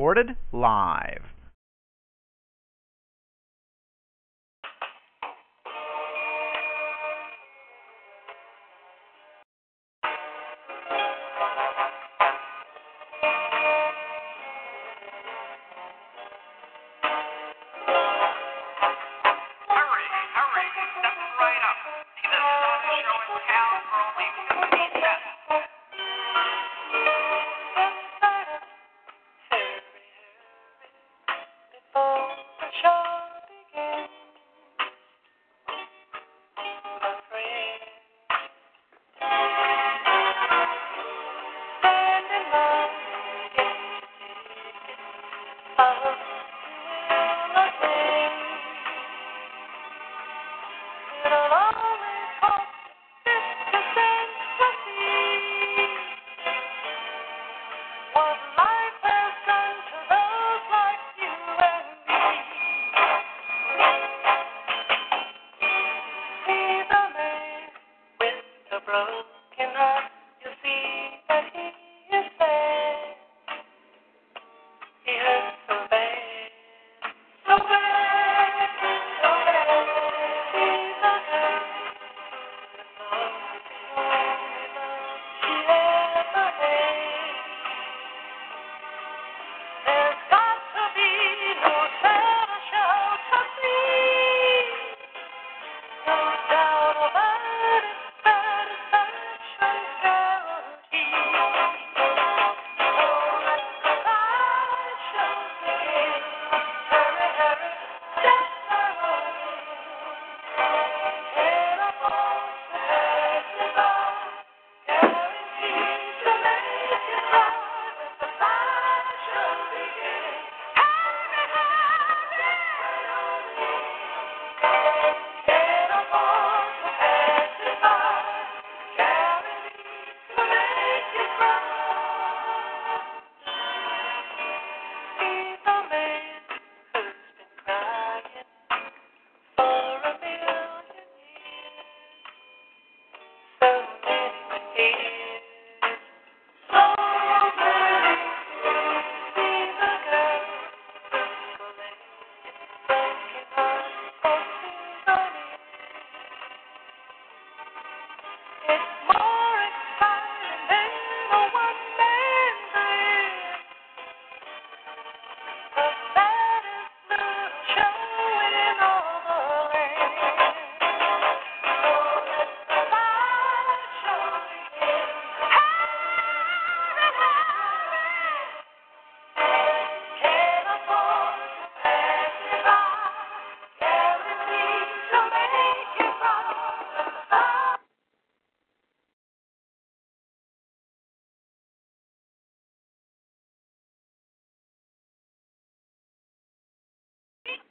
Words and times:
Recorded 0.00 0.34
live. 0.50 1.39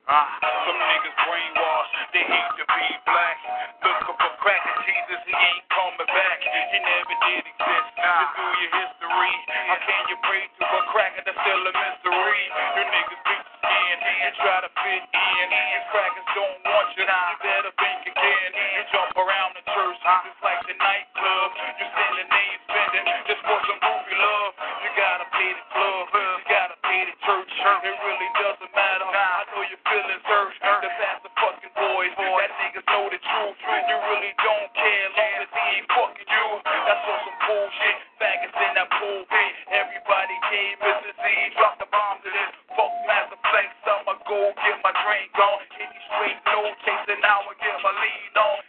Ah, 0.10 0.26
some 0.66 0.74
niggas 0.74 1.18
brainwashed, 1.22 1.94
they 2.18 2.26
hate 2.26 2.54
to 2.58 2.66
be 2.66 2.86
black. 3.06 3.38
Looking 3.86 4.18
for 4.18 4.34
crack 4.42 4.66
and 4.66 4.82
Jesus, 4.82 5.22
he 5.22 5.38
ain't 5.38 5.66
coming 5.70 6.10
back. 6.10 6.42
He 6.42 6.78
never 6.82 7.14
did 7.30 7.46
exist. 7.46 7.90
Just 7.94 8.34
do 8.34 8.46
your 8.58 8.74
history. 8.74 9.34
How 9.70 9.78
can 9.86 10.02
you 10.10 10.18
pray 10.26 10.50
to 10.50 10.66
a 10.66 10.82
cracker 10.90 11.22
that's 11.30 11.38
still 11.38 11.62
a 11.62 11.74
mystery? 11.78 12.42
You 12.50 12.84
niggas 12.90 13.22
beat 13.22 13.44
the 13.46 13.54
skin 13.62 13.98
and 14.02 14.34
try 14.42 14.58
to 14.66 14.72
fit 14.82 15.04
in. 15.14 15.46
These 15.46 15.86
crackers 15.94 16.30
don't 16.34 16.58
want 16.66 16.90
you. 16.98 17.06
You 17.06 17.38
better 17.46 17.74
think 17.78 18.02
again. 18.10 18.50
You 18.58 18.82
jump 18.90 19.14
around 19.14 19.62
the 19.62 19.64
church 19.78 20.00
just 20.02 20.42
like 20.42 20.62
the 20.66 20.74
nightclub. 20.74 21.50
You 21.54 21.86
selling 21.86 22.30
name 22.34 22.58
spending 22.66 23.06
just 23.30 23.46
for 23.46 23.62
some 23.62 23.78
goofy 23.78 24.16
love. 24.18 24.52
You 24.58 24.90
gotta 24.98 25.26
pay 25.38 25.54
the 25.54 25.66
club. 25.70 26.06
You 26.18 26.50
gotta 26.50 26.78
the 26.90 27.16
church. 27.22 27.54
It 27.86 27.96
really 28.02 28.30
doesn't 28.42 28.74
matter. 28.74 29.06
I 29.06 29.46
know 29.54 29.62
your 29.62 29.82
feelings 29.86 30.26
hurt. 30.26 30.54
The 30.58 30.90
faster 30.90 31.32
fucking 31.38 31.74
boys. 31.78 32.14
That 32.18 32.50
niggas 32.66 32.88
know 32.90 33.06
the 33.14 33.22
truth. 33.22 33.58
You 33.62 33.98
really 34.10 34.34
don't 34.42 34.70
care 34.74 35.06
long 35.14 35.34
as 35.38 35.50
he 35.54 35.64
ain't 35.78 35.88
fucking 35.94 36.30
you. 36.30 36.46
That's 36.66 37.06
on 37.06 37.20
some 37.30 37.38
bullshit. 37.46 37.98
Faggots 38.18 38.58
in 38.58 38.72
that 38.74 38.90
pulpit. 38.90 39.54
Everybody 39.70 40.36
came 40.50 40.76
Mr. 40.82 41.14
Z. 41.14 41.26
Drop 41.62 41.78
the 41.78 41.88
bomb 41.94 42.18
to 42.26 42.30
this. 42.34 42.52
Fuck 42.74 42.94
Master 43.06 43.38
Flex. 43.38 43.70
I'ma 43.86 44.14
go 44.26 44.40
get 44.58 44.78
my 44.82 44.94
drink 45.06 45.30
on. 45.38 45.60
Hit 45.78 45.90
me 45.94 46.00
straight, 46.10 46.40
no 46.50 46.74
chasing. 46.90 47.22
Now 47.22 47.46
I 47.46 47.54
get 47.62 47.78
my 47.86 47.94
lead 47.94 48.34
on. 48.34 48.69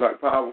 Black 0.00 0.18
Power. 0.18 0.52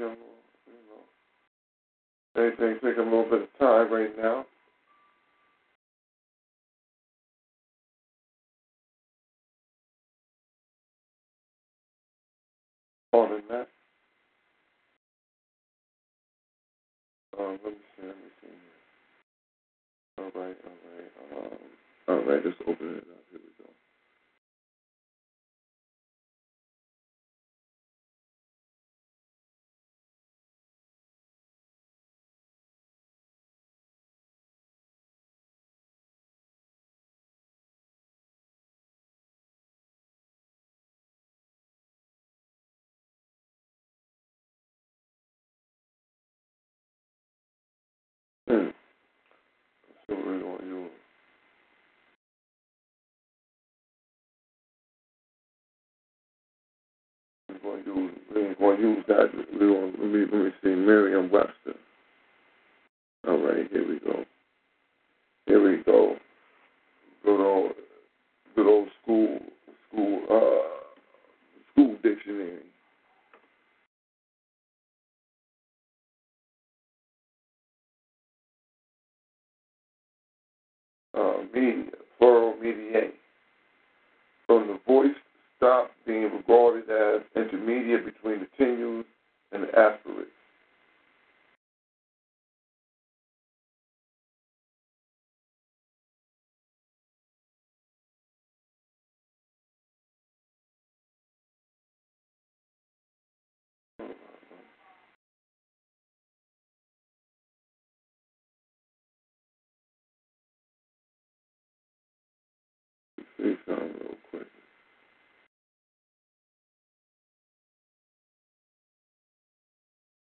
take 0.00 0.08
a, 0.08 0.16
you 0.66 0.80
know, 0.88 1.04
they 2.34 2.50
they 2.58 2.74
take 2.74 2.98
a 2.98 3.02
little 3.02 3.24
bit 3.24 3.42
of 3.42 3.58
time 3.58 3.92
right 3.92 4.16
now. 4.18 4.46
going 50.10 50.40
you? 50.66 50.88
yours? 58.80 59.04
To. 59.06 59.46
we 59.58 60.20
let, 60.20 60.32
me, 60.32 60.50
see, 60.62 60.68
Merriam 60.70 61.30
Webster. 61.30 61.74
All 63.28 63.38
right, 63.38 63.68
here 63.70 63.86
we 63.86 63.98
go. 64.00 64.24
Here 65.46 65.62
we 65.62 65.82
go. 65.84 66.16
Good 67.24 67.40
old 67.40 67.69
see 113.38 113.54
something 113.66 113.94
real 114.00 114.16
quick. 114.30 114.46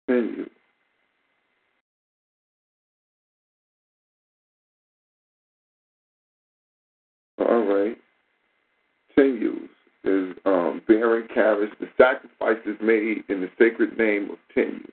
Send. 0.10 0.50
All 7.40 7.64
right. 7.64 7.98
Continues 9.16 9.70
is 10.04 10.36
um, 10.46 10.82
bearing 10.88 11.28
Kavish. 11.28 11.72
The 11.80 11.88
sacrifices 11.98 12.78
made 12.82 13.24
in 13.30 13.42
the 13.42 13.50
sacred 13.58 13.98
name 13.98 14.30
of 14.32 14.38
tenue. 14.54 14.88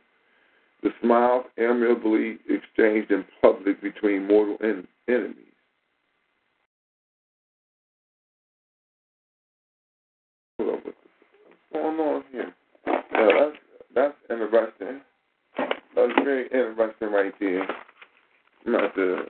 The 0.82 0.90
smiles 1.02 1.44
amiably 1.58 2.38
exchanged 2.48 3.10
in 3.10 3.24
public 3.40 3.80
between 3.82 4.26
mortal 4.26 4.56
en- 4.62 4.88
enemies. 5.08 5.51
going 11.72 11.98
on 11.98 12.24
here? 12.30 12.54
So 12.86 12.92
that's 13.12 13.56
that's 13.94 14.14
interesting. 14.30 15.00
That's 15.94 16.12
very 16.24 16.44
interesting 16.46 17.10
right 17.12 17.32
there. 17.40 17.66
Not 18.66 18.94
the 18.94 19.26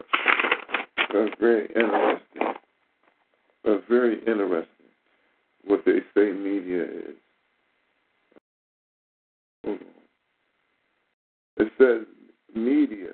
that's 1.12 1.34
very 1.40 1.66
interesting. 1.66 2.54
That's 3.64 3.82
very 3.88 4.18
interesting 4.26 4.66
what 5.64 5.84
they 5.84 5.98
say 6.14 6.32
media 6.32 6.84
is. 6.84 7.16
Hold 9.64 9.78
on. 9.78 11.66
It 11.66 11.72
says 11.78 12.06
media, 12.54 13.12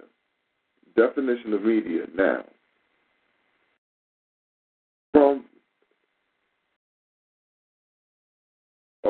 definition 0.96 1.52
of 1.52 1.62
media, 1.62 2.04
now. 2.14 2.44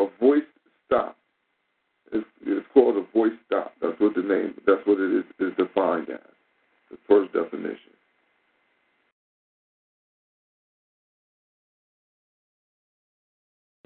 A 0.02 0.10
voice 0.20 0.42
stop. 0.86 1.16
It's, 2.12 2.26
it's 2.46 2.66
called 2.72 2.96
a 2.96 3.12
voice 3.12 3.32
stop. 3.46 3.74
That's 3.82 3.98
what 4.00 4.14
the 4.14 4.22
name, 4.22 4.54
that's 4.66 4.86
what 4.86 4.98
it 5.00 5.18
is, 5.18 5.24
is 5.40 5.56
defined 5.56 6.08
as. 6.10 6.18
The 6.90 6.98
first 7.08 7.32
definition. 7.32 7.92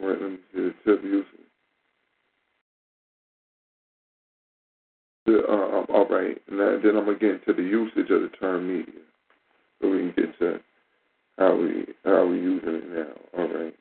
Right, 0.01 0.21
let 0.21 0.31
me 0.31 0.39
see 0.55 0.71
the 0.85 1.01
usage. 1.05 1.27
The, 5.27 5.39
uh, 5.49 5.85
all 5.93 6.09
right, 6.09 6.37
and 6.49 6.59
then 6.59 6.97
I'm 6.97 7.05
gonna 7.05 7.19
get 7.19 7.31
into 7.31 7.53
the 7.53 7.63
usage 7.63 8.11
of 8.11 8.23
the 8.23 8.31
term 8.41 8.67
media, 8.67 9.01
so 9.81 9.89
we 9.91 9.99
can 9.99 10.13
get 10.17 10.39
to 10.41 10.61
how 11.39 11.55
we 11.55 11.87
how 12.05 12.27
we 12.27 12.39
using 12.39 12.75
it 12.75 12.91
now. 12.91 13.39
All 13.39 13.49
right, 13.49 13.75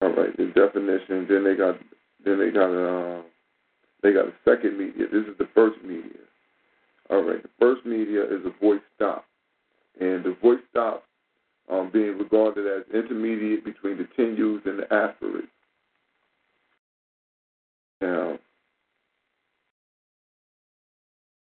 all 0.00 0.14
right. 0.14 0.36
The 0.36 0.46
definition. 0.46 1.26
Then 1.28 1.44
they 1.44 1.54
got 1.54 1.78
then 2.24 2.38
they 2.38 2.50
got 2.50 2.70
a 2.70 3.18
uh, 3.18 3.22
they 4.02 4.12
got 4.12 4.26
a 4.26 4.32
second 4.44 4.78
media. 4.78 5.06
This 5.10 5.24
is 5.26 5.36
the 5.38 5.48
first 5.54 5.82
media. 5.82 6.24
All 7.10 7.22
right, 7.22 7.42
the 7.42 7.48
first 7.58 7.86
media 7.86 8.22
is 8.22 8.44
a 8.44 8.52
voice 8.62 8.82
stop, 8.94 9.24
and 9.98 10.22
the 10.22 10.36
voice 10.42 10.58
stop 10.70 11.04
um, 11.70 11.90
being 11.92 12.18
regarded 12.18 12.66
as 12.66 12.84
intermediate 12.94 13.64
between 13.64 13.96
the 13.96 14.08
tenues 14.18 14.64
and 14.66 14.78
the 14.78 14.92
aspirates. 14.92 15.48
Now, 18.00 18.38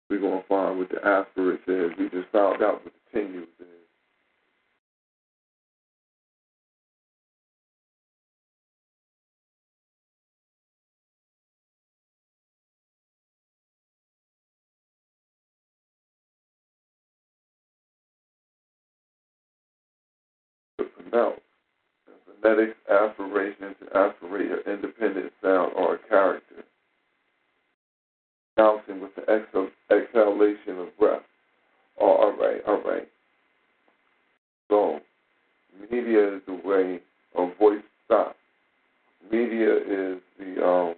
we're 0.10 0.20
to 0.20 0.44
find 0.48 0.80
what 0.80 0.90
the 0.90 1.06
aspirate 1.06 1.62
says. 1.66 1.92
We 2.00 2.10
just 2.10 2.32
found 2.32 2.64
out 2.64 2.84
what 2.84 2.94
the 2.94 3.20
tenues 3.20 3.44
is. 3.60 3.81
Phonetics, 22.42 22.78
aspiration 22.90 23.76
to 23.80 23.98
aspirate 23.98 24.52
an 24.52 24.60
independent 24.66 25.32
sound 25.42 25.74
or 25.76 25.98
character. 26.10 26.64
Bouncing 28.58 29.02
with 29.02 29.16
the 29.16 29.22
exhal- 29.22 29.72
exhalation 29.90 30.80
of 30.80 30.98
breath. 30.98 31.22
Oh, 32.00 32.12
all 32.12 32.38
right, 32.38 32.62
all 32.68 32.82
right. 32.84 33.08
So, 34.70 35.00
media 35.90 36.36
is 36.36 36.42
the 36.46 36.60
way 36.66 37.00
a 37.36 37.56
voice 37.58 37.84
stops. 38.06 38.36
Media 39.32 39.76
is 39.76 40.20
the 40.40 40.66
um, 40.66 40.96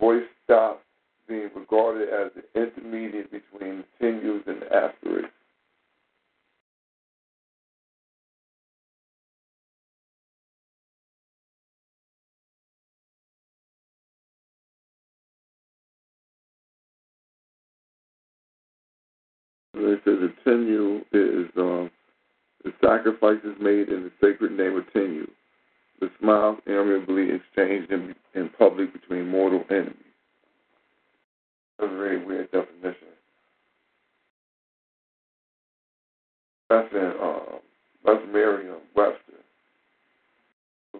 voice 0.00 0.24
stop 0.44 0.80
being 1.28 1.50
regarded 1.54 2.08
as 2.08 2.30
the 2.34 2.60
intermediate 2.60 3.30
between 3.30 3.84
tenues 4.00 4.46
and 4.46 4.62
the 4.62 4.74
They 19.94 20.10
says 20.10 20.18
the 20.20 20.34
tenue 20.42 21.04
is 21.12 21.50
um, 21.56 21.90
the 22.64 22.72
sacrifices 22.82 23.54
made 23.60 23.88
in 23.88 24.02
the 24.02 24.10
sacred 24.20 24.50
name 24.52 24.76
of 24.76 24.92
tenue. 24.92 25.28
The 26.00 26.10
smiles 26.18 26.58
amiably 26.66 27.28
exchanged 27.30 27.92
in, 27.92 28.14
in 28.34 28.50
public 28.58 28.92
between 28.92 29.28
mortal 29.28 29.62
enemies. 29.70 29.94
That's 31.78 31.92
a 31.92 31.96
very 31.96 32.24
weird 32.24 32.50
definition. 32.50 33.08
That's 36.70 36.92
in 36.92 37.12
um, 37.22 37.60
that's 38.04 38.22
Merriam 38.32 38.78
Webster. 38.96 39.20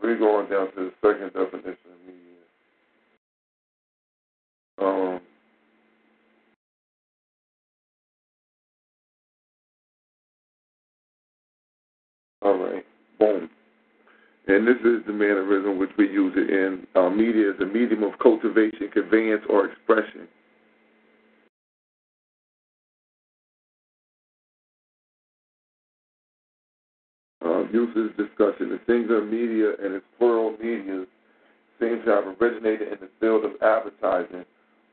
We're 0.01 0.19
going 0.19 0.49
down 0.51 0.73
to 0.75 0.91
the 0.91 0.93
second 1.03 1.33
definition 1.33 1.91
of 1.91 2.07
media. 2.07 2.45
Um, 4.81 5.21
All 12.45 12.59
right. 12.59 12.85
Boom. 13.19 13.49
And 14.47 14.69
this 14.69 14.77
is 14.85 15.05
the 15.07 15.13
mannerism 15.13 15.79
which 15.79 15.91
we 15.97 16.11
use 16.11 16.35
it 16.37 16.51
in 16.51 16.87
uh, 16.95 17.09
media 17.09 17.51
as 17.51 17.61
a 17.61 17.65
medium 17.65 18.03
of 18.03 18.19
cultivation, 18.23 18.91
conveyance, 18.93 19.43
or 19.49 19.67
expression. 19.67 20.29
Uh, 27.43 27.65
uses 27.73 28.11
discussion. 28.19 28.69
The 28.69 28.81
things 28.87 29.09
singular 29.09 29.25
media 29.25 29.73
and 29.83 29.95
its 29.95 30.05
plural 30.19 30.53
media 30.63 31.07
seem 31.81 32.03
to 32.05 32.11
have 32.11 32.25
originated 32.41 32.93
in 32.93 32.99
the 33.01 33.09
field 33.21 33.45
of 33.47 33.53
advertising 33.63 34.45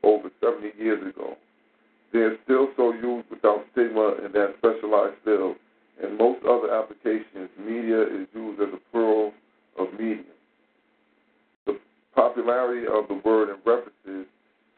over 0.02 0.30
70 0.42 0.72
years 0.78 1.06
ago. 1.06 1.36
They 2.14 2.20
are 2.20 2.36
still 2.44 2.68
so 2.76 2.92
used 2.92 3.28
without 3.30 3.64
stigma 3.72 4.16
in 4.24 4.32
that 4.32 4.54
specialized 4.58 5.16
field 5.24 5.56
in 6.02 6.18
most 6.18 6.44
other 6.44 6.74
applications, 6.74 7.48
media 7.58 8.02
is 8.02 8.26
used 8.34 8.60
as 8.60 8.68
a 8.74 8.80
plural 8.90 9.32
of 9.78 9.92
medium. 9.92 10.24
The 11.66 11.78
popularity 12.14 12.86
of 12.86 13.08
the 13.08 13.20
word 13.24 13.50
and 13.50 13.58
references 13.64 14.26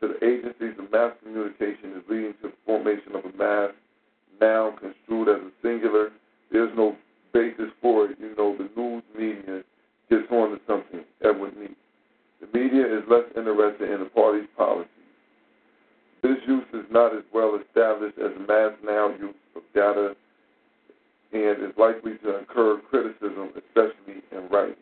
to 0.01 0.09
the 0.09 0.25
agencies 0.25 0.75
of 0.79 0.91
mass 0.93 1.13
communication 1.23 1.97
is 1.97 2.03
leading 2.09 2.35
to 2.43 2.49
the 2.49 2.59
formation 2.67 3.17
of 3.17 3.25
a 3.25 3.37
mass 3.37 3.73
noun 4.41 4.77
construed 4.77 5.29
as 5.29 5.41
a 5.41 5.53
singular. 5.63 6.11
There's 6.53 6.73
no 6.77 6.97
basis 7.33 7.73
for 7.81 8.07
it. 8.07 8.19
You 8.21 8.35
know, 8.37 8.57
the 8.57 8.69
news 8.77 9.03
media 9.17 9.63
gets 10.11 10.31
on 10.31 10.51
to 10.51 10.61
something 10.67 11.05
would 11.23 11.57
meet. 11.57 11.77
The 12.41 12.59
media 12.59 12.85
is 12.87 13.03
less 13.09 13.25
interested 13.37 13.91
in 13.91 14.01
the 14.01 14.07
party's 14.07 14.49
policies. 14.57 14.89
This 16.23 16.37
use 16.47 16.65
is 16.73 16.85
not 16.91 17.15
as 17.15 17.25
well 17.33 17.59
established 17.61 18.19
as 18.19 18.31
mass 18.49 18.73
noun 18.85 19.19
use 19.21 19.35
of 19.57 19.63
data 19.75 20.15
and 21.35 21.63
is 21.65 21.77
likely 21.77 22.13
to 22.23 22.39
incur 22.39 22.81
criticism, 22.89 23.51
especially 23.57 24.23
in 24.31 24.49
writing. 24.51 24.77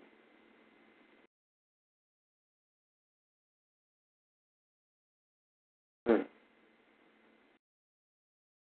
Hmm. 6.06 6.22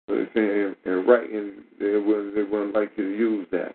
So 0.08 0.14
they're 0.14 0.30
saying 0.34 0.74
in 0.86 1.06
writing, 1.06 1.52
they 1.78 1.96
wouldn't, 1.98 2.34
they 2.34 2.42
wouldn't 2.42 2.74
like 2.74 2.92
you 2.96 3.04
to 3.04 3.18
use 3.18 3.46
that 3.52 3.74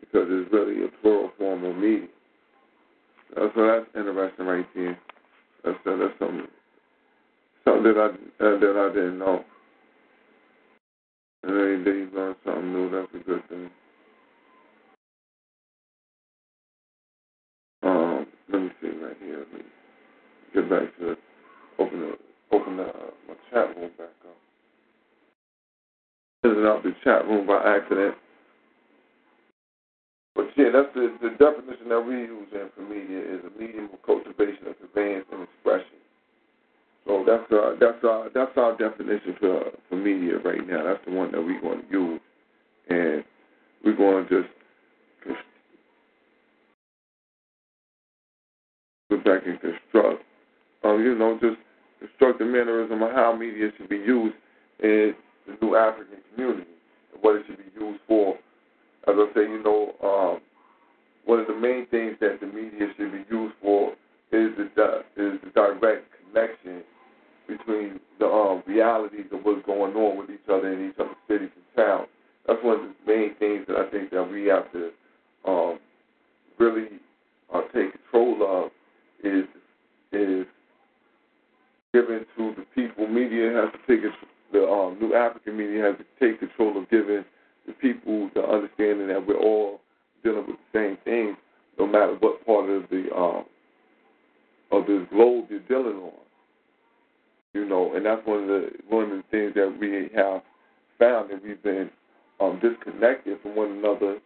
because 0.00 0.26
it's 0.28 0.52
really 0.52 0.84
a 0.84 0.88
plural 1.00 1.32
form 1.38 1.64
of 1.64 1.76
media. 1.76 2.08
Uh, 3.36 3.48
so 3.54 3.66
that's 3.66 3.86
interesting 3.96 4.46
right 4.46 4.66
there. 4.74 4.98
That's, 5.64 5.78
uh, 5.86 5.96
that's 5.96 6.18
something, 6.18 6.48
something 7.64 7.84
that 7.84 7.96
I, 7.98 8.44
uh, 8.44 8.58
that 8.60 8.90
I 8.90 8.94
didn't 8.94 9.18
know. 9.18 9.44
And 11.42 11.52
every 11.52 11.84
day 11.84 11.90
you 11.90 12.10
learn 12.14 12.34
something 12.44 12.72
new. 12.72 12.90
That's 12.90 13.14
a 13.14 13.18
good 13.26 13.48
thing. 13.48 13.70
Um, 17.82 18.26
let 18.52 18.62
me 18.62 18.70
see 18.80 18.88
right 18.88 19.16
here. 19.20 19.38
Let 19.40 19.52
me 19.52 19.64
get 20.54 20.70
back 20.70 20.98
to 20.98 21.16
open 21.78 22.00
the 22.00 22.18
open 22.56 22.76
the 22.76 22.84
uh, 22.84 23.10
my 23.28 23.34
chat 23.50 23.76
room 23.76 23.90
back 23.98 24.08
up. 24.24 24.36
Isn't 26.44 26.66
out 26.66 26.82
the 26.82 26.94
chat 27.04 27.26
room 27.26 27.46
by 27.46 27.62
accident. 27.64 28.16
But 30.34 30.48
yeah, 30.56 30.70
that's 30.72 30.94
the, 30.94 31.14
the 31.22 31.30
definition 31.30 31.88
that 31.90 32.00
we 32.00 32.14
use 32.14 32.48
in 32.52 32.68
for 32.74 32.82
media 32.82 33.20
is 33.20 33.40
a 33.44 33.60
medium 33.60 33.90
of 33.92 34.02
cultivation 34.04 34.66
of 34.68 34.78
conveyance 34.78 35.26
and 35.32 35.42
expression. 35.42 36.01
So 37.06 37.24
that's 37.26 37.50
our 37.52 37.76
that's 37.80 38.04
our 38.04 38.30
that's 38.32 38.56
our 38.56 38.76
definition 38.76 39.36
for 39.40 39.64
for 39.88 39.96
media 39.96 40.38
right 40.38 40.66
now. 40.66 40.84
That's 40.84 41.04
the 41.04 41.12
one 41.12 41.32
that 41.32 41.42
we're 41.42 41.60
going 41.60 41.82
to 41.82 41.90
use, 41.90 42.20
and 42.88 43.24
we're 43.84 43.96
going 43.96 44.28
to 44.28 44.42
just 44.42 44.52
go 49.10 49.16
back 49.18 49.42
and 49.46 49.60
construct. 49.60 50.24
Um, 50.84 51.02
you 51.02 51.14
know, 51.16 51.38
just 51.40 51.56
construct 51.98 52.38
the 52.38 52.44
mannerism 52.44 53.02
of 53.02 53.12
how 53.12 53.36
media 53.36 53.70
should 53.76 53.88
be 53.88 53.96
used 53.96 54.34
in 54.82 55.14
the 55.46 55.56
new 55.60 55.76
African 55.76 56.18
community 56.34 56.70
and 57.12 57.22
what 57.22 57.36
it 57.36 57.44
should 57.46 57.58
be 57.58 57.80
used 57.80 58.00
for. 58.06 58.34
As 59.08 59.14
I 59.16 59.26
say, 59.34 59.40
you 59.42 59.62
know, 59.62 59.94
um, 60.02 60.40
one 61.24 61.40
of 61.40 61.46
the 61.48 61.56
main 61.56 61.86
things 61.86 62.16
that 62.20 62.38
the 62.40 62.46
media 62.46 62.88
should 62.96 63.12
be 63.12 63.24
used 63.30 63.54
for 63.60 63.92
is 64.32 64.50
the 64.56 65.04
is 65.16 65.40
the 65.44 65.50
direct 65.54 66.06
connection 66.32 66.82
between 67.56 68.00
the 68.18 68.26
um, 68.26 68.62
realities 68.66 69.26
of 69.32 69.40
what's 69.42 69.64
going 69.66 69.94
on 69.94 70.18
with 70.18 70.30
each 70.30 70.48
other 70.48 70.72
in 70.72 70.88
each 70.88 70.98
other's 70.98 71.16
cities 71.28 71.50
and 71.54 71.76
towns. 71.76 72.08
That's 72.46 72.62
one 72.62 72.80
of 72.80 72.82
the 72.82 73.12
main 73.12 73.34
things 73.36 73.66
that 73.68 73.76
I 73.76 73.90
think 73.90 74.10
that 74.10 74.24
we 74.24 74.46
have 74.46 74.70
to 74.72 74.90
um, 75.46 75.78
really 76.58 76.88
uh, 77.52 77.62
take 77.74 77.92
control 77.92 78.64
of 78.64 78.70
is 79.24 79.46
is 80.12 80.46
given 81.92 82.24
to 82.36 82.54
the 82.56 82.66
people. 82.74 83.06
Media 83.06 83.52
has 83.52 83.72
to 83.72 83.78
take 83.86 84.04
it. 84.04 84.12
The 84.52 84.68
um, 84.68 84.98
New 85.00 85.14
African 85.14 85.56
media 85.56 85.82
has 85.84 85.96
to 85.96 86.04
take 86.20 86.40
control 86.40 86.76
of 86.76 86.90
giving 86.90 87.24
the 87.66 87.72
people 87.72 88.30
the 88.34 88.42
understanding 88.42 89.08
that 89.08 89.26
we're 89.26 89.38
all 89.38 89.80
dealing 90.22 90.46
with 90.46 90.56
the 90.56 90.78
same 90.78 90.98
things, 91.04 91.36
no 91.78 91.86
matter 91.86 92.14
what 92.20 92.44
part 92.44 92.68
of 92.68 92.82
the 92.90 93.08
um, 93.16 93.44
of 94.70 94.86
the 94.86 95.06
globe 95.10 95.46
you're 95.50 95.60
dealing 95.60 95.98
on. 95.98 96.12
You 97.54 97.66
know, 97.66 97.92
and 97.94 98.06
that's 98.06 98.26
one 98.26 98.42
of 98.44 98.48
the 98.48 98.70
one 98.88 99.04
of 99.04 99.10
the 99.10 99.24
things 99.30 99.52
that 99.54 99.76
we 99.78 100.08
have 100.14 100.42
found 100.98 101.30
that 101.30 101.42
we've 101.42 101.62
been 101.62 101.90
um, 102.40 102.60
disconnected 102.62 103.38
from 103.42 103.54
one 103.56 103.72
another 103.72 104.18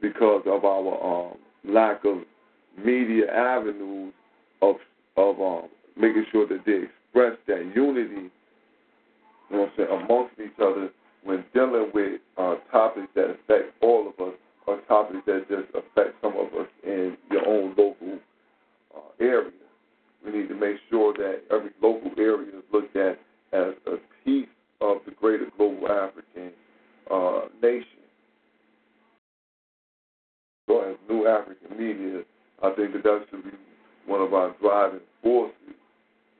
because 0.00 0.42
of 0.46 0.64
our 0.64 1.30
um, 1.30 1.36
lack 1.64 2.04
of 2.04 2.18
media 2.82 3.30
avenues 3.30 4.12
of 4.62 4.76
of 5.16 5.40
um, 5.40 5.68
making 5.96 6.24
sure 6.32 6.46
that 6.46 6.64
they 6.64 6.84
express 6.84 7.36
that 7.46 7.72
unity, 7.74 8.30
you 8.30 8.30
know 9.50 9.60
what 9.60 9.70
I'm 9.70 9.72
saying, 9.76 10.02
amongst 10.04 10.34
each 10.40 10.58
other 10.62 10.90
when 11.24 11.44
dealing 11.52 11.90
with 11.92 12.20
uh, 12.36 12.54
topics 12.70 13.08
that 13.14 13.30
affect 13.30 13.74
all 13.82 14.08
of 14.08 14.28
us 14.28 14.34
or 14.66 14.80
topics 14.88 15.20
that 15.26 15.46
just 15.48 15.68
affect 15.74 16.14
some 16.22 16.34
of 16.36 16.46
us 16.58 16.68
in 16.84 17.16
your 17.30 17.46
own 17.46 17.70
local 17.70 18.18
uh, 18.96 19.00
area. 19.20 19.50
We 20.24 20.32
need 20.32 20.48
to 20.48 20.54
make 20.54 20.76
sure 20.90 21.12
that 21.14 21.42
every 21.50 21.70
local 21.82 22.10
area 22.18 22.48
is 22.48 22.64
looked 22.72 22.96
at 22.96 23.18
as 23.52 23.74
a 23.86 23.96
piece 24.24 24.48
of 24.80 24.98
the 25.06 25.12
greater 25.12 25.46
global 25.56 25.88
African 25.88 26.52
uh, 27.10 27.40
nation. 27.62 27.86
So 30.68 30.82
as 30.82 30.96
New 31.08 31.26
African 31.26 31.76
Media, 31.78 32.22
I 32.62 32.70
think 32.74 32.92
that 32.92 33.02
that 33.04 33.24
should 33.30 33.44
be 33.44 33.50
one 34.06 34.20
of 34.20 34.34
our 34.34 34.54
driving 34.60 35.00
forces, 35.22 35.54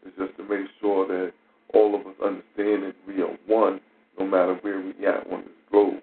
is 0.06 0.12
just 0.18 0.36
to 0.36 0.42
make 0.42 0.66
sure 0.80 1.06
that 1.06 1.32
all 1.74 1.94
of 1.94 2.06
us 2.06 2.14
understand 2.22 2.82
that 2.82 2.94
we 3.06 3.22
are 3.22 3.36
one 3.46 3.80
no 4.18 4.26
matter 4.26 4.54
where 4.62 4.80
we 4.80 5.06
at 5.06 5.30
on 5.30 5.42
this 5.42 5.50
globe. 5.70 5.94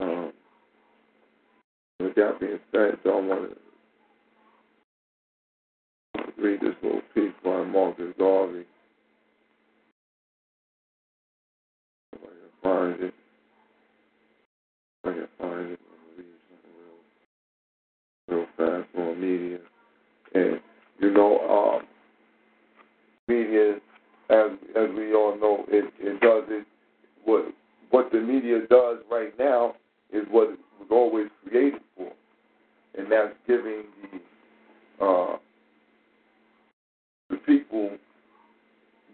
Um, 0.00 0.32
with 2.24 2.40
that 2.40 2.40
being 2.40 2.60
said, 2.72 2.98
I 3.04 3.08
want 3.08 3.50
to 6.14 6.42
read 6.42 6.60
this 6.60 6.74
little 6.82 7.02
piece 7.14 7.32
by 7.44 7.64
Marcus 7.64 8.14
Garvey. 8.18 8.64
If 12.12 12.20
I 12.22 12.26
can 12.26 12.50
find 12.62 13.02
it. 13.02 13.14
If 15.04 15.10
I 15.10 15.12
can 15.12 15.28
find 15.38 15.70
it, 15.70 15.80
I'm 15.80 15.88
going 15.90 16.00
to 16.08 16.18
read 16.18 16.26
something 16.48 16.74
real, 18.28 18.38
real 18.38 18.46
fast 18.56 18.88
on 18.98 19.20
media. 19.20 19.58
And, 20.34 20.60
you 21.00 21.10
know, 21.12 21.78
um, 21.78 21.86
media, 23.28 23.76
as 24.30 24.50
as 24.74 24.88
we 24.96 25.14
all 25.14 25.38
know, 25.38 25.64
it, 25.68 25.92
it 26.00 26.20
does 26.20 26.44
it. 26.48 26.66
What 27.24 27.46
what 27.90 28.10
the 28.10 28.20
media 28.20 28.60
does 28.68 28.98
right 29.10 29.38
now 29.38 29.74
is 30.12 30.24
what 30.30 30.50
it 30.50 30.58
was 30.78 30.88
always 30.90 31.26
created 31.46 31.80
for, 31.96 32.10
and 32.98 33.10
that's 33.10 33.34
giving 33.46 33.84
the 35.00 35.04
uh, 35.04 35.36
the 37.30 37.36
people 37.36 37.90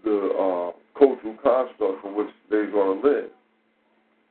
the 0.05 0.29
uh, 0.38 0.99
cultural 0.99 1.37
construct 1.42 2.03
from 2.03 2.16
which 2.16 2.29
they're 2.51 2.70
going 2.70 3.03
to 3.03 3.09
live, 3.09 3.31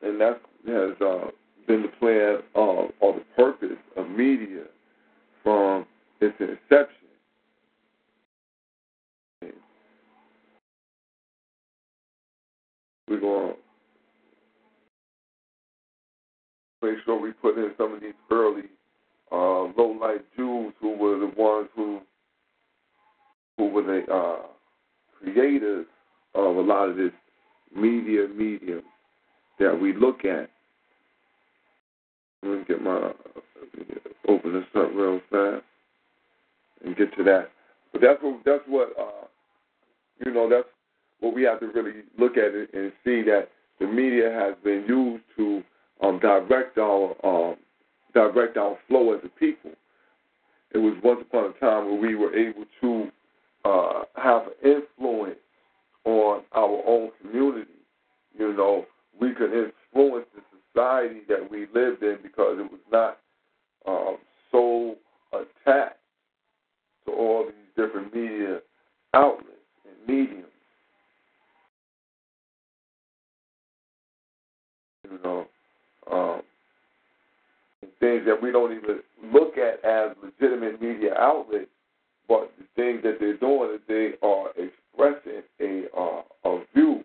and 0.02 0.20
that 0.20 0.42
has 0.68 1.02
uh, 1.02 1.28
been 1.68 1.84
the 1.84 1.92
plan 2.00 2.38
of, 2.56 2.90
or 3.00 3.14
the 3.14 3.26
purpose 3.36 3.78
of 3.96 4.10
media 4.10 4.64
from 5.44 5.86
its 6.22 6.36
inception. 6.40 6.96
We're 13.08 13.20
going 13.20 13.54
to 16.82 16.86
make 16.86 16.98
sure 17.06 17.20
we 17.20 17.32
put 17.32 17.58
in 17.58 17.72
some 17.76 17.94
of 17.94 18.02
these 18.02 18.14
early 18.32 18.64
uh, 19.32 19.64
low-life 19.76 20.22
Jews 20.36 20.74
who 20.80 20.96
were 20.96 21.18
the 21.20 21.32
ones 21.36 21.70
who 21.76 22.02
who 23.58 23.70
were 23.70 23.84
the 23.84 24.14
uh, 24.14 24.48
creators 25.20 25.86
of 26.36 26.56
a 26.56 26.62
lot 26.62 26.90
of 26.90 26.98
this 26.98 27.12
media 27.76 28.28
medium 28.28 28.84
that 29.60 29.78
we 29.78 29.94
look 29.94 30.24
at. 30.24 30.50
Let 32.42 32.60
me 32.60 32.64
get 32.68 32.82
my 32.82 33.12
open 34.28 34.54
this 34.54 34.64
up 34.76 34.92
real 34.94 35.20
fast 35.30 35.66
and 36.86 36.96
get 36.96 37.14
to 37.18 37.24
that. 37.24 37.50
But 37.92 38.02
that's 38.02 38.22
what 38.22 38.42
that's 38.46 38.64
what 38.68 38.90
uh, 39.00 39.26
you 40.26 40.32
know. 40.32 40.48
That's 40.48 40.68
what 41.20 41.36
we 41.36 41.44
have 41.44 41.60
to 41.60 41.68
really 41.68 42.04
look 42.18 42.38
at 42.38 42.54
it 42.54 42.70
and 42.74 42.94
see 43.04 43.22
that 43.24 43.50
the 43.80 43.88
media 43.88 44.32
has 44.32 44.56
been 44.64 44.86
used 44.88 45.24
to 45.38 45.64
um, 46.02 46.20
direct 46.20 46.78
our 46.78 47.16
um, 47.26 47.56
direct 48.14 48.58
our 48.58 48.78
flow 48.88 49.14
as 49.14 49.20
a 49.24 49.30
people. 49.30 49.72
It 50.72 50.78
was 50.78 50.96
once 51.04 51.22
upon 51.22 51.54
a 51.56 51.60
time 51.60 51.86
where 51.86 52.00
we 52.00 52.16
were 52.16 52.36
able 52.36 52.66
to 52.82 53.10
uh, 53.66 54.04
have 54.16 54.44
influence 54.64 55.40
on 56.06 56.44
our 56.54 56.84
own 56.88 57.10
community. 57.22 57.72
You 58.38 58.54
know, 58.54 58.86
we 59.20 59.34
could 59.34 59.52
influence 59.52 60.26
the 60.36 60.42
society 60.74 61.22
that 61.28 61.50
we 61.50 61.62
lived 61.74 62.04
in 62.04 62.20
because 62.24 62.60
it 62.60 62.72
was 62.72 62.80
not 62.92 63.18
um, 63.88 64.18
so 64.52 64.96
attached 65.34 65.96
to 67.06 67.12
all 67.12 67.46
these 67.46 67.79
different 67.90 68.14
media 68.14 68.60
outlets 69.14 69.48
and 69.86 70.08
mediums. 70.08 70.46
You 75.10 75.20
know, 75.24 75.48
um, 76.12 76.42
things 78.00 78.22
that 78.28 78.42
we 78.42 78.52
don't 78.52 78.72
even 78.72 79.00
look 79.34 79.56
at 79.58 79.84
as 79.84 80.16
legitimate 80.24 80.82
media 80.82 81.16
outlets, 81.16 81.68
but 82.28 82.52
the 82.60 82.66
things 82.76 83.02
that 83.04 83.18
they're 83.20 83.38
doing 83.38 83.76
is 83.76 83.82
they 83.88 84.12
are 84.22 84.50
expressing 84.50 85.42
a 85.60 85.86
uh, 85.98 86.22
a 86.46 86.64
view. 86.74 87.04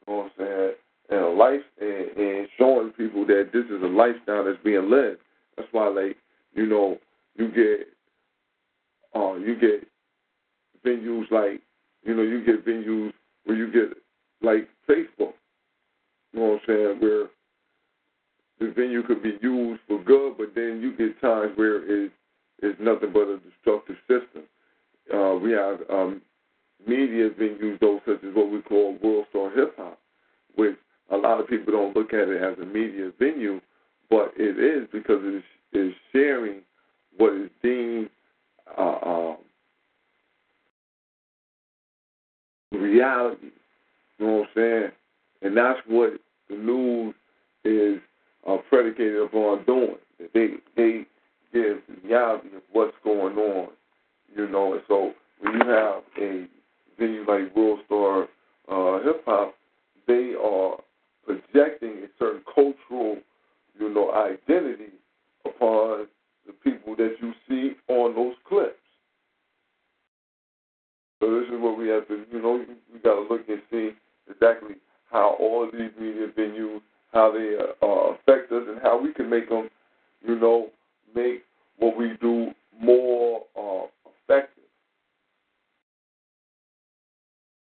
You 0.00 0.06
know 0.06 0.16
what 0.16 0.24
I'm 0.24 0.30
saying? 0.38 0.72
And 1.08 1.20
a 1.20 1.28
life 1.28 1.60
and, 1.80 2.16
and 2.16 2.48
showing 2.58 2.90
people 2.90 3.24
that 3.26 3.50
this 3.52 3.64
is 3.66 3.82
a 3.82 3.86
lifestyle 3.86 4.44
that's 4.44 4.58
being 4.62 4.90
led. 4.90 5.16
That's 5.56 5.68
why, 5.72 5.88
like, 5.88 6.16
you 6.54 6.66
know, 6.66 6.98
you 7.36 7.48
get 7.48 7.86
uh, 9.16 9.34
you 9.34 9.56
get 9.58 9.86
venues 10.84 11.30
like, 11.30 11.60
you 12.04 12.14
know, 12.14 12.22
you 12.22 12.44
get 12.44 12.66
venues 12.66 13.12
where 13.44 13.56
you 13.56 13.72
get 13.72 13.96
like 14.42 14.68
Facebook. 14.88 15.32
You 16.32 16.40
know 16.40 16.46
what 16.46 16.52
I'm 16.54 16.60
saying? 16.66 16.96
Where 17.00 17.26
the 18.58 18.72
venue 18.72 19.02
could 19.02 19.22
be 19.22 19.38
used 19.40 19.80
for 19.88 20.02
good, 20.02 20.36
but 20.38 20.54
then 20.54 20.80
you 20.82 20.96
get 20.96 21.20
times 21.20 21.52
where 21.56 21.82
it's, 21.84 22.12
it's 22.62 22.78
nothing 22.80 23.12
but 23.12 23.28
a 23.28 23.38
destructive 23.38 23.96
system. 24.08 24.42
Uh, 25.12 25.36
we 25.36 25.52
have 25.52 25.78
um, 25.90 26.22
media 26.86 27.30
venues, 27.30 27.78
though, 27.80 28.00
such 28.06 28.22
as 28.24 28.34
what 28.34 28.50
we 28.50 28.60
call 28.62 28.96
World 29.02 29.26
Star 29.30 29.50
Hip 29.54 29.74
Hop, 29.76 29.98
which 30.56 30.76
a 31.10 31.16
lot 31.16 31.40
of 31.40 31.48
people 31.48 31.72
don't 31.72 31.96
look 31.96 32.12
at 32.12 32.28
it 32.28 32.42
as 32.42 32.58
a 32.58 32.66
media 32.66 33.12
venue, 33.18 33.60
but 34.10 34.32
it 34.36 34.58
is 34.58 34.88
because 34.92 35.20
it 35.22 35.36
is, 35.36 35.88
is 35.88 35.94
sharing 36.12 36.62
what 37.16 37.34
is 37.34 37.50
deemed 37.62 38.10
uh, 38.76 38.98
um, 39.04 39.36
reality. 42.72 43.48
You 44.18 44.26
know 44.26 44.32
what 44.32 44.42
I'm 44.42 44.48
saying? 44.54 44.90
And 45.42 45.56
that's 45.56 45.80
what 45.86 46.14
the 46.48 46.56
news 46.56 47.14
is 47.64 48.00
uh, 48.48 48.56
predicated 48.68 49.22
upon 49.22 49.64
doing. 49.64 49.96
They 50.32 50.48
they 50.76 51.06
give 51.52 51.78
reality 52.04 52.48
of 52.56 52.62
what's 52.72 52.96
going 53.04 53.36
on. 53.36 53.68
You 54.34 54.48
know, 54.48 54.74
and 54.74 54.82
so 54.88 55.12
when 55.40 55.54
you 55.54 55.66
have 55.68 56.02
a 56.20 56.46
venue 56.98 57.24
like 57.26 57.54
World 57.54 57.80
Star 57.86 58.22
uh, 58.68 59.02
Hip 59.04 59.22
Hop, 59.26 59.54
they 60.06 60.32
are 60.42 60.76
projecting 61.24 62.04
a 62.04 62.06
certain 62.18 62.42
cultural, 62.54 63.18
you 63.78 63.92
know, 63.92 64.12
identity 64.12 64.92
upon 65.44 66.06
the 66.46 66.52
people 66.52 66.96
that 66.96 67.16
you 67.20 67.32
see 67.48 67.72
on 67.88 68.14
those 68.14 68.34
clips. 68.48 68.76
So 71.20 71.40
this 71.40 71.48
is 71.48 71.60
what 71.60 71.78
we 71.78 71.88
have 71.88 72.06
to, 72.08 72.24
you 72.30 72.42
know, 72.42 72.64
we 72.92 72.98
got 73.00 73.14
to 73.14 73.26
look 73.28 73.48
and 73.48 73.62
see 73.70 73.90
exactly 74.30 74.76
how 75.10 75.36
all 75.40 75.64
of 75.64 75.72
these 75.72 75.90
media 75.98 76.26
venues, 76.36 76.80
how 77.12 77.32
they 77.32 77.56
uh, 77.58 77.84
uh 77.84 78.14
affect 78.14 78.52
us, 78.52 78.64
and 78.68 78.80
how 78.82 79.00
we 79.00 79.12
can 79.12 79.30
make 79.30 79.48
them, 79.48 79.70
you 80.26 80.38
know, 80.38 80.68
make 81.14 81.42
what 81.78 81.96
we 81.96 82.12
do 82.20 82.50
more 82.78 83.42
uh, 83.56 83.86
effective. 84.06 84.64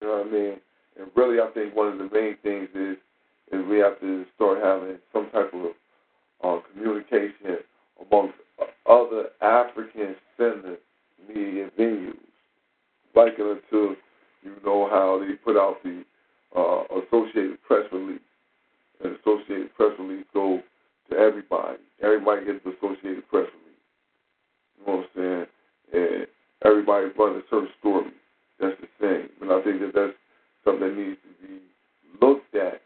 You 0.02 0.08
know 0.08 0.18
what 0.18 0.28
I 0.28 0.32
mean? 0.32 0.60
And 1.00 1.08
really, 1.16 1.40
I 1.40 1.50
think 1.54 1.76
one 1.76 1.88
of 1.88 1.98
the 1.98 2.10
main 2.14 2.38
things 2.44 2.70
is 2.76 2.98
is 3.52 3.66
we 3.68 3.80
have 3.80 4.00
to 4.00 4.26
start 4.36 4.60
having 4.64 5.00
some 5.12 5.30
type 5.32 5.52
of 5.54 5.72
uh, 6.44 6.62
communication 6.72 7.58
amongst 8.00 8.36
other 8.86 9.30
African-centered 9.42 10.80
media 11.28 11.70
venues, 11.78 12.18
likened 13.16 13.60
until 13.72 13.96
you 14.44 14.56
know 14.66 14.88
how 14.90 15.20
they 15.20 15.34
put 15.36 15.58
out 15.58 15.78
the 15.84 16.04
uh, 16.56 16.84
Associated 17.02 17.62
Press 17.64 17.84
release. 17.92 18.20
And 19.04 19.16
Associated 19.18 19.74
Press 19.76 19.92
release 20.00 20.26
go 20.34 20.62
to 21.10 21.18
everybody. 21.18 21.78
Everybody 22.02 22.46
gets 22.46 22.60
the 22.64 22.72
Associated 22.72 23.28
Press 23.30 23.48
release. 23.48 23.84
You 24.80 24.86
know 24.86 24.98
what 24.98 25.06
I'm 25.06 25.10
saying? 25.16 25.46
And 25.94 26.28
everybody 26.66 27.08
runs 27.18 27.44
a 27.44 27.50
certain 27.50 27.70
story. 27.80 28.12
That's 28.60 28.76
the 28.82 28.88
same. 29.00 29.30
And 29.42 29.52
I 29.52 29.62
think 29.62 29.80
that 29.82 29.92
that's 29.94 30.18
something 30.64 30.88
that 30.88 30.96
needs 30.96 31.18
to 31.24 31.48
be 31.48 31.60
looked 32.22 32.56
at 32.56 32.82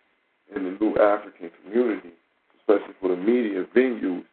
in 0.55 0.63
the 0.63 0.77
new 0.79 0.95
African 0.97 1.49
community, 1.63 2.09
especially 2.59 2.93
for 3.01 3.09
the 3.09 3.17
media 3.17 3.65
venues, 3.75 4.23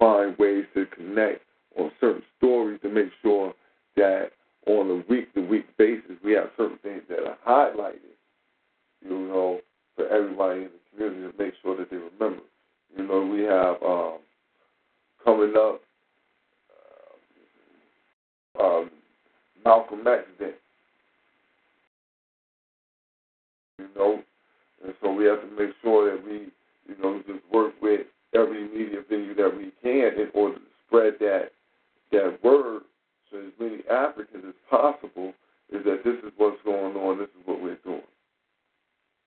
find 0.00 0.36
ways 0.38 0.64
to 0.74 0.86
connect 0.86 1.42
on 1.78 1.92
certain 2.00 2.22
stories 2.38 2.80
to 2.82 2.88
make 2.88 3.10
sure 3.22 3.54
that 3.96 4.30
on 4.66 4.90
a 4.90 5.12
week 5.12 5.32
to 5.34 5.40
week 5.40 5.66
basis 5.76 6.16
we 6.24 6.32
have 6.32 6.50
certain 6.56 6.78
things 6.82 7.02
that 7.08 7.20
are 7.20 7.38
highlighted, 7.46 8.16
you 9.02 9.10
know, 9.10 9.60
for 9.94 10.08
everybody 10.08 10.62
in 10.62 10.68
the 10.68 10.90
community 10.90 11.36
to 11.36 11.44
make 11.44 11.54
sure 11.62 11.76
that 11.76 11.90
they 11.90 11.96
remember. 11.96 12.42
You 12.96 13.06
know, 13.06 13.24
we 13.24 13.42
have 13.42 13.76
um, 13.82 14.18
coming 15.24 15.54
up 15.56 15.80
uh, 18.58 18.62
um, 18.62 18.90
Malcolm 19.64 20.06
X 20.06 20.24
Day. 20.38 20.52
You 23.78 23.88
know, 23.96 24.22
and 24.84 24.94
so 25.02 25.12
we 25.12 25.24
have 25.26 25.40
to 25.40 25.46
make 25.56 25.74
sure 25.82 26.10
that 26.10 26.24
we, 26.24 26.48
you 26.88 27.02
know, 27.02 27.22
just 27.26 27.40
work 27.52 27.72
with 27.80 28.06
every 28.34 28.68
media 28.68 29.00
venue 29.08 29.34
that 29.34 29.54
we 29.56 29.72
can 29.82 30.20
in 30.20 30.30
order 30.34 30.56
to 30.56 30.62
spread 30.86 31.14
that 31.20 31.50
that 32.12 32.38
word 32.42 32.82
to 33.30 33.38
as 33.38 33.52
many 33.58 33.82
Africans 33.90 34.44
as 34.48 34.54
possible 34.68 35.32
is 35.72 35.84
that 35.84 36.02
this 36.04 36.16
is 36.24 36.32
what's 36.36 36.60
going 36.64 36.96
on, 36.96 37.18
this 37.18 37.28
is 37.28 37.46
what 37.46 37.62
we're 37.62 37.78
doing. 37.84 38.02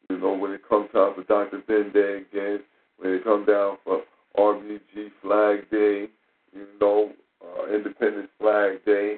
You 0.09 0.19
know, 0.19 0.33
when 0.33 0.51
it 0.51 0.67
comes 0.67 0.89
time 0.91 1.13
for 1.15 1.23
Dr. 1.23 1.63
Ben 1.65 1.91
Day 1.93 2.23
again, 2.29 2.59
when 2.97 3.13
it 3.13 3.23
comes 3.23 3.47
down 3.47 3.77
for 3.83 4.01
RBG 4.37 5.11
Flag 5.21 5.69
Day, 5.71 6.07
you 6.53 6.67
know, 6.79 7.11
uh, 7.41 7.73
Independence 7.73 8.29
Flag 8.39 8.83
Day, 8.85 9.17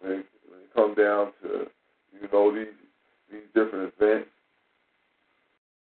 when 0.00 0.12
it, 0.12 0.26
when 0.48 0.60
it 0.60 0.74
comes 0.74 0.96
down 0.96 1.32
to, 1.42 1.66
you 2.20 2.28
know, 2.32 2.54
these 2.54 2.66
these 3.30 3.40
different 3.54 3.92
events, 3.98 4.28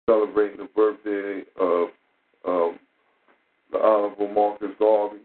celebrating 0.05 0.57
the 0.57 0.69
birthday 0.75 1.43
of 1.59 1.87
um, 2.45 2.79
the 3.71 3.77
Honorable 3.77 4.29
Marcus 4.29 4.71
Garvey. 4.79 5.17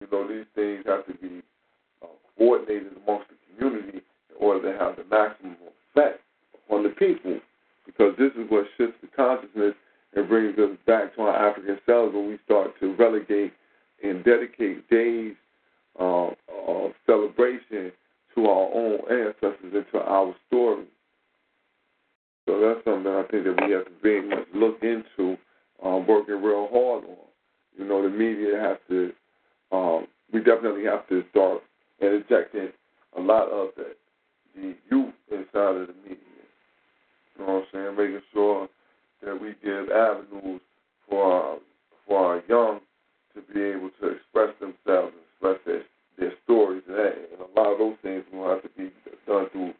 You 0.00 0.08
know, 0.12 0.28
these 0.28 0.46
things 0.54 0.84
have 0.86 1.06
to 1.06 1.14
be 1.14 1.42
uh, 2.02 2.06
coordinated 2.36 2.92
amongst 3.02 3.28
the 3.30 3.36
community 3.56 3.98
in 4.30 4.36
order 4.38 4.72
to 4.72 4.78
have 4.78 4.96
the 4.96 5.04
maximum 5.04 5.56
effect 5.94 6.20
on 6.70 6.82
the 6.82 6.90
people. 6.90 7.38
Because 7.86 8.14
this 8.18 8.32
is 8.32 8.50
what 8.50 8.66
shifts 8.76 8.98
the 9.00 9.08
consciousness 9.16 9.74
and 10.14 10.28
brings 10.28 10.58
us 10.58 10.76
back 10.86 11.14
to 11.14 11.22
our 11.22 11.50
African 11.50 11.78
selves 11.86 12.14
when 12.14 12.28
we 12.28 12.38
start 12.44 12.72
to 12.80 12.94
relegate 12.96 13.52
and 14.02 14.24
dedicate 14.24 14.88
days 14.90 15.34
uh, 15.98 16.30
of 16.68 16.92
celebration 17.06 17.92
to 18.34 18.46
our 18.46 18.70
own 18.74 19.00
ancestors 19.10 19.72
and 19.72 19.86
to 19.92 19.98
our 19.98 20.34
story. 20.48 20.84
So 22.46 22.60
that's 22.60 22.84
something 22.84 23.04
that 23.04 23.24
I 23.26 23.30
think 23.30 23.44
that 23.44 23.66
we 23.66 23.72
have 23.72 23.86
to 23.86 23.90
very 24.02 24.28
much 24.28 24.46
look 24.54 24.78
into, 24.82 25.36
um, 25.82 26.06
working 26.06 26.42
real 26.42 26.68
hard 26.72 27.04
on. 27.04 27.16
You 27.78 27.84
know, 27.84 28.02
the 28.02 28.10
media 28.10 28.58
has 28.60 28.78
to, 28.88 29.12
um, 29.72 30.06
we 30.32 30.40
definitely 30.40 30.84
have 30.84 31.08
to 31.08 31.24
start 31.30 31.62
interjecting 32.00 32.68
a 33.16 33.20
lot 33.20 33.48
of 33.48 33.68
the, 33.76 33.94
the 34.54 34.74
youth 34.90 35.14
inside 35.30 35.76
of 35.76 35.88
the 35.88 35.94
media. 36.02 36.18
You 37.38 37.46
know 37.46 37.52
what 37.52 37.64
I'm 37.74 37.96
saying? 37.96 37.96
Making 37.96 38.22
sure 38.32 38.68
that 39.24 39.40
we 39.40 39.54
give 39.62 39.90
avenues 39.90 40.60
for 41.08 41.32
our, 41.32 41.56
for 42.06 42.26
our 42.26 42.42
young 42.48 42.80
to 43.34 43.42
be 43.52 43.60
able 43.60 43.90
to 44.00 44.08
express 44.08 44.54
themselves 44.60 45.12
and 45.12 45.24
express 45.32 45.58
their, 45.66 45.82
their 46.18 46.32
stories. 46.44 46.82
And, 46.88 46.96
and 46.96 47.40
a 47.40 47.60
lot 47.60 47.72
of 47.72 47.78
those 47.78 47.96
things 48.02 48.24
will 48.32 48.48
have 48.48 48.62
to 48.62 48.70
be 48.76 48.90
done 49.26 49.50
through 49.50 49.74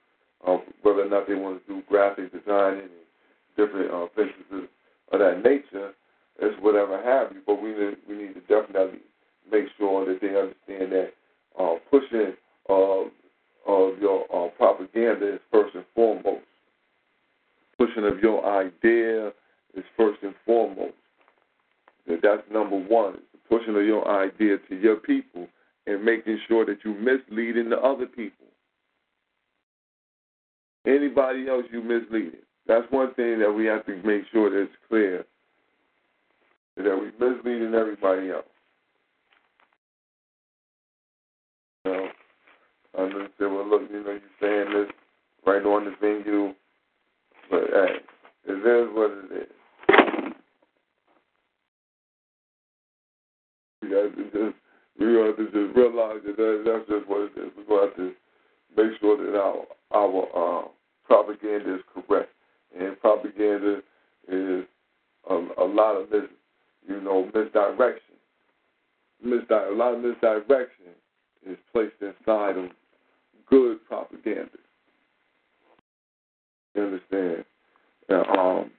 uh, 0.46 0.58
whether 0.82 1.02
or 1.02 1.08
not 1.08 1.26
they 1.26 1.34
want 1.34 1.66
to 1.66 1.72
do 1.72 1.82
graphic 1.88 2.32
designing 2.32 2.80
and 2.80 3.56
different 3.56 3.90
uh, 3.90 4.06
of 5.12 5.20
that 5.20 5.42
nature, 5.42 5.92
is 6.40 6.54
whatever 6.60 7.02
have 7.02 7.34
you. 7.34 7.42
But 7.46 7.62
we 7.62 7.70
need, 7.70 7.96
we 8.08 8.16
need 8.16 8.34
to 8.34 8.40
definitely 8.40 9.00
make 9.50 9.66
sure 9.78 10.04
that 10.06 10.20
they 10.20 10.28
understand 10.28 10.92
that 10.92 11.12
uh, 11.58 11.76
pushing 11.90 12.34
of 12.68 13.08
of 13.66 13.98
your 13.98 14.24
uh, 14.32 14.48
propaganda 14.50 15.34
is 15.34 15.40
first 15.50 15.74
and 15.74 15.84
foremost. 15.94 16.44
Pushing 17.78 18.04
of 18.04 18.20
your 18.20 18.44
idea 18.46 19.28
is 19.76 19.84
first 19.96 20.22
and 20.22 20.34
foremost. 20.44 20.94
That's 22.06 22.42
number 22.52 22.78
one. 22.78 23.18
Pushing 23.48 23.76
of 23.76 23.84
your 23.84 24.08
idea 24.08 24.58
to 24.68 24.76
your 24.76 24.96
people 24.96 25.48
and 25.86 26.04
making 26.04 26.38
sure 26.48 26.64
that 26.64 26.78
you're 26.84 26.94
misleading 26.94 27.70
the 27.70 27.78
other 27.78 28.06
people. 28.06 28.46
Anybody 30.86 31.48
else 31.48 31.64
you 31.72 31.82
misleading. 31.82 32.45
That's 32.68 32.86
one 32.90 33.14
thing 33.14 33.38
that 33.40 33.52
we 33.52 33.66
have 33.66 33.86
to 33.86 33.96
make 34.02 34.24
sure 34.32 34.50
that's 34.50 34.74
clear. 34.88 35.24
That 36.76 36.84
we're 36.84 37.12
misleading 37.34 37.74
everybody 37.74 38.30
else. 38.30 38.44
You 41.84 41.92
know, 41.92 42.08
I 42.98 43.02
understand. 43.02 43.30
Well, 43.38 43.68
look, 43.68 43.82
you 43.90 44.02
know, 44.02 44.18
you're 44.18 44.20
saying 44.40 44.72
this 44.74 44.92
right 45.46 45.64
on 45.64 45.84
the 45.84 45.94
venue, 46.00 46.52
but 47.50 47.62
hey, 47.72 47.96
it 48.46 48.52
is 48.52 48.88
what 48.94 49.10
it 49.10 49.42
is. 49.42 49.52
You 53.82 53.90
guys 53.90 54.24
just 54.32 54.56
we 54.98 55.14
have 55.14 55.36
to 55.36 55.44
just 55.44 55.76
realize 55.76 56.20
that, 56.26 56.36
that 56.36 56.62
that's 56.66 56.88
just 56.88 57.08
what 57.08 57.30
it 57.30 57.38
is. 57.38 57.52
We're 57.56 57.64
going 57.64 57.80
to 57.80 57.86
have 57.86 57.96
to 57.96 58.12
make 58.76 59.00
sure 59.00 59.16
that 59.16 59.38
our 59.38 59.64
our 59.92 60.62
uh, 60.64 60.68
propaganda 61.04 61.76
is 61.76 61.80
correct, 61.94 62.30
and 62.78 63.00
propaganda 63.00 63.82
is 64.28 64.64
a, 65.28 65.34
a 65.34 65.64
lot 65.64 65.96
of 65.96 66.10
mis, 66.10 66.22
you 66.88 67.00
know, 67.00 67.30
misdirection. 67.34 68.14
Misdi- 69.24 69.70
a 69.70 69.74
lot 69.74 69.94
of 69.94 70.00
misdirection 70.00 70.92
is 71.48 71.56
placed 71.72 71.94
inside 72.00 72.56
of 72.56 72.70
good 73.48 73.78
propaganda. 73.86 74.50
You 76.74 76.82
understand? 76.82 77.44
And, 78.08 78.26
um, 78.38 78.70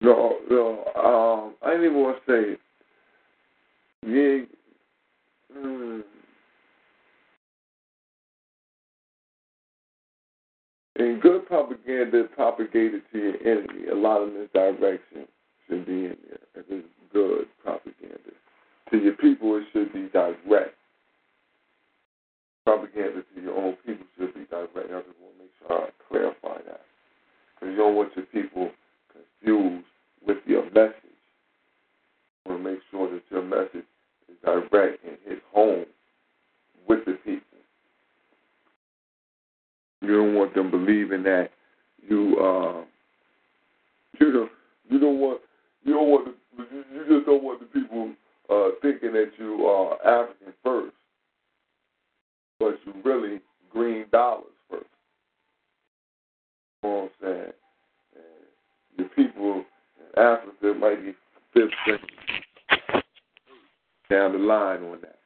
no, 0.00 0.36
no, 0.50 0.84
um, 0.96 1.54
I 1.62 1.70
didn't 1.70 1.86
even 1.86 2.02
want 2.02 2.18
to 2.26 2.32
say, 2.32 2.58
yeah, 4.06 4.44
mm, 5.56 6.02
and 10.96 11.20
good 11.20 11.46
propaganda 11.46 12.24
is 12.24 12.30
propagated 12.34 13.02
to 13.12 13.18
your 13.18 13.36
enemy. 13.42 13.88
A 13.90 13.94
lot 13.94 14.22
of 14.22 14.32
misdirection 14.32 15.26
should 15.66 15.86
be 15.86 16.06
in 16.06 16.16
there. 16.28 16.38
If 16.54 16.66
it's 16.68 16.88
good 17.12 17.46
propaganda. 17.62 18.18
To 18.90 18.98
your 18.98 19.14
people, 19.14 19.56
it 19.56 19.64
should 19.72 19.92
be 19.92 20.08
direct. 20.12 20.76
Propaganda 22.64 23.22
to 23.34 23.40
your 23.42 23.56
own 23.56 23.76
people 23.84 24.06
should 24.16 24.34
be 24.34 24.44
direct. 24.44 24.76
I 24.76 24.80
just 24.82 25.18
want 25.20 25.34
to 25.36 25.38
make 25.38 25.50
sure 25.66 25.82
I 25.82 25.90
clarify 26.08 26.62
that. 26.66 26.82
Because 27.54 27.72
you 27.72 27.76
don't 27.76 27.96
want 27.96 28.12
your 28.14 28.26
people 28.26 28.70
confused 29.12 29.86
with 30.26 30.38
your 30.46 30.64
message. 30.66 30.94
You 32.46 32.52
want 32.52 32.64
to 32.64 32.70
make 32.70 32.80
sure 32.90 33.10
that 33.10 33.22
your 33.30 33.42
message 33.42 33.86
is 34.28 34.36
direct 34.44 35.04
and 35.04 35.16
hits 35.26 35.42
home 35.52 35.86
with 36.88 37.04
the 37.04 37.12
people. 37.24 37.53
You 40.04 40.16
don't 40.16 40.34
want 40.34 40.54
them 40.54 40.70
believing 40.70 41.22
that 41.22 41.50
you 42.06 42.36
uh 42.38 42.84
you 44.20 44.32
don't 44.32 44.50
you 44.90 45.00
don't 45.00 45.18
want 45.18 45.40
you 45.82 45.94
don't 45.94 46.08
want 46.08 46.26
the, 46.26 46.62
you, 46.62 47.04
just 47.08 47.26
don't 47.26 47.42
want 47.42 47.60
the 47.60 47.66
people 47.66 48.12
uh 48.50 48.68
thinking 48.82 49.12
that 49.12 49.32
you 49.38 49.64
are 49.66 49.94
African 50.06 50.52
first, 50.62 50.94
but 52.58 52.78
you 52.84 52.92
really 53.02 53.40
green 53.72 54.04
dollars 54.12 54.44
first. 54.70 54.84
You 56.82 56.90
know 56.90 56.94
what 56.96 57.02
I'm 57.02 57.10
saying? 57.22 57.52
And 58.16 58.98
your 58.98 59.08
people 59.08 59.64
in 59.98 60.22
Africa 60.22 60.74
might 60.78 61.02
be 61.02 61.14
fifth 61.54 61.70
down 64.10 64.32
the 64.32 64.38
line 64.38 64.82
on 64.82 64.98
that. 65.00 65.18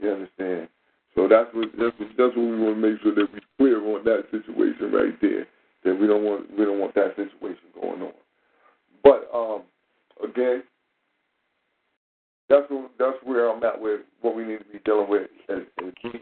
You 0.00 0.12
understand? 0.12 0.68
So 1.16 1.26
that's 1.26 1.48
what 1.54 1.72
that's 1.72 1.98
what, 1.98 2.08
that's 2.16 2.36
what 2.36 2.44
we 2.44 2.60
want 2.60 2.76
to 2.76 2.90
make 2.92 3.00
sure 3.02 3.14
that 3.14 3.26
we're 3.32 3.40
clear 3.56 3.80
on 3.80 4.04
that 4.04 4.24
situation 4.30 4.92
right 4.92 5.18
there. 5.20 5.46
That 5.84 5.98
we 5.98 6.06
don't 6.06 6.24
want 6.24 6.50
we 6.56 6.64
don't 6.64 6.78
want 6.78 6.94
that 6.94 7.16
situation 7.16 7.72
going 7.80 8.02
on. 8.02 8.12
But 9.02 9.28
um, 9.32 9.62
again, 10.22 10.62
that's 12.50 12.66
what, 12.68 12.90
that's 12.98 13.16
where 13.24 13.50
I'm 13.50 13.62
at 13.64 13.80
with 13.80 14.02
what 14.20 14.36
we 14.36 14.44
need 14.44 14.58
to 14.58 14.64
be 14.64 14.78
dealing 14.84 15.08
with 15.08 15.30
as, 15.48 15.62
as 15.78 15.92
media. 16.04 16.20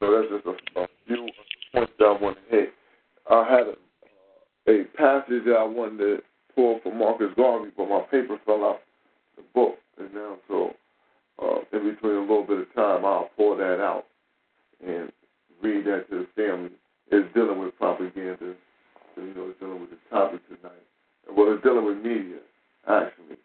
So 0.00 0.12
that's 0.12 0.44
just 0.44 0.46
a, 0.76 0.80
a 0.80 0.86
few 1.06 1.28
points 1.72 1.92
that 1.98 2.04
I 2.04 2.20
want 2.20 2.36
to 2.36 2.56
hit. 2.56 2.72
I 3.30 3.48
had 3.48 3.66
a, 3.68 4.80
a 4.80 4.84
passage 4.96 5.44
that 5.46 5.56
I 5.56 5.64
wanted 5.64 5.98
to 5.98 6.18
pull 6.54 6.80
from 6.82 6.98
Marcus 6.98 7.32
Garvey, 7.36 7.70
but 7.76 7.88
my 7.88 8.00
paper 8.10 8.38
fell 8.44 8.64
out 8.64 8.80
the 9.36 9.42
book, 9.54 9.76
and 9.98 10.12
now 10.12 10.36
so 10.48 10.74
uh, 11.42 11.60
in 11.72 11.94
between 11.94 12.16
a 12.16 12.20
little 12.20 12.44
bit 12.44 12.58
of 12.58 12.74
time, 12.74 13.04
I'll 13.04 13.30
pull 13.36 13.56
that 13.56 13.80
out 13.80 14.06
and 14.86 15.12
read 15.62 15.84
that 15.86 16.08
to 16.10 16.26
the 16.26 16.26
family. 16.36 16.70
It's 17.10 17.32
dealing 17.34 17.58
with 17.58 17.76
propaganda. 17.76 18.54
So, 19.14 19.22
You 19.22 19.34
know, 19.34 19.48
it's 19.48 19.60
dealing 19.60 19.80
with 19.80 19.90
the 19.90 19.98
topic 20.10 20.40
tonight. 20.48 20.84
Well, 21.36 21.52
it's 21.52 21.62
dealing 21.62 21.84
with 21.84 21.98
media, 21.98 22.38
actually. 22.88 23.36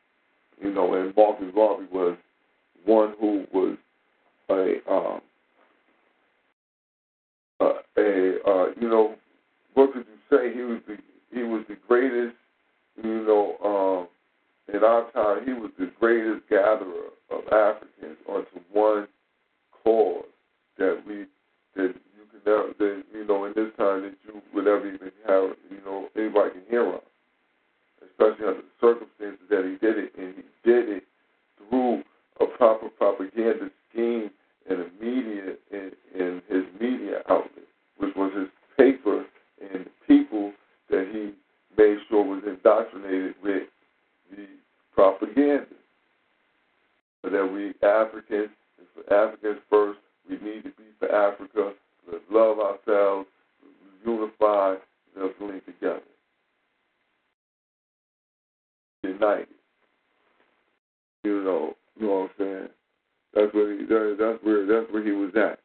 You 0.62 0.74
know, 0.74 0.94
and 0.94 1.16
Marcus 1.16 1.52
Garvey 1.54 1.88
was 1.92 2.18
one 2.86 3.14
who 3.20 3.46
was 3.52 3.78
a 4.50 4.76
um, 4.90 5.22
uh, 7.60 7.74
a 7.98 8.38
uh, 8.48 8.66
you 8.80 8.88
know, 8.88 9.16
what 9.74 9.94
could 9.94 10.06
you 10.08 10.38
say? 10.38 10.54
He 10.54 10.62
was 10.62 10.80
the 10.88 10.98
he 11.32 11.44
was 11.44 11.66
the 11.68 11.78
greatest. 11.88 12.36
You 13.04 13.26
know, 13.26 13.58
um, 13.64 14.74
in 14.74 14.84
our 14.84 15.12
time, 15.12 15.46
he 15.46 15.54
was 15.54 15.72
the 15.78 15.92
greatest 16.00 16.48
gatherer 16.50 17.10
of 17.30 17.44
Africans 17.52 18.18
onto 18.28 18.60
one 18.72 19.08
cause 19.84 20.26
that 20.78 21.02
we 21.08 21.26
that 21.76 21.94
you 22.16 22.24
can 22.32 22.42
never 22.46 22.74
that 22.78 23.04
you 23.14 23.26
know 23.26 23.46
in 23.46 23.54
this 23.56 23.72
time 23.78 24.04
that 24.04 24.16
you 24.26 24.42
would 24.54 24.68
ever 24.68 24.88
even 24.88 25.12
have 25.28 25.56
you 25.70 25.82
know 25.86 26.08
anybody 26.16 26.52
can 26.52 26.64
hear 26.70 26.88
of, 26.88 27.02
especially 28.04 28.46
under 28.46 28.62
the 28.62 28.76
circumstances 28.82 29.46
that 29.50 29.66
he 29.66 29.78
did 29.86 29.98
it, 29.98 30.12
and 30.18 30.36
he 30.36 30.70
did 30.70 30.90
it 30.90 31.04
through 31.70 32.04
a 32.42 32.46
proper 32.58 32.90
propaganda 32.90 33.70
scheme 33.92 34.30
and 34.70 34.80
a 34.82 35.04
media 35.04 35.56
in, 35.72 35.92
in 36.14 36.42
his 36.50 36.64
media 36.80 37.22
outlet, 37.30 37.68
which 37.98 38.16
was 38.16 38.32
his 38.36 38.48
paper 38.78 39.26
and 39.62 39.86
the 39.86 39.92
people 40.08 40.52
that 40.90 41.08
he 41.12 41.32
made 41.78 41.98
sure 42.10 42.24
was 42.24 42.44
indoctrinated 42.46 43.36
with 43.44 43.64
the 44.32 44.46
propaganda. 44.94 45.66
So 47.22 47.30
that 47.32 47.46
we 47.46 47.74
Africans, 47.88 48.50
Africans 49.10 49.60
first, 49.70 50.00
we 50.30 50.36
need 50.38 50.64
to 50.64 50.70
be 50.70 50.84
for 51.00 51.12
Africa. 51.12 51.74
Let's 52.12 52.24
love 52.32 52.60
ourselves, 52.60 53.28
unify, 54.06 54.76
let's 55.20 55.34
link 55.40 55.66
together. 55.66 56.02
United. 59.04 59.48
You 61.24 61.44
know, 61.44 61.76
you 62.00 62.08
know 62.08 62.14
what 62.14 62.24
I'm 62.24 62.30
saying? 62.38 62.68
That's 63.34 63.54
where 63.54 63.72
he 63.72 63.86
that, 63.86 64.16
that's 64.20 64.44
where 64.44 64.66
that's 64.66 64.92
where 64.92 65.04
he 65.04 65.12
was 65.12 65.32
at. 65.36 65.60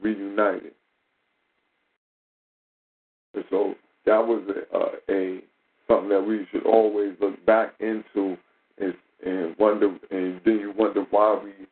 Reunited. 0.00 0.72
And 3.34 3.44
so 3.50 3.74
that 4.06 4.18
was 4.18 4.42
a, 4.72 5.12
a 5.12 5.40
something 5.88 6.08
that 6.08 6.22
we 6.22 6.46
should 6.50 6.66
always 6.66 7.12
look 7.20 7.44
back 7.46 7.74
into 7.80 8.36
and, 8.78 8.94
and 9.24 9.56
wonder, 9.58 9.88
and 10.10 10.40
then 10.44 10.58
you 10.58 10.72
wonder 10.76 11.04
why 11.10 11.38
we've 11.42 11.66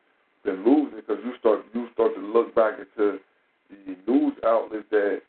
been 0.45 0.63
losing 0.63 0.95
because 0.95 1.17
you 1.25 1.33
start 1.39 1.65
you 1.73 1.87
start 1.93 2.15
to 2.15 2.21
look 2.21 2.53
back 2.55 2.75
into 2.79 3.19
the 3.69 3.95
news 4.11 4.33
outlets 4.45 4.85
that 4.91 5.21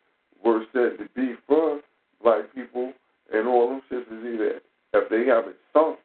were 0.44 0.64
said 0.72 0.98
to 0.98 1.08
be 1.16 1.34
for 1.46 1.80
black 2.22 2.54
people, 2.54 2.92
and 3.32 3.48
all 3.48 3.68
them 3.68 3.82
shits 3.90 4.02
is 4.02 4.34
either 4.34 4.60
if 4.94 5.10
they 5.10 5.26
haven't 5.30 5.56
sunk, 5.72 5.98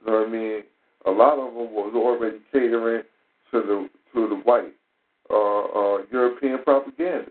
you 0.00 0.10
know 0.10 0.18
what 0.20 0.28
I 0.28 0.30
mean. 0.30 0.62
A 1.06 1.10
lot 1.10 1.38
of 1.38 1.54
them 1.54 1.72
was 1.72 1.92
already 1.94 2.38
catering 2.52 3.02
to 3.52 3.60
the 3.60 3.88
to 4.14 4.28
the 4.28 4.34
white 4.34 4.74
uh, 5.30 5.34
uh, 5.34 5.98
European 6.10 6.62
propaganda. 6.62 7.30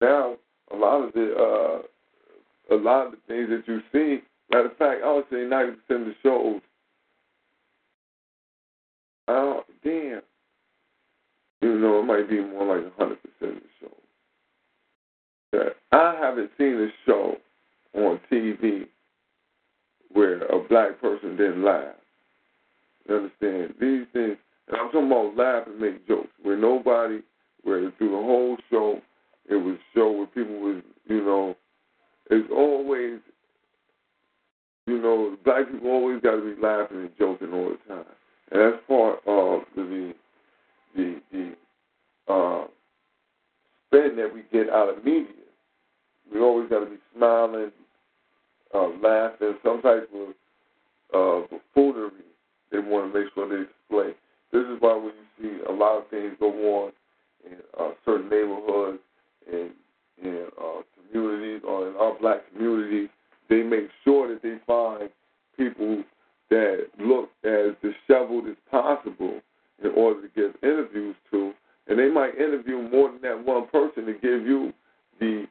Now 0.00 0.36
a 0.72 0.76
lot 0.76 1.06
of 1.06 1.12
the 1.14 1.34
uh, 1.34 2.74
a 2.74 2.76
lot 2.76 3.06
of 3.06 3.12
the 3.12 3.18
things 3.26 3.48
that 3.50 3.64
you 3.66 3.80
see. 3.92 4.22
Matter 4.50 4.66
of 4.66 4.76
fact, 4.76 5.02
I 5.04 5.12
would 5.12 5.24
say 5.30 5.44
ninety 5.44 5.72
percent 5.72 6.02
of 6.02 6.08
the 6.08 6.14
shows. 6.22 6.60
Oh 9.34 9.64
damn! 9.82 10.20
You 11.62 11.78
know, 11.78 12.00
it 12.00 12.02
might 12.02 12.28
be 12.28 12.40
more 12.40 12.76
like 12.76 12.94
hundred 12.98 13.18
percent 13.22 13.56
of 13.56 13.62
the 13.62 13.68
shows. 13.80 13.90
That 15.52 15.76
I 15.90 16.18
haven't 16.20 16.50
seen 16.58 16.74
a 16.74 16.88
show 17.06 17.36
on 17.94 18.20
TV 18.30 18.88
where 20.12 20.42
a 20.42 20.68
black 20.68 21.00
person 21.00 21.38
didn't 21.38 21.64
laugh. 21.64 21.94
You 23.08 23.16
understand? 23.16 23.74
These 23.80 24.06
things, 24.12 24.36
and 24.68 24.76
I'm 24.76 24.90
talking 24.92 25.06
about 25.06 25.34
laugh 25.34 25.66
and 25.66 25.80
make 25.80 26.06
jokes, 26.06 26.28
where 26.42 26.58
nobody, 26.58 27.20
where 27.62 27.90
through 27.96 28.10
the 28.10 28.16
whole 28.16 28.58
show, 28.70 29.00
it 29.48 29.56
was 29.56 29.78
show 29.94 30.12
where 30.12 30.26
people 30.26 30.60
was, 30.60 30.82
you 31.06 31.24
know, 31.24 31.56
it's 32.30 32.48
always, 32.54 33.18
you 34.86 35.00
know, 35.00 35.38
black 35.42 35.70
people 35.72 35.88
always 35.88 36.20
got 36.20 36.36
to 36.36 36.54
be 36.54 36.60
laughing 36.60 36.98
and 36.98 37.10
joking 37.18 37.54
all 37.54 37.70
the 37.70 37.94
time, 37.94 38.04
and 38.52 38.60
that's 38.60 38.82
part 38.86 39.18
of 39.26 39.62
the 39.74 40.14
the 40.94 41.20
the 41.32 41.52
uh, 42.32 42.66
spin 43.86 44.16
that 44.16 44.30
we 44.32 44.42
get 44.52 44.70
out 44.70 44.90
of 44.90 45.04
media. 45.04 45.26
We 46.32 46.40
always 46.40 46.68
got 46.68 46.80
to 46.80 46.86
be 46.86 46.96
smiling, 47.16 47.72
uh, 48.74 48.88
laughing, 49.02 49.54
some 49.64 49.82
type 49.82 50.08
of 50.14 50.28
uh, 51.14 51.46
buffoonery. 51.74 52.10
They 52.70 52.78
want 52.78 53.12
to 53.12 53.18
make 53.18 53.32
sure 53.34 53.48
they 53.48 53.64
display. 53.64 54.14
This 54.52 54.62
is 54.62 54.80
why 54.80 54.96
when 54.96 55.12
you 55.40 55.58
see 55.58 55.64
a 55.68 55.72
lot 55.72 55.98
of 55.98 56.08
things 56.08 56.36
go 56.38 56.50
on 56.50 56.92
in 57.44 57.56
uh, 57.78 57.90
certain 58.04 58.28
neighborhoods 58.28 58.98
and 59.50 59.70
in 60.22 60.46
uh, 60.60 60.82
communities 61.10 61.62
or 61.66 61.88
in 61.88 61.96
our 61.96 62.18
black 62.18 62.40
communities, 62.52 63.08
they 63.48 63.62
make 63.62 63.88
sure 64.04 64.28
that 64.28 64.42
they 64.42 64.56
find 64.66 65.10
people 65.56 66.02
that 66.52 66.88
look 66.98 67.30
as 67.44 67.74
disheveled 67.80 68.46
as 68.46 68.56
possible 68.70 69.40
in 69.82 69.90
order 69.96 70.20
to 70.20 70.28
give 70.34 70.52
interviews 70.62 71.16
to. 71.30 71.52
And 71.88 71.98
they 71.98 72.10
might 72.10 72.36
interview 72.36 72.82
more 72.90 73.10
than 73.10 73.22
that 73.22 73.42
one 73.42 73.68
person 73.68 74.04
to 74.04 74.12
give 74.12 74.46
you 74.46 74.72
the 75.18 75.46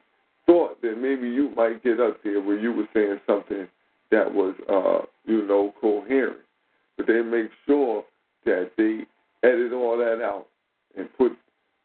thought 0.46 0.80
that 0.82 0.96
maybe 0.96 1.28
you 1.28 1.52
might 1.56 1.82
get 1.82 1.98
up 1.98 2.18
there 2.22 2.40
where 2.40 2.58
you 2.58 2.72
were 2.72 2.88
saying 2.94 3.18
something 3.26 3.66
that 4.12 4.32
was, 4.32 4.54
uh, 4.70 5.04
you 5.24 5.44
know, 5.46 5.74
coherent. 5.80 6.38
But 6.96 7.08
they 7.08 7.20
make 7.20 7.50
sure 7.66 8.04
that 8.44 8.70
they 8.76 9.00
edit 9.42 9.72
all 9.72 9.98
that 9.98 10.22
out 10.22 10.46
and 10.96 11.08
put 11.18 11.32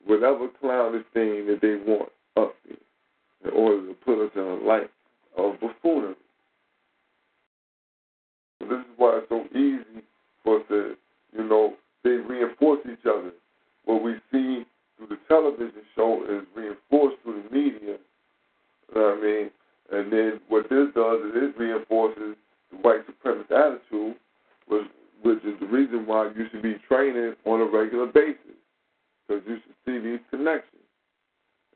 whatever 0.05 0.47
clownish 0.61 1.05
thing 1.13 1.47
that 1.47 1.59
they 1.61 1.75
want 1.91 2.09
up 2.35 2.53
there 2.67 3.51
in 3.51 3.57
order 3.57 3.87
to 3.87 3.93
put 3.93 4.23
us 4.23 4.31
in 4.35 4.41
a 4.41 4.55
light 4.55 4.91
of 5.37 5.59
buffoonery. 5.59 6.15
So 8.59 8.67
this 8.67 8.79
is 8.79 8.93
why 8.97 9.19
it's 9.19 9.29
so 9.29 9.45
easy 9.57 10.03
for 10.43 10.57
us 10.57 10.63
to, 10.69 10.95
you 11.35 11.43
know, 11.47 11.73
they 12.03 12.11
reinforce 12.11 12.79
each 12.85 13.05
other. 13.05 13.31
What 13.85 14.03
we 14.03 14.15
see 14.31 14.65
through 14.97 15.07
the 15.07 15.17
television 15.27 15.81
show 15.95 16.23
is 16.29 16.45
reinforced 16.55 17.17
through 17.23 17.43
the 17.43 17.55
media. 17.55 17.97
You 18.89 18.95
know 18.95 19.01
what 19.01 19.17
I 19.17 19.21
mean? 19.21 19.51
And 19.91 20.11
then 20.11 20.39
what 20.49 20.69
this 20.69 20.87
does 20.95 21.19
is 21.21 21.31
it 21.35 21.57
reinforces 21.57 22.35
the 22.71 22.77
white 22.81 23.01
supremacist 23.07 23.51
attitude, 23.51 24.15
which, 24.67 24.87
which 25.21 25.43
is 25.45 25.59
the 25.59 25.67
reason 25.67 26.05
why 26.05 26.29
you 26.35 26.47
should 26.51 26.61
be 26.61 26.75
training 26.87 27.35
on 27.45 27.61
a 27.61 27.65
regular 27.65 28.07
basis, 28.07 28.57
because 29.27 29.43
you 29.47 29.57
should 29.63 29.75
see 29.85 29.99
these 29.99 30.19
connections. 30.29 30.81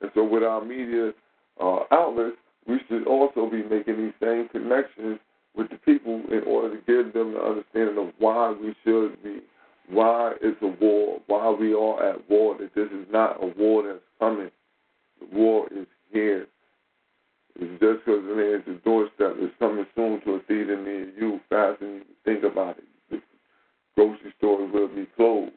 And 0.02 0.12
so 0.14 0.24
with 0.24 0.44
our 0.44 0.64
media 0.64 1.14
uh, 1.62 1.80
outlets, 1.92 2.38
we 2.68 2.80
should 2.90 3.08
also 3.08 3.50
be 3.50 3.64
making 3.64 3.98
these 3.98 4.14
same 4.22 4.50
connections 4.50 5.20
with 5.56 5.70
the 5.70 5.78
people 5.78 6.22
in 6.32 6.44
the 7.34 7.42
understanding 7.42 7.98
of 7.98 8.14
why 8.20 8.52
we 8.52 8.76
should 8.84 9.22
be, 9.24 9.40
why 9.90 10.34
it's 10.42 10.62
a 10.62 10.68
war, 10.84 11.20
why 11.28 11.50
we 11.50 11.74
are 11.74 12.12
at 12.12 12.30
war, 12.30 12.58
that 12.60 12.74
this 12.76 12.88
is 12.88 13.06
not 13.12 13.44
a 13.44 13.48
war 13.58 13.84
that's 13.84 14.00
coming. 14.20 14.52
The 15.20 15.36
war 15.36 15.68
is 15.72 15.88
here. 16.12 16.48
It's 17.56 17.72
just 17.82 18.06
because 18.06 18.24
the 18.26 18.36
man 18.36 18.56
at 18.56 18.66
the 18.66 18.80
doorstep 18.84 19.36
is 19.42 19.52
coming 19.60 19.86
soon 19.96 20.22
to 20.22 20.36
a 20.36 20.40
theater 20.48 20.82
near 20.82 21.10
you, 21.10 21.40
faster 21.50 21.78
than 21.82 21.94
you 21.96 22.02
can 22.02 22.42
think 22.42 22.44
about 22.44 22.78
it. 22.78 22.86
The 23.10 23.22
grocery 23.96 24.34
store 24.38 24.66
will 24.68 24.88
be 24.88 25.08
closed. 25.16 25.52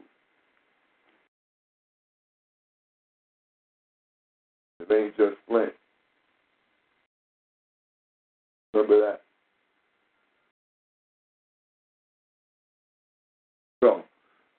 It 4.80 4.92
ain't 4.92 5.16
just 5.16 5.36
Flint. 5.48 5.72
Remember 8.74 9.00
that. 9.00 9.20
So, 13.82 14.02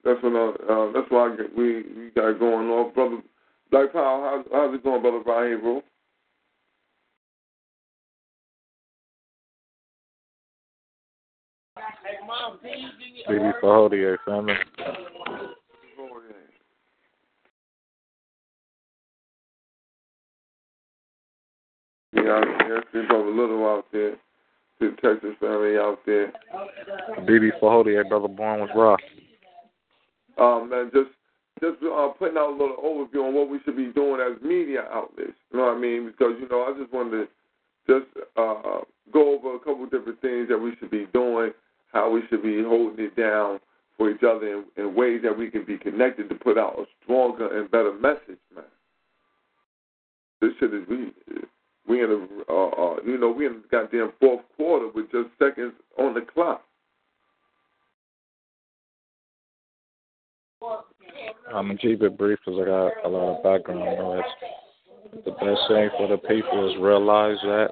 That's 0.04 0.22
what 0.24 0.34
uh, 0.34 0.72
uh 0.72 0.92
that's 0.94 1.08
why 1.10 1.32
I 1.32 1.36
get, 1.36 1.45
we 1.56 1.84
we 1.96 2.10
got 2.16 2.40
going 2.40 2.68
on, 2.70 2.94
brother. 2.94 3.18
Black 3.72 3.94
Power, 3.94 4.44
how's 4.44 4.46
how's 4.52 4.76
it 4.76 4.84
going, 4.84 5.02
brother 5.02 5.22
Brian 5.24 5.60
bro? 5.62 5.82
Baby 13.28 13.52
Fahodier 13.62 14.18
family. 14.26 14.54
Yeah, 22.14 22.42
yeah, 22.68 22.80
see 22.94 23.08
brother 23.08 23.30
Little 23.30 23.66
out 23.66 23.86
there, 23.92 24.12
to 24.12 24.18
the 24.80 24.92
Texas 25.02 25.36
family 25.40 25.78
out 25.78 26.00
there. 26.06 26.32
BB 27.20 27.60
Fahodier, 27.62 28.08
brother 28.08 28.28
born 28.28 28.62
was 28.62 28.70
raw. 28.76 28.96
Um, 30.38 30.70
man, 30.70 30.92
just 30.94 31.10
just 31.62 31.78
uh, 31.84 32.10
putting 32.20 32.38
out 32.38 32.50
a 32.50 32.58
little 32.58 32.78
overview 32.84 33.28
on 33.28 33.34
what 33.34 33.50
we 33.50 33.60
should 33.64 33.78
be 33.78 33.92
doing 33.94 34.20
as 34.20 34.42
media 34.42 34.84
outlets. 34.92 35.38
You 35.52 35.60
know 35.60 35.66
what 35.68 35.78
I 35.78 35.80
mean? 35.80 36.08
Because 36.08 36.34
you 36.40 36.48
know, 36.50 36.64
I 36.64 36.78
just 36.78 36.92
wanted 36.94 37.12
to 37.12 37.28
just 37.88 38.28
uh, 38.36 38.82
go 39.14 39.38
over 39.38 39.56
a 39.56 39.60
couple 39.60 39.86
different 39.86 40.22
things 40.22 40.50
that 40.50 40.58
we 40.58 40.74
should 40.80 40.92
be 40.92 41.08
doing, 41.14 41.52
how 41.94 42.12
we 42.12 42.22
should 42.30 42.44
be 42.44 42.62
holding 42.64 43.06
it 43.06 43.16
down 43.16 43.60
for 43.98 44.12
each 44.12 44.24
other 44.24 44.48
in, 44.48 44.64
in 44.76 44.96
ways 44.96 45.22
that 45.24 45.38
we 45.38 45.50
can 45.50 45.64
be 45.64 45.78
connected 45.78 46.28
to 46.30 46.36
put 46.36 46.58
out 46.58 46.78
a 46.78 46.86
stronger 47.04 47.58
and 47.58 47.72
better 47.72 47.94
message, 47.94 48.40
man. 48.54 48.66
This 50.42 50.52
shit 50.60 50.74
is 50.74 50.86
we 50.90 51.14
we 51.88 52.04
in 52.04 52.12
a 52.12 52.52
uh, 52.52 52.68
uh, 52.68 52.96
you 53.06 53.18
know 53.18 53.32
we 53.32 53.46
in 53.46 53.54
the 53.54 53.64
goddamn 53.72 54.12
fourth 54.20 54.42
quarter 54.58 54.90
with 54.94 55.10
just 55.12 55.30
seconds 55.40 55.74
on 55.98 56.14
the 56.14 56.22
clock. 56.22 56.65
I'm 61.54 61.68
gonna 61.68 61.78
keep 61.78 62.02
it 62.02 62.18
brief 62.18 62.40
because 62.44 62.60
I 62.60 62.66
got 62.66 63.06
a 63.06 63.10
lot 63.10 63.38
of 63.38 63.44
background 63.44 64.00
noise. 64.00 64.24
The 65.26 65.32
best 65.32 65.62
thing 65.68 65.90
for 65.98 66.08
the 66.08 66.18
people 66.18 66.70
is 66.70 66.82
realize 66.82 67.38
that 67.44 67.70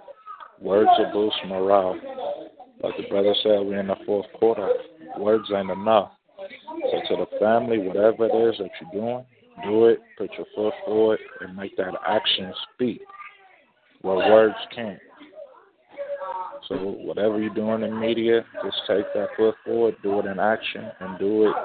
words 0.61 0.89
will 0.97 1.11
boost 1.11 1.37
morale. 1.47 1.99
Like 2.81 2.95
the 2.97 3.07
brother 3.09 3.33
said, 3.41 3.59
we're 3.65 3.79
in 3.79 3.87
the 3.87 3.95
fourth 4.05 4.27
quarter. 4.39 4.69
Words 5.17 5.49
ain't 5.55 5.71
enough. 5.71 6.11
So 6.37 7.15
to 7.15 7.25
the 7.25 7.39
family, 7.39 7.79
whatever 7.79 8.25
it 8.25 8.49
is 8.49 8.57
that 8.59 8.69
you're 8.81 9.01
doing, 9.01 9.25
do 9.63 9.85
it, 9.85 9.99
put 10.17 10.31
your 10.37 10.47
foot 10.55 10.73
forward, 10.85 11.19
and 11.41 11.55
make 11.55 11.75
that 11.77 11.93
action 12.07 12.53
speak 12.73 13.01
where 14.01 14.17
words 14.17 14.55
can't. 14.75 14.99
So 16.67 16.75
whatever 16.75 17.41
you're 17.41 17.53
doing 17.53 17.83
in 17.83 17.99
media, 17.99 18.45
just 18.63 18.77
take 18.87 19.05
that 19.15 19.29
foot 19.35 19.55
forward, 19.65 19.95
do 20.03 20.19
it 20.19 20.25
in 20.25 20.39
action, 20.39 20.91
and 20.99 21.19
do 21.19 21.47
it 21.47 21.55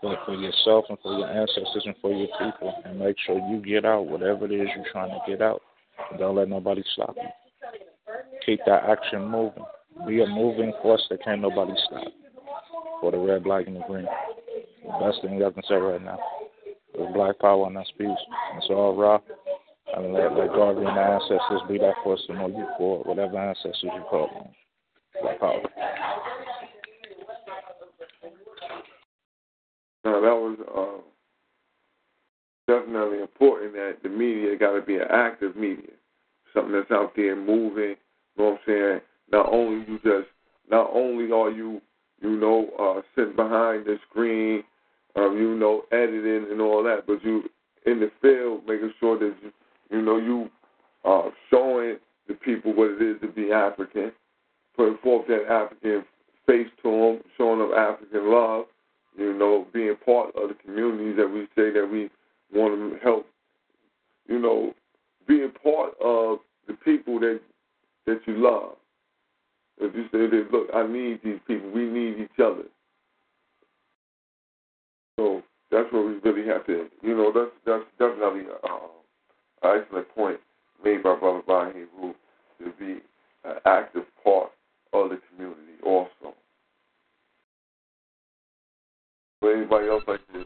for, 0.00 0.16
for 0.24 0.34
yourself 0.34 0.84
and 0.88 0.98
for 1.02 1.18
your 1.18 1.28
ancestors 1.28 1.82
and 1.84 1.94
for 2.00 2.12
your 2.12 2.28
people, 2.38 2.74
and 2.84 2.98
make 2.98 3.16
sure 3.26 3.38
you 3.50 3.62
get 3.64 3.84
out 3.84 4.06
whatever 4.06 4.46
it 4.46 4.52
is 4.52 4.68
you're 4.74 4.92
trying 4.92 5.10
to 5.10 5.18
get 5.30 5.42
out. 5.42 5.62
Don't 6.18 6.36
let 6.36 6.48
nobody 6.48 6.82
stop 6.94 7.16
you. 7.16 7.28
Keep 8.46 8.60
that 8.66 8.84
action 8.84 9.24
moving. 9.24 9.64
Be 10.06 10.22
a 10.22 10.26
moving 10.26 10.72
force 10.82 11.04
that 11.10 11.22
can't 11.24 11.40
nobody 11.40 11.72
stop. 11.86 12.12
For 13.00 13.10
the 13.10 13.18
red, 13.18 13.44
black, 13.44 13.66
and 13.66 13.76
the 13.76 13.80
green. 13.86 14.06
The 14.84 15.04
best 15.04 15.22
thing 15.22 15.42
I 15.42 15.50
can 15.50 15.62
say 15.68 15.74
right 15.74 16.02
now. 16.02 16.18
There's 16.94 17.12
black 17.12 17.38
power 17.38 17.66
and 17.66 17.76
that's 17.76 17.90
peace. 17.98 18.08
It's 18.56 18.66
all 18.70 18.96
raw. 18.96 19.18
And 19.96 20.12
let, 20.12 20.34
let 20.34 20.48
God 20.48 20.76
and 20.76 20.86
the 20.86 20.90
ancestors 20.90 21.62
be 21.68 21.78
that 21.78 21.94
force 22.04 22.22
to 22.26 22.34
know 22.34 22.48
you 22.48 22.66
for 22.76 23.02
whatever 23.04 23.38
ancestors 23.38 23.76
you 23.82 24.04
call 24.08 24.28
them. 24.28 24.48
Black 25.22 25.40
power. 25.40 25.62
Now 30.08 30.20
that 30.22 30.34
was 30.34 30.58
uh, 30.74 31.02
definitely 32.72 33.20
important 33.20 33.74
that 33.74 33.96
the 34.02 34.08
media 34.08 34.56
got 34.56 34.72
to 34.72 34.80
be 34.80 34.96
an 34.96 35.06
active 35.10 35.54
media, 35.54 35.92
something 36.54 36.72
that's 36.72 36.90
out 36.90 37.12
there 37.14 37.36
moving. 37.36 37.94
You 37.94 38.38
know 38.38 38.44
what 38.44 38.52
I'm 38.52 38.58
saying? 38.66 39.00
Not 39.30 39.52
only 39.52 39.84
you 39.86 39.98
just, 39.98 40.28
not 40.70 40.88
only 40.94 41.30
are 41.30 41.50
you, 41.50 41.82
you 42.22 42.40
know, 42.40 42.70
uh, 42.78 43.02
sitting 43.14 43.36
behind 43.36 43.84
the 43.84 43.98
screen, 44.08 44.62
um, 45.14 45.36
you 45.36 45.54
know, 45.54 45.82
editing 45.92 46.50
and 46.50 46.60
all 46.62 46.82
that, 46.84 47.06
but 47.06 47.22
you 47.22 47.42
in 47.84 48.00
the 48.00 48.10
field 48.22 48.62
making 48.66 48.92
sure 48.98 49.18
that 49.18 49.34
you, 49.42 49.52
you 49.90 50.00
know, 50.00 50.16
you 50.16 50.48
uh, 51.04 51.28
showing 51.50 51.96
the 52.28 52.34
people 52.34 52.74
what 52.74 52.92
it 52.92 53.02
is 53.02 53.20
to 53.20 53.28
be 53.28 53.52
African, 53.52 54.10
putting 54.74 54.96
forth 55.02 55.26
that 55.28 55.46
African 55.50 56.02
face 56.46 56.68
to 56.82 56.90
them, 56.90 57.20
showing 57.36 57.58
them 57.58 57.72
African 57.76 58.32
love, 58.32 58.64
you 59.18 59.34
know, 59.34 59.66
being 59.72 59.96
part 60.04 60.34
of 60.36 60.48
the 60.48 60.54
communities 60.64 61.16
that 61.16 61.28
we 61.28 61.42
say 61.56 61.70
that 61.72 61.88
we 61.90 62.08
want 62.52 62.74
to 62.74 62.98
help, 63.02 63.26
you 64.28 64.38
know, 64.38 64.72
being 65.26 65.50
part 65.62 65.92
of 66.00 66.38
the 66.66 66.74
people 66.84 67.18
that 67.20 67.40
that 68.06 68.20
you 68.26 68.36
love. 68.38 68.76
If 69.80 69.94
you 69.94 70.04
say 70.04 70.26
that, 70.34 70.48
look, 70.50 70.68
I 70.74 70.86
need 70.86 71.20
these 71.22 71.38
people, 71.46 71.70
we 71.70 71.84
need 71.84 72.18
each 72.18 72.40
other. 72.42 72.64
So 75.16 75.42
that's 75.70 75.92
what 75.92 76.06
we 76.06 76.14
really 76.30 76.48
have 76.48 76.66
to, 76.66 76.86
you 77.02 77.16
know, 77.16 77.32
that's 77.34 77.50
that's 77.66 77.84
definitely 77.98 78.46
uh, 78.64 79.68
an 79.68 79.82
excellent 79.82 80.14
point 80.14 80.38
made 80.84 81.02
by 81.02 81.16
Brother 81.16 81.42
Bahi 81.46 81.84
Ru 82.00 82.14
to 82.60 82.72
be 82.78 83.00
an 83.44 83.56
active 83.66 84.04
part 84.22 84.50
of 84.92 85.10
the 85.10 85.20
community 85.30 85.74
also. 85.84 86.34
Would 89.42 89.56
anybody 89.56 89.88
else 89.88 90.04
like 90.08 90.20
to 90.32 90.44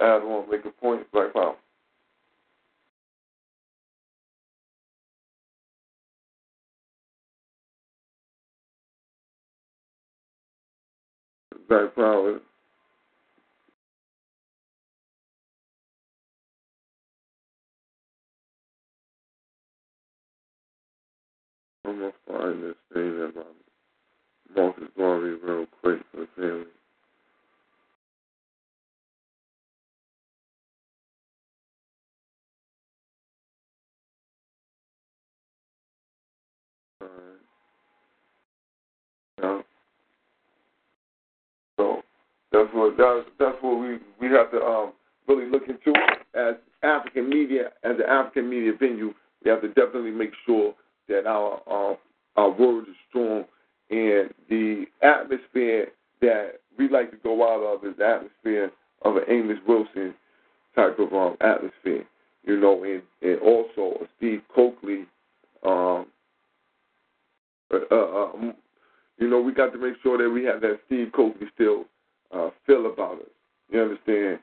add 0.00 0.22
on, 0.22 0.50
make 0.50 0.64
a 0.64 0.70
point? 0.70 1.10
Black 1.12 1.32
Power. 1.32 1.56
Black 11.68 11.94
Power. 11.94 12.40
I'm 21.86 21.98
gonna 21.98 22.12
find 22.26 22.62
this 22.64 22.74
thing 22.92 23.18
that 23.18 23.32
my 23.36 23.42
Marcus 24.56 24.84
Garvey 24.96 25.36
real 25.42 25.66
quick 25.82 26.00
for 26.12 26.20
the 26.20 26.28
family. 26.36 26.64
Alright. 37.02 37.40
Yeah. 39.42 39.60
So 41.78 42.02
that's 42.96 43.28
that's 43.38 43.56
what 43.60 43.78
we 43.78 43.98
we 44.20 44.32
have 44.34 44.50
to 44.50 44.60
um 44.62 44.92
really 45.28 45.50
look 45.50 45.64
into 45.68 45.92
as 46.34 46.54
African 46.82 47.28
media 47.28 47.70
as 47.82 47.96
an 47.96 48.08
African 48.08 48.48
media 48.48 48.72
venue. 48.78 49.14
We 49.44 49.50
have 49.50 49.62
to 49.62 49.68
definitely 49.68 50.10
make 50.10 50.32
sure 50.46 50.74
that 51.08 51.26
our 51.26 51.60
uh, 51.66 51.96
our 52.36 52.50
word 52.50 52.88
is 52.88 52.96
strong 53.08 53.44
and 53.90 54.32
the 54.48 54.86
atmosphere 55.02 55.88
that 56.20 56.60
we 56.78 56.88
like 56.88 57.10
to 57.10 57.16
go 57.18 57.42
out 57.44 57.62
of 57.62 57.84
is 57.84 57.96
the 57.98 58.06
atmosphere 58.06 58.70
of 59.02 59.16
an 59.16 59.24
Amos 59.28 59.58
Wilson 59.68 60.14
type 60.74 60.98
of 60.98 61.12
um, 61.12 61.36
atmosphere, 61.40 62.04
you 62.44 62.58
know, 62.58 62.82
and, 62.84 63.02
and 63.22 63.40
also 63.40 63.98
a 64.02 64.06
Steve 64.16 64.42
Cokely. 64.54 65.06
Um, 65.62 66.06
uh, 67.72 67.78
uh, 67.90 67.94
um, 68.34 68.54
you 69.18 69.28
know, 69.28 69.40
we 69.40 69.52
got 69.52 69.72
to 69.72 69.78
make 69.78 69.94
sure 70.02 70.18
that 70.18 70.30
we 70.30 70.44
have 70.44 70.60
that 70.62 70.80
Steve 70.86 71.10
Cokely 71.14 71.46
still 71.54 71.84
uh, 72.34 72.50
feel 72.66 72.86
about 72.86 73.20
us. 73.20 73.28
You 73.70 73.82
understand? 73.82 74.38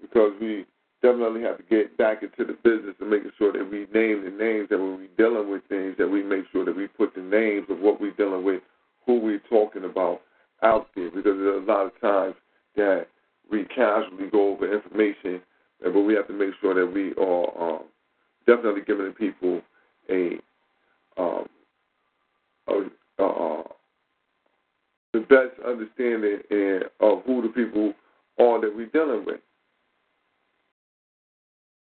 Because 0.00 0.32
we 0.40 0.66
definitely 1.02 1.42
have 1.42 1.58
to 1.58 1.62
get 1.64 1.96
back 1.96 2.22
into 2.22 2.44
the 2.44 2.58
business 2.62 2.94
of 3.00 3.08
making 3.08 3.30
sure 3.38 3.52
that 3.52 3.70
we 3.70 3.86
name 3.94 4.24
the 4.24 4.30
names 4.30 4.68
that 4.70 4.78
when 4.78 4.96
we're 4.98 5.16
dealing 5.16 5.50
with 5.50 5.62
things, 5.68 5.94
that 5.98 6.08
we 6.08 6.22
make 6.22 6.44
sure 6.52 6.64
that 6.64 6.76
we 6.76 6.86
put 6.88 7.14
the 7.14 7.20
names 7.20 7.66
of 7.70 7.78
what 7.78 8.00
we're 8.00 8.12
dealing 8.12 8.44
with, 8.44 8.62
who 9.06 9.20
we're 9.20 9.42
talking 9.48 9.84
about 9.84 10.20
out 10.62 10.88
there. 10.94 11.10
Because 11.10 11.24
there's 11.24 11.62
a 11.62 11.70
lot 11.70 11.86
of 11.86 12.00
times 12.00 12.34
that 12.76 13.06
we 13.50 13.64
casually 13.64 14.28
go 14.30 14.52
over 14.52 14.72
information, 14.72 15.40
but 15.82 16.00
we 16.00 16.14
have 16.14 16.26
to 16.26 16.32
make 16.32 16.54
sure 16.60 16.74
that 16.74 16.92
we 16.92 17.12
are 17.14 17.76
um, 17.76 17.84
definitely 18.46 18.82
giving 18.86 19.06
the 19.06 19.12
people 19.12 19.62
a, 20.10 20.38
um, 21.20 21.48
a 22.68 23.22
uh, 23.22 23.62
the 25.16 25.22
best 25.22 25.66
understanding 25.66 26.40
of 27.00 27.22
who 27.24 27.40
the 27.40 27.48
people 27.48 27.94
are 28.38 28.60
that 28.60 28.74
we're 28.76 28.86
dealing 28.86 29.24
with. 29.24 29.40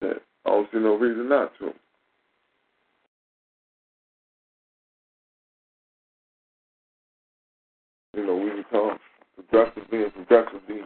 I 0.03 0.49
don't 0.49 0.69
see 0.71 0.78
no 0.78 0.95
reason 0.95 1.28
not 1.28 1.51
to. 1.57 1.73
You 8.15 8.28
know, 8.28 8.36
we 8.36 8.61
become 8.61 8.99
progressively 9.36 10.03
and 10.03 10.13
progressively 10.13 10.82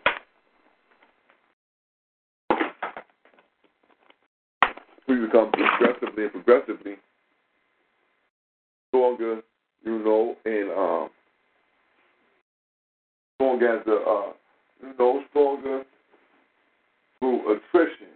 we 5.09 5.15
become 5.25 5.51
progressively 5.51 6.23
and 6.23 6.31
progressively 6.31 6.95
stronger, 8.87 9.41
you 9.83 9.99
know, 9.99 10.37
and 10.45 10.71
um 10.71 11.09
strong 13.39 13.63
as 13.63 13.85
the, 13.85 13.95
uh, 13.95 14.33
you 14.81 14.93
know, 14.99 15.23
stronger 15.29 15.83
through 17.19 17.55
attrition. 17.55 18.07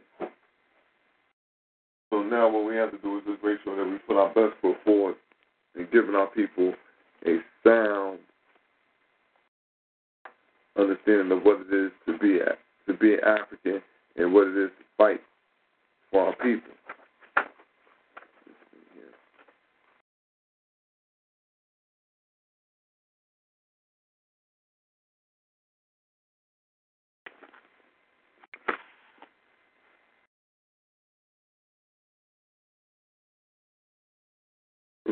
So 2.10 2.22
now 2.22 2.50
what 2.50 2.66
we 2.66 2.76
have 2.76 2.92
to 2.92 2.98
do 2.98 3.18
is 3.18 3.24
just 3.26 3.44
make 3.44 3.58
sure 3.64 3.76
that 3.76 3.90
we 3.90 3.98
put 4.00 4.18
our 4.18 4.34
best 4.34 4.60
foot 4.62 4.76
forward 4.84 5.16
and 5.76 5.90
giving 5.92 6.14
our 6.14 6.28
people 6.28 6.74
a 7.26 7.38
sound 7.64 8.20
understanding 10.78 11.32
of 11.32 11.44
what 11.44 11.62
it 11.62 11.74
is 11.74 11.92
to 12.06 12.18
be 12.18 12.40
a 12.40 12.58
to 12.86 12.94
be 12.98 13.14
an 13.14 13.20
African 13.24 13.82
and 14.18 14.34
what 14.34 14.48
it 14.48 14.58
is 14.58 14.72
to 14.78 14.86
fight 14.98 15.22
for 16.12 16.28
our 16.28 16.36
people. 16.36 16.72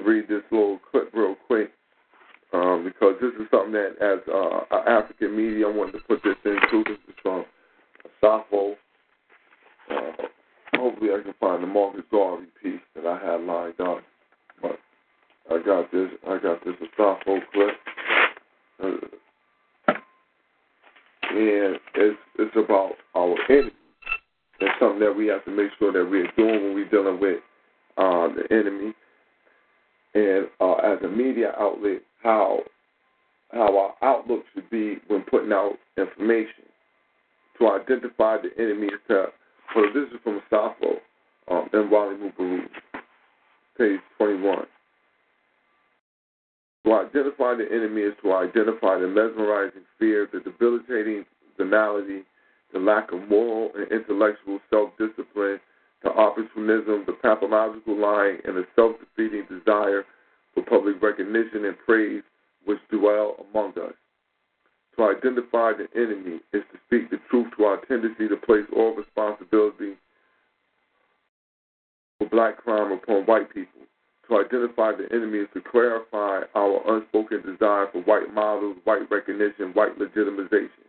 Read 0.04 0.28
this 0.28 0.42
little 0.52 0.80
clip 0.92 1.12
real 1.14 1.36
quick 1.48 1.72
um, 2.54 2.84
because 2.84 3.16
this 3.22 3.32
is 3.40 3.48
something 3.50 3.72
that, 3.72 3.96
as 4.02 4.20
uh, 4.34 4.76
African 4.88 5.36
media, 5.36 5.68
I 5.68 5.72
wanted 5.72 5.94
to 5.94 6.00
put 6.00 6.22
this 6.24 6.36
into. 6.44 6.84
This 6.84 6.98
is 7.08 7.16
from 7.22 7.46
Sappho. 8.20 8.76
Uh, 9.90 10.12
hopefully, 10.76 11.12
I 11.12 11.24
can 11.24 11.34
find 11.40 11.64
the 11.64 11.68
Marcus 11.68 12.04
Garvey 12.12 12.48
piece 12.62 12.82
that 12.96 13.06
I 13.06 13.20
had 13.20 13.42
lined 13.42 13.80
up. 13.80 14.00
But 14.62 14.80
I 15.50 15.64
got 15.64 15.92
this. 15.92 16.10
I 16.28 16.38
got 16.40 16.64
this 16.66 16.76
Sappho 16.98 17.40
clip, 17.54 17.76
uh, 18.84 19.96
and 21.30 21.80
it's 21.96 22.20
it's 22.38 22.56
about 22.56 22.94
our 23.16 23.36
enemy. 23.50 23.72
It's 24.60 24.80
something 24.80 25.00
that 25.00 25.16
we 25.16 25.28
have 25.28 25.46
to 25.46 25.52
make 25.52 25.72
sure 25.80 25.94
that 25.94 26.10
we're 26.10 26.30
doing 26.36 26.64
when 26.64 26.76
we're 26.76 26.90
dealing 26.90 27.20
with 27.20 27.40
uh, 27.98 28.28
the 28.36 28.44
enemy 28.52 28.94
and 30.14 30.48
uh, 30.60 30.74
as 30.76 31.00
a 31.04 31.08
media 31.08 31.54
outlet, 31.58 32.02
how 32.22 32.60
how 33.52 33.78
our 33.78 33.96
outlook 34.02 34.44
should 34.54 34.70
be 34.70 34.98
when 35.08 35.22
putting 35.24 35.52
out 35.52 35.74
information 35.98 36.64
to 37.60 37.70
identify 37.70 38.38
the 38.38 38.50
enemy. 38.62 38.90
To, 39.10 39.26
so 39.74 39.82
this 39.94 40.08
is 40.14 40.20
from 40.24 40.42
Sappho 40.50 41.00
um, 41.50 41.70
and 41.74 41.92
Wally 41.92 42.16
Mubaru, 42.16 42.62
page 43.78 44.00
21. 44.18 44.66
To 46.86 46.94
identify 46.94 47.56
the 47.56 47.68
enemy 47.72 48.02
is 48.02 48.14
to 48.24 48.34
identify 48.34 48.98
the 48.98 49.08
mesmerizing 49.08 49.84
fear, 50.00 50.28
the 50.32 50.40
debilitating 50.40 51.26
venality, 51.58 52.24
the 52.74 52.80
lack 52.80 53.12
of 53.12 53.28
moral 53.30 53.72
and 53.76 53.92
intellectual 53.92 54.60
self-discipline, 54.70 55.60
the 56.04 56.10
opportunism, 56.10 57.04
the 57.06 57.16
pathological 57.22 58.00
lying, 58.00 58.40
and 58.46 58.58
the 58.58 58.66
self 58.76 58.96
defeating 59.00 59.46
desire 59.50 60.06
for 60.64 60.80
public 60.80 61.02
recognition 61.02 61.66
and 61.66 61.78
praise 61.86 62.24
which 62.66 62.80
dwell 62.92 63.46
among 63.50 63.72
us. 63.72 63.94
To 64.98 65.04
identify 65.04 65.72
the 65.74 65.88
enemy 65.96 66.40
is 66.54 66.64
to 66.72 66.80
speak 66.86 67.10
the 67.10 67.18
truth 67.30 67.48
to 67.58 67.64
our 67.64 67.78
tendency 67.86 68.28
to 68.28 68.36
place 68.36 68.66
all 68.76 68.94
responsibility 68.94 69.96
for 72.20 72.30
black 72.30 72.58
crime 72.58 72.92
upon 72.92 73.26
white 73.26 73.54
people. 73.54 73.82
To 74.30 74.38
identify 74.38 74.92
the 74.92 75.14
enemy 75.14 75.40
is 75.40 75.48
to 75.54 75.62
clarify 75.62 76.42
our 76.56 76.98
unspoken 76.98 77.42
desire 77.42 77.88
for 77.92 78.02
white 78.04 78.34
models, 78.34 78.78
white 78.84 79.10
recognition, 79.10 79.72
white 79.74 79.98
legitimization. 79.98 80.86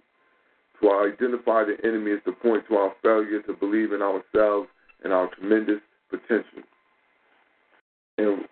To 0.81 0.91
identify 0.91 1.65
the 1.65 1.77
enemy 1.85 2.11
is 2.11 2.21
to 2.27 2.33
point 2.33 2.65
to 2.69 2.75
our 2.75 2.93
failure 3.03 3.41
to 3.43 3.55
believe 3.55 3.93
in 3.93 4.03
ourselves 4.03 4.69
and 5.05 5.13
our 5.13 5.29
tremendous 5.35 5.81
potential. 6.11 6.63
And 8.19 8.45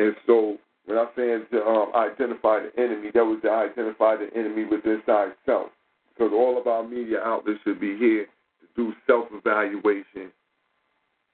and 0.00 0.16
so 0.26 0.56
when 0.86 0.96
I'm 0.98 1.08
saying 1.14 1.44
to 1.52 1.62
um, 1.62 1.92
identify 1.94 2.60
the 2.60 2.72
enemy, 2.82 3.10
that 3.12 3.24
was 3.24 3.38
to 3.42 3.50
identify 3.50 4.16
the 4.16 4.28
enemy 4.34 4.64
within 4.64 5.02
self. 5.04 5.26
Because 5.46 6.32
all 6.32 6.58
of 6.58 6.66
our 6.66 6.82
media 6.82 7.20
outlets 7.22 7.60
should 7.64 7.80
be 7.80 7.96
here 7.98 8.24
to 8.24 8.66
do 8.76 8.92
self 9.06 9.26
evaluation, 9.30 10.32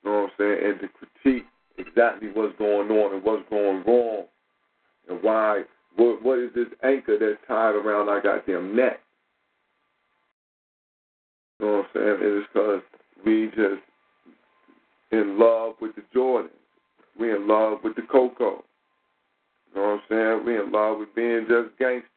you 0.02 0.04
know 0.04 0.22
what 0.22 0.30
I'm 0.30 0.30
saying, 0.38 0.58
and 0.64 0.80
to 0.80 0.88
critique 0.88 1.46
exactly 1.78 2.28
what's 2.34 2.58
going 2.58 2.90
on 2.90 3.14
and 3.14 3.24
what's 3.24 3.48
going 3.50 3.84
wrong 3.86 4.24
and 5.08 5.22
why 5.22 5.62
what 5.96 6.22
what 6.22 6.38
is 6.38 6.50
this 6.54 6.66
anchor 6.82 7.18
that's 7.18 7.40
tied 7.46 7.74
around 7.74 8.08
our 8.08 8.20
goddamn 8.20 8.74
neck? 8.74 9.00
You 11.60 11.66
know 11.66 11.72
what 11.72 11.84
I'm 11.84 11.90
saying? 11.94 12.16
It 12.20 12.38
is 12.38 12.44
because 12.52 12.82
we 13.24 13.46
just 13.48 13.82
in 15.12 15.38
love 15.38 15.74
with 15.80 15.94
the 15.94 16.02
Jordans. 16.14 16.50
We 17.18 17.32
in 17.32 17.46
love 17.48 17.78
with 17.82 17.96
the 17.96 18.02
Coco. 18.02 18.64
You 19.74 19.80
know 19.80 19.82
what 19.82 19.88
I'm 19.88 20.00
saying? 20.08 20.46
We 20.46 20.58
in 20.58 20.72
love 20.72 20.98
with 20.98 21.14
being 21.14 21.46
just 21.48 21.76
gangsters. 21.78 22.10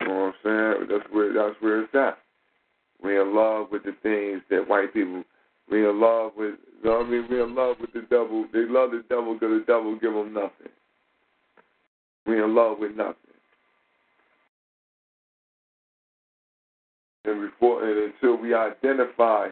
You 0.00 0.08
know 0.08 0.14
what 0.14 0.50
I'm 0.50 0.76
saying? 0.78 0.88
That's 0.90 1.12
where 1.12 1.32
that's 1.32 1.60
where 1.60 1.82
it's 1.82 1.94
at. 1.94 2.18
We 3.02 3.20
in 3.20 3.34
love 3.34 3.68
with 3.70 3.82
the 3.84 3.94
things 4.02 4.42
that 4.50 4.68
white 4.68 4.92
people. 4.94 5.24
We 5.70 5.88
in 5.88 6.00
love 6.00 6.32
with. 6.36 6.54
You 6.82 6.90
know 6.90 6.98
what 6.98 7.06
I 7.06 7.10
mean? 7.10 7.26
We 7.30 7.42
in 7.42 7.54
love 7.54 7.76
with 7.80 7.92
the 7.92 8.02
devil. 8.02 8.46
They 8.52 8.66
love 8.66 8.90
the 8.90 9.04
devil 9.08 9.34
because 9.34 9.60
the 9.60 9.64
devil 9.66 9.98
give 9.98 10.12
them 10.12 10.32
nothing. 10.32 10.72
We 12.26 12.42
in 12.42 12.54
love 12.54 12.78
with 12.78 12.96
nothing. 12.96 13.16
And 17.24 17.40
before 17.40 17.88
and 17.88 18.12
until 18.12 18.36
we 18.36 18.54
identify 18.54 19.48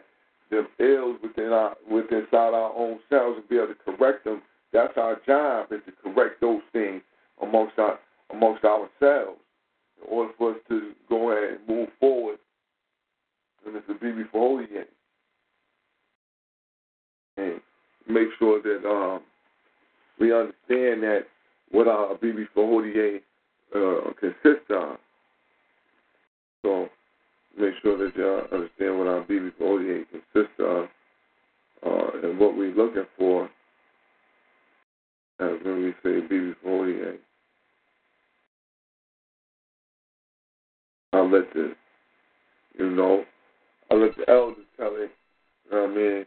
the 0.51 0.67
ills 0.79 1.17
within 1.23 1.51
our 1.51 1.75
within 1.89 2.19
inside 2.19 2.53
our 2.53 2.73
own 2.75 2.99
selves 3.09 3.37
and 3.39 3.49
be 3.49 3.55
able 3.55 3.67
to 3.67 3.97
correct 3.97 4.25
them, 4.25 4.41
that's 4.71 4.93
our 4.97 5.19
job 5.25 5.71
is 5.71 5.81
to 5.87 5.91
correct 6.03 6.41
those 6.41 6.61
things 6.73 7.01
amongst 7.41 7.79
our 7.79 7.97
amongst 8.31 8.63
ourselves 8.63 9.39
in 9.97 10.07
order 10.07 10.31
for 10.37 10.51
us 10.51 10.57
to 10.69 10.91
go 11.09 11.31
ahead 11.31 11.59
and 11.59 11.67
move 11.67 11.89
forward 11.99 12.37
and 13.65 13.75
it's 13.75 13.87
to 13.87 13.93
be 13.93 14.11
before 14.11 14.49
holy 14.49 14.65
again. 14.65 14.85
And 17.37 17.61
make 18.07 18.27
sure 18.39 18.61
that 18.61 18.87
um, 18.87 19.21
we 20.19 20.33
understand 20.33 21.03
that 21.03 21.21
what 21.71 21.87
our 21.87 22.15
be 22.15 22.31
before 22.31 22.67
holy 22.67 23.21
uh, 23.75 24.11
consists 24.19 24.69
of. 24.69 24.97
So 26.63 26.89
make 27.57 27.73
sure 27.81 27.97
that 27.97 28.15
y'all 28.15 28.47
understand 28.51 28.97
what 28.97 29.07
our 29.07 29.23
BB48 29.23 30.05
consists 30.11 30.55
of 30.59 30.87
uh, 31.85 32.27
and 32.27 32.39
what 32.39 32.55
we're 32.55 32.73
looking 32.73 33.05
for 33.17 33.45
as 35.39 35.57
when 35.63 35.83
we 35.83 35.93
say 36.03 36.27
BB48. 36.27 37.17
I'll 41.13 41.29
let 41.29 41.53
the, 41.53 41.73
you 42.77 42.89
know, 42.91 43.25
I'll 43.89 43.99
let 43.99 44.15
the 44.15 44.29
elders 44.29 44.65
tell 44.77 44.93
it, 44.95 45.11
you 45.65 45.71
know 45.71 45.81
what 45.81 45.91
I 45.91 45.95
mean? 45.95 46.25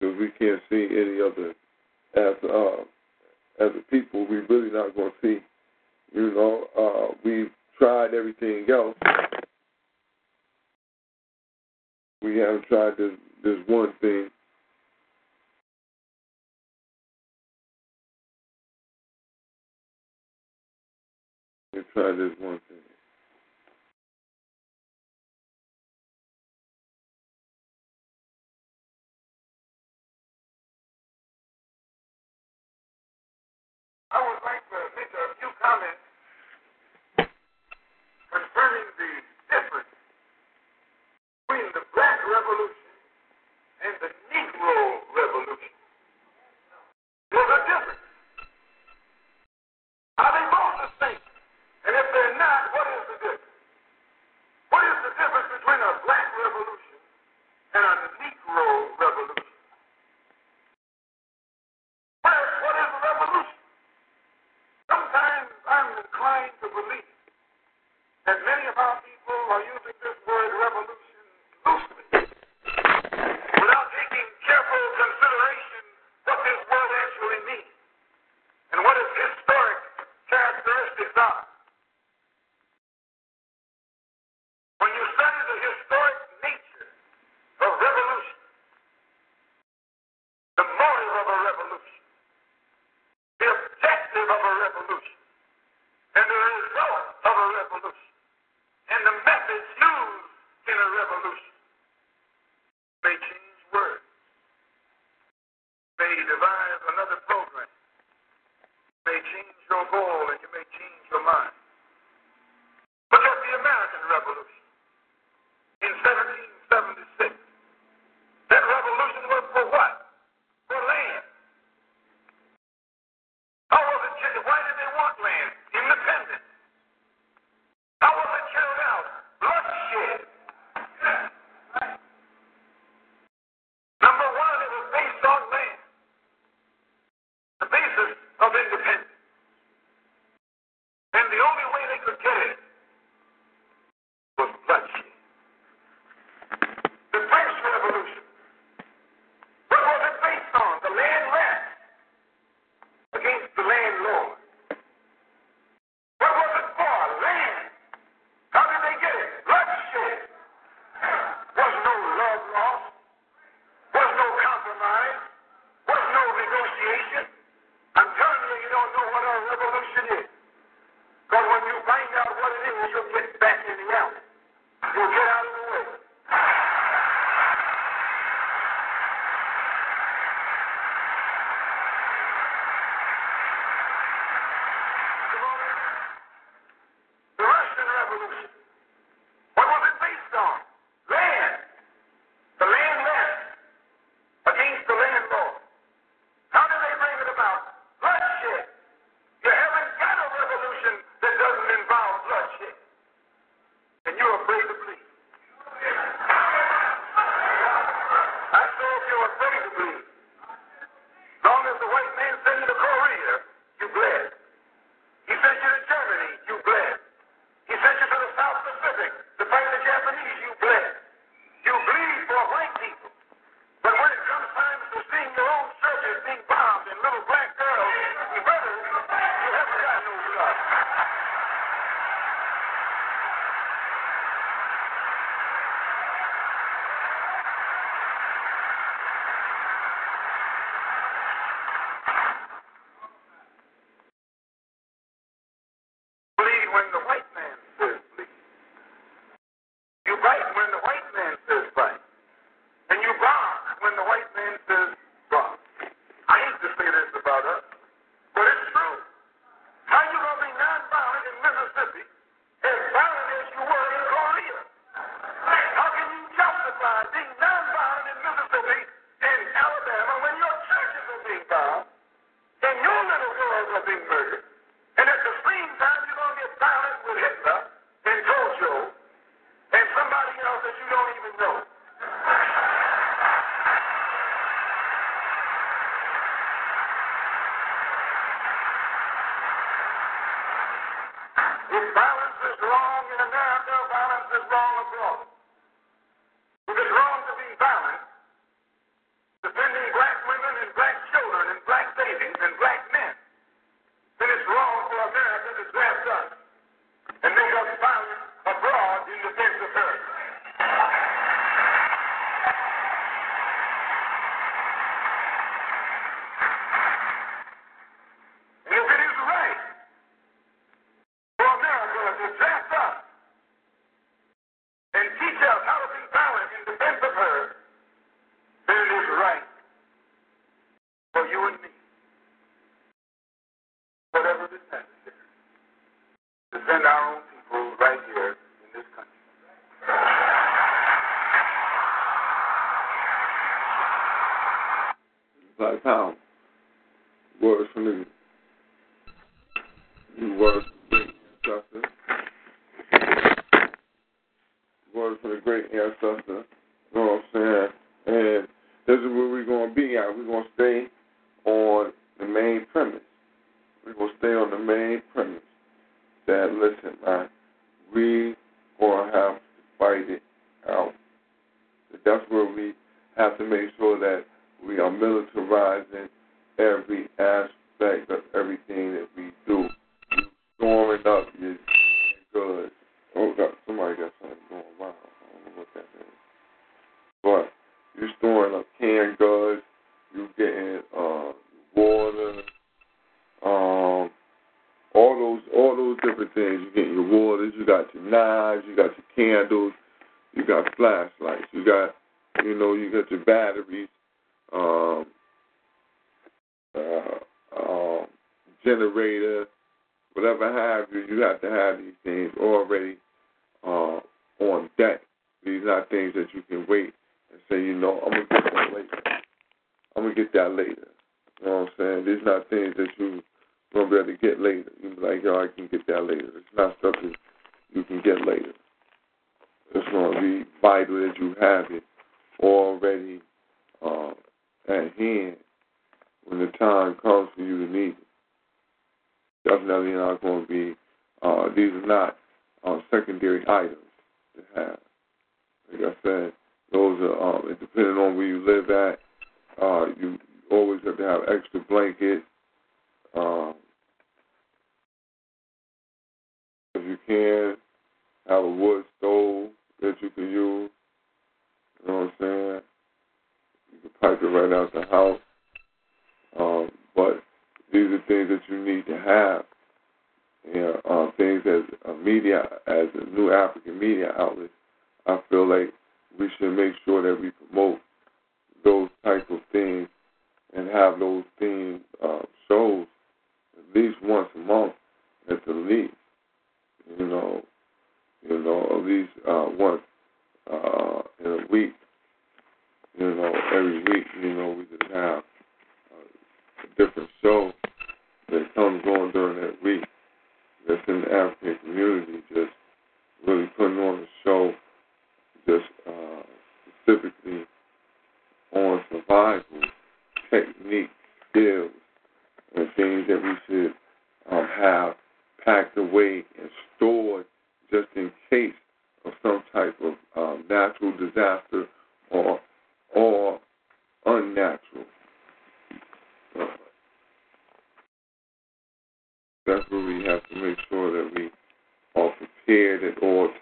Because 0.00 0.18
we 0.18 0.28
can't 0.38 0.62
see 0.70 0.88
any 0.90 1.20
other, 1.20 1.54
as, 2.14 2.36
uh, 2.48 2.82
as 3.62 3.70
a 3.76 3.90
people, 3.90 4.26
We're 4.26 4.46
really 4.46 4.70
not 4.70 4.96
going 4.96 5.10
to 5.10 5.16
see 5.20 5.44
you 6.12 6.34
know, 6.34 6.66
uh, 6.78 7.14
we've 7.24 7.50
tried 7.78 8.14
everything 8.14 8.66
else. 8.70 8.96
We 12.22 12.38
haven't 12.38 12.64
tried 12.64 12.96
this 12.98 13.12
this 13.42 13.58
one 13.66 13.92
thing. 14.00 14.28
We've 21.72 21.84
tried 21.94 22.12
this 22.12 22.32
one 22.38 22.60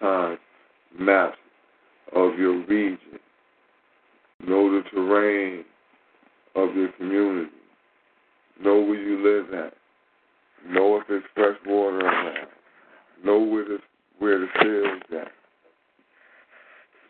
at. 0.02 0.38
Maps 0.98 1.36
of 2.14 2.38
your 2.38 2.64
region, 2.66 3.20
know 4.46 4.70
the 4.72 4.82
terrain 4.90 5.64
of 6.54 6.74
your 6.74 6.90
community, 6.92 7.50
know 8.62 8.80
where 8.80 9.00
you 9.00 9.22
live 9.22 9.52
at, 9.52 9.74
know 10.66 10.96
if 10.96 11.06
there's 11.08 11.22
fresh 11.34 11.56
water 11.66 11.98
around, 11.98 12.48
know 13.24 13.38
where 13.38 13.64
the 13.64 13.78
where 14.18 14.40
the 14.40 14.46
fields 14.60 15.22
at. 15.22 15.32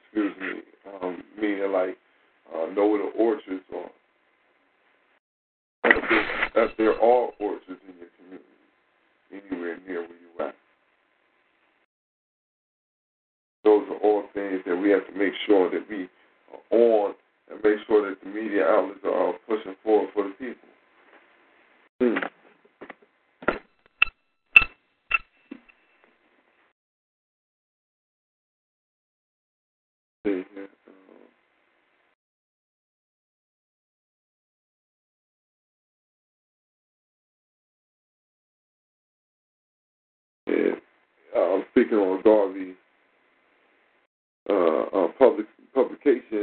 Excuse 0.05 0.35
me, 0.41 0.63
um, 1.01 1.23
meaning 1.41 1.73
like 1.73 1.97
uh, 2.55 2.67
know 2.75 2.87
where 2.87 3.03
the 3.05 3.19
orchards 3.19 3.65
are. 3.75 3.91
If 5.85 6.55
there, 6.55 6.69
there 6.77 6.95
are 6.95 7.31
orchards 7.39 7.81
in 7.89 7.95
your 7.99 8.09
community, 8.19 8.45
anywhere 9.33 9.79
near 9.87 10.01
where 10.01 10.09
you 10.09 10.47
at. 10.47 10.55
Those 13.69 13.85
are 13.91 13.97
all 13.99 14.23
things 14.33 14.63
that 14.67 14.77
we 14.77 14.89
have 14.89 15.07
to 15.09 15.13
make 15.13 15.35
sure 15.47 15.71
that 15.71 15.85
we 15.91 16.09
are 16.73 16.79
on 16.81 17.15
and 17.51 17.61
make 17.63 17.77
sure 17.87 18.09
that 18.09 18.17
the 18.25 18.31
media 18.31 18.67
outlets 18.67 19.01
are 19.05 19.35
pushing 19.47 19.77
forward 19.85 20.09
for 20.15 20.25
the 20.25 20.31
people. 20.31 20.69
Hmm. 22.01 22.17
Uh, 30.27 30.43
Yeah, 40.47 41.41
uh, 41.41 41.59
speaking 41.73 41.99
on 41.99 42.23
uh, 44.49 44.55
uh, 44.55 45.09
public 45.75 45.98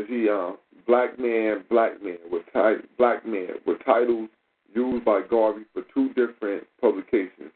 he 0.07 0.29
uh, 0.29 0.51
Black 0.87 1.17
Man, 1.17 1.63
Black 1.69 2.03
Man 2.03 2.17
with 2.31 2.43
ti- 2.53 2.87
Black 2.97 3.25
Man 3.25 3.49
with 3.65 3.83
titles 3.85 4.29
used 4.73 5.05
by 5.05 5.21
Garvey 5.29 5.63
for 5.73 5.83
two 5.93 6.09
different 6.09 6.65
publications. 6.79 7.51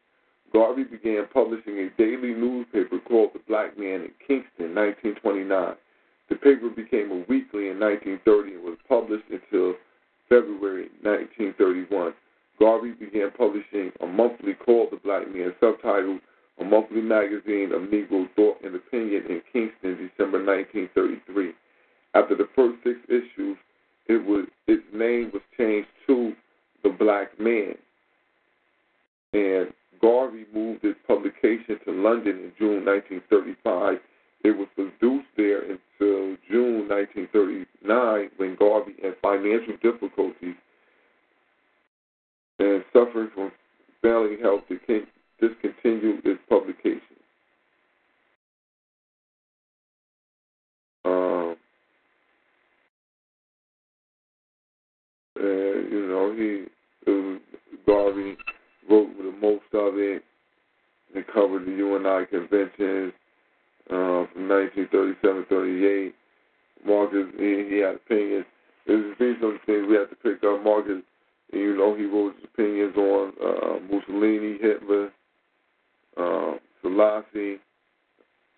Garvey 0.52 0.84
began 0.84 1.28
publishing 1.32 1.78
a 1.78 1.90
daily 1.98 2.34
newspaper 2.34 2.98
called 3.08 3.32
The 3.34 3.42
Black 3.48 3.78
Man 3.78 4.02
in 4.02 4.12
Kingston, 4.26 4.74
1929. 4.74 5.76
The 6.30 6.36
paper 6.36 6.70
became 6.70 7.12
a 7.12 7.26
weekly 7.30 7.70
in 7.70 7.80
1930 7.80 8.56
and 8.56 8.64
was 8.64 8.78
published 8.88 9.30
until 9.30 9.76
February 10.28 10.90
1931. 11.02 12.14
Garvey 12.58 12.92
began 12.92 13.32
publishing 13.38 13.92
a 14.02 14.08
monthly 14.08 14.54
called 14.54 14.90
The 14.92 14.98
Black 14.98 15.32
Man, 15.32 15.54
subtitled 15.62 16.20
A 16.60 16.64
Monthly 16.64 17.02
Magazine 17.02 17.72
of 17.72 17.84
Negro 17.90 18.28
Thought 18.36 18.62
and 18.64 18.76
Opinion 18.76 19.26
in 19.30 19.42
Kingston, 19.54 20.10
December 20.10 20.44
1933. 20.44 21.54
After 22.14 22.36
the 22.36 22.48
first 22.56 22.78
six 22.84 22.98
issues, 23.08 23.58
it 24.08 24.24
was 24.26 24.46
its 24.68 24.84
name 24.94 25.32
was 25.34 25.44
changed 25.58 25.90
to 26.08 26.34
The 26.84 26.90
Black 26.90 27.40
Man. 27.40 27.76
And 29.34 29.74
Garvey 30.02 30.46
moved 30.54 30.84
its 30.84 31.00
publication 31.08 31.80
to 31.86 31.92
London 31.92 32.38
in 32.38 32.52
June 32.58 32.86
1935. 32.86 33.98
It 34.44 34.52
was 34.52 34.68
produced 34.76 35.28
there 35.36 35.62
until 35.62 36.38
June 36.50 36.88
1939 36.88 38.30
when 38.38 38.56
Garvey, 38.56 38.96
in 39.04 39.14
financial 39.22 39.76
difficulties 39.82 40.56
and 42.60 42.84
suffering 42.94 43.30
from 43.34 43.52
failing 44.02 44.38
health, 44.42 44.64
discontinued 45.40 46.26
its 46.26 46.42
publication. 46.50 47.02
Um, 51.06 51.56
and, 55.36 55.92
you 55.92 55.99
know, 56.10 56.34
he, 56.36 56.66
Garvey 57.86 58.38
wrote 58.90 59.18
the 59.18 59.34
most 59.42 59.64
of 59.74 59.98
it. 59.98 60.24
It 61.14 61.26
covered 61.34 61.66
the 61.66 61.72
UNI 61.72 62.26
conventions 62.28 63.14
uh, 63.90 64.26
from 64.32 64.48
1937-38. 64.48 66.14
Marcus, 66.86 67.26
he, 67.38 67.68
he 67.70 67.78
had 67.80 67.96
opinions. 67.96 68.46
there's 68.86 69.16
these 69.20 69.36
some 69.42 69.60
things 69.66 69.86
we 69.90 69.96
have 69.96 70.10
to 70.10 70.16
pick 70.18 70.44
up. 70.44 70.64
Marcus, 70.64 71.02
you 71.52 71.76
know, 71.76 71.96
he 71.96 72.06
wrote 72.06 72.36
his 72.36 72.46
opinions 72.54 72.96
on 72.96 73.34
uh, 73.44 73.80
Mussolini, 73.92 74.58
Hitler, 74.62 75.12
uh, 76.18 76.58
Selassie. 76.82 77.60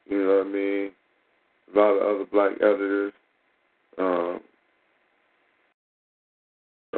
You 0.09 0.17
know 0.17 0.37
what 0.37 0.47
I 0.47 0.49
mean? 0.49 0.91
A 1.73 1.79
lot 1.79 1.91
of 1.91 2.15
other 2.15 2.25
black 2.25 2.51
editors, 2.61 3.13
um, 3.97 4.41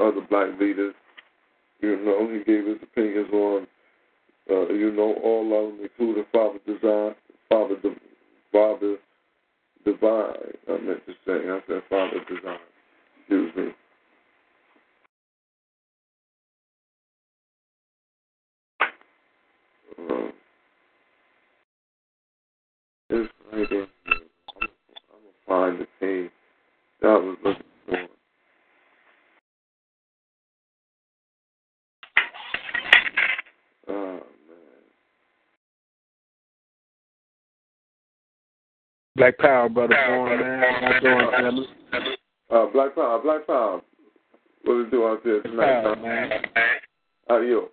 other 0.01 0.21
black 0.29 0.59
leaders. 0.59 0.93
You 1.81 1.97
know, 2.03 2.29
he 2.31 2.43
gave 2.43 2.65
his 2.65 2.77
opinions 2.81 3.29
on, 3.33 3.67
uh, 4.49 4.69
you 4.73 4.91
know, 4.91 5.15
all 5.23 5.43
of 5.45 5.77
them, 5.77 5.79
including 5.83 6.25
Father 6.31 6.59
Design, 6.65 7.15
Father, 7.49 7.75
De- 7.81 7.95
Father 8.51 8.97
Divine. 9.85 10.53
I 10.69 10.77
meant 10.79 11.05
to 11.05 11.13
say, 11.25 11.49
I 11.49 11.59
said 11.67 11.83
Father 11.89 12.19
Design. 12.29 12.59
Excuse 13.19 13.55
me. 13.55 13.63
Um, 19.99 20.33
it's 23.09 23.33
right 23.51 23.67
here. 23.69 23.87
I'm, 24.07 24.61
I'm 24.61 24.67
gonna 25.21 25.45
find 25.47 25.81
the 25.81 25.87
page 25.99 26.31
that 27.01 27.21
was 27.21 27.37
looking 27.43 27.63
Black 39.23 39.37
Power, 39.37 39.69
brother, 39.69 39.95
born 40.09 40.37
man. 40.37 40.59
How 40.59 40.91
you 40.91 40.99
doing, 40.99 41.27
fellas? 41.31 41.67
Uh, 42.49 42.65
Black 42.73 42.93
Power, 42.93 43.21
Black 43.23 43.47
Power. 43.47 43.81
What 44.65 44.81
is 44.81 44.87
it 44.87 44.91
do 44.91 45.07
out 45.07 45.23
there 45.23 45.41
tonight? 45.43 45.81
Power, 45.81 45.95
man. 45.95 46.31
Uh, 47.29 47.39
yo, 47.39 47.69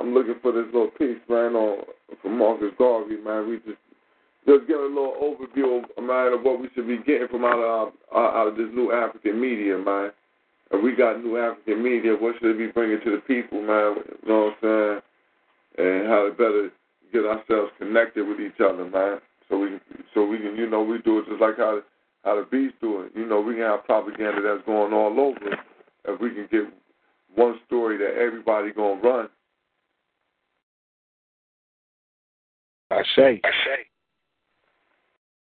I'm 0.00 0.12
looking 0.12 0.34
for 0.42 0.50
this 0.50 0.64
little 0.72 0.90
piece, 0.98 1.22
man, 1.28 1.54
on 1.54 1.84
from 2.20 2.36
Marcus 2.36 2.72
Garvey, 2.76 3.16
man. 3.16 3.48
We 3.48 3.58
just 3.58 3.78
just 4.44 4.66
get 4.66 4.76
a 4.76 4.82
little 4.82 5.14
overview, 5.22 5.84
of, 5.84 6.02
man, 6.02 6.32
of 6.32 6.42
what 6.42 6.60
we 6.60 6.68
should 6.74 6.88
be 6.88 6.98
getting 6.98 7.28
from 7.28 7.44
out 7.44 7.62
of 7.62 7.92
uh, 8.12 8.36
out 8.36 8.48
of 8.48 8.56
this 8.56 8.66
new 8.74 8.90
African 8.90 9.40
media, 9.40 9.78
man. 9.78 10.10
If 10.72 10.82
we 10.82 10.96
got 10.96 11.22
new 11.22 11.38
African 11.38 11.80
media, 11.80 12.16
what 12.18 12.34
should 12.40 12.56
we 12.56 12.66
be 12.66 12.72
bringing 12.72 12.98
to 13.04 13.10
the 13.12 13.22
people, 13.22 13.62
man? 13.62 14.02
You 14.22 14.28
know 14.28 14.52
what 14.60 14.68
I'm 14.68 15.00
saying? 15.78 15.98
And 16.02 16.08
how 16.08 16.24
to 16.24 16.32
better 16.32 16.70
get 17.12 17.24
ourselves 17.24 17.70
connected 17.78 18.26
with 18.26 18.40
each 18.40 18.58
other, 18.58 18.84
man. 18.84 19.20
So 19.48 19.58
we 19.58 19.68
can, 19.68 19.80
so 20.14 20.26
we 20.26 20.38
can, 20.38 20.56
you 20.56 20.68
know, 20.68 20.82
we 20.82 20.98
do 20.98 21.18
it 21.18 21.26
just 21.28 21.40
like 21.40 21.56
how 21.56 21.80
how 22.24 22.36
the 22.36 22.46
beast 22.50 22.74
do 22.80 23.02
it. 23.02 23.12
You 23.14 23.26
know, 23.26 23.40
we 23.40 23.54
can 23.54 23.62
have 23.62 23.84
propaganda 23.84 24.42
that's 24.42 24.66
going 24.66 24.92
all 24.92 25.18
over. 25.18 25.56
If 26.06 26.20
we 26.20 26.30
can 26.30 26.48
get 26.50 26.64
one 27.34 27.58
story 27.66 27.98
that 27.98 28.20
everybody 28.20 28.72
gonna 28.72 29.00
run, 29.00 29.28
I 32.90 33.02
say. 33.14 33.40
I 33.44 33.50
say. 33.64 33.86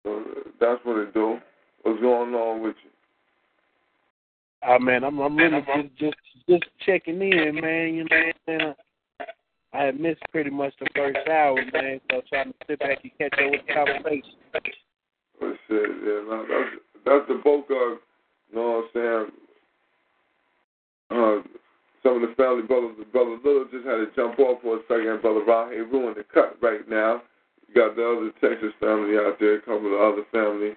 So 0.05 0.19
uh, 0.19 0.51
that's 0.61 0.85
what 0.85 0.99
it 0.99 1.15
do. 1.15 1.39
What's 1.83 2.01
going 2.01 2.35
on 2.35 2.63
with 2.63 2.77
you? 2.85 2.91
Oh 4.65 4.79
man, 4.79 5.05
I'm 5.05 5.19
I'm 5.19 5.37
really 5.37 5.61
just 5.61 5.97
just 5.99 6.17
just 6.49 6.65
checking 6.87 7.21
in, 7.21 7.59
man. 7.61 7.95
You 7.95 8.05
know 8.05 8.09
what 8.11 8.55
I'm 8.55 8.59
saying? 8.61 8.75
I 9.75 9.85
had 9.85 10.01
missed 10.01 10.23
pretty 10.31 10.51
much 10.51 10.75
the 10.81 10.87
first 10.95 11.19
hour, 11.29 11.57
man. 11.73 12.01
So 12.11 12.21
trying 12.29 12.53
to 12.53 12.55
sit 12.69 12.79
back 12.79 12.99
and 13.03 13.13
catch 13.19 13.33
up 13.41 13.51
with 13.51 13.61
the 13.67 13.73
conversation. 13.73 14.37
But 14.53 15.57
shit, 15.69 15.91
yeah, 16.05 16.23
no, 16.29 16.45
that's 16.49 16.77
that's 17.05 17.29
the 17.29 17.41
bulk 17.43 17.67
of, 17.71 17.99
you 18.51 18.55
know 18.55 18.85
what 18.93 19.03
I'm 19.03 19.31
saying. 19.31 19.33
Uh, 21.11 21.43
some 22.03 22.23
of 22.23 22.29
the 22.29 22.35
family 22.37 22.63
brothers, 22.63 22.97
brother 23.13 23.39
Little 23.45 23.67
just 23.71 23.87
had 23.87 23.97
to 23.97 24.09
jump 24.15 24.39
off 24.39 24.61
for 24.63 24.77
a 24.77 24.81
second. 24.89 25.23
Brother 25.23 25.45
Rahe 25.47 25.91
ruined 25.91 26.17
the 26.17 26.25
cut 26.33 26.57
right 26.63 26.89
now. 26.89 27.23
You 27.69 27.75
got 27.75 27.97
the 27.97 28.05
other 28.05 28.31
Texas 28.41 28.73
family 28.81 29.17
out 29.17 29.39
there, 29.41 29.57
a 29.57 29.61
couple 29.61 29.95
of 29.95 30.01
other 30.01 30.25
family. 30.33 30.77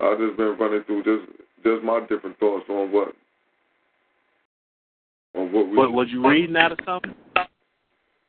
I've 0.00 0.18
just 0.18 0.36
been 0.36 0.56
running 0.58 0.84
through 0.84 1.04
just 1.04 1.30
just 1.64 1.84
my 1.84 2.00
different 2.08 2.38
thoughts 2.38 2.64
on 2.68 2.90
what 2.90 3.14
on 5.34 5.52
what 5.52 5.68
we. 5.68 5.76
What 5.76 5.92
was 5.92 6.08
you 6.10 6.26
reading 6.26 6.56
out 6.56 6.72
of 6.72 6.78
something? 6.84 7.14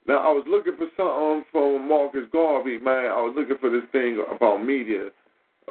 Now 0.07 0.17
I 0.17 0.31
was 0.33 0.43
looking 0.47 0.75
for 0.77 0.87
something 0.97 1.45
from 1.51 1.87
Marcus 1.87 2.27
Garvey, 2.31 2.77
man. 2.77 3.05
I 3.11 3.21
was 3.21 3.33
looking 3.37 3.57
for 3.59 3.69
this 3.69 3.87
thing 3.91 4.23
about 4.35 4.63
media. 4.63 5.09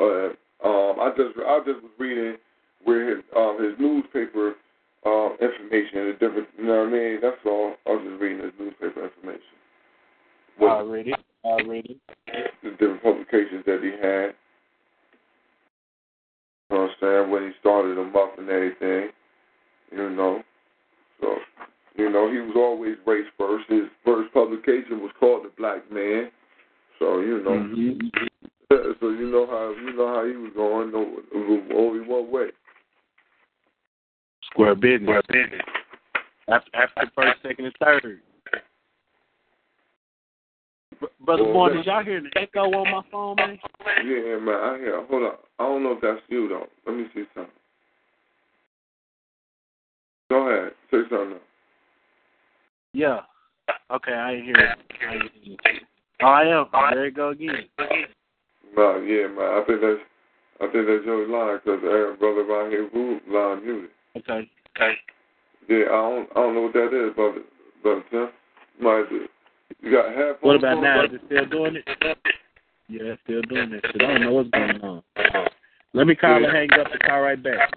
Uh, 0.00 0.32
um, 0.64 1.00
I 1.00 1.10
just 1.16 1.36
I 1.36 1.58
just 1.66 1.82
was 1.82 1.92
reading 1.98 2.36
where 2.84 3.16
his 3.16 3.24
um, 3.36 3.58
his 3.62 3.78
newspaper 3.78 4.54
uh, 5.04 5.30
information, 5.40 5.98
and 5.98 6.08
the 6.08 6.16
different. 6.18 6.48
You 6.56 6.64
know 6.64 6.84
what 6.84 6.88
I 6.88 6.92
mean? 6.92 7.18
That's 7.20 7.36
all. 7.44 7.74
I 7.86 7.90
was 7.90 8.08
just 8.08 8.22
reading 8.22 8.42
his 8.44 8.52
newspaper 8.58 9.04
information. 9.04 9.56
What- 10.58 10.70
Already, 10.70 11.14
already. 11.44 11.98
the 12.62 12.70
different 12.70 13.02
publications 13.02 13.64
that 13.66 13.80
he 13.82 13.90
had. 13.90 14.34
You 16.70 16.78
know 16.78 16.82
what 16.84 16.90
I'm 16.90 16.96
saying? 17.00 17.30
When 17.30 17.42
he 17.42 17.50
started 17.60 17.98
them 17.98 18.16
up 18.16 18.38
and 18.38 18.48
everything. 18.48 19.10
You 19.90 20.10
know. 20.10 20.42
So, 21.20 21.36
you 21.96 22.10
know, 22.10 22.30
he 22.30 22.38
was 22.38 22.54
always 22.56 22.96
race 23.06 23.26
first. 23.38 23.68
His 23.68 23.88
first 24.04 24.32
publication 24.32 25.00
was 25.00 25.10
called 25.18 25.44
The 25.44 25.50
Black 25.56 25.90
Man. 25.90 26.30
So, 26.98 27.20
you 27.20 27.42
know. 27.42 27.50
Mhm. 27.50 28.10
So 29.00 29.10
you 29.10 29.30
know 29.30 29.46
how 29.46 29.70
you 29.70 29.92
know 29.92 30.08
how 30.08 30.24
he 30.24 30.34
was 30.34 30.52
going, 30.54 30.92
no 30.92 31.22
only 31.76 32.00
one 32.00 32.30
way. 32.30 32.50
Square 34.44 34.76
business. 34.76 35.02
Square 35.02 35.22
business. 35.28 35.66
After, 36.48 36.70
after 36.74 37.04
the 37.04 37.10
first, 37.14 37.42
second, 37.42 37.66
and 37.66 37.74
third. 37.78 38.20
Brother 41.20 41.44
Well, 41.44 41.52
Boy, 41.52 41.74
did 41.74 41.86
y'all 41.86 42.02
hear 42.02 42.20
the 42.20 42.30
echo 42.40 42.60
on 42.60 42.90
my 42.90 43.02
phone, 43.10 43.36
man? 43.36 43.58
Yeah, 44.04 44.38
man, 44.38 44.54
I 44.54 44.78
hear 44.78 45.04
hold 45.04 45.22
on. 45.22 45.36
I 45.58 45.64
don't 45.64 45.82
know 45.82 45.92
if 45.92 46.00
that's 46.00 46.20
you 46.28 46.48
though. 46.48 46.66
Let 46.86 46.96
me 46.96 47.06
see 47.14 47.24
something. 47.34 47.52
Go 50.30 50.48
ahead. 50.48 50.72
Say 50.90 50.98
something. 51.10 51.40
Yeah. 52.92 53.20
Okay, 53.90 54.12
I 54.12 54.36
hear 54.36 54.54
it. 54.54 54.78
I 55.08 55.12
hear 55.12 55.54
it. 55.54 55.82
Oh, 56.22 56.26
I 56.26 56.42
am. 56.42 56.66
There 56.94 57.06
you 57.06 57.12
go 57.12 57.30
again. 57.30 57.68
No, 58.76 58.98
yeah, 59.00 59.28
man. 59.28 59.38
I 59.38 59.62
think 59.66 59.80
that's 59.80 60.00
I 60.60 60.70
think 60.70 60.86
that's 60.86 61.04
your 61.04 61.26
line 61.28 61.58
because 61.64 61.80
Aaron 61.84 62.18
brother 62.18 62.44
right 62.44 62.70
here 62.70 62.88
who 62.92 63.18
line 63.28 63.64
muted. 63.64 63.90
Okay. 64.16 64.48
Okay. 64.76 64.94
Yeah, 65.68 65.84
I 65.86 65.88
don't 65.88 66.28
I 66.30 66.34
don't 66.34 66.54
know 66.54 66.62
what 66.62 66.72
that 66.74 66.92
is, 66.92 67.14
brother. 67.14 67.42
Brother 67.82 68.04
Tim. 68.10 68.28
Might. 68.80 69.04
You 69.80 69.90
got 69.90 70.14
headphones. 70.14 70.42
What 70.42 70.56
about 70.56 70.82
now? 70.82 71.04
Is 71.04 71.12
it 71.12 71.20
still 71.26 71.46
doing 71.46 71.76
it? 71.76 71.84
Yeah, 72.88 73.16
it's 73.16 73.22
still 73.24 73.42
doing 73.42 73.70
that 73.70 73.80
shit. 73.86 74.02
I 74.02 74.06
don't 74.06 74.20
know 74.22 74.32
what's 74.32 74.50
going 74.50 74.80
on. 74.82 75.02
Let 75.94 76.06
me 76.06 76.14
call 76.14 76.36
and 76.36 76.46
hang 76.46 76.68
up 76.78 76.90
and 76.90 77.00
call 77.02 77.20
right 77.20 77.42
back. 77.42 77.72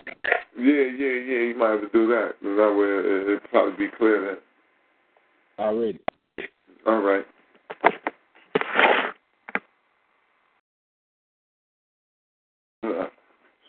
Yeah, 0.58 0.88
yeah, 0.98 1.20
yeah. 1.28 1.42
You 1.50 1.56
might 1.58 1.72
have 1.72 1.82
to 1.82 1.90
do 1.92 2.08
that. 2.08 2.36
That 2.42 2.76
way 2.78 2.88
it, 2.88 3.28
it'll 3.28 3.50
probably 3.50 3.88
be 3.88 3.92
clear 3.98 4.26
then. 4.26 4.38
Already. 5.58 6.00
All 6.86 7.02
right. 7.02 7.26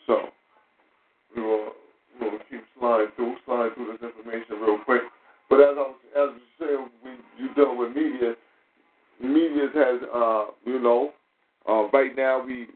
So 0.05 0.29
we 1.35 1.41
will 1.41 1.71
we 2.21 2.29
will 2.29 2.39
keep 2.49 2.61
sliding 2.79 3.07
through, 3.15 3.35
sliding 3.45 3.73
through 3.75 3.97
this 3.99 4.09
information 4.09 4.61
real 4.61 4.77
quick. 4.85 5.01
But 5.49 5.61
as 5.61 5.75
I 5.77 5.79
was 5.79 5.95
as 6.15 6.29
you 6.35 6.41
said, 6.59 6.91
we 7.03 7.11
you 7.41 7.53
dealing 7.55 7.77
with 7.77 7.95
media. 7.95 8.35
Media 9.21 9.69
has 9.73 10.01
uh 10.13 10.45
you 10.65 10.79
know 10.79 11.11
uh 11.67 11.87
right 11.93 12.15
now 12.15 12.43
we 12.45 12.67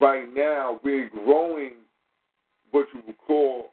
right 0.00 0.26
now 0.34 0.80
we're 0.82 1.08
growing 1.08 1.72
what 2.72 2.86
you 2.92 3.00
would 3.06 3.18
call 3.26 3.70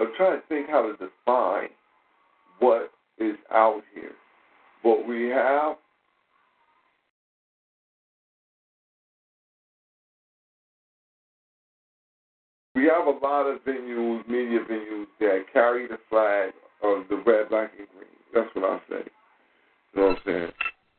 I'm 0.00 0.12
trying 0.16 0.40
to 0.40 0.46
think 0.48 0.70
how 0.70 0.82
to 0.82 0.92
define 0.92 1.68
what 2.58 2.90
is 3.18 3.36
out 3.52 3.82
here. 3.94 4.12
What 4.82 5.06
we 5.06 5.28
have 5.28 5.76
we 12.74 12.84
have 12.84 13.06
a 13.06 13.10
lot 13.10 13.42
of 13.42 13.62
venues, 13.64 14.26
media 14.26 14.60
venues 14.70 15.06
that 15.20 15.44
carry 15.52 15.86
the 15.86 15.98
flag 16.08 16.52
of 16.82 17.04
the 17.10 17.16
red, 17.16 17.50
black, 17.50 17.72
and 17.78 17.86
green. 17.88 18.08
That's 18.32 18.48
what 18.54 18.64
I 18.64 18.78
say. 18.88 19.04
You 19.92 20.00
know 20.00 20.08
what 20.08 20.16
I'm 20.16 20.22
saying? 20.24 20.52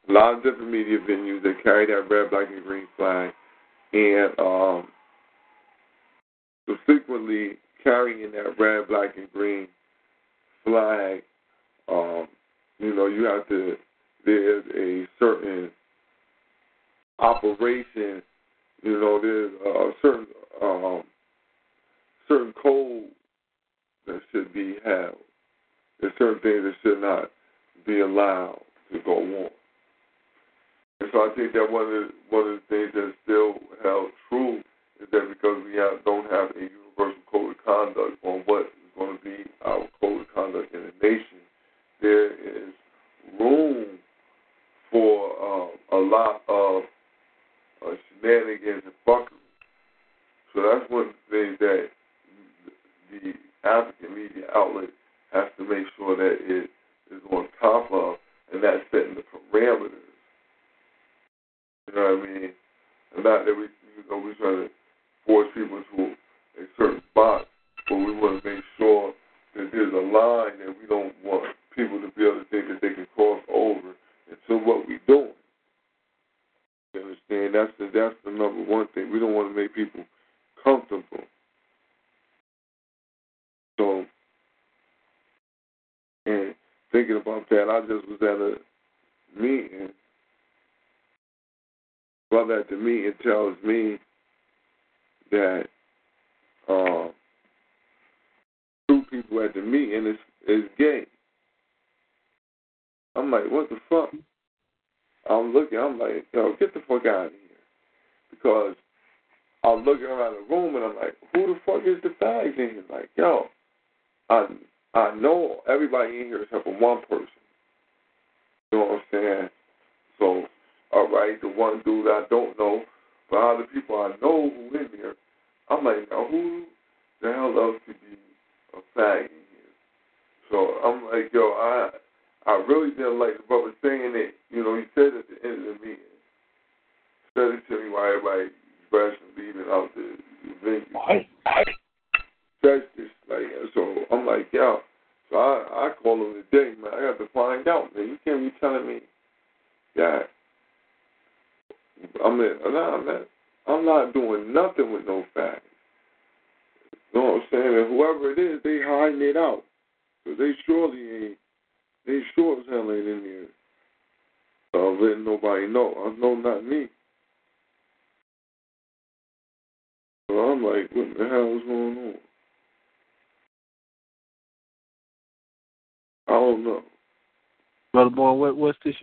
A 0.10 0.12
lot 0.12 0.34
of 0.36 0.44
different 0.44 0.70
media 0.70 1.00
venues 1.00 1.42
that 1.42 1.56
carry 1.64 1.88
that 1.88 2.08
red, 2.08 2.30
black, 2.30 2.50
and 2.54 2.64
green 2.64 2.88
flag, 2.98 3.32
and 3.94 4.40
um, 4.40 4.88
subsequently 6.68 7.58
carrying 7.84 8.32
that 8.32 8.60
red, 8.60 8.88
black, 8.88 9.18
and 9.18 9.32
green 9.32 9.68
flag, 10.64 11.22
um, 11.88 12.28
you 12.80 12.96
know, 12.96 13.08
you 13.08 13.24
have 13.26 13.48
to, 13.50 13.76
there's 14.26 14.64
a 14.76 15.06
certain 15.20 15.72
operation, 17.20 18.22
you 18.82 19.00
know, 19.00 19.20
there's 19.22 19.52
a 19.66 19.92
certain, 20.02 20.28
um, 20.62 21.04
certain 22.28 22.54
code 22.62 23.06
that 24.08 24.22
should 24.32 24.54
be 24.54 24.76
held. 24.84 25.18
There's 26.00 26.14
certain 26.18 26.42
things 26.42 26.64
that 26.64 26.74
should 26.82 27.02
not 27.02 27.32
be 27.86 28.00
allowed 28.00 28.60
to 28.92 29.00
go 29.00 29.18
on. 29.18 29.50
And 31.00 31.10
so 31.12 31.20
I 31.20 31.30
think 31.36 31.54
that 31.54 31.68
one 31.70 31.84
of 31.84 31.90
the, 31.90 32.10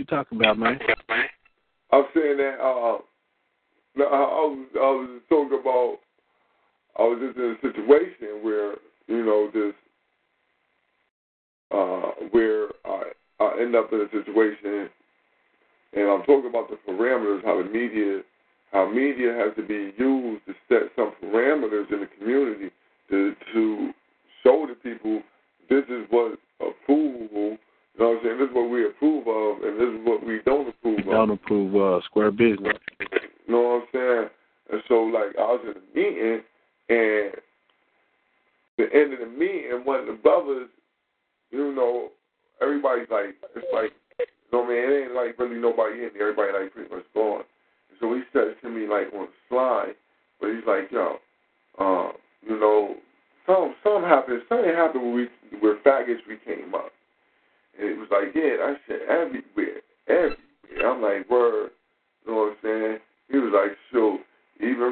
Talk 0.09 0.31
talking 0.31 0.39
about, 0.39 0.59
man? 0.59 0.79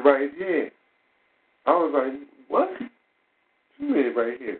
right 0.07 0.31
here. 0.37 0.71
I 1.65 1.71
was 1.71 1.91
like, 1.93 2.29
what? 2.47 2.69
Two 3.77 3.89
men 3.89 4.13
right 4.15 4.39
here. 4.39 4.59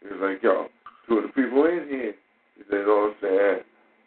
He 0.00 0.08
was 0.08 0.18
like, 0.20 0.42
yo, 0.42 0.66
two 1.08 1.18
of 1.18 1.22
the 1.22 1.28
people 1.28 1.64
in 1.66 1.86
here. 1.88 2.14
He 2.56 2.62
said, 2.68 2.80
"You 2.80 2.86
know 2.86 3.14
what 3.22 3.28
I'm 3.30 3.38
saying. 3.38 3.60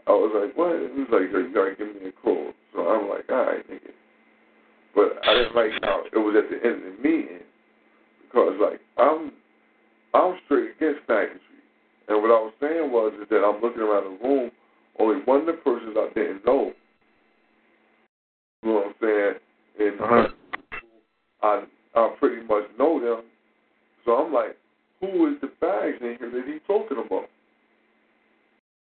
I 0.07 0.11
was 0.11 0.32
like, 0.36 0.57
what? 0.57 0.76
He 0.76 0.99
was 0.99 1.09
like, 1.11 1.32
yo, 1.32 1.39
you 1.39 1.53
gotta 1.53 1.76
give 1.76 1.95
me 1.95 2.09
a 2.09 2.11
call. 2.11 2.51
So 2.73 2.88
I'm 2.88 3.09
like, 3.09 3.26
all 3.30 3.45
right, 3.45 3.65
nigga. 3.71 3.95
But 4.93 5.17
I 5.26 5.34
didn't 5.34 5.55
like 5.55 5.71
how 5.82 6.03
it 6.11 6.17
was 6.17 6.36
at 6.38 6.49
the 6.49 6.67
end 6.67 6.86
of 6.86 6.93
the 6.95 7.03
meeting 7.03 7.43
because, 8.21 8.53
like, 8.61 8.80
I'm 8.97 9.32
I'm 10.13 10.38
straight 10.45 10.71
against 10.78 11.07
packaging. 11.07 11.39
And 12.07 12.21
what 12.21 12.32
I 12.32 12.39
was 12.39 12.53
saying 12.61 12.91
was 12.91 13.13
is 13.21 13.28
that 13.30 13.43
I'm 13.43 13.61
looking 13.61 13.82
around 13.82 14.03
the 14.05 14.28
room, 14.28 14.51
only 14.99 15.21
one 15.26 15.41
of 15.41 15.47
the 15.47 15.53
persons 15.53 15.95
I 15.97 16.13
didn't 16.13 16.45
know. 16.45 16.71
You 18.63 18.69
know 18.69 18.76
what 18.76 18.86
I'm 18.88 18.93
saying? 19.01 19.34
And 19.80 20.01
uh-huh. 20.01 20.28
I 21.46 21.64
I 21.96 22.16
pretty 22.20 22.46
much 22.46 22.64
know 22.78 23.00
them. 23.00 23.26
So 24.04 24.14
I'm 24.14 24.34
like, 24.34 24.58
who 25.00 25.28
is 25.28 25.41
the 25.41 25.52
bags 25.62 25.98
in 26.02 26.18
here 26.20 26.32
that 26.32 26.43
he's 26.46 26.62
talking 26.68 26.98
about? 27.06 27.30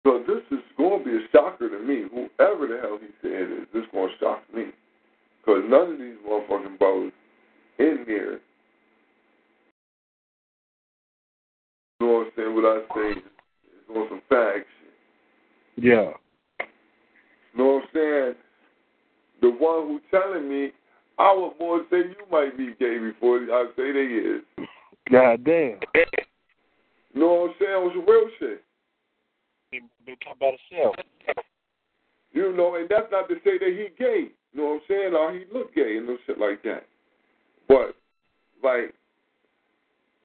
So 0.05 0.23
this 0.27 0.43
is 0.51 0.63
going 0.77 0.99
to 0.99 1.05
be 1.05 1.11
a 1.11 1.27
shocker 1.31 1.69
to 1.69 1.79
me. 1.85 2.03
Whoever 2.09 2.67
the 2.67 2.79
hell 2.81 2.99
he 3.01 3.07
said 3.21 3.43
is, 3.43 3.67
this 3.73 3.83
is 3.83 3.89
going 3.91 4.09
to 4.09 4.15
shock 4.19 4.43
me. 4.53 4.65
Because 5.41 5.63
none 5.67 5.93
of 5.93 5.99
these 5.99 6.15
motherfucking 6.27 6.77
brothers 6.77 7.11
in 7.79 8.03
here, 8.05 8.39
you 11.99 12.07
know 12.07 12.13
what 12.13 12.27
I'm 12.27 12.31
saying, 12.35 12.55
what 12.55 12.65
I 12.65 12.81
say 12.95 13.19
is 13.19 13.25
on 13.95 14.07
some 14.09 14.21
facts. 14.29 14.67
Yeah. 15.75 16.11
You 16.59 17.57
know 17.57 17.65
what 17.65 17.83
I'm 17.83 17.89
saying? 17.93 18.35
The 19.41 19.49
one 19.49 19.87
who's 19.87 20.01
telling 20.11 20.49
me 20.49 20.71
I 21.19 21.35
would 21.35 21.59
more 21.59 21.81
say 21.91 21.97
you 21.97 22.25
might 22.31 22.57
be 22.57 22.73
gay 22.79 22.97
before 22.97 23.39
I 23.39 23.65
say 23.75 23.91
they 23.91 23.99
is. 23.99 24.67
God 25.11 25.43
damn. 25.43 25.79
You 27.13 27.21
know 27.21 27.33
what 27.33 27.49
I'm 27.49 27.55
saying? 27.59 27.91
It's 27.93 28.09
real 28.09 28.29
shit. 28.39 28.63
They 29.71 30.15
talk 30.23 30.37
about 30.37 30.53
himself. 30.69 30.95
You 32.31 32.55
know, 32.55 32.75
and 32.75 32.87
that's 32.89 33.11
not 33.11 33.27
to 33.27 33.35
say 33.43 33.57
that 33.57 33.67
he 33.67 33.89
gay. 34.01 34.29
You 34.53 34.61
know 34.61 34.67
what 34.69 34.73
I'm 34.75 34.81
saying? 34.87 35.13
Or 35.13 35.33
he 35.33 35.43
look 35.53 35.75
gay 35.75 35.97
and 35.97 36.07
no 36.07 36.17
shit 36.25 36.39
like 36.39 36.63
that. 36.63 36.85
But 37.67 37.95
like, 38.63 38.93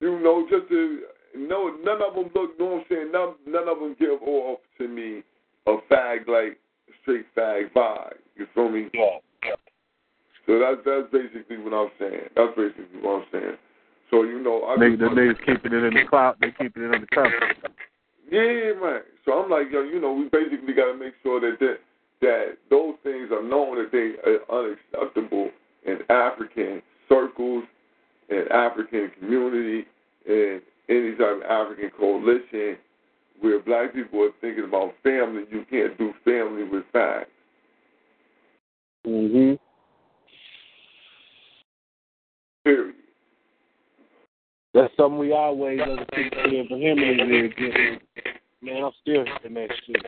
you 0.00 0.20
know, 0.20 0.46
just 0.48 0.68
to 0.68 1.00
no, 1.36 1.74
none 1.82 2.00
of 2.02 2.14
them 2.14 2.30
look. 2.34 2.52
You 2.58 2.64
know 2.64 2.66
what 2.66 2.80
I'm 2.80 2.84
saying? 2.88 3.12
None, 3.12 3.34
none 3.46 3.68
of 3.68 3.80
them 3.80 3.96
give 3.98 4.22
off 4.22 4.60
to 4.78 4.86
me 4.86 5.22
a 5.66 5.76
fag 5.90 6.28
like 6.28 6.58
straight 7.02 7.26
fag 7.36 7.72
vibe. 7.72 8.14
You 8.36 8.46
feel 8.54 8.68
me? 8.68 8.88
Yeah. 8.94 9.18
So 10.46 10.58
that's 10.58 10.80
that's 10.84 11.10
basically 11.12 11.58
what 11.58 11.72
I'm 11.72 11.90
saying. 11.98 12.28
That's 12.36 12.52
basically 12.56 13.00
what 13.00 13.22
I'm 13.22 13.26
saying. 13.32 13.56
So 14.10 14.22
you 14.24 14.42
know, 14.42 14.64
I 14.64 14.76
Niggas, 14.76 14.98
the 14.98 15.06
just- 15.06 15.16
niggas 15.16 15.46
keeping 15.46 15.72
it 15.72 15.84
in 15.84 15.94
the 15.94 16.04
cloud. 16.08 16.36
They 16.40 16.50
keeping 16.50 16.84
it 16.84 16.94
under 16.94 17.06
cover. 17.14 17.32
Yeah, 18.30 18.72
man. 18.80 19.00
So 19.24 19.32
I'm 19.32 19.50
like, 19.50 19.66
yo, 19.72 19.82
you 19.82 20.00
know, 20.00 20.12
we 20.12 20.28
basically 20.28 20.74
got 20.74 20.92
to 20.92 20.98
make 20.98 21.14
sure 21.22 21.40
that 21.40 21.58
that, 21.60 21.78
that 22.20 22.56
those 22.70 22.94
things 23.02 23.30
are 23.32 23.42
known 23.42 23.76
that 23.76 23.92
they 23.92 24.16
are 24.28 24.40
unacceptable 24.50 25.50
in 25.86 25.98
African 26.10 26.82
circles, 27.08 27.64
in 28.28 28.44
African 28.50 29.10
community, 29.18 29.86
in 30.26 30.60
any 30.88 31.12
type 31.12 31.36
of 31.36 31.42
African 31.42 31.90
coalition 31.98 32.76
where 33.40 33.60
black 33.60 33.94
people 33.94 34.22
are 34.22 34.30
thinking 34.40 34.64
about 34.64 34.94
family. 35.02 35.44
You 35.50 35.64
can't 35.70 35.96
do 35.98 36.12
family 36.24 36.64
with 36.64 36.84
facts. 36.92 37.30
Mm-hmm. 39.06 39.54
Period. 42.64 42.94
That's 44.74 44.92
something 44.96 45.18
we 45.18 45.32
always 45.32 45.80
other 45.80 46.04
people 46.12 46.38
saying 46.44 46.66
for 46.68 46.76
him 46.76 46.98
is 46.98 47.52
again. 47.52 48.00
Man, 48.60 48.82
I'm 48.82 48.92
still 49.02 49.24
hearing 49.24 49.54
that 49.54 49.70
shit. 49.86 50.02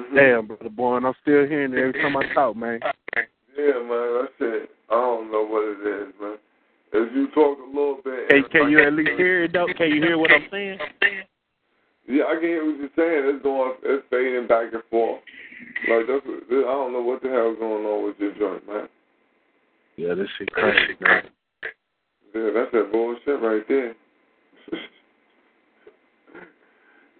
Mm-hmm. 0.00 0.16
Damn, 0.16 0.46
brother 0.46 0.70
boy, 0.70 0.96
and 0.96 1.06
I'm 1.06 1.14
still 1.20 1.46
hearing 1.46 1.74
it 1.74 1.78
every 1.78 1.92
time 1.92 2.16
I 2.16 2.32
talk, 2.32 2.56
man. 2.56 2.80
Yeah, 3.14 3.78
man. 3.84 4.22
That's 4.22 4.32
it. 4.40 4.70
I 4.90 4.94
don't 4.94 5.30
know 5.30 5.44
what 5.44 5.62
it 5.68 6.08
is, 6.08 6.14
man. 6.20 6.38
As 6.94 7.08
you 7.14 7.28
talk 7.34 7.58
a 7.58 7.66
little 7.66 7.98
bit. 8.02 8.30
Hey, 8.30 8.42
can 8.50 8.70
you 8.70 8.82
at 8.82 8.94
least 8.94 9.10
hear 9.18 9.44
it 9.44 9.52
though? 9.52 9.66
Can 9.76 9.90
you 9.90 10.00
hear 10.00 10.16
what 10.16 10.30
I'm 10.30 10.46
saying? 10.50 10.78
Yeah, 12.08 12.24
I 12.24 12.34
can 12.34 12.42
hear 12.42 12.64
what 12.64 12.78
you're 12.78 12.96
saying. 12.96 13.34
It's 13.34 13.42
going, 13.42 13.74
it's 13.82 14.06
fading 14.10 14.46
back 14.46 14.72
and 14.72 14.82
forth. 14.90 15.20
Like 15.88 16.06
that's, 16.06 16.24
what, 16.24 16.42
I 16.48 16.72
don't 16.72 16.92
know 16.92 17.02
what 17.02 17.22
the 17.22 17.28
hell's 17.28 17.58
going 17.58 17.84
on 17.84 18.04
with 18.06 18.16
your 18.18 18.32
joint, 18.34 18.66
man. 18.66 18.88
Yeah, 19.96 20.14
this 20.14 20.28
shit 20.38 20.50
crazy, 20.50 20.94
man. 21.00 21.24
Yeah, 22.34 22.50
that's 22.52 22.72
that 22.72 22.90
bullshit 22.90 23.40
right 23.40 23.62
there. 23.68 23.94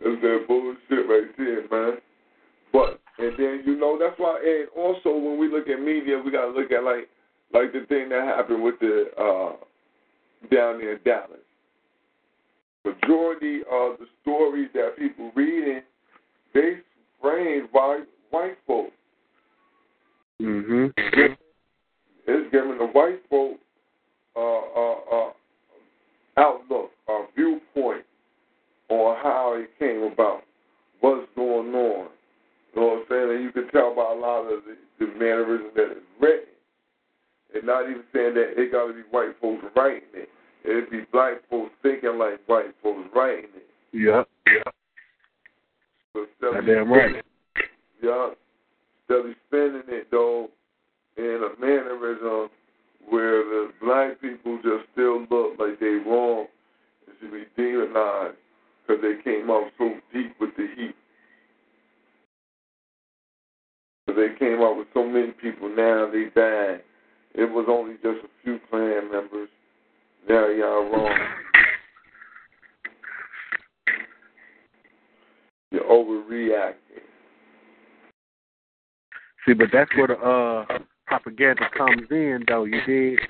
that's 0.03 0.21
that 0.23 0.45
bullshit 0.49 1.09
right 1.09 1.37
there, 1.39 1.69
man. 1.71 1.99
But 2.73 3.01
and 3.19 3.33
then 3.39 3.63
you 3.65 3.77
know 3.77 3.97
that's 3.99 4.19
why, 4.19 4.41
and 4.45 4.69
also 4.77 5.17
when 5.17 5.39
we 5.39 5.49
look 5.49 5.69
at 5.69 5.81
media, 5.81 6.21
we 6.23 6.33
gotta 6.33 6.51
look 6.51 6.73
at 6.73 6.83
like 6.83 7.09
like 7.53 7.73
the 7.73 7.87
thing 7.89 8.09
that 8.09 8.25
happened 8.27 8.63
with 8.63 8.79
the 8.81 9.07
uh 9.17 9.53
down 10.53 10.79
there 10.79 10.95
in 10.95 11.01
Dallas. 11.05 11.39
Majority 12.85 13.61
of 13.71 13.99
the 13.99 14.07
stories 14.21 14.69
that 14.75 14.97
people 14.99 15.31
reading, 15.35 15.81
they 16.53 16.79
framed 17.21 17.73
by 17.73 18.01
white 18.31 18.59
folks. 18.67 18.93
Mm-hmm. 20.43 20.87
It's 22.27 22.53
giving 22.53 22.79
the 22.79 22.87
white 22.93 23.23
folk 23.31 23.59
uh, 24.37 24.41
uh, 24.41 24.97
uh, 25.13 25.31
outlook, 26.37 26.91
a 27.09 27.25
viewpoint 27.37 28.05
on 28.89 29.17
how 29.23 29.55
it 29.59 29.71
came 29.79 30.03
about, 30.03 30.43
what's 31.01 31.27
going 31.37 31.75
on. 31.75 32.09
You 32.75 32.81
know 32.81 32.87
what 32.87 32.99
I'm 32.99 33.05
saying? 33.09 33.31
And 33.37 33.43
you 33.45 33.53
can 33.53 33.69
tell 33.71 33.95
by 33.95 34.03
a 34.13 34.15
lot 34.15 34.41
of 34.43 34.63
the, 34.65 34.77
the 34.99 35.07
mannerism 35.13 35.71
that 35.77 35.93
is 35.93 36.03
written. 36.21 36.49
And 37.55 37.65
not 37.65 37.89
even 37.89 38.03
saying 38.13 38.35
that 38.35 38.61
it 38.61 38.73
got 38.73 38.89
to 38.89 38.95
be 38.95 39.03
white 39.11 39.37
folks 39.41 39.65
writing 39.77 40.09
it. 40.15 40.29
It'd 40.65 40.91
be 40.91 41.03
black 41.13 41.35
folks 41.49 41.71
thinking 41.83 42.19
like 42.19 42.41
white 42.47 42.75
folks 42.83 43.09
writing 43.15 43.51
it. 43.55 43.67
Yeah, 43.93 44.25
yeah. 44.47 44.63
Instead 46.17 46.69
of- 46.69 46.89
right. 46.89 47.25
Yeah. 48.03 48.31
Instead 49.09 49.31
of 49.31 49.37
spending 49.49 49.83
it, 49.89 50.11
though, 50.11 50.49
in 51.17 51.45
a 51.45 51.61
mannerism 51.61 52.51
where 53.09 53.45
the 53.45 53.71
black 53.83 54.21
people 54.21 54.57
just 54.63 54.91
still 54.93 55.21
look 55.31 55.59
like 55.59 55.79
they 55.81 55.99
wrong 56.07 56.47
and 57.07 57.17
should 57.21 57.33
be 57.33 57.45
demonized 57.57 58.37
because 58.87 59.03
they 59.03 59.23
came 59.23 59.51
out 59.51 59.71
so 59.79 59.95
deep 60.13 60.35
with 60.41 60.51
the 60.57 60.67
heat. 60.77 60.95
They 64.07 64.29
came 64.39 64.61
out 64.61 64.77
with 64.77 64.87
so 64.95 65.05
many 65.05 65.33
people 65.33 65.69
now 65.69 66.09
they 66.11 66.27
died. 66.35 66.83
It 67.35 67.51
was 67.51 67.67
only 67.69 67.95
just 67.95 68.25
a 68.25 68.29
few 68.45 68.61
Klan 68.71 69.11
members. 69.11 69.49
Now 70.29 70.49
y'all 70.49 70.89
wrong. 70.91 71.19
You're 75.73 75.85
overreacting. 75.85 76.75
See, 79.47 79.55
but 79.55 79.69
that's 79.73 79.91
where 79.97 80.07
the 80.07 80.15
uh 80.15 80.79
propaganda 81.25 81.69
comes 81.77 82.07
in, 82.11 82.45
though. 82.47 82.65
You 82.65 82.81
did 82.87 83.21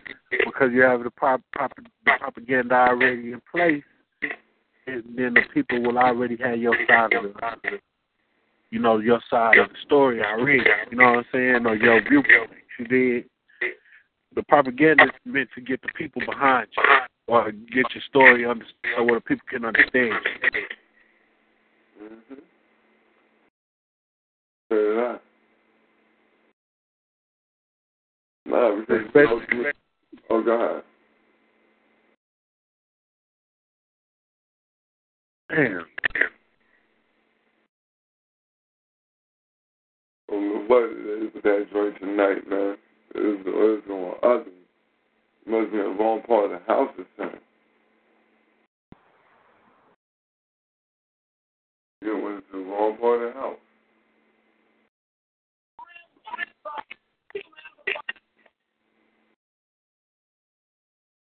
because 0.44 0.70
you 0.72 0.82
have 0.82 1.04
the 1.04 1.10
prop, 1.10 1.40
prop, 1.52 1.72
the 1.76 2.12
propaganda 2.18 2.74
already 2.74 3.32
in 3.32 3.40
place, 3.50 3.82
then 4.86 5.34
the 5.34 5.42
people 5.52 5.82
will 5.82 5.98
already 5.98 6.36
have 6.42 6.58
your 6.58 6.76
side 6.88 7.12
of 7.14 7.22
the, 7.22 7.78
you 8.70 8.80
know, 8.80 8.98
your 8.98 9.20
side 9.30 9.58
of 9.58 9.68
the 9.68 9.76
story 9.84 10.22
already. 10.22 10.62
You 10.90 10.98
know 10.98 11.04
what 11.04 11.18
I'm 11.18 11.24
saying, 11.32 11.66
or 11.66 11.76
your 11.76 12.02
viewpoint. 12.02 12.50
You 12.78 12.84
did. 12.86 13.24
The 14.34 14.42
propaganda 14.42 15.04
is 15.04 15.10
meant 15.24 15.48
to 15.54 15.60
get 15.60 15.80
the 15.82 15.88
people 15.96 16.22
behind 16.26 16.66
you, 16.76 16.82
or 17.28 17.52
get 17.52 17.86
your 17.94 18.02
story 18.08 18.44
under 18.44 18.64
so 18.96 19.04
where 19.04 19.14
the 19.16 19.20
people 19.20 19.46
can 19.48 19.64
understand. 19.64 20.14
Mm-hmm. 22.02 22.34
Say 24.70 24.84
that. 28.54 28.60
Nah, 28.60 28.80
because 28.80 29.06
Especially- 29.06 29.72
oh, 30.30 30.42
God. 30.42 30.82
Damn. 35.50 35.86
I 40.30 40.32
don't 40.32 40.48
know 40.54 40.64
what 40.66 40.82
it 40.90 41.34
is 41.36 41.42
that 41.42 41.66
joint 41.72 41.98
tonight, 42.00 42.48
man. 42.48 42.76
It 43.14 43.20
was, 43.20 43.38
it 43.46 43.54
was 43.54 43.82
going 43.86 44.14
ugly. 44.22 44.52
Must 45.46 45.70
be 45.72 45.78
in 45.78 45.84
the 45.84 45.90
wrong 45.90 46.22
part 46.22 46.46
of 46.46 46.50
the 46.52 46.66
house 46.66 46.90
or 46.98 47.04
something. 47.18 47.40
You 52.02 52.18
went 52.22 52.44
to 52.50 52.58
the 52.58 52.64
wrong 52.64 52.96
part 52.98 53.22
of 53.22 53.34
the 53.34 53.40
house. 53.40 53.56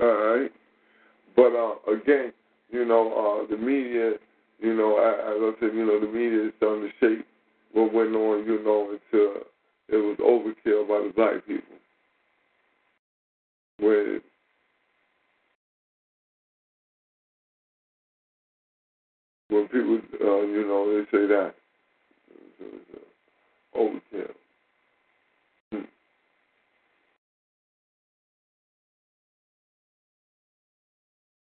All 0.03 0.35
right. 0.37 0.51
But 1.35 1.53
uh, 1.55 1.75
again, 1.93 2.33
you 2.71 2.83
know, 2.85 3.45
uh, 3.45 3.49
the 3.49 3.57
media, 3.57 4.13
you 4.59 4.75
know, 4.75 4.97
as 4.97 5.55
I 5.55 5.59
said, 5.59 5.75
you 5.75 5.85
know, 5.85 5.99
the 5.99 6.07
media 6.11 6.47
is 6.47 6.53
starting 6.57 6.89
to 6.89 6.89
shape 6.99 7.25
what 7.71 7.93
went 7.93 8.13
on, 8.13 8.45
you 8.45 8.61
know, 8.63 8.91
until 8.91 9.43
it 9.87 9.95
was 9.95 10.17
overkill 10.19 10.87
by 10.87 11.07
the 11.07 11.13
black 11.15 11.45
people. 11.47 11.77
Where 13.79 14.19
when 19.49 19.67
people, 19.67 19.99
uh, 20.21 20.41
you 20.41 20.67
know, 20.67 21.05
they 21.11 21.17
say 21.17 21.27
that 21.27 21.55
uh, 22.61 23.79
overkill. 23.79 24.31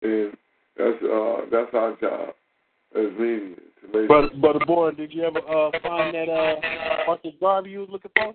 And 0.02 0.38
that's 0.78 1.04
uh, 1.04 1.38
that's 1.52 1.74
our 1.74 1.98
job 2.00 2.30
as 2.96 3.12
media 3.20 3.56
to 3.82 4.00
make 4.00 4.08
But 4.08 4.42
but 4.42 4.68
boy, 4.68 4.92
did 4.92 5.14
you 5.14 5.24
ever 5.24 5.40
uh 5.40 5.72
find 5.82 6.14
that 6.14 6.30
uh 6.30 7.10
Arthur 7.10 7.30
Garvey 7.40 7.72
you 7.72 7.80
was 7.80 7.90
looking 7.92 8.12
for? 8.16 8.34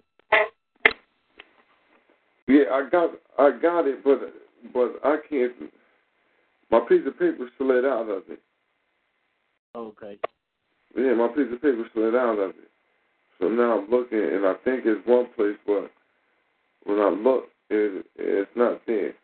Yeah, 2.48 2.64
I 2.72 2.88
got 2.90 3.10
I 3.38 3.50
got 3.60 3.86
it, 3.86 4.02
but 4.04 4.20
but 4.72 5.00
I 5.04 5.16
can't. 5.28 5.52
My 6.70 6.80
piece 6.80 7.02
of 7.06 7.18
paper 7.18 7.48
slid 7.58 7.84
out 7.84 8.08
of 8.08 8.22
it. 8.28 8.40
Okay. 9.76 10.18
Yeah, 10.96 11.14
my 11.14 11.28
piece 11.28 11.52
of 11.52 11.62
paper 11.62 11.84
slid 11.94 12.14
out 12.14 12.38
of 12.38 12.50
it. 12.50 12.70
So 13.38 13.48
now 13.48 13.78
I'm 13.78 13.90
looking, 13.90 14.18
and 14.18 14.46
I 14.46 14.54
think 14.64 14.82
it's 14.84 15.06
one 15.06 15.26
place, 15.34 15.56
but 15.66 15.90
when 16.84 17.00
I 17.00 17.08
look, 17.08 17.44
it 17.70 18.06
it's 18.16 18.50
not 18.56 18.80
there. 18.86 19.14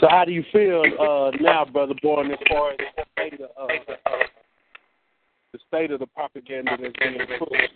So 0.00 0.08
how 0.10 0.24
do 0.24 0.32
you 0.32 0.44
feel 0.52 0.82
uh, 1.00 1.30
now, 1.40 1.64
brother 1.64 1.94
Born, 2.02 2.30
as 2.30 2.38
far 2.48 2.72
as 2.72 2.78
the 2.96 3.04
state 3.12 3.40
of 3.40 3.70
uh, 3.70 4.10
the 5.54 5.60
state 5.68 5.92
of 5.92 6.00
the 6.00 6.06
propaganda 6.06 6.72
that's 6.80 6.92
being 6.98 7.16
pushed 7.38 7.72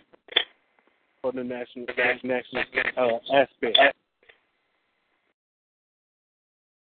for 1.21 1.31
the 1.31 1.41
national 1.41 1.85
national 2.23 2.63
uh, 2.97 3.33
aspect? 3.33 3.77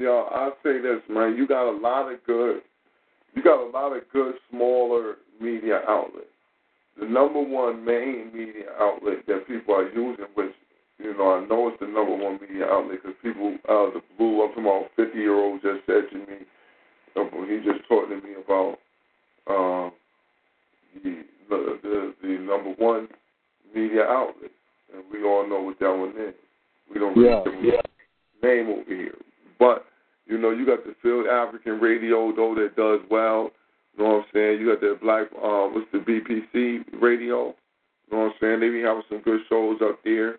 Yo, 0.01 0.29
I'll 0.33 0.57
say 0.63 0.81
this, 0.81 1.03
man. 1.11 1.37
You 1.37 1.47
got 1.47 1.71
a 1.71 1.77
lot 1.77 2.11
of 2.11 2.25
good. 2.27 2.63
You 3.35 3.43
got 3.43 3.61
a 3.61 3.69
lot 3.69 3.95
of 3.95 4.05
good 4.11 4.37
smaller 4.51 5.17
media 5.39 5.83
outlets. 5.87 6.33
The 6.99 7.05
number 7.05 7.43
one 7.43 7.85
main 7.85 8.31
media 8.33 8.73
outlet 8.81 9.27
that 9.27 9.47
people 9.47 9.75
are 9.75 9.91
using, 9.91 10.25
which 10.35 10.53
you 10.99 11.15
know, 11.15 11.35
I 11.35 11.47
know 11.47 11.69
it's 11.69 11.79
the 11.79 11.87
number 11.87 12.17
one 12.17 12.39
media 12.41 12.65
outlet 12.65 13.01
because 13.03 13.17
people 13.23 13.55
out 13.69 13.89
of 13.89 13.95
the 13.95 14.03
blue, 14.17 14.43
I'm 14.43 14.49
talking 14.49 14.65
about 14.65 14.91
50 14.97 15.19
year 15.19 15.35
olds 15.35 15.63
just 15.63 15.85
said 15.85 16.09
to 16.11 16.17
me, 16.17 16.39
uh, 17.17 17.25
he 17.47 17.59
just 17.59 17.87
talked 17.87 18.09
to 18.09 18.17
me 18.17 18.37
about 18.43 18.79
um, 19.47 19.93
the, 21.03 21.25
the 21.49 21.79
the 21.83 22.15
the 22.23 22.29
number 22.39 22.71
one 22.79 23.09
media 23.75 24.03
outlet, 24.05 24.51
and 24.95 25.03
we 25.13 25.23
all 25.25 25.47
know 25.49 25.61
what 25.63 25.79
that 25.81 25.91
one 25.93 26.11
is. 26.19 26.35
We 26.93 27.01
don't 27.01 27.17
Yeah, 27.17 27.43
'em 27.47 27.65
yeah. 27.65 27.81
name 28.43 28.69
over 28.71 28.85
here, 28.95 29.15
but 29.59 29.85
you 30.27 30.39
know, 30.39 30.51
you 30.51 30.67
got 30.67 30.85
the 30.85 30.95
Field 31.03 31.27
African 31.27 31.81
Radio 31.81 32.33
though 32.35 32.55
that 32.57 32.77
does 32.77 33.01
well. 33.11 33.51
You 33.97 34.05
know 34.05 34.11
what 34.11 34.17
I'm 34.19 34.25
saying? 34.35 34.61
You 34.61 34.67
got 34.75 34.81
the 34.81 34.99
Black, 35.01 35.29
uh, 35.43 35.69
what's 35.69 35.91
the 35.93 35.99
BPC 35.99 37.01
radio? 37.01 37.55
You 38.11 38.13
know 38.13 38.19
what 38.19 38.25
I'm 38.27 38.33
saying? 38.41 38.61
They 38.61 38.69
be 38.69 38.83
having 38.83 39.03
some 39.09 39.21
good 39.23 39.41
shows 39.49 39.81
up 39.83 39.99
there. 40.05 40.39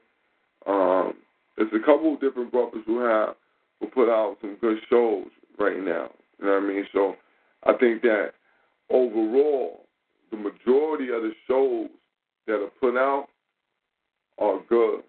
Um, 0.68 1.14
there's 1.58 1.74
a 1.74 1.80
couple 1.86 2.14
of 2.14 2.20
different 2.22 2.52
brothers 2.52 2.84
who 2.86 3.00
have 3.00 3.36
who 3.80 3.88
put 3.88 4.10
out 4.10 4.38
some 4.42 4.58
good 4.62 4.78
shows 4.90 5.28
right 5.58 5.80
now. 5.80 6.12
You 6.40 6.46
know 6.46 6.54
what 6.54 6.64
I 6.64 6.68
mean? 6.68 6.86
So 6.94 7.16
I 7.64 7.74
think 7.74 8.02
that 8.04 8.32
overall, 8.90 9.82
the 10.32 10.38
majority 10.38 11.10
of 11.10 11.22
the 11.22 11.32
shows 11.48 11.90
that 12.48 12.56
are 12.56 12.72
put 12.80 12.98
out 12.98 13.28
are 14.40 14.60
good, 14.70 15.02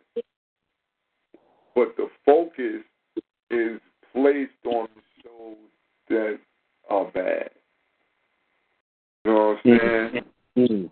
but 1.74 1.96
the 1.96 2.08
focus 2.24 2.82
is 3.50 3.80
placed 4.12 4.52
on 4.66 4.88
the 4.94 5.22
shows 5.22 5.56
that 6.08 6.38
are 6.90 7.04
bad. 7.12 7.50
You 9.24 9.32
know 9.32 9.58
what 9.62 9.72
I'm 9.72 9.78
saying? 10.14 10.24
Mm. 10.56 10.90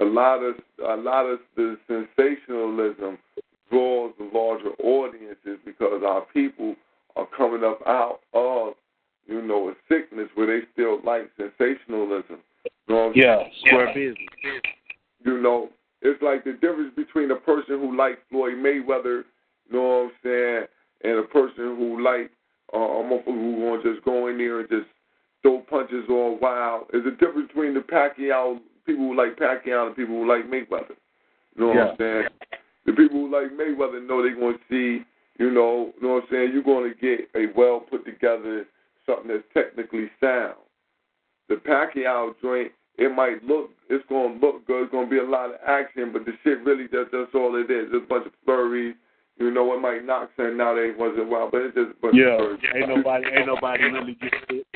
a 0.00 0.04
lot 0.04 0.42
of 0.42 0.54
a 0.88 0.96
lot 0.96 1.26
of 1.26 1.40
the 1.54 1.76
sensationalism 1.86 3.18
draws 3.70 4.12
the 4.18 4.30
larger 4.32 4.70
audiences 4.82 5.58
because 5.64 6.02
our 6.06 6.22
people 6.32 6.74
are 7.16 7.26
coming 7.36 7.62
up 7.62 7.80
out 7.86 8.20
of 8.32 8.74
you 9.26 9.42
know 9.42 9.68
a 9.68 9.74
sickness 9.88 10.28
where 10.34 10.46
they 10.46 10.66
still 10.72 10.98
like 11.04 11.30
sensationalism. 11.36 12.38
You 12.64 12.94
know 12.94 13.06
what 13.06 13.16
I'm 13.16 13.20
Yeah, 13.20 13.38
square 13.66 13.86
business. 13.94 14.16
You 15.24 15.40
know, 15.40 15.70
it's 16.00 16.20
like 16.22 16.44
the 16.44 16.52
difference 16.52 16.94
between 16.96 17.30
a 17.30 17.36
person 17.36 17.78
who 17.78 17.96
likes 17.96 18.18
Floyd 18.30 18.54
Mayweather, 18.54 19.24
you 19.68 19.72
know 19.72 19.82
what 19.82 20.04
I'm 20.04 20.12
saying, 20.24 20.66
and 21.04 21.18
a 21.18 21.28
person 21.28 21.76
who 21.76 22.02
like 22.02 22.30
uh, 22.74 22.78
a 22.78 23.04
motherfucker 23.04 23.24
who 23.26 23.56
want 23.56 23.82
to 23.82 23.94
just 23.94 24.04
go 24.04 24.28
in 24.28 24.38
there 24.38 24.60
and 24.60 24.68
just 24.68 24.86
throw 25.42 25.60
punches 25.60 26.04
all 26.08 26.38
wild. 26.40 26.86
There's 26.90 27.06
a 27.06 27.10
difference 27.10 27.48
between 27.48 27.74
the 27.74 27.80
Pacquiao 27.80 28.60
people 28.86 29.08
who 29.08 29.16
like 29.16 29.36
Pacquiao 29.36 29.86
and 29.86 29.96
people 29.96 30.16
who 30.16 30.28
like 30.28 30.50
Mayweather. 30.50 30.96
You 31.56 31.62
know 31.62 31.68
what 31.68 31.90
I'm 31.90 31.96
saying? 31.98 32.22
The 32.86 32.92
people 32.92 33.18
who 33.18 33.32
like 33.32 33.52
Mayweather 33.52 34.06
know 34.06 34.22
they're 34.22 34.34
going 34.34 34.56
to 34.56 34.60
see, 34.68 35.04
you 35.38 35.50
know, 35.50 35.92
you 36.00 36.06
know 36.06 36.14
what 36.14 36.24
I'm 36.24 36.28
saying? 36.30 36.50
You're 36.52 36.62
going 36.62 36.92
to 36.92 36.98
get 36.98 37.28
a 37.34 37.52
well 37.56 37.80
put 37.80 38.04
together 38.04 38.66
something 39.06 39.28
that's 39.28 39.44
technically 39.54 40.10
sound. 40.20 40.56
The 41.48 41.56
Pacquiao 41.56 42.34
joint, 42.40 42.72
it 42.98 43.14
might 43.14 43.42
look, 43.44 43.70
it's 43.90 44.04
going 44.08 44.38
to 44.40 44.46
look 44.46 44.66
good. 44.66 44.84
It's 44.84 44.92
going 44.92 45.06
to 45.06 45.10
be 45.10 45.18
a 45.18 45.24
lot 45.28 45.50
of 45.50 45.56
action, 45.66 46.10
but 46.12 46.24
the 46.24 46.32
shit 46.44 46.62
really 46.64 46.86
that's 46.90 47.08
that's 47.12 47.34
all 47.34 47.56
it 47.56 47.70
is. 47.70 47.88
It's 47.92 48.04
a 48.04 48.08
bunch 48.08 48.26
of 48.26 48.32
flurries. 48.44 48.94
You 49.38 49.50
know, 49.50 49.72
it 49.74 49.80
might 49.80 50.04
knock 50.04 50.30
something 50.36 50.60
out 50.60 50.76
every 50.78 50.94
once 50.94 51.14
in 51.16 51.26
a 51.26 51.28
while, 51.28 51.50
but 51.50 51.62
it's 51.62 51.74
just 51.74 51.90
a 51.90 52.00
bunch 52.00 52.14
Yeah, 52.16 52.36
of 52.36 52.60
flurries. 52.60 52.60
ain't 52.74 52.88
nobody, 52.88 53.24
ain't 53.34 53.46
nobody 53.46 53.84
really 53.84 54.14
get 54.20 54.32
it. 54.50 54.66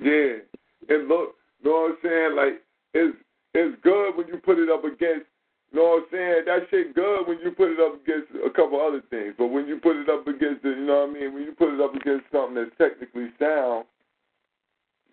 Yeah, 0.00 0.94
and 0.94 1.08
look, 1.08 1.34
you 1.62 1.70
know 1.70 1.90
what 1.90 1.90
I'm 1.92 1.96
saying? 2.02 2.36
Like 2.36 2.62
it's 2.94 3.16
it's 3.54 3.76
good 3.82 4.16
when 4.16 4.26
you 4.28 4.38
put 4.38 4.58
it 4.58 4.70
up 4.70 4.84
against. 4.84 5.26
You 5.72 5.80
know 5.82 5.98
what 5.98 6.06
I'm 6.06 6.08
saying? 6.12 6.42
That 6.46 6.60
shit 6.70 6.94
good 6.94 7.26
when 7.26 7.38
you 7.42 7.50
put 7.50 7.70
it 7.70 7.80
up 7.82 7.98
against 8.02 8.30
a 8.46 8.50
couple 8.50 8.80
other 8.80 9.02
things, 9.10 9.34
but 9.36 9.48
when 9.48 9.66
you 9.66 9.78
put 9.78 9.96
it 9.96 10.08
up 10.08 10.26
against 10.26 10.62
the, 10.62 10.70
you 10.70 10.86
know 10.86 11.02
what 11.06 11.10
I 11.10 11.12
mean? 11.20 11.34
When 11.34 11.42
you 11.42 11.52
put 11.52 11.74
it 11.74 11.80
up 11.80 11.94
against 11.94 12.30
something 12.30 12.54
that's 12.54 12.70
technically 12.78 13.30
sound, 13.42 13.86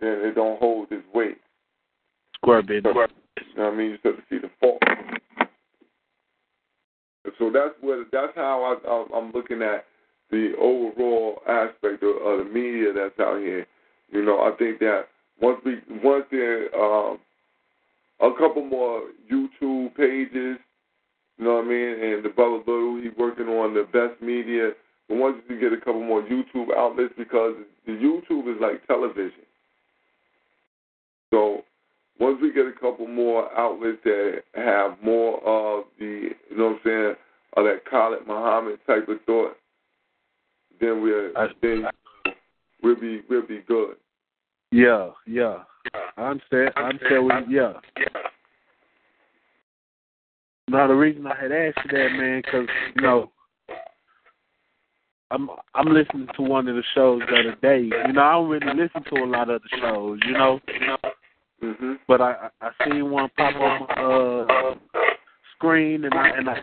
then 0.01 0.19
it 0.21 0.35
don't 0.35 0.59
hold 0.59 0.91
its 0.91 1.05
weight. 1.13 1.37
Square 2.35 2.63
business. 2.63 2.93
You 2.93 3.57
know 3.57 3.65
what 3.65 3.73
I 3.73 3.77
mean? 3.77 3.91
You 3.91 3.97
start 3.99 4.17
to 4.17 4.23
see 4.29 4.39
the 4.39 4.49
fault. 4.59 4.79
So 7.37 7.51
that's 7.51 7.75
what 7.81 8.07
that's 8.11 8.33
how 8.35 8.77
I, 8.85 8.89
I, 8.89 9.17
I'm 9.17 9.31
looking 9.31 9.61
at 9.61 9.85
the 10.31 10.53
overall 10.59 11.41
aspect 11.47 12.03
of, 12.03 12.15
of 12.17 12.45
the 12.45 12.51
media 12.51 12.93
that's 12.93 13.19
out 13.19 13.39
here. 13.39 13.65
You 14.11 14.25
know, 14.25 14.41
I 14.41 14.51
think 14.57 14.79
that 14.79 15.05
once 15.39 15.59
we 15.65 15.77
once 16.03 16.25
there 16.31 16.73
um, 16.75 17.19
a 18.19 18.31
couple 18.37 18.65
more 18.65 19.03
YouTube 19.31 19.95
pages, 19.95 20.57
you 21.37 21.45
know 21.45 21.55
what 21.55 21.65
I 21.65 21.67
mean, 21.67 22.03
and 22.03 22.25
the 22.25 22.29
brother 22.29 22.57
Little 22.57 23.01
he 23.01 23.09
working 23.17 23.47
on 23.47 23.73
the 23.73 23.83
best 23.83 24.21
media. 24.21 24.71
But 25.07 25.17
once 25.17 25.37
you 25.49 25.59
get 25.59 25.73
a 25.73 25.77
couple 25.77 26.03
more 26.03 26.23
YouTube 26.23 26.75
outlets, 26.75 27.13
because 27.17 27.55
the 27.85 27.93
YouTube 27.93 28.53
is 28.53 28.61
like 28.61 28.85
television. 28.87 29.43
So 31.31 31.63
once 32.19 32.37
we 32.41 32.53
get 32.53 32.67
a 32.67 32.73
couple 32.79 33.07
more 33.07 33.51
outlets 33.57 33.97
that 34.03 34.41
have 34.53 34.97
more 35.03 35.37
of 35.39 35.85
the, 35.97 36.29
you 36.49 36.57
know 36.57 36.65
what 36.65 36.73
I'm 36.73 36.79
saying, 36.85 37.15
of 37.57 37.65
that 37.65 37.85
Khalid 37.89 38.27
Muhammad 38.27 38.79
type 38.85 39.09
of 39.09 39.17
thought, 39.25 39.57
then 40.79 41.01
we're 41.01 41.33
then 41.61 41.85
we'll 42.81 42.99
be 42.99 43.21
we'll 43.29 43.45
be 43.45 43.61
good. 43.67 43.95
Yeah, 44.71 45.09
yeah. 45.27 45.57
I 46.17 46.29
understand. 46.29 46.71
I 46.75 46.81
understand. 46.83 47.25
What, 47.25 47.51
yeah. 47.51 47.73
Now 50.69 50.87
the 50.87 50.93
reason 50.93 51.27
I 51.27 51.35
had 51.35 51.51
asked 51.51 51.79
you 51.85 51.97
that, 51.97 52.09
man, 52.13 52.41
because 52.43 52.67
you 52.95 53.01
know, 53.01 53.31
I'm 55.29 55.49
I'm 55.75 55.93
listening 55.93 56.27
to 56.35 56.41
one 56.41 56.67
of 56.67 56.75
the 56.75 56.83
shows 56.95 57.21
the 57.29 57.37
other 57.37 57.57
day. 57.61 57.83
You 57.83 58.13
know, 58.13 58.21
I 58.21 58.31
don't 58.33 58.49
really 58.49 58.67
listen 58.67 59.03
to 59.13 59.23
a 59.23 59.25
lot 59.25 59.49
of 59.49 59.61
the 59.61 59.69
shows. 59.81 60.19
You 60.25 60.33
know, 60.33 60.59
You 60.67 60.87
know, 60.87 60.97
Mhm. 61.61 61.99
but 62.07 62.21
I 62.21 62.49
I 62.61 62.71
seen 62.83 63.11
one 63.11 63.29
pop 63.37 63.55
on 63.55 63.87
my 63.87 63.93
uh, 64.03 64.75
screen, 65.55 66.05
and 66.05 66.13
I 66.13 66.29
and 66.29 66.49
I 66.49 66.57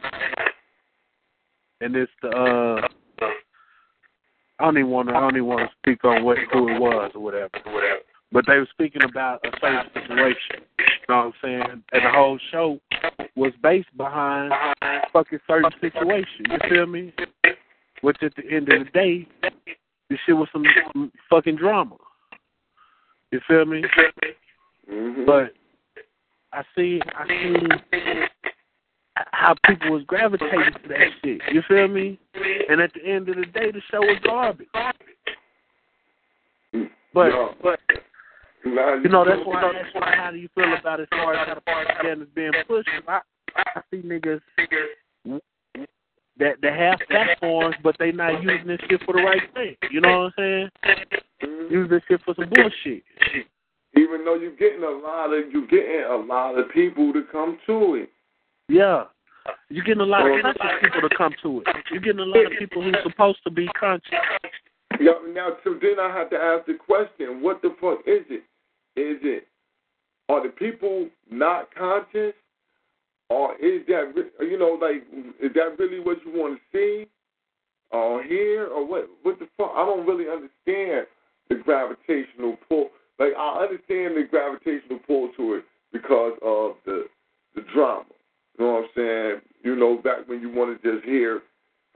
and 1.81 1.97
it's 1.97 2.13
the 2.23 2.29
uh. 2.29 2.89
I 4.61 4.65
don't 4.65 4.77
even 4.77 4.91
want 4.91 5.09
to. 5.09 5.15
I 5.15 5.21
don't 5.21 5.37
even 5.37 5.47
want 5.47 5.61
to 5.61 5.77
speak 5.79 6.05
on 6.05 6.25
what 6.25 6.37
who 6.53 6.69
it 6.69 6.81
was 6.81 7.13
or 7.15 7.21
whatever. 7.21 7.49
whatever. 7.65 8.01
But 8.33 8.45
they 8.47 8.59
were 8.59 8.69
speaking 8.73 9.03
about 9.05 9.41
a 9.45 9.51
certain 9.61 9.91
situation. 9.95 10.67
You 10.79 10.87
know 11.09 11.17
what 11.17 11.27
I'm 11.27 11.33
saying? 11.43 11.83
And 11.93 12.05
the 12.05 12.11
whole 12.11 12.39
show 12.51 12.81
was 13.37 13.53
based 13.63 13.97
behind 13.97 14.53
fucking 15.13 15.39
certain 15.47 15.71
situation. 15.81 16.47
You 16.51 16.59
feel 16.69 16.87
me? 16.87 17.15
Which 18.01 18.17
at 18.23 18.35
the 18.35 18.43
end 18.51 18.71
of 18.73 18.85
the 18.85 18.91
day, 18.93 19.29
this 20.11 20.19
shit 20.27 20.37
was 20.37 20.49
some, 20.53 20.65
some 20.93 21.13
fucking 21.31 21.57
drama. 21.57 21.97
You 23.31 23.41
feel 23.47 23.65
me? 23.65 23.83
Mhm. 24.91 25.27
But 25.27 25.55
I 26.53 26.63
see, 26.75 27.01
I 27.15 27.27
see 27.27 28.23
how 29.33 29.55
people 29.67 29.91
was 29.93 30.05
gravitating 30.05 30.73
to 30.83 30.89
that 30.89 31.09
shit. 31.23 31.41
You 31.53 31.63
feel 31.63 31.89
me? 31.89 32.19
And 32.69 32.81
at 32.81 32.93
the 32.95 33.05
end 33.05 33.29
of 33.29 33.37
the 33.37 33.47
day, 33.47 33.71
the 33.71 33.81
show 33.91 34.01
was 34.01 34.19
garbage. 34.25 34.69
But 37.15 37.33
Yeah. 37.33 37.55
but 37.63 37.81
you 38.65 39.09
know 39.09 39.25
that's 39.25 39.45
why 39.45 39.73
that's 39.73 39.95
why 39.95 40.15
how 40.15 40.31
do 40.31 40.37
you 40.37 40.49
feel 40.55 40.73
about 40.73 41.01
as 41.01 41.09
far 41.11 41.35
as 41.35 41.49
how 41.49 41.55
the 41.55 41.61
propaganda 41.63 42.25
is 42.25 42.31
being 42.31 42.53
pushed? 42.67 42.89
I 43.07 43.21
I 43.57 43.83
see 43.91 44.03
niggas 44.03 44.41
that 46.37 46.61
that 46.61 46.73
have 46.73 47.01
platforms, 47.09 47.77
but 47.83 47.97
they 47.99 48.13
not 48.13 48.43
using 48.43 48.67
this 48.67 48.81
shit 48.89 49.03
for 49.05 49.15
the 49.15 49.23
right 49.23 49.53
thing. 49.55 49.77
You 49.91 50.01
know 50.01 50.21
what 50.21 50.25
I'm 50.27 50.33
saying? 50.37 50.71
Mhm. 51.43 51.71
Use 51.71 51.89
this 51.91 52.03
shit 52.09 52.21
for 52.23 52.35
some 52.35 52.49
bullshit. 52.51 53.03
Even 53.97 54.25
though 54.25 54.35
you're 54.35 54.57
getting 54.57 54.85
a 54.85 54.91
lot 54.91 55.33
of 55.33 55.51
you're 55.51 55.67
getting 55.67 56.05
a 56.09 56.17
lot 56.17 56.59
of 56.59 56.71
people 56.73 57.13
to 57.13 57.23
come 57.31 57.59
to 57.67 57.95
it. 57.95 58.11
Yeah. 58.69 59.05
You're 59.71 59.85
getting 59.85 60.03
a 60.03 60.05
lot 60.05 60.27
of 60.27 60.43
conscious 60.43 60.67
people 60.83 61.09
to 61.09 61.17
come 61.17 61.35
to 61.43 61.61
it. 61.61 61.67
You're 61.91 62.01
getting 62.01 62.21
a 62.21 62.25
lot 62.25 62.47
of 62.47 62.53
people 62.59 62.83
who's 62.83 62.97
supposed 63.03 63.39
to 63.45 63.51
be 63.51 63.67
conscious. 63.79 64.13
Yeah, 65.01 65.13
now 65.33 65.51
so 65.65 65.75
then 65.81 66.01
I 66.01 66.15
have 66.15 66.29
to 66.31 66.37
ask 66.37 66.67
the 66.67 66.75
question, 66.75 67.41
what 67.41 67.63
the 67.63 67.71
fuck 67.81 68.01
is 68.07 68.25
it? 68.29 68.43
Is 68.97 69.19
it 69.23 69.47
are 70.29 70.43
the 70.43 70.51
people 70.51 71.09
not 71.31 71.75
conscious? 71.75 72.35
Or 73.31 73.55
is 73.57 73.87
that 73.89 74.13
you 74.41 74.59
know, 74.59 74.79
like 74.81 75.05
is 75.41 75.53
that 75.55 75.79
really 75.79 76.01
what 76.01 76.19
you 76.25 76.33
want 76.33 76.59
to 76.59 76.63
see 76.73 77.07
or 77.91 78.23
hear 78.23 78.67
or 78.67 78.87
what 78.87 79.09
what 79.23 79.39
the 79.39 79.49
fuck 79.57 79.73
I 79.75 79.85
don't 79.85 80.07
really 80.07 80.29
understand 80.31 81.07
the 81.49 81.57
gravitational 81.57 82.57
pull. 82.69 82.89
Like 83.19 83.33
I 83.39 83.65
understand 83.65 84.17
the 84.17 84.25
gravitational 84.31 85.01
pull 85.07 85.31
to 85.37 85.55
it 85.55 85.65
because 85.93 86.35
of 86.43 86.77
the 86.85 87.07
the 87.55 87.63
drama. 87.75 88.05
You 88.59 88.65
know 88.65 88.73
what 88.73 88.85
I'm 88.85 88.91
saying? 88.97 89.41
You 89.63 89.77
know, 89.77 89.99
back 89.99 90.29
when 90.29 90.41
you 90.41 90.51
want 90.51 90.81
to 90.81 90.95
just 90.95 91.05
hear 91.05 91.43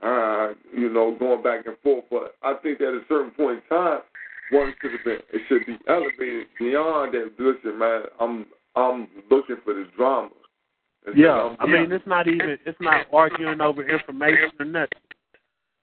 uh, 0.03 0.53
you 0.75 0.89
know, 0.89 1.15
going 1.17 1.41
back 1.41 1.65
and 1.65 1.77
forth. 1.81 2.03
But 2.11 2.35
I 2.43 2.55
think 2.61 2.79
that 2.79 2.89
at 2.89 2.93
a 2.93 3.01
certain 3.07 3.31
point 3.31 3.63
in 3.63 3.77
time, 3.77 4.01
one 4.51 4.73
should 4.81 4.91
have 4.91 5.03
been 5.05 5.19
it 5.31 5.41
should 5.47 5.65
be 5.65 5.77
elevated 5.87 6.47
beyond 6.59 7.13
that. 7.13 7.31
Listen, 7.39 7.79
man, 7.79 8.03
I'm 8.19 8.45
I'm 8.75 9.07
looking 9.31 9.57
for 9.63 9.73
this 9.73 9.87
drama. 9.95 10.29
Yeah, 11.15 11.55
I 11.59 11.65
mean 11.65 11.91
it's 11.91 12.05
not 12.07 12.27
even 12.27 12.57
it's 12.65 12.79
not 12.79 13.07
arguing 13.11 13.61
over 13.61 13.87
information 13.87 14.51
or 14.59 14.65
nothing. 14.65 14.99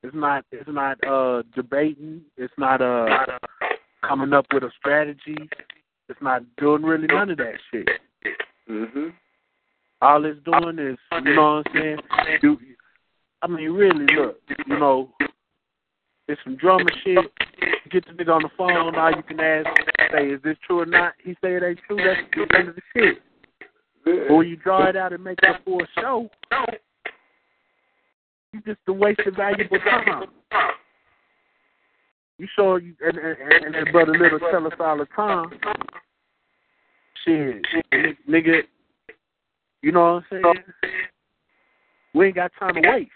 It's 0.02 0.14
not 0.14 0.44
it's 0.52 0.68
not 0.68 1.02
uh 1.06 1.42
debating. 1.54 2.22
It's 2.36 2.52
not 2.58 2.80
uh 2.80 3.26
coming 4.06 4.32
up 4.32 4.46
with 4.52 4.64
a 4.64 4.70
strategy. 4.78 5.36
It's 6.08 6.20
not 6.20 6.42
doing 6.56 6.82
really 6.82 7.06
none 7.06 7.30
of 7.30 7.38
that 7.38 7.54
shit. 7.70 7.88
Mhm. 8.68 9.12
All 10.02 10.24
it's 10.24 10.40
doing 10.44 10.78
is 10.78 10.98
you 11.12 11.34
know 11.34 11.56
what 11.56 11.66
I'm 11.66 11.72
saying. 11.74 11.98
You, 12.42 12.58
I 13.42 13.46
mean 13.46 13.70
really 13.70 14.06
look, 14.14 14.40
you 14.66 14.78
know, 14.78 15.12
it's 16.28 16.40
some 16.44 16.56
drama 16.56 16.88
shit. 17.02 17.18
Get 17.90 18.06
the 18.06 18.12
nigga 18.12 18.34
on 18.34 18.42
the 18.42 18.50
phone. 18.56 18.92
Now 18.92 19.08
you 19.08 19.22
can 19.22 19.40
ask, 19.40 19.66
say, 20.12 20.30
is 20.30 20.40
this 20.42 20.56
true 20.64 20.80
or 20.80 20.86
not? 20.86 21.14
He 21.22 21.32
say 21.42 21.56
it 21.56 21.62
ain't 21.62 21.80
true. 21.86 21.96
That's 21.96 22.20
the 22.32 22.58
end 22.58 22.68
of 22.68 22.76
the 22.76 22.82
shit. 22.94 23.22
But 24.04 24.34
when 24.34 24.48
you 24.48 24.56
draw 24.56 24.88
it 24.88 24.96
out 24.96 25.12
and 25.12 25.22
make 25.22 25.38
it 25.42 25.56
for 25.64 25.82
a 25.82 26.00
show, 26.00 26.30
you 28.52 28.60
just 28.64 28.78
a 28.86 28.92
waste 28.92 29.20
of 29.26 29.34
valuable 29.34 29.78
time. 29.78 30.24
You 32.40 32.48
saw 32.56 32.76
you 32.76 32.94
and 33.02 33.18
and, 33.18 33.66
and 33.66 33.74
that 33.74 33.92
brother 33.92 34.12
Little 34.12 34.38
tell 34.38 34.66
us 34.66 34.72
all 34.80 34.96
the 34.96 35.04
time. 35.14 35.50
Shit, 37.22 37.66
nigga, 38.26 38.62
you 39.82 39.92
know 39.92 40.22
what 40.30 40.38
I'm 40.40 40.42
saying? 40.42 40.64
We 42.14 42.28
ain't 42.28 42.36
got 42.36 42.50
time 42.58 42.76
to 42.76 42.80
waste, 42.80 43.10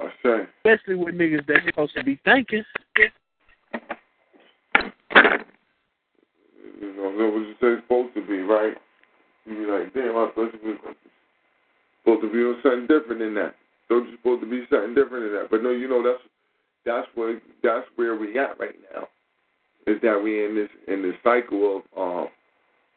I 0.00 0.08
say. 0.22 0.46
especially 0.64 0.94
with 0.94 1.14
niggas 1.14 1.46
that's 1.46 1.66
supposed 1.66 1.94
to 1.96 2.04
be 2.04 2.18
thinking. 2.24 2.64
You 6.80 6.96
know, 6.96 7.32
was 7.34 7.48
just 7.50 7.62
it's 7.62 7.82
supposed 7.82 8.14
to 8.14 8.26
be, 8.26 8.38
right? 8.38 8.78
You 9.44 9.56
be 9.56 9.70
like, 9.70 9.92
damn, 9.92 10.16
I 10.16 10.30
thought 10.34 10.54
you 10.54 10.70
was 10.70 10.96
supposed 12.02 12.22
to 12.22 12.32
be 12.32 12.38
on 12.38 12.56
something 12.62 12.86
different 12.86 13.20
than 13.20 13.34
that. 13.34 13.56
Thought 13.92 14.08
you 14.08 14.16
supposed 14.16 14.40
to 14.40 14.48
be 14.48 14.64
something 14.70 14.94
different 14.94 15.24
than 15.24 15.34
that. 15.34 15.50
But 15.50 15.62
no, 15.62 15.70
you 15.70 15.86
know, 15.86 16.02
that's 16.02 16.22
that's 16.86 17.06
where 17.14 17.40
that's 17.62 17.86
where 17.96 18.16
we 18.16 18.38
at 18.38 18.58
right 18.58 18.74
now. 18.94 19.06
Is 19.86 20.00
that 20.00 20.18
we 20.22 20.46
in 20.46 20.54
this 20.54 20.70
in 20.88 21.02
this 21.02 21.14
cycle 21.22 21.82
of 21.94 21.98
um 22.00 22.28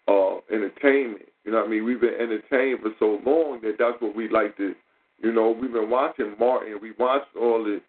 uh 0.08 0.38
entertainment. 0.56 1.28
You 1.44 1.52
know 1.52 1.58
what 1.58 1.68
I 1.68 1.70
mean? 1.70 1.84
We've 1.84 2.00
been 2.00 2.16
entertained 2.16 2.80
for 2.80 2.92
so 2.98 3.20
long 3.30 3.60
that 3.64 3.76
that's 3.78 4.02
what 4.02 4.16
we 4.16 4.30
like 4.30 4.56
to 4.56 4.74
you 5.22 5.34
know, 5.34 5.52
we've 5.52 5.74
been 5.74 5.90
watching 5.90 6.36
Martin, 6.40 6.80
we 6.82 6.92
watched 6.98 7.36
all 7.36 7.62
the 7.64 7.82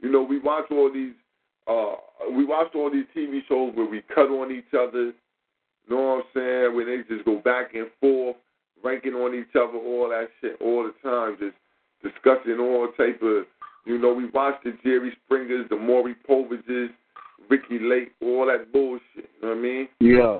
you 0.00 0.10
know, 0.10 0.22
we 0.22 0.38
watch 0.38 0.66
all 0.70 0.92
these 0.92 1.14
uh 1.66 1.94
we 2.36 2.44
watched 2.44 2.74
all 2.74 2.90
these 2.90 3.06
TV 3.16 3.40
shows 3.48 3.74
where 3.74 3.88
we 3.88 4.02
cut 4.14 4.28
on 4.28 4.52
each 4.52 4.74
other, 4.78 5.06
you 5.06 5.14
know 5.88 5.96
what 5.96 6.16
I'm 6.16 6.22
saying, 6.34 6.74
where 6.76 6.84
they 6.84 7.08
just 7.08 7.24
go 7.24 7.38
back 7.38 7.74
and 7.74 7.88
forth, 8.00 8.36
ranking 8.84 9.14
on 9.14 9.34
each 9.34 9.54
other, 9.54 9.78
all 9.78 10.10
that 10.10 10.28
shit 10.42 10.56
all 10.60 10.84
the 10.84 11.08
time, 11.08 11.36
just 11.40 11.56
discussing 12.02 12.58
all 12.58 12.88
type 12.96 13.20
of 13.22 13.44
you 13.86 13.98
know, 13.98 14.12
we 14.12 14.26
watched 14.26 14.64
the 14.64 14.76
Jerry 14.84 15.16
Springers, 15.24 15.66
the 15.70 15.76
Maury 15.76 16.14
Poviches, 16.28 16.90
Ricki 17.48 17.78
Lake, 17.80 18.12
all 18.22 18.46
that 18.46 18.72
bullshit. 18.72 19.02
You 19.16 19.22
know 19.42 19.48
what 19.48 19.58
I 19.58 19.60
mean? 19.60 19.88
Yeah, 20.00 20.38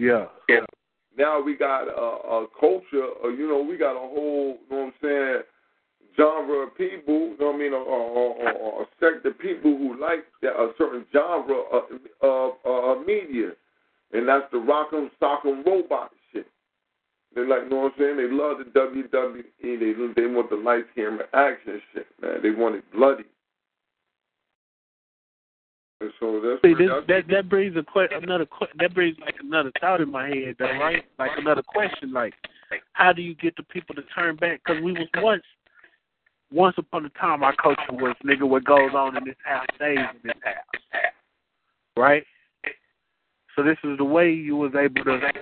yeah. 0.00 0.26
So 0.48 0.66
now 1.16 1.42
we 1.42 1.56
got 1.56 1.88
a, 1.88 1.90
a 1.90 2.46
culture, 2.58 3.08
uh, 3.24 3.28
you 3.28 3.48
know, 3.48 3.62
we 3.62 3.76
got 3.76 3.92
a 3.92 4.08
whole, 4.08 4.58
you 4.70 4.76
know 4.76 4.84
what 4.84 4.86
I'm 4.86 4.92
saying, 5.02 5.42
genre 6.16 6.66
of 6.66 6.76
people, 6.76 7.14
you 7.14 7.36
know 7.38 7.46
what 7.46 7.54
I 7.54 7.58
mean, 7.58 7.72
a, 7.72 7.76
a, 7.76 8.82
a 8.82 8.86
sect 8.98 9.26
of 9.26 9.38
people 9.38 9.76
who 9.76 10.00
like 10.00 10.24
that, 10.42 10.52
a 10.52 10.72
certain 10.78 11.04
genre 11.12 11.60
of, 11.72 11.82
of, 12.22 12.52
of 12.64 13.06
media, 13.06 13.50
and 14.12 14.28
that's 14.28 14.50
the 14.50 14.58
rock'em 14.58 15.10
sock'em 15.22 15.64
robot. 15.64 16.10
They 17.38 17.46
like, 17.46 17.62
you 17.64 17.70
know 17.70 17.76
what 17.82 17.92
I'm 17.92 17.98
saying? 17.98 18.16
They 18.16 18.28
love 18.28 18.58
the 18.58 18.64
WWE. 18.64 19.44
They 19.62 20.20
they 20.20 20.26
want 20.26 20.50
the 20.50 20.56
lights, 20.56 20.88
camera, 20.96 21.26
action 21.32 21.80
shit, 21.94 22.06
man. 22.20 22.42
They 22.42 22.50
want 22.50 22.74
it 22.74 22.92
bloody. 22.92 23.24
And 26.00 26.10
so 26.18 26.40
that's 26.40 26.62
See, 26.62 26.74
this, 26.74 26.90
that 27.06 27.28
that 27.28 27.48
brings 27.48 27.76
a 27.76 27.84
que- 27.84 28.16
another 28.16 28.46
que- 28.46 28.66
that 28.80 28.92
brings 28.92 29.16
like 29.20 29.36
another 29.40 29.70
thought 29.80 30.00
in 30.00 30.10
my 30.10 30.28
head, 30.28 30.56
though, 30.58 30.66
right? 30.66 31.04
Like 31.18 31.30
another 31.36 31.62
question, 31.62 32.12
like 32.12 32.34
how 32.94 33.12
do 33.12 33.22
you 33.22 33.36
get 33.36 33.54
the 33.56 33.62
people 33.64 33.94
to 33.94 34.02
turn 34.14 34.34
back? 34.34 34.60
Because 34.64 34.82
we 34.82 34.92
was 34.92 35.06
once, 35.18 35.44
once 36.52 36.74
upon 36.76 37.06
a 37.06 37.10
time, 37.10 37.44
our 37.44 37.54
culture 37.54 37.92
was 37.92 38.16
nigga, 38.24 38.48
what 38.48 38.64
goes 38.64 38.90
on 38.94 39.16
in 39.16 39.24
this 39.24 39.36
house 39.44 39.66
stays 39.76 39.98
in 39.98 40.20
this 40.24 40.36
house, 40.42 41.02
right? 41.96 42.24
So 43.58 43.64
this 43.64 43.78
is 43.82 43.98
the 43.98 44.04
way 44.04 44.30
you 44.30 44.54
was 44.54 44.70
able 44.76 45.02
to, 45.02 45.32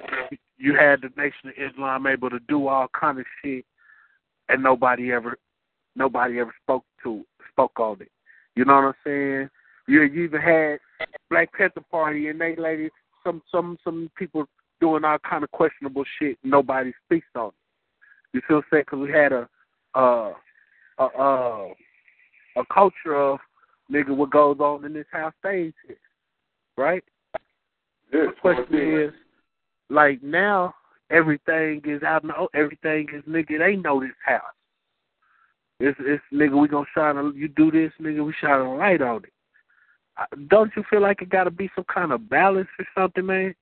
you 0.56 0.74
had 0.74 1.02
the 1.02 1.10
Nation 1.18 1.50
of 1.50 1.70
Islam 1.70 2.06
able 2.06 2.30
to 2.30 2.38
do 2.48 2.66
all 2.66 2.88
kind 2.98 3.18
of 3.18 3.26
shit, 3.44 3.66
and 4.48 4.62
nobody 4.62 5.12
ever, 5.12 5.36
nobody 5.96 6.40
ever 6.40 6.54
spoke 6.62 6.84
to 7.02 7.26
spoke 7.52 7.78
on 7.78 8.00
it. 8.00 8.10
You 8.54 8.64
know 8.64 8.76
what 8.76 8.84
I'm 8.84 8.94
saying? 9.04 9.50
You, 9.86 10.04
you 10.04 10.24
even 10.24 10.40
had 10.40 10.78
Black 11.28 11.52
Panther 11.52 11.82
Party 11.90 12.28
and 12.28 12.40
they 12.40 12.56
lady 12.56 12.88
some 13.22 13.42
some 13.52 13.76
some 13.84 14.10
people 14.16 14.46
doing 14.80 15.04
all 15.04 15.18
kind 15.18 15.44
of 15.44 15.50
questionable 15.50 16.04
shit. 16.18 16.38
Nobody 16.42 16.94
speaks 17.04 17.26
on 17.34 17.48
it. 17.48 17.54
You 18.32 18.40
feel 18.48 18.62
saying? 18.72 18.84
Because 18.86 19.00
we 19.00 19.12
had 19.12 19.32
a 19.32 19.46
uh 19.94 20.32
a 20.98 21.04
uh 21.04 21.68
a 22.56 22.64
culture 22.72 23.14
of 23.14 23.40
nigga 23.92 24.16
what 24.16 24.30
goes 24.30 24.56
on 24.58 24.86
in 24.86 24.94
this 24.94 25.04
house 25.12 25.34
stays 25.40 25.74
here, 25.86 25.98
right? 26.78 27.04
Yeah, 28.12 28.26
The 28.26 28.32
question 28.40 29.00
is, 29.00 29.12
like 29.90 30.22
now 30.22 30.74
everything 31.10 31.82
is 31.84 32.02
out 32.02 32.22
in 32.22 32.28
the 32.28 32.46
everything 32.54 33.08
is 33.14 33.22
nigga. 33.24 33.58
They 33.58 33.76
know 33.76 34.00
this 34.00 34.10
house. 34.24 34.42
It's 35.80 35.98
it's 36.00 36.22
nigga. 36.32 36.60
We 36.60 36.68
gonna 36.68 36.86
shine 36.94 37.16
a 37.16 37.30
you 37.32 37.48
do 37.48 37.70
this 37.70 37.92
nigga. 38.00 38.24
We 38.24 38.34
shine 38.40 38.60
a 38.60 38.74
light 38.76 39.02
on 39.02 39.24
it. 39.24 40.48
Don't 40.48 40.72
you 40.76 40.82
feel 40.88 41.02
like 41.02 41.20
it 41.20 41.28
got 41.28 41.44
to 41.44 41.50
be 41.50 41.70
some 41.74 41.84
kind 41.92 42.10
of 42.10 42.28
balance 42.30 42.68
or 42.78 42.86
something, 42.96 43.26
man, 43.26 43.54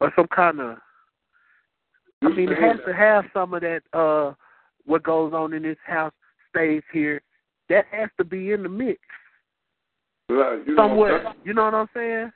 or 0.00 0.12
some 0.14 0.26
kind 0.28 0.60
of? 0.60 0.76
I 2.22 2.28
mean, 2.28 2.50
it 2.50 2.58
has 2.60 2.76
to 2.86 2.92
have 2.94 3.24
some 3.32 3.54
of 3.54 3.62
that. 3.62 3.80
uh 3.92 4.34
What 4.84 5.02
goes 5.04 5.32
on 5.32 5.52
in 5.54 5.62
this 5.62 5.78
house 5.86 6.12
stays 6.50 6.82
here. 6.92 7.22
That 7.70 7.86
has 7.90 8.08
to 8.18 8.24
be 8.24 8.52
in 8.52 8.62
the 8.62 8.68
mix 8.68 8.98
Right, 10.30 10.66
you 10.66 10.74
somewhere. 10.76 11.18
that's- 11.18 11.36
You 11.44 11.54
know 11.54 11.64
what 11.64 11.74
I'm 11.74 11.88
saying? 11.94 12.32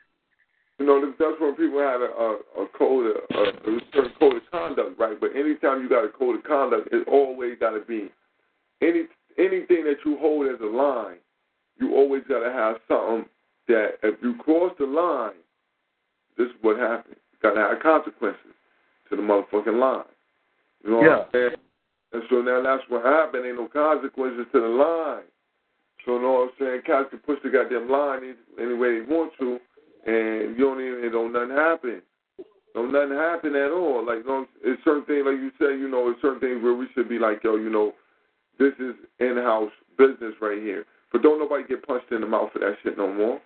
You 0.83 0.89
know, 0.89 1.15
that's 1.17 1.41
when 1.41 1.55
people 1.55 1.79
have 1.79 2.01
a, 2.01 2.11
a, 2.11 2.65
a 2.65 2.67
code, 2.77 3.07
of, 3.07 3.37
a, 3.37 3.71
a 3.71 3.81
certain 3.95 4.11
code 4.19 4.35
of 4.35 4.43
conduct, 4.51 4.99
right? 4.99 5.15
But 5.21 5.31
anytime 5.37 5.81
you 5.81 5.89
got 5.89 6.05
a 6.05 6.09
code 6.09 6.39
of 6.39 6.43
conduct, 6.43 6.89
it 6.91 7.07
always 7.07 7.57
got 7.61 7.71
to 7.71 7.83
be 7.87 8.11
any 8.81 9.05
anything 9.39 9.85
that 9.85 9.99
you 10.05 10.19
hold 10.19 10.49
as 10.49 10.61
a 10.61 10.67
line. 10.67 11.19
You 11.79 11.95
always 11.95 12.25
got 12.29 12.41
to 12.41 12.53
have 12.53 12.79
something 12.89 13.27
that 13.69 13.91
if 14.03 14.21
you 14.25 14.35
cross 14.43 14.73
the 14.77 14.87
line, 14.87 15.39
this 16.37 16.49
is 16.49 16.55
what 16.63 16.81
happens. 16.81 17.15
You 17.31 17.39
got 17.41 17.55
to 17.55 17.61
have 17.61 17.81
consequences 17.81 18.51
to 19.09 19.15
the 19.15 19.23
motherfucking 19.23 19.79
line. 19.79 20.11
You 20.83 20.91
know 20.91 20.97
what 20.97 21.11
I'm 21.11 21.27
saying? 21.33 21.55
And 22.13 22.23
so 22.29 22.43
now 22.43 22.61
that's 22.61 22.83
what 22.89 23.05
happened. 23.05 23.47
Ain't 23.47 23.57
no 23.57 23.69
consequences 23.69 24.47
to 24.51 24.61
the 24.61 24.67
line. 24.67 25.23
So 26.05 26.17
you 26.17 26.23
know 26.23 26.33
what 26.33 26.43
I'm 26.43 26.51
saying? 26.59 26.81
Cats 26.85 27.11
can 27.11 27.21
push 27.21 27.39
the 27.45 27.51
goddamn 27.51 27.89
line 27.89 28.35
any, 28.59 28.67
any 28.67 28.75
way 28.75 28.99
they 28.99 29.07
want 29.07 29.31
to, 29.39 29.61
and 30.07 30.57
you 30.57 30.65
don't 30.65 30.81
even 30.81 31.05
it 31.05 31.11
don't 31.11 31.33
nothing 31.33 31.57
happen. 31.57 32.03
Don't 32.75 32.93
nothing 32.93 33.17
happen 33.17 33.55
at 33.55 33.71
all. 33.71 34.05
Like 34.05 34.19
you 34.19 34.27
know, 34.27 34.47
it's 34.65 34.83
certain 34.85 35.05
things 35.05 35.25
like 35.27 35.37
you 35.37 35.51
say, 35.61 35.79
you 35.79 35.89
know, 35.89 36.11
it's 36.11 36.23
certain 36.23 36.41
things 36.41 36.63
where 36.63 36.75
we 36.75 36.87
should 36.95 37.09
be 37.09 37.19
like, 37.19 37.43
yo, 37.45 37.57
you 37.57 37.71
know, 37.71 37.93
this 38.59 38.73
is 38.79 38.95
in 39.21 39.37
house 39.37 39.73
business 39.99 40.35
right 40.41 40.61
here. 40.61 40.85
But 41.13 41.23
don't 41.23 41.39
nobody 41.39 41.65
get 41.65 41.87
punched 41.87 42.11
in 42.11 42.23
the 42.23 42.27
mouth 42.27 42.51
for 42.53 42.61
that 42.61 42.77
shit 42.83 42.97
no 42.97 43.13
more. 43.13 43.41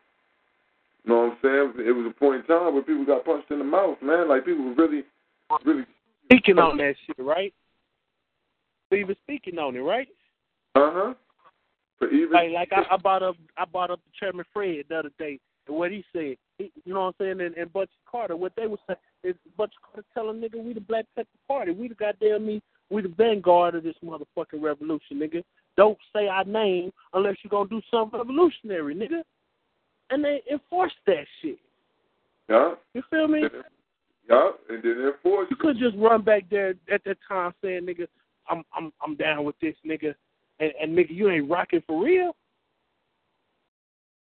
You 1.05 1.13
know 1.13 1.21
what 1.27 1.33
I'm 1.33 1.73
saying? 1.75 1.87
It 1.87 1.93
was 1.93 2.07
a 2.11 2.19
point 2.19 2.43
in 2.43 2.47
time 2.47 2.75
where 2.75 2.83
people 2.83 3.05
got 3.05 3.25
punched 3.25 3.51
in 3.51 3.59
the 3.59 3.65
mouth, 3.65 3.99
man. 4.03 4.29
Like 4.29 4.45
people 4.45 4.65
were 4.65 4.75
really, 4.75 5.03
really 5.65 5.87
Speaking 6.27 6.59
on 6.59 6.77
that 6.79 6.95
shit, 7.07 7.19
right? 7.19 7.55
You 8.91 9.07
was 9.07 9.17
speaking 9.23 9.59
on 9.59 9.77
it, 9.77 9.81
right? 9.81 10.09
Uh 10.75 10.91
huh. 10.93 11.15
But 12.01 12.13
even 12.13 12.33
Like, 12.33 12.51
like 12.51 12.73
I, 12.73 12.95
I 12.95 12.97
brought 12.97 13.23
up, 13.23 13.37
I 13.57 13.65
brought 13.65 13.91
up 13.91 14.01
the 14.05 14.11
Chairman 14.19 14.45
Fred 14.53 14.85
the 14.89 14.99
other 14.99 15.11
day, 15.19 15.39
and 15.67 15.77
what 15.77 15.91
he 15.91 16.05
said. 16.13 16.37
You 16.59 16.71
know 16.87 17.01
what 17.01 17.15
I'm 17.21 17.37
saying? 17.39 17.41
And, 17.41 17.57
and 17.57 17.73
Butch 17.73 17.91
Carter, 18.11 18.37
what 18.37 18.53
they 18.57 18.67
was 18.67 18.79
saying 18.87 18.99
is 19.25 19.35
Butch 19.57 19.73
Carter 19.85 20.07
telling 20.15 20.41
nigga 20.41 20.63
we 20.63 20.73
the 20.73 20.81
Black 20.81 21.05
Panther 21.15 21.29
Party, 21.47 21.73
we 21.73 21.89
the 21.89 21.95
goddamn 21.95 22.47
me, 22.47 22.63
we 22.91 23.03
the 23.03 23.09
vanguard 23.09 23.75
of 23.75 23.83
this 23.83 23.97
motherfucking 24.05 24.63
revolution, 24.63 25.19
nigga. 25.19 25.43
Don't 25.77 25.99
say 26.15 26.29
our 26.29 26.45
name 26.45 26.93
unless 27.13 27.37
you're 27.43 27.51
gonna 27.51 27.69
do 27.69 27.83
something 27.91 28.19
revolutionary, 28.19 28.95
nigga. 28.95 29.23
And 30.11 30.25
they 30.25 30.43
enforced 30.51 30.95
that 31.07 31.27
shit. 31.43 31.59
yeah, 32.49 32.75
You 32.95 33.03
feel 33.11 33.29
me? 33.29 33.43
yeah, 34.29 34.51
and 34.71 34.83
then 34.83 35.13
enforce. 35.13 35.49
You 35.51 35.57
could 35.57 35.79
just 35.79 35.97
run 35.97 36.23
back 36.23 36.45
there 36.51 36.75
at 36.91 37.03
that 37.05 37.19
time 37.29 37.53
saying, 37.63 37.87
nigga, 37.87 38.07
I'm 38.49 38.63
I'm 38.75 38.93
I'm 39.05 39.17
down 39.17 39.45
with 39.45 39.57
this 39.61 39.75
nigga, 39.87 40.15
and, 40.61 40.73
and 40.81 40.97
nigga, 40.97 41.11
you 41.11 41.29
ain't 41.29 41.51
rocking 41.51 41.83
for 41.87 42.03
real. 42.03 42.35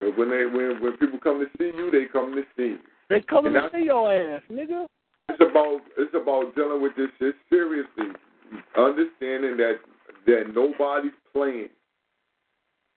But 0.00 0.16
when 0.16 0.30
they 0.30 0.46
when 0.46 0.80
when 0.80 0.96
people 0.96 1.18
come 1.18 1.40
to 1.40 1.46
see 1.58 1.76
you, 1.76 1.90
they 1.90 2.06
come 2.12 2.34
to 2.34 2.42
see 2.56 2.74
you. 2.74 2.78
They 3.10 3.20
come 3.20 3.46
And 3.46 3.54
to 3.54 3.68
see 3.72 3.84
your 3.84 4.12
ass, 4.12 4.42
nigga. 4.50 4.86
It's 5.28 5.40
about 5.40 5.80
it's 5.96 6.14
about 6.14 6.54
dealing 6.54 6.82
with 6.82 6.94
this 6.96 7.08
shit 7.18 7.34
seriously, 7.50 8.06
understanding 8.76 9.56
that 9.56 9.78
that 10.26 10.54
nobody's 10.54 11.12
playing. 11.32 11.68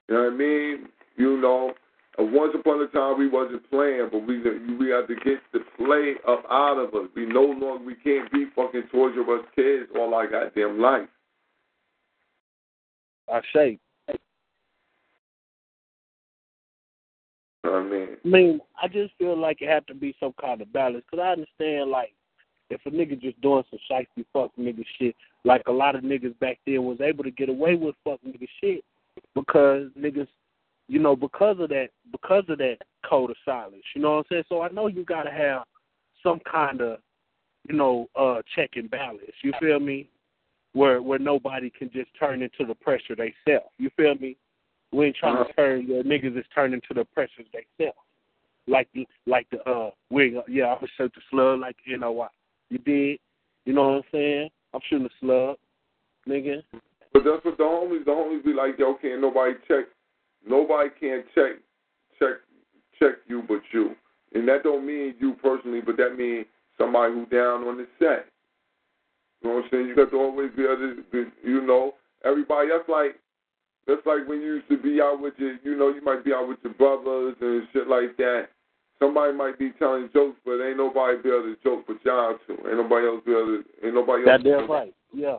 You 0.07 0.15
know 0.15 0.23
what 0.25 0.33
I 0.33 0.35
mean? 0.35 0.89
You 1.17 1.37
know, 1.37 1.73
uh, 2.19 2.23
once 2.23 2.53
upon 2.53 2.81
a 2.81 2.87
time 2.87 3.17
we 3.17 3.29
wasn't 3.29 3.69
playing, 3.69 4.09
but 4.11 4.25
we 4.27 4.39
we 4.77 4.89
have 4.89 5.07
to 5.07 5.15
get 5.15 5.39
the 5.53 5.59
play 5.77 6.15
up 6.27 6.43
out 6.49 6.77
of 6.77 6.93
us. 6.93 7.09
We 7.15 7.25
no 7.25 7.43
longer 7.43 7.83
we 7.83 7.95
can't 7.95 8.31
be 8.31 8.45
fucking 8.55 8.83
torture 8.91 9.21
us 9.21 9.45
kids 9.55 9.89
all 9.97 10.13
our 10.13 10.29
goddamn 10.29 10.79
life. 10.79 11.07
I 13.31 13.41
say. 13.53 13.79
You 17.63 17.69
know 17.69 17.77
what 17.77 17.85
I 17.85 17.89
mean? 17.89 18.17
I 18.25 18.27
mean, 18.27 18.59
I 18.81 18.88
just 18.88 19.13
feel 19.17 19.38
like 19.38 19.61
it 19.61 19.69
had 19.69 19.85
to 19.88 19.93
be 19.93 20.15
some 20.19 20.33
kind 20.41 20.61
of 20.61 20.73
balance. 20.73 21.03
Cause 21.09 21.19
I 21.21 21.31
understand, 21.31 21.91
like, 21.91 22.13
if 22.71 22.81
a 22.85 22.89
nigga 22.89 23.19
just 23.21 23.39
doing 23.41 23.63
some 23.69 23.79
shifty 23.88 24.25
fuck 24.33 24.51
nigga 24.57 24.83
shit, 24.97 25.15
like 25.43 25.61
a 25.67 25.71
lot 25.71 25.95
of 25.95 26.03
niggas 26.03 26.38
back 26.39 26.59
then 26.65 26.83
was 26.83 27.01
able 27.01 27.23
to 27.23 27.31
get 27.31 27.49
away 27.49 27.75
with 27.75 27.95
fuck 28.03 28.19
nigga 28.25 28.47
shit 28.61 28.83
because 29.35 29.88
niggas, 29.99 30.27
you 30.88 30.99
know, 30.99 31.15
because 31.15 31.57
of 31.59 31.69
that, 31.69 31.89
because 32.11 32.43
of 32.47 32.57
that 32.59 32.77
code 33.07 33.29
of 33.29 33.35
silence. 33.45 33.83
You 33.95 34.01
know 34.01 34.11
what 34.11 34.17
I'm 34.19 34.23
saying? 34.29 34.43
So 34.49 34.61
I 34.61 34.69
know 34.69 34.88
you 34.88 35.03
gotta 35.03 35.31
have 35.31 35.63
some 36.23 36.39
kind 36.49 36.81
of, 36.81 36.99
you 37.67 37.75
know, 37.75 38.07
uh 38.15 38.41
check 38.55 38.71
and 38.75 38.89
balance. 38.89 39.21
You 39.43 39.53
feel 39.59 39.79
me? 39.79 40.09
Where 40.73 41.01
where 41.01 41.19
nobody 41.19 41.69
can 41.69 41.91
just 41.91 42.09
turn 42.17 42.41
into 42.41 42.65
the 42.65 42.75
pressure 42.75 43.15
they 43.15 43.33
self. 43.47 43.63
You 43.77 43.89
feel 43.97 44.15
me? 44.15 44.38
We 44.91 45.07
ain't 45.07 45.15
trying 45.15 45.45
to 45.45 45.53
turn 45.53 45.88
your 45.88 46.03
niggas 46.03 46.38
is 46.38 46.45
turning 46.53 46.81
to 46.88 46.93
the 46.93 47.05
pressures 47.05 47.45
they 47.53 47.65
self. 47.81 47.95
Like 48.68 48.89
the 48.93 49.07
like 49.26 49.47
the 49.51 49.61
uh 49.69 49.91
we 50.09 50.39
yeah, 50.47 50.68
I'm 50.68 50.76
gonna 50.76 50.88
shoot 50.97 51.13
the 51.15 51.22
slug 51.30 51.59
like 51.59 51.77
you 51.85 51.97
know 51.97 52.11
what. 52.11 52.31
You 52.69 52.77
did. 52.80 53.19
You 53.65 53.73
know 53.73 53.89
what 53.89 53.95
I'm 53.95 54.03
saying? 54.11 54.49
I'm 54.73 54.81
shooting 54.89 55.07
the 55.07 55.09
slug, 55.19 55.57
nigga. 56.27 56.63
But 57.13 57.23
that's 57.26 57.43
what 57.43 57.57
the 57.57 57.63
homies 57.63 58.05
the 58.05 58.11
homies 58.11 58.43
be 58.43 58.53
like, 58.53 58.77
yo, 58.77 58.95
can't 58.95 59.22
nobody 59.22 59.53
check 59.68 59.85
nobody 60.47 60.89
can 60.99 61.23
check 61.34 61.53
check 62.19 62.38
check 62.99 63.15
you 63.27 63.43
but 63.47 63.61
you. 63.72 63.95
And 64.34 64.47
that 64.47 64.63
don't 64.63 64.85
mean 64.85 65.15
you 65.19 65.34
personally, 65.41 65.81
but 65.81 65.97
that 65.97 66.18
means 66.18 66.45
somebody 66.77 67.13
who 67.13 67.26
down 67.26 67.63
on 67.63 67.77
the 67.77 67.88
set. 67.99 68.27
You 69.41 69.49
know 69.49 69.55
what 69.55 69.65
I'm 69.65 69.69
saying? 69.72 69.88
You 69.88 69.95
got 69.95 70.11
to 70.11 70.18
always 70.18 70.51
be 70.55 70.63
able 70.63 70.77
to, 70.77 71.03
be- 71.11 71.47
you 71.47 71.61
know, 71.61 71.95
everybody. 72.23 72.69
That's 72.69 72.88
like, 72.88 73.15
that's 73.87 74.05
like 74.05 74.27
when 74.27 74.41
you 74.41 74.55
used 74.55 74.69
to 74.69 74.77
be 74.77 75.01
out 75.01 75.21
with 75.21 75.33
your, 75.37 75.57
you 75.63 75.77
know, 75.77 75.89
you 75.89 76.01
might 76.01 76.23
be 76.23 76.33
out 76.33 76.47
with 76.47 76.59
your 76.63 76.73
brothers 76.73 77.35
and 77.41 77.67
shit 77.73 77.87
like 77.87 78.15
that. 78.17 78.49
Somebody 78.99 79.33
might 79.33 79.57
be 79.57 79.71
telling 79.79 80.09
jokes, 80.13 80.37
but 80.45 80.61
ain't 80.61 80.77
nobody 80.77 81.17
be 81.21 81.29
able 81.29 81.43
to 81.43 81.55
joke 81.63 81.85
but 81.87 81.97
y'all 82.05 82.37
two. 82.45 82.53
Ain't 82.67 82.77
nobody 82.77 83.07
else 83.07 83.21
be 83.25 83.31
able 83.31 83.45
to, 83.45 83.63
ain't 83.83 83.95
nobody 83.95 84.29
else. 84.29 84.43
Goddamn 84.43 84.69
right. 84.69 84.93
Yeah. 85.13 85.37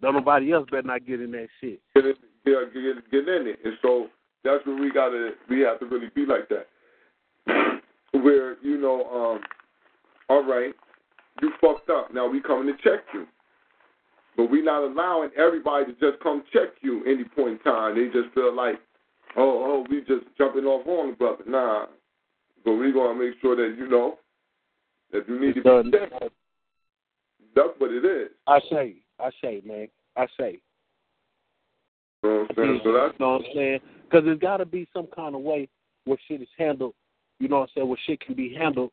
Don't 0.00 0.14
nobody 0.14 0.52
else 0.52 0.66
better 0.70 0.86
not 0.86 1.06
get 1.06 1.20
in 1.20 1.30
that 1.32 1.48
shit. 1.60 1.80
Get, 1.94 2.06
in, 2.06 2.14
get, 2.44 2.72
get, 2.72 3.10
get 3.10 3.28
in 3.28 3.46
it. 3.46 3.58
And 3.64 3.74
so 3.82 4.08
that's 4.44 4.64
where 4.66 4.76
we 4.76 4.90
gotta, 4.90 5.32
we 5.50 5.60
have 5.60 5.78
to 5.80 5.86
really 5.86 6.08
be 6.14 6.24
like 6.24 6.48
that. 6.48 6.66
Where, 8.12 8.56
you 8.62 8.78
know, 8.78 9.04
um, 9.04 9.40
all 10.28 10.44
right, 10.44 10.74
you 11.42 11.52
fucked 11.60 11.90
up. 11.90 12.12
Now 12.12 12.28
we 12.28 12.40
coming 12.40 12.74
to 12.74 12.82
check 12.82 13.04
you. 13.12 13.26
But 14.36 14.50
we're 14.50 14.64
not 14.64 14.82
allowing 14.82 15.30
everybody 15.36 15.86
to 15.86 15.92
just 15.92 16.22
come 16.22 16.44
check 16.52 16.68
you 16.82 17.02
any 17.04 17.24
point 17.24 17.52
in 17.52 17.58
time. 17.60 17.94
They 17.94 18.06
just 18.06 18.34
feel 18.34 18.54
like, 18.54 18.76
oh, 19.36 19.64
oh, 19.64 19.86
we 19.88 20.00
just 20.00 20.26
jumping 20.36 20.64
off 20.64 20.86
on 20.86 21.10
the 21.10 21.16
brother. 21.16 21.44
Nah. 21.46 21.86
But 22.64 22.74
we 22.74 22.92
gonna 22.92 23.18
make 23.18 23.34
sure 23.40 23.56
that 23.56 23.76
you 23.78 23.88
know 23.88 24.18
that 25.12 25.28
you 25.28 25.40
need 25.40 25.54
to 25.54 25.62
be 25.62 25.90
checked. 25.90 26.32
That's 27.54 27.68
what 27.78 27.90
it 27.90 28.04
is. 28.04 28.28
I 28.46 28.60
say, 28.70 28.96
I 29.18 29.30
say, 29.40 29.62
man, 29.64 29.88
I 30.16 30.26
say. 30.38 30.58
You 32.22 32.30
know 32.30 32.40
what 32.40 32.50
I'm 32.50 32.56
saying? 32.56 32.74
You 32.74 32.80
So 32.84 32.92
that's 32.92 33.20
know 33.20 33.30
what 33.30 33.42
I'm 33.42 33.46
saying? 33.54 33.80
Because 34.04 34.24
there's 34.24 34.38
got 34.38 34.58
to 34.58 34.66
be 34.66 34.86
some 34.92 35.06
kind 35.14 35.34
of 35.34 35.40
way 35.40 35.68
where 36.04 36.18
shit 36.28 36.42
is 36.42 36.48
handled. 36.58 36.94
You 37.38 37.48
know 37.48 37.60
what 37.60 37.62
I'm 37.62 37.68
saying? 37.74 37.88
Where 37.88 37.98
shit 38.06 38.20
can 38.20 38.34
be 38.34 38.54
handled, 38.54 38.90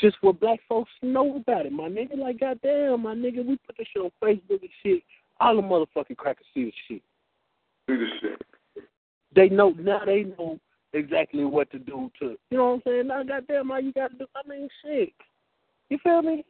just 0.00 0.16
where 0.20 0.32
black 0.32 0.60
folks 0.68 0.90
know 1.02 1.36
about 1.36 1.66
it. 1.66 1.72
My 1.72 1.88
nigga, 1.88 2.16
like 2.18 2.40
goddamn, 2.40 3.02
my 3.02 3.14
nigga, 3.14 3.44
we 3.44 3.56
put 3.66 3.76
this 3.76 3.86
shit 3.92 4.02
on 4.02 4.10
Facebook 4.22 4.60
and 4.60 4.70
shit. 4.82 5.02
All 5.40 5.56
the 5.56 5.62
motherfucking 5.62 6.16
crackers 6.16 6.46
see 6.52 6.64
the 6.64 6.72
shit. 6.88 7.02
leadership. 7.88 8.44
They 9.34 9.48
know 9.48 9.70
now. 9.70 10.04
They 10.04 10.24
know 10.24 10.58
exactly 10.92 11.44
what 11.44 11.70
to 11.70 11.78
do 11.78 12.10
to. 12.18 12.36
You 12.50 12.58
know 12.58 12.66
what 12.66 12.74
I'm 12.74 12.82
saying? 12.86 13.06
Now, 13.06 13.22
goddamn, 13.22 13.70
all 13.70 13.80
you 13.80 13.92
got 13.92 14.10
to 14.12 14.18
do. 14.18 14.26
I 14.34 14.48
mean, 14.48 14.68
shit. 14.84 15.12
You 15.88 15.98
feel 16.02 16.22
me? 16.22 16.44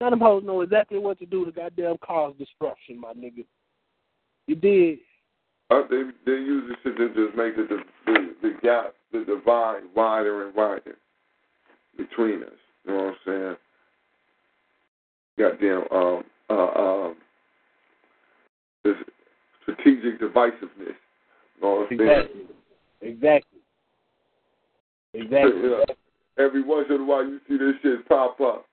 Now 0.00 0.10
them 0.10 0.20
hoes 0.20 0.42
know 0.44 0.60
exactly 0.60 0.98
what 0.98 1.18
to 1.20 1.26
do 1.26 1.44
to 1.44 1.52
goddamn 1.52 1.96
cause 1.98 2.34
destruction, 2.38 3.00
my 3.00 3.12
nigga. 3.12 3.44
You 4.46 4.54
did. 4.56 4.98
Uh, 5.70 5.82
they 5.88 6.02
they 6.26 6.32
use 6.32 6.68
this 6.68 6.76
shit 6.82 6.96
to 6.98 7.08
just 7.08 7.36
make 7.36 7.56
the 7.56 7.66
the, 8.06 8.34
the 8.42 8.54
gap, 8.62 8.94
the 9.12 9.24
divide 9.24 9.82
wider 9.94 10.46
and 10.46 10.54
wider 10.54 10.98
between 11.96 12.42
us. 12.42 12.50
You 12.84 12.92
know 12.92 13.04
what 13.04 13.06
I'm 13.06 13.16
saying? 13.26 13.56
Goddamn, 15.38 15.84
um, 15.90 16.24
uh, 16.50 16.80
um, 16.80 17.16
this 18.84 18.94
strategic 19.62 20.20
divisiveness. 20.20 20.62
You 20.78 21.62
know 21.62 21.86
what 21.88 21.92
I'm 21.92 21.98
saying? 21.98 22.10
Exactly. 22.10 22.40
Exactly. 23.00 23.60
Exactly. 25.14 25.62
Yeah. 25.62 25.94
Every 26.44 26.62
once 26.62 26.86
in 26.90 27.00
a 27.02 27.04
while, 27.04 27.24
you 27.24 27.40
see 27.48 27.56
this 27.56 27.74
shit 27.82 28.08
pop 28.08 28.40
up. 28.40 28.66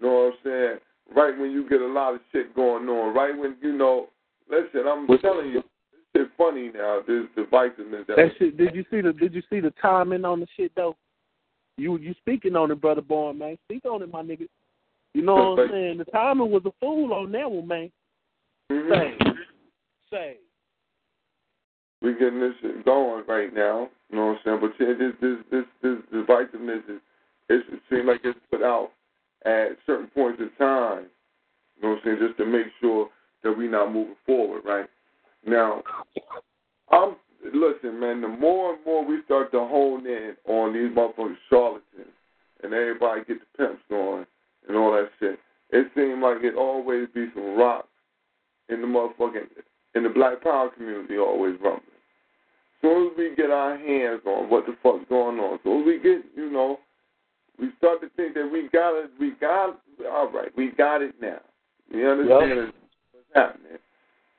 You 0.00 0.06
know 0.06 0.14
what 0.14 0.32
I'm 0.32 0.38
saying? 0.44 0.78
Right 1.16 1.38
when 1.38 1.50
you 1.50 1.68
get 1.68 1.80
a 1.80 1.86
lot 1.86 2.14
of 2.14 2.20
shit 2.32 2.54
going 2.54 2.88
on. 2.88 3.14
Right 3.14 3.36
when 3.36 3.56
you 3.60 3.72
know. 3.72 4.08
Listen, 4.50 4.86
I'm 4.88 5.06
telling 5.18 5.50
you, 5.50 5.62
this 6.14 6.22
shit 6.22 6.28
funny 6.38 6.70
now. 6.74 7.00
This 7.06 7.24
divisiveness. 7.36 8.06
That, 8.06 8.16
That 8.16 8.30
shit. 8.38 8.56
Did 8.56 8.74
you 8.74 8.84
see 8.90 9.00
the 9.00 9.12
Did 9.12 9.34
you 9.34 9.42
see 9.50 9.60
the 9.60 9.72
timing 9.82 10.24
on 10.24 10.40
the 10.40 10.46
shit 10.56 10.72
though? 10.76 10.96
You 11.78 11.96
you 11.98 12.14
speaking 12.20 12.56
on 12.56 12.70
it, 12.70 12.80
brother 12.80 13.00
born 13.00 13.38
man. 13.38 13.56
Speak 13.66 13.84
on 13.84 14.02
it, 14.02 14.12
my 14.12 14.22
nigga. 14.22 14.48
You 15.14 15.22
know 15.22 15.52
what 15.52 15.60
I'm 15.60 15.70
saying? 15.70 15.98
The 15.98 16.04
timing 16.06 16.50
was 16.50 16.62
a 16.66 16.72
fool 16.80 17.14
on 17.14 17.32
that 17.32 17.50
one, 17.50 17.66
man. 17.66 17.90
Mhm. 18.70 18.90
Say, 18.90 19.36
say. 20.10 20.36
we 22.02 22.12
getting 22.14 22.40
this 22.40 22.54
shit 22.60 22.84
going 22.84 23.24
right 23.26 23.54
now. 23.54 23.88
You 24.10 24.16
know 24.16 24.26
what 24.26 24.38
I'm 24.46 24.60
saying? 24.60 24.60
But 24.60 24.72
yeah, 24.80 24.94
this 24.98 25.14
this 25.20 25.38
this 25.50 25.64
this 25.82 25.98
divisiveness 26.12 26.82
is 26.90 27.00
it 27.48 27.80
seems 27.88 28.06
like 28.06 28.20
it's 28.24 28.38
put 28.50 28.62
out 28.62 28.90
at 29.46 29.78
certain 29.86 30.08
points 30.08 30.40
in 30.40 30.50
time. 30.58 31.06
You 31.76 31.82
know 31.82 31.88
what 31.90 31.98
I'm 31.98 32.00
saying? 32.04 32.18
Just 32.20 32.38
to 32.38 32.44
make 32.44 32.66
sure 32.80 33.08
that 33.42 33.56
we're 33.56 33.70
not 33.70 33.92
moving 33.92 34.16
forward, 34.26 34.62
right? 34.64 34.88
Now, 35.46 35.82
I'm 36.90 37.14
listen, 37.54 38.00
man. 38.00 38.20
The 38.20 38.28
more 38.28 38.74
and 38.74 38.84
more 38.84 39.04
we 39.04 39.22
start 39.24 39.52
to 39.52 39.60
hone 39.60 40.06
in 40.06 40.34
on 40.46 40.72
these 40.72 40.94
motherfucking 40.96 41.36
charlatans, 41.50 42.14
and 42.62 42.72
everybody 42.72 43.22
get 43.26 43.38
the 43.40 43.58
pimps 43.58 43.82
going 43.88 44.26
and 44.68 44.76
all 44.76 44.92
that 44.92 45.10
shit, 45.20 45.38
it 45.70 45.86
seems 45.94 46.22
like 46.22 46.42
it 46.42 46.54
always 46.54 47.08
be 47.14 47.26
some 47.34 47.56
rocks 47.56 47.88
in 48.68 48.80
the 48.80 48.86
motherfucking 48.86 49.46
in 49.94 50.02
the 50.02 50.08
Black 50.08 50.42
Power 50.42 50.70
community 50.70 51.18
always 51.18 51.54
rumbling. 51.60 51.82
As 51.84 52.82
soon 52.82 53.06
as 53.08 53.12
we 53.16 53.34
get 53.36 53.50
our 53.50 53.76
hands 53.76 54.20
on 54.26 54.50
what 54.50 54.66
the 54.66 54.76
fuck's 54.82 55.08
going 55.08 55.38
on, 55.38 55.54
as 55.54 55.60
soon 55.64 55.80
as 55.80 55.86
we 55.86 55.98
get, 55.98 56.24
you 56.36 56.50
know, 56.50 56.78
we 57.58 57.70
start 57.78 58.00
to 58.02 58.08
think 58.10 58.34
that 58.34 58.48
we 58.50 58.68
got 58.72 58.96
it, 58.96 59.10
we 59.18 59.32
got, 59.40 59.70
it, 59.70 60.06
all 60.06 60.30
right, 60.30 60.50
we 60.56 60.70
got 60.70 61.02
it 61.02 61.14
now. 61.20 61.40
You 61.90 62.08
understand 62.08 62.72
what's 63.12 63.26
happening? 63.34 63.78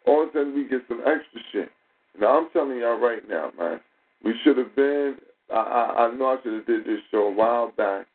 all 0.08 0.24
of 0.24 0.30
a 0.30 0.34
sudden 0.34 0.56
we 0.56 0.68
get 0.68 0.82
some 0.88 1.00
extra 1.00 1.42
shit. 1.52 1.72
Now 2.20 2.38
I'm 2.38 2.50
telling 2.52 2.78
y'all 2.80 3.00
right 3.00 3.28
now, 3.28 3.52
man, 3.58 3.80
we 4.24 4.34
should 4.44 4.58
have 4.58 4.76
been. 4.76 5.16
I, 5.52 5.56
I, 5.56 6.06
I 6.06 6.16
know 6.16 6.28
I 6.28 6.38
should 6.44 6.54
have 6.54 6.66
did 6.66 6.86
this 6.86 7.00
show 7.12 7.28
a 7.28 7.32
while 7.32 7.72
back 7.78 8.08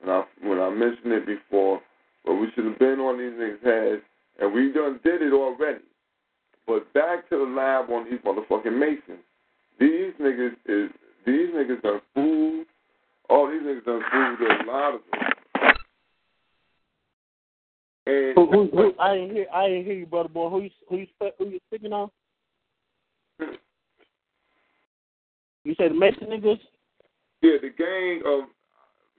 when 0.00 0.10
I 0.10 0.24
when 0.42 0.58
I 0.58 0.70
mentioned 0.70 1.12
it 1.12 1.26
before, 1.26 1.80
but 2.24 2.34
we 2.34 2.48
should 2.54 2.64
have 2.64 2.78
been 2.78 2.98
on 2.98 3.18
these 3.18 3.38
niggas' 3.38 3.92
heads, 3.92 4.02
and 4.40 4.52
we 4.52 4.72
done 4.72 5.00
did 5.04 5.22
it 5.22 5.32
already. 5.32 5.84
But 6.66 6.92
back 6.94 7.28
to 7.30 7.38
the 7.38 7.44
lab 7.44 7.90
on 7.90 8.10
these 8.10 8.20
motherfucking 8.20 8.78
Masons. 8.78 9.22
These 9.78 10.12
niggas 10.20 10.56
is 10.66 10.90
these 11.24 11.48
niggas 11.54 11.82
done 11.82 12.00
fooled. 12.14 12.66
Oh, 13.30 13.50
these 13.50 13.62
niggas 13.62 13.84
done 13.84 14.02
fooled 14.12 14.50
a 14.50 14.70
lot 14.70 14.94
of 14.94 15.00
them. 15.10 15.20
And 18.04 18.34
Who, 18.34 18.50
who, 18.50 18.70
who, 18.76 18.94
I 18.98 19.14
didn't 19.14 19.36
hear. 19.36 19.46
I 19.54 19.68
didn't 19.68 19.84
hear 19.84 19.94
you, 19.94 20.06
brother 20.06 20.28
boy. 20.28 20.50
Who 20.50 20.62
you 20.62 20.70
who 20.88 20.96
you 20.98 21.06
who 21.38 21.48
you 21.48 21.60
speaking 21.68 21.92
on? 21.92 22.10
You 25.64 25.74
said 25.78 25.92
the 25.92 25.94
Mason 25.94 26.26
niggas. 26.28 26.58
yeah, 27.42 27.56
the 27.62 27.70
gang 27.70 28.22
of 28.26 28.48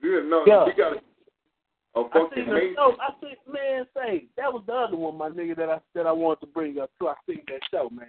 yeah, 0.03 0.19
no, 0.27 0.43
Yeah. 0.45 0.65
we 0.65 0.73
got 0.73 0.93
a, 0.97 1.99
a 1.99 2.03
I 2.05 2.09
fucking 2.11 2.29
seen 2.35 2.45
the 2.47 2.53
Mason. 2.53 2.75
show. 2.75 2.95
I 2.99 3.09
seen 3.21 3.35
man 3.53 3.85
say 3.95 4.25
that 4.37 4.51
was 4.51 4.63
the 4.67 4.73
other 4.73 4.97
one, 4.97 5.17
my 5.17 5.29
nigga, 5.29 5.55
that 5.55 5.69
I 5.69 5.79
that 5.95 6.05
I 6.07 6.11
wanted 6.11 6.41
to 6.41 6.47
bring 6.47 6.79
up 6.79 6.91
too. 6.99 7.07
I 7.07 7.15
seen 7.27 7.41
that 7.47 7.61
show, 7.71 7.89
man. 7.89 8.07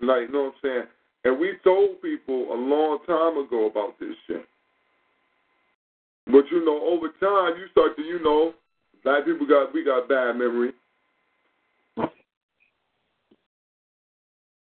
Like, 0.00 0.28
you 0.28 0.32
know 0.32 0.44
what 0.44 0.54
I'm 0.54 0.60
saying? 0.62 0.84
And 1.24 1.40
we 1.40 1.54
told 1.64 2.00
people 2.00 2.52
a 2.52 2.54
long 2.54 2.98
time 3.06 3.36
ago 3.44 3.66
about 3.66 3.98
this 3.98 4.14
shit. 4.28 4.46
But 6.26 6.44
you 6.52 6.64
know, 6.64 6.78
over 6.86 7.08
time, 7.18 7.58
you 7.58 7.66
start 7.72 7.96
to, 7.96 8.02
you 8.02 8.22
know, 8.22 8.52
black 9.02 9.24
people 9.24 9.46
got 9.46 9.74
we 9.74 9.82
got 9.84 10.08
bad 10.08 10.34
memory. 10.36 10.72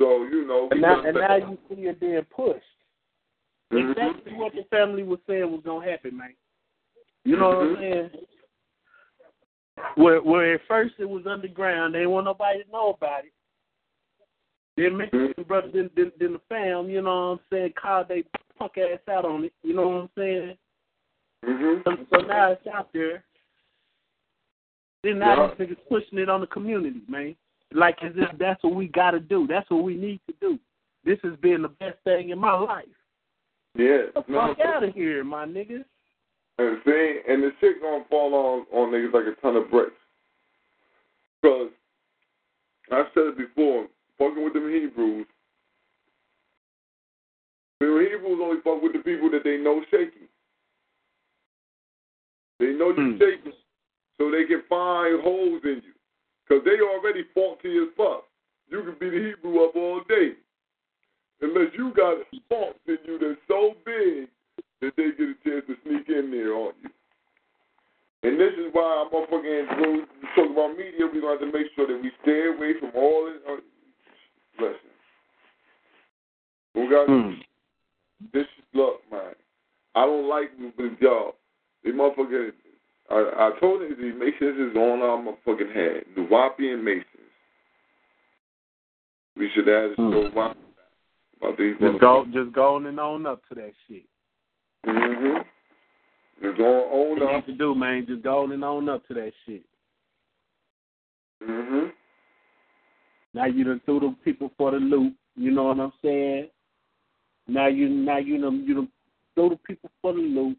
So 0.00 0.24
you 0.24 0.46
know, 0.46 0.68
And 0.70 0.80
now 0.80 1.02
and 1.04 1.14
now 1.14 1.36
you 1.36 1.58
see 1.68 1.82
it 1.82 2.00
being 2.00 2.24
pushed. 2.34 2.64
Mhm. 3.70 3.90
Exactly 3.90 4.32
what 4.32 4.54
the 4.54 4.64
family 4.70 5.02
was 5.02 5.20
saying 5.26 5.52
was 5.52 5.60
gonna 5.62 5.88
happen, 5.88 6.16
man. 6.16 6.34
You 7.24 7.36
know 7.36 7.48
what 7.48 7.58
I'm 7.58 7.76
Mhm. 7.76 7.80
saying? 7.80 8.26
Where 9.96 10.22
where 10.22 10.54
at 10.54 10.62
first 10.66 10.94
it 10.98 11.08
was 11.08 11.26
underground, 11.26 11.94
they 11.94 11.98
didn't 11.98 12.12
want 12.12 12.24
nobody 12.24 12.64
to 12.64 12.70
know 12.70 12.90
about 12.90 13.26
it. 13.26 13.32
Then 14.76 14.96
Mexican 14.96 15.34
Mhm. 15.34 15.46
brothers 15.46 15.72
then, 15.72 15.90
then, 15.94 16.12
then 16.16 16.32
the 16.32 16.38
fam, 16.48 16.88
you 16.88 17.02
know 17.02 17.32
what 17.32 17.40
I'm 17.40 17.40
saying, 17.50 17.72
called 17.74 18.08
they 18.08 18.24
punk 18.56 18.78
ass 18.78 19.06
out 19.06 19.26
on 19.26 19.44
it. 19.44 19.52
You 19.62 19.74
know 19.74 19.88
what 19.88 20.02
I'm 20.02 20.10
saying? 20.16 20.58
Mhm. 21.44 21.84
So, 21.84 22.06
so 22.10 22.26
now 22.26 22.52
it's 22.52 22.66
out 22.66 22.90
there. 22.94 23.22
Then 25.02 25.18
now 25.18 25.34
Yeah. 25.34 25.54
these 25.54 25.68
niggas 25.68 25.88
pushing 25.88 26.18
it 26.18 26.30
on 26.30 26.40
the 26.40 26.46
community, 26.46 27.02
man. 27.06 27.36
Like 27.72 27.98
as 28.02 28.12
if 28.16 28.36
that's 28.38 28.62
what 28.64 28.74
we 28.74 28.88
gotta 28.88 29.20
do. 29.20 29.46
That's 29.46 29.68
what 29.70 29.84
we 29.84 29.94
need 29.94 30.20
to 30.26 30.34
do. 30.40 30.58
This 31.04 31.18
has 31.22 31.36
been 31.40 31.62
the 31.62 31.68
best 31.68 31.98
thing 32.04 32.30
in 32.30 32.38
my 32.38 32.58
life. 32.58 32.84
Yeah. 33.76 34.06
Get 34.14 34.14
the 34.14 34.32
fuck 34.32 34.58
out 34.60 34.82
of 34.82 34.94
here, 34.94 35.22
my 35.24 35.46
niggas. 35.46 35.84
And 36.58 36.78
see, 36.84 37.20
and 37.28 37.42
the 37.42 37.52
shit 37.60 37.80
gonna 37.80 38.04
fall 38.10 38.34
on 38.34 38.66
on 38.72 38.92
niggas 38.92 39.12
like 39.14 39.32
a 39.32 39.40
ton 39.40 39.56
of 39.56 39.70
bricks. 39.70 39.92
Cause 41.42 41.70
I've 42.92 43.06
said 43.14 43.28
it 43.28 43.38
before, 43.38 43.86
fucking 44.18 44.42
with 44.42 44.52
them 44.52 44.68
Hebrews. 44.68 45.26
The 47.78 47.86
Hebrews 47.86 48.40
only 48.42 48.60
fuck 48.62 48.82
with 48.82 48.92
the 48.92 48.98
people 48.98 49.30
that 49.30 49.44
they 49.44 49.56
know 49.56 49.82
shaky. 49.90 50.28
They 52.58 52.72
know 52.72 52.90
you 52.90 53.12
Hmm. 53.12 53.18
shaky, 53.18 53.56
so 54.18 54.30
they 54.30 54.44
can 54.44 54.62
find 54.68 55.22
holes 55.22 55.64
in 55.64 55.82
you. 55.82 55.94
Cause 56.50 56.62
they 56.64 56.82
already 56.82 57.22
faulty 57.32 57.78
as 57.78 57.88
fuck. 57.96 58.24
You 58.68 58.82
can 58.82 58.96
be 58.98 59.08
the 59.08 59.24
Hebrew 59.30 59.64
up 59.64 59.76
all 59.76 60.02
day, 60.08 60.32
unless 61.40 61.70
you 61.78 61.94
got 61.94 62.16
faults 62.48 62.80
in 62.88 62.98
you 63.06 63.18
that's 63.20 63.40
so 63.46 63.74
big 63.86 64.28
that 64.80 64.96
they 64.96 65.10
get 65.16 65.30
a 65.30 65.34
chance 65.44 65.64
to 65.68 65.76
sneak 65.86 66.08
in 66.08 66.32
there 66.32 66.54
on 66.54 66.72
you. 66.82 66.90
And 68.24 68.38
this 68.38 68.52
is 68.58 68.66
why 68.72 68.82
I'm 68.82 69.12
motherfucking 69.14 69.80
when 69.80 69.92
we 69.92 70.00
talk 70.34 70.50
about 70.50 70.76
media, 70.76 71.06
we're 71.06 71.20
gonna 71.20 71.38
have 71.38 71.40
to 71.40 71.46
make 71.46 71.68
sure 71.76 71.86
that 71.86 72.02
we 72.02 72.10
stay 72.22 72.48
away 72.48 72.74
from 72.80 72.90
all 72.96 73.26
this. 73.26 73.40
Uh, 73.48 73.56
listen, 74.60 74.90
we 76.74 76.88
got 76.90 77.06
Hmm. 77.06 77.30
this. 78.32 78.42
Is 78.42 78.64
look, 78.74 79.02
man, 79.10 79.34
I 79.94 80.04
don't 80.04 80.28
like 80.28 80.50
with 80.76 80.98
y'all. 81.00 81.36
They 81.84 81.92
motherfucking. 81.92 82.52
I, 83.10 83.50
I 83.54 83.60
told 83.60 83.80
you 83.82 83.96
these 83.96 84.14
Masons 84.18 84.70
is 84.70 84.76
on 84.76 85.02
our 85.02 85.18
motherfucking 85.18 85.74
head. 85.74 86.04
The 86.14 86.22
Wapian 86.22 86.82
Masons. 86.84 87.04
We 89.36 89.50
should 89.54 89.68
add 89.68 89.92
a 89.92 89.94
Hmm. 89.96 90.12
show 90.12 90.26
about 90.26 90.56
these. 91.58 91.74
Just 91.80 92.00
go 92.00 92.24
just 92.32 92.52
going 92.52 92.86
and 92.86 93.00
on 93.00 93.26
up 93.26 93.40
to 93.48 93.54
that 93.56 93.72
shit. 93.88 94.04
Mm-hmm. 94.86 95.38
Just 96.42 96.58
going 96.58 96.90
on 96.90 97.16
you 97.18 97.24
up. 97.28 97.46
need 97.46 97.52
to 97.52 97.58
do, 97.58 97.74
man, 97.74 98.06
just 98.06 98.22
go 98.22 98.42
on 98.44 98.52
and 98.52 98.64
on 98.64 98.88
up 98.88 99.06
to 99.08 99.14
that 99.14 99.32
shit. 99.46 99.62
Mm-hmm. 101.42 101.86
Now 103.34 103.46
you 103.46 103.64
done 103.64 103.80
threw 103.84 104.00
the 104.00 104.14
people 104.24 104.50
for 104.58 104.72
the 104.72 104.76
loop. 104.78 105.14
You 105.36 105.50
know 105.52 105.64
what 105.64 105.80
I'm 105.80 105.92
saying? 106.02 106.48
Now 107.48 107.66
you 107.68 107.88
now 107.88 108.18
you 108.18 108.40
done 108.40 108.64
you 108.66 108.74
done 108.74 108.88
threw 109.34 109.50
the 109.50 109.56
people 109.56 109.90
for 110.02 110.12
the 110.12 110.20
loop. 110.20 110.58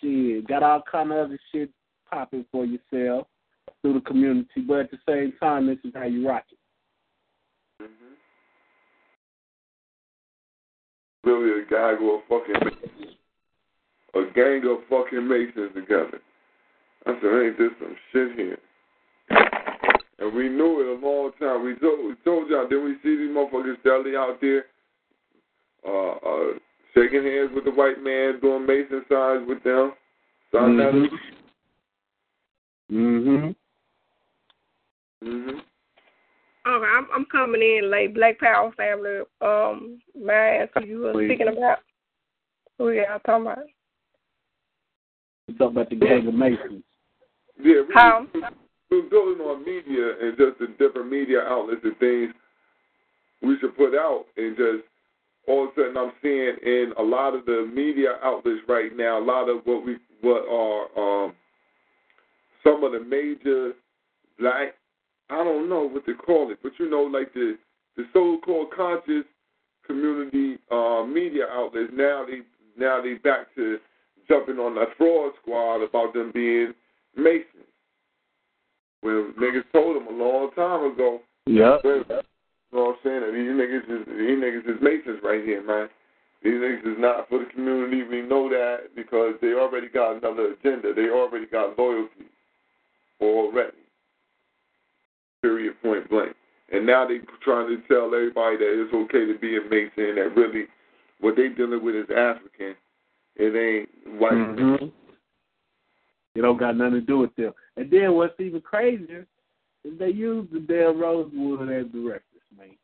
Shit, 0.00 0.46
got 0.48 0.62
all 0.62 0.82
kind 0.90 1.12
of 1.12 1.18
other 1.26 1.38
shit 1.52 1.70
popping 2.10 2.44
for 2.50 2.64
yourself 2.64 3.26
through 3.82 3.94
the 3.94 4.00
community, 4.00 4.60
but 4.66 4.80
at 4.80 4.90
the 4.90 4.98
same 5.08 5.32
time, 5.40 5.66
this 5.66 5.78
is 5.84 5.92
how 5.94 6.04
you 6.04 6.26
rock 6.26 6.44
it. 6.50 6.58
Mm-hmm. 7.82 8.14
Really, 11.28 11.62
a 11.62 11.66
guy 11.68 11.92
a 11.92 12.20
fucking 12.28 12.54
a 14.14 14.32
gang 14.32 14.62
of 14.68 14.78
fucking 14.88 15.28
masons 15.28 15.74
together. 15.74 16.20
I 17.06 17.12
said, 17.20 17.42
ain't 17.44 17.58
this 17.58 17.70
some 17.78 17.96
shit 18.12 18.36
here? 18.36 18.58
And 20.18 20.34
we 20.34 20.48
knew 20.48 20.80
it 20.80 20.98
a 21.02 21.06
long 21.06 21.32
time. 21.38 21.64
We 21.64 21.74
told 21.76 22.06
we 22.06 22.14
told 22.24 22.48
y'all. 22.48 22.66
Then 22.68 22.84
we 22.84 22.94
see 23.02 23.16
these 23.16 23.30
motherfuckers 23.30 23.82
deli 23.84 24.16
out 24.16 24.40
there, 24.40 24.64
uh, 25.86 26.12
uh, 26.12 26.58
shaking 26.94 27.22
hands 27.22 27.50
with 27.54 27.64
the 27.64 27.70
white 27.70 28.02
man, 28.02 28.40
doing 28.40 28.66
mason 28.66 29.04
signs 29.10 29.46
with 29.46 29.62
them. 29.62 29.92
Sign 30.52 30.78
Mhm. 32.90 33.26
Mhm. 33.26 33.56
Mm-hmm. 35.24 35.58
Okay, 36.68 36.86
I'm 36.96 37.06
I'm 37.14 37.26
coming 37.26 37.62
in 37.62 37.90
late. 37.90 38.14
Black 38.14 38.38
Power 38.38 38.72
family. 38.72 39.20
Um, 39.40 40.00
may 40.14 40.34
I 40.34 40.62
ask 40.62 40.72
who 40.74 40.84
you 40.84 40.98
were 41.00 41.12
Please. 41.12 41.28
speaking 41.28 41.48
about? 41.48 41.78
Who 42.78 42.90
y'all 42.90 43.20
talking 43.24 43.46
about? 43.46 43.58
We 45.48 45.54
talking 45.54 45.76
about 45.76 45.90
the 45.90 45.96
gang 45.96 46.26
of 46.26 46.34
Masons. 46.34 46.82
Yeah, 47.58 47.82
we, 47.88 47.94
How? 47.94 48.26
we 48.34 48.42
we're 48.90 49.08
building 49.08 49.44
on 49.44 49.64
media 49.64 50.12
and 50.20 50.36
just 50.36 50.58
the 50.58 50.66
different 50.78 51.10
media 51.10 51.40
outlets 51.40 51.80
and 51.84 51.96
things 51.98 52.32
we 53.42 53.58
should 53.60 53.76
put 53.76 53.94
out, 53.94 54.26
and 54.36 54.56
just 54.56 54.84
all 55.48 55.64
of 55.64 55.70
a 55.70 55.74
sudden 55.80 55.96
I'm 55.96 56.12
seeing 56.22 56.56
in 56.62 56.92
a 56.98 57.02
lot 57.02 57.34
of 57.34 57.46
the 57.46 57.70
media 57.72 58.16
outlets 58.22 58.60
right 58.68 58.96
now, 58.96 59.18
a 59.18 59.24
lot 59.24 59.48
of 59.48 59.64
what 59.64 59.84
we 59.84 59.96
what 60.20 60.42
are 60.48 61.24
um, 61.24 61.32
some 62.66 62.82
of 62.82 62.92
the 62.92 63.00
major 63.00 63.72
black 64.38 64.74
I 65.30 65.42
don't 65.42 65.68
know 65.68 65.88
what 65.88 66.06
to 66.06 66.14
call 66.14 66.50
it, 66.52 66.58
but 66.62 66.72
you 66.78 66.88
know, 66.90 67.02
like 67.02 67.32
the 67.34 67.56
the 67.96 68.04
so-called 68.12 68.68
conscious 68.76 69.24
community 69.86 70.58
uh, 70.70 71.04
media 71.04 71.46
outlets 71.50 71.92
now 71.94 72.24
they 72.26 72.40
now 72.76 73.00
they 73.00 73.14
back 73.14 73.54
to 73.54 73.78
jumping 74.28 74.56
on 74.56 74.74
the 74.74 74.84
fraud 74.98 75.32
squad 75.40 75.82
about 75.82 76.12
them 76.12 76.30
being 76.34 76.74
Masons. 77.16 77.66
Well, 79.02 79.30
niggas 79.40 79.64
told 79.72 79.96
them 79.96 80.08
a 80.08 80.22
long 80.22 80.50
time 80.54 80.92
ago, 80.92 81.20
Yeah. 81.46 81.78
you 81.84 82.04
know 82.08 82.22
what 82.70 82.96
I'm 82.96 82.96
saying? 83.04 83.20
That 83.20 83.32
these 83.32 83.50
niggas 83.50 84.00
is 84.00 84.06
these 84.06 84.38
niggas 84.38 84.76
is 84.76 84.82
Masons 84.82 85.20
right 85.22 85.44
here, 85.44 85.62
man. 85.62 85.88
These 86.42 86.54
niggas 86.54 86.92
is 86.92 86.98
not 86.98 87.28
for 87.28 87.38
the 87.40 87.46
community. 87.46 88.02
We 88.02 88.22
know 88.22 88.48
that 88.48 88.94
because 88.94 89.34
they 89.40 89.54
already 89.54 89.88
got 89.88 90.16
another 90.16 90.52
agenda. 90.52 90.94
They 90.94 91.08
already 91.08 91.46
got 91.46 91.78
loyalty 91.78 92.26
already. 93.20 93.76
Period. 95.42 95.74
Point 95.82 96.08
blank. 96.08 96.34
And 96.72 96.84
now 96.86 97.06
they 97.06 97.18
trying 97.42 97.68
to 97.68 97.80
tell 97.86 98.06
everybody 98.06 98.56
that 98.56 98.82
it's 98.82 98.94
okay 98.94 99.24
to 99.26 99.38
be 99.38 99.56
a 99.56 99.60
Mason. 99.60 100.16
That 100.16 100.32
really, 100.34 100.66
what 101.20 101.36
they 101.36 101.48
dealing 101.48 101.84
with 101.84 101.94
is 101.94 102.10
African. 102.10 102.74
It 103.36 103.54
ain't 103.54 104.18
white. 104.18 104.32
Mhm. 104.32 104.92
It 106.34 106.42
don't 106.42 106.58
got 106.58 106.76
nothing 106.76 106.94
to 106.94 107.00
do 107.00 107.18
with 107.18 107.34
them. 107.36 107.54
And 107.76 107.90
then 107.90 108.14
what's 108.14 108.38
even 108.40 108.60
crazier 108.60 109.26
is 109.84 109.98
they 109.98 110.10
use 110.10 110.48
the 110.50 110.60
damn 110.60 110.98
Rosewood 110.98 111.70
as 111.70 111.86
directors, 111.92 112.42
man. 112.56 112.76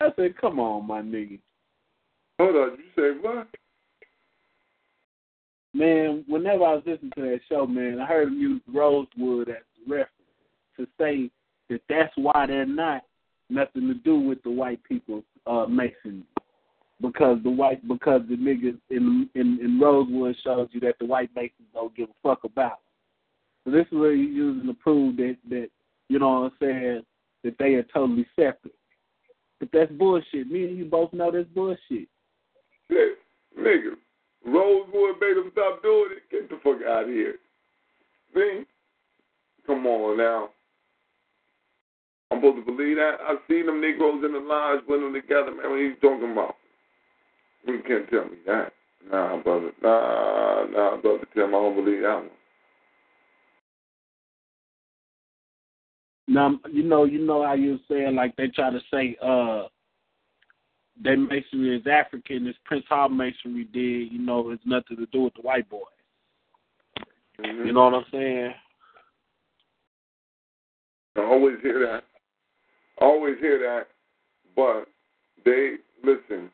I 0.00 0.12
said, 0.16 0.36
come 0.36 0.58
on, 0.58 0.86
my 0.86 1.00
nigga. 1.02 1.38
Hold 2.38 2.56
on. 2.56 2.78
You 2.78 2.84
say 2.96 3.18
what? 3.20 3.48
Man, 5.76 6.24
whenever 6.26 6.64
I 6.64 6.74
was 6.74 6.82
listening 6.86 7.12
to 7.16 7.20
that 7.20 7.40
show, 7.50 7.66
man, 7.66 8.00
I 8.00 8.06
heard 8.06 8.28
him 8.28 8.40
use 8.40 8.62
Rosewood 8.66 9.50
as 9.50 9.56
the 9.76 9.94
reference. 9.94 10.10
to 10.78 10.86
say 10.98 11.30
that 11.68 11.82
that's 11.90 12.12
why 12.16 12.46
they're 12.46 12.64
not 12.64 13.02
nothing 13.50 13.86
to 13.88 13.94
do 13.94 14.18
with 14.18 14.42
the 14.42 14.50
white 14.50 14.82
people 14.84 15.22
uh 15.46 15.66
Masons. 15.66 16.24
Because 17.02 17.38
the 17.42 17.50
white 17.50 17.86
because 17.86 18.22
the 18.26 18.36
niggas 18.36 18.78
in 18.88 19.28
in, 19.34 19.58
in 19.60 19.78
Rosewood 19.78 20.34
shows 20.42 20.68
you 20.72 20.80
that 20.80 20.98
the 20.98 21.04
white 21.04 21.28
Masons 21.36 21.68
don't 21.74 21.94
give 21.94 22.08
a 22.08 22.14
fuck 22.22 22.44
about. 22.44 22.80
So 23.64 23.70
this 23.70 23.84
is 23.92 23.98
what 23.98 24.06
you're 24.06 24.14
using 24.14 24.66
to 24.66 24.74
prove 24.74 25.18
that 25.18 25.36
that 25.50 25.68
you 26.08 26.18
know 26.18 26.40
what 26.40 26.52
I'm 26.52 26.52
saying, 26.58 27.02
that 27.44 27.58
they 27.58 27.74
are 27.74 27.82
totally 27.92 28.26
separate. 28.34 28.74
But 29.60 29.68
that's 29.74 29.92
bullshit. 29.92 30.50
Me 30.50 30.64
and 30.64 30.78
you 30.78 30.86
both 30.86 31.12
know 31.12 31.30
that's 31.30 31.48
bullshit. 31.48 32.08
Shit, 32.88 33.18
nigga, 33.58 33.96
Rosewood 34.46 35.20
made 35.20 35.36
them 35.36 35.50
stop 35.52 35.82
doing 35.82 36.10
it. 36.16 36.30
Get 36.30 36.48
the 36.48 36.56
fuck 36.62 36.78
out 36.88 37.04
of 37.04 37.08
here. 37.08 37.34
See? 38.34 38.62
Come 39.66 39.86
on 39.86 40.18
now. 40.18 40.50
I'm 42.30 42.38
supposed 42.38 42.66
to 42.66 42.72
believe 42.72 42.96
that. 42.96 43.18
I've 43.28 43.38
seen 43.48 43.66
them 43.66 43.80
Negroes 43.80 44.24
in 44.24 44.32
the 44.32 44.38
lodge 44.38 44.80
with 44.88 45.00
them 45.00 45.12
together, 45.12 45.50
man. 45.50 45.70
What 45.70 45.78
are 45.78 45.82
you 45.82 45.94
talking 45.96 46.32
about? 46.32 46.56
You 47.66 47.82
can't 47.86 48.08
tell 48.08 48.24
me 48.24 48.36
that. 48.46 48.72
Nah, 49.10 49.42
brother. 49.42 49.72
Nah, 49.82 50.64
nah, 50.70 50.96
brother 50.96 51.26
Tim, 51.34 51.48
I 51.48 51.50
don't 51.58 51.76
believe 51.76 52.02
that 52.02 52.14
one. 52.14 52.30
Now 56.28 56.58
you 56.72 56.82
know 56.82 57.04
you 57.04 57.24
know 57.24 57.44
how 57.44 57.54
you 57.54 57.72
were 57.72 57.78
saying 57.88 58.16
like 58.16 58.34
they 58.36 58.48
try 58.48 58.70
to 58.70 58.80
say 58.92 59.16
uh 59.22 59.68
they 61.02 61.16
masonry 61.16 61.76
is 61.76 61.86
African, 61.86 62.44
this 62.44 62.54
Prince 62.64 62.84
Hall 62.88 63.08
masonry 63.08 63.64
did, 63.72 64.12
you 64.12 64.18
know, 64.18 64.50
it's 64.50 64.62
nothing 64.64 64.96
to 64.96 65.06
do 65.06 65.22
with 65.22 65.34
the 65.34 65.42
white 65.42 65.68
boy. 65.68 65.80
Mm-hmm. 67.40 67.66
You 67.66 67.72
know 67.72 67.84
what 67.84 67.94
I'm 67.94 68.04
saying? 68.10 68.54
I 71.16 71.20
always 71.20 71.56
hear 71.62 71.80
that. 71.80 72.04
I 73.00 73.04
always 73.04 73.38
hear 73.40 73.58
that. 73.58 73.88
But 74.54 74.86
they 75.44 75.76
listen. 76.02 76.50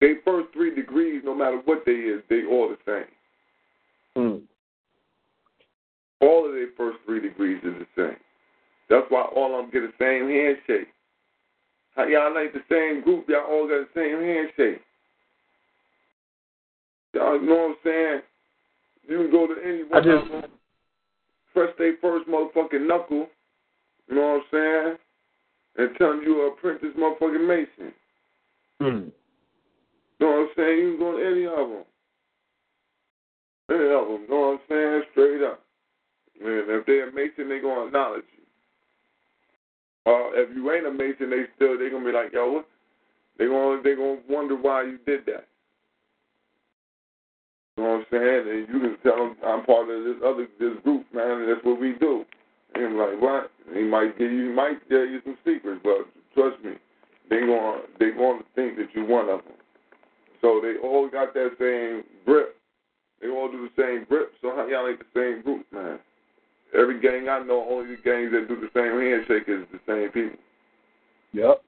They 0.00 0.14
first 0.24 0.52
three 0.52 0.74
degrees, 0.74 1.22
no 1.24 1.34
matter 1.34 1.60
what 1.64 1.82
they 1.84 1.92
is, 1.92 2.22
they 2.28 2.44
all 2.44 2.68
the 2.68 2.78
same. 2.86 4.22
Mm. 4.24 4.42
All 6.20 6.46
of 6.46 6.52
their 6.52 6.68
first 6.76 6.98
three 7.04 7.20
degrees 7.20 7.58
is 7.62 7.74
the 7.78 7.86
same. 7.96 8.16
That's 8.88 9.06
why 9.10 9.22
all 9.22 9.58
of 9.58 9.64
them 9.64 9.70
get 9.70 9.82
the 9.82 10.04
same 10.04 10.28
handshake. 10.28 10.88
How 11.96 12.06
y'all 12.06 12.34
like 12.34 12.52
the 12.52 12.60
same 12.70 13.02
group? 13.02 13.28
Y'all 13.28 13.46
all 13.48 13.68
got 13.68 13.86
the 13.86 13.88
same 13.94 14.20
handshake. 14.20 14.82
Y'all 17.14 17.40
know 17.40 17.54
what 17.54 17.70
I'm 17.70 17.76
saying? 17.84 18.20
You 19.08 19.16
can 19.18 19.30
go 19.30 19.46
to 19.46 19.54
any 19.64 19.82
one 19.82 20.08
I 20.08 20.12
of 20.12 20.28
them, 20.28 20.50
press 21.52 21.70
their 21.78 21.96
first 22.00 22.28
motherfucking 22.28 22.86
knuckle. 22.86 23.26
You 24.08 24.14
know 24.14 24.42
what 24.52 24.58
I'm 24.60 24.96
saying? 24.96 24.96
And 25.76 25.96
tell 25.98 26.10
them 26.10 26.22
you're 26.24 26.48
a 26.48 26.52
apprentice 26.52 26.94
motherfucking 26.96 27.46
mason. 27.46 27.92
Mm. 28.80 29.12
You 30.18 30.26
know 30.26 30.30
what 30.30 30.38
I'm 30.38 30.48
saying? 30.56 30.78
You 30.78 30.90
can 30.92 30.98
go 31.00 31.16
to 31.16 31.26
any 31.26 31.46
of 31.46 31.68
them. 31.68 31.84
Any 33.70 33.90
of 33.92 34.06
them. 34.08 34.22
You 34.22 34.28
know 34.30 34.40
what 34.40 34.52
I'm 34.52 34.60
saying? 34.68 35.02
Straight 35.12 35.42
up. 35.42 35.60
And 36.40 36.70
if 36.70 36.86
they're 36.86 37.08
a 37.08 37.12
mason, 37.12 37.48
they're 37.48 37.60
going 37.62 37.80
to 37.80 37.86
acknowledge 37.86 38.24
you. 38.36 38.39
Uh, 40.06 40.32
if 40.32 40.54
you 40.56 40.72
ain't 40.72 40.86
a 40.86 40.90
mason, 40.90 41.30
they 41.30 41.44
still 41.56 41.78
they 41.78 41.90
gonna 41.90 42.04
be 42.04 42.12
like, 42.12 42.32
yo, 42.32 42.52
what? 42.52 42.66
They 43.38 43.46
gonna 43.46 43.82
they 43.82 43.94
gonna 43.94 44.20
wonder 44.28 44.56
why 44.56 44.84
you 44.84 44.98
did 45.06 45.26
that. 45.26 45.46
You 47.76 47.84
know 47.84 47.90
what 47.90 47.96
I'm 48.00 48.06
saying? 48.10 48.44
And 48.48 48.68
you 48.68 48.80
can 48.80 48.96
tell 49.02 49.16
them 49.16 49.36
I'm 49.44 49.64
part 49.64 49.88
of 49.88 50.04
this 50.04 50.16
other 50.24 50.46
this 50.58 50.82
group, 50.84 51.06
man. 51.14 51.42
And 51.42 51.48
that's 51.48 51.64
what 51.64 51.80
we 51.80 51.94
do. 52.00 52.24
And 52.74 52.96
like, 52.96 53.20
what? 53.20 53.50
He 53.74 53.82
might 53.82 54.18
give 54.18 54.30
you, 54.30 54.52
might 54.52 54.86
tell 54.88 55.04
you 55.04 55.20
some 55.24 55.36
secrets, 55.44 55.80
but 55.82 56.08
trust 56.34 56.62
me, 56.64 56.72
they 57.28 57.40
gonna 57.40 57.80
they 57.98 58.10
gonna 58.10 58.42
think 58.54 58.76
that 58.76 58.88
you're 58.94 59.06
one 59.06 59.28
of 59.28 59.44
them. 59.44 59.54
So 60.40 60.60
they 60.62 60.76
all 60.82 61.08
got 61.08 61.34
that 61.34 61.50
same 61.58 62.04
grip. 62.24 62.56
They 63.20 63.28
all 63.28 63.50
do 63.50 63.68
the 63.68 63.82
same 63.82 64.06
grip. 64.08 64.32
So 64.40 64.54
how 64.56 64.66
y'all 64.66 64.88
ain't 64.88 64.98
the 64.98 65.12
same 65.14 65.42
group, 65.42 65.66
man? 65.72 65.98
Every 66.78 67.00
gang 67.00 67.28
I 67.28 67.40
know, 67.40 67.66
only 67.68 67.96
the 67.96 68.02
gangs 68.02 68.32
that 68.32 68.46
do 68.48 68.60
the 68.60 68.70
same 68.74 69.00
handshake 69.00 69.48
is 69.48 69.66
the 69.72 69.80
same 69.86 70.10
people. 70.10 70.38
Yep. 71.32 71.62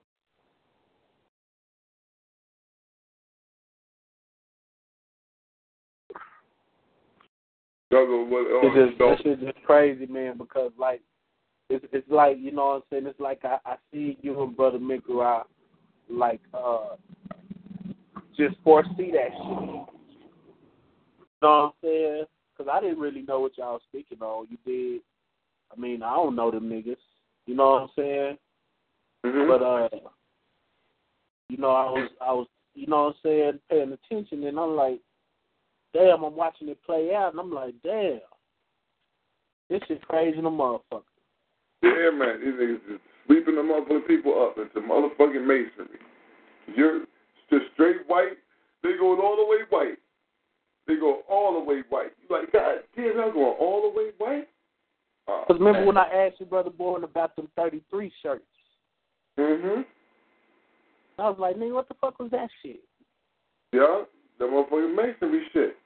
It's 7.94 8.98
just, 8.98 9.22
shit 9.22 9.40
just 9.40 9.66
crazy, 9.66 10.06
man, 10.06 10.38
because 10.38 10.72
like 10.78 11.02
it's 11.68 11.84
it's 11.92 12.08
like, 12.10 12.38
you 12.40 12.52
know 12.52 12.66
what 12.66 12.74
I'm 12.74 12.82
saying, 12.90 13.06
it's 13.06 13.20
like 13.20 13.44
I, 13.44 13.58
I 13.66 13.76
see 13.92 14.18
you 14.22 14.42
and 14.42 14.56
Brother 14.56 14.78
Mikra 14.78 15.42
like 16.10 16.40
uh 16.54 16.96
just 18.36 18.56
foresee 18.64 19.12
that 19.12 19.30
shit. 19.30 19.38
You 19.38 19.86
know 21.42 21.42
what 21.42 21.48
I'm 21.48 21.72
saying? 21.82 22.24
Because 22.56 22.70
I 22.72 22.80
didn't 22.80 22.98
really 22.98 23.22
know 23.22 23.40
what 23.40 23.56
y'all 23.56 23.74
was 23.74 23.82
speaking 23.88 24.18
on. 24.20 24.46
You 24.50 24.58
did. 24.64 25.02
I 25.72 25.80
mean, 25.80 26.02
I 26.02 26.14
don't 26.14 26.36
know 26.36 26.50
them 26.50 26.68
niggas. 26.68 26.96
You 27.46 27.54
know 27.54 27.70
what 27.70 27.82
I'm 27.82 27.88
saying? 27.96 28.38
Mhm. 29.24 29.48
But 29.48 29.62
uh, 29.62 29.88
you 31.48 31.56
know, 31.58 31.70
I 31.70 31.90
was 31.90 32.10
I 32.20 32.32
was 32.32 32.46
you 32.74 32.86
know 32.86 33.04
what 33.04 33.08
I'm 33.08 33.14
saying, 33.22 33.60
paying 33.70 33.92
attention, 33.92 34.44
and 34.44 34.58
I'm 34.58 34.76
like, 34.76 35.00
damn, 35.92 36.22
I'm 36.22 36.34
watching 36.34 36.68
it 36.68 36.82
play 36.84 37.14
out, 37.14 37.32
and 37.32 37.40
I'm 37.40 37.52
like, 37.52 37.74
damn, 37.82 38.20
this 39.68 39.80
shit 39.88 40.06
crazy, 40.08 40.40
the 40.40 40.48
motherfucker. 40.48 41.02
Yeah, 41.82 42.10
man, 42.14 42.40
these 42.40 42.54
niggas 42.54 42.80
just 42.88 43.02
sweeping 43.26 43.56
the 43.56 43.62
motherfucking 43.62 44.06
people 44.06 44.42
up 44.42 44.56
into 44.58 44.86
motherfucking 44.86 45.46
masonry. 45.46 46.00
You're 46.74 47.00
just 47.50 47.64
straight 47.74 48.06
white. 48.06 48.38
They 48.82 48.96
going 48.98 49.20
all 49.20 49.36
the 49.36 49.46
way 49.46 49.58
white. 49.68 49.98
They 50.86 50.96
go 50.96 51.20
all 51.28 51.52
the 51.54 51.60
way 51.60 51.82
white. 51.88 52.12
You 52.28 52.36
like, 52.36 52.52
God 52.52 52.76
damn, 52.96 53.20
I'm 53.20 53.32
going 53.32 53.56
all 53.58 53.82
the 53.82 53.96
way 53.96 54.10
white. 54.18 54.48
Oh, 55.28 55.44
Because 55.46 55.60
remember 55.60 55.86
when 55.86 55.96
I 55.96 56.08
asked 56.08 56.40
you, 56.40 56.46
brother 56.46 56.70
Born, 56.70 57.04
about 57.04 57.36
them 57.36 57.48
33 57.56 58.12
shirts? 58.22 58.44
Mhm. 59.38 59.86
I 61.18 61.28
was 61.28 61.38
like, 61.38 61.56
nigga, 61.56 61.74
what 61.74 61.88
the 61.88 61.94
fuck 61.94 62.18
was 62.18 62.30
that 62.30 62.50
shit? 62.62 62.80
Yeah, 63.72 64.04
the 64.38 64.44
motherfucking 64.44 64.94
masonry 64.94 65.48
shit. 65.52 65.76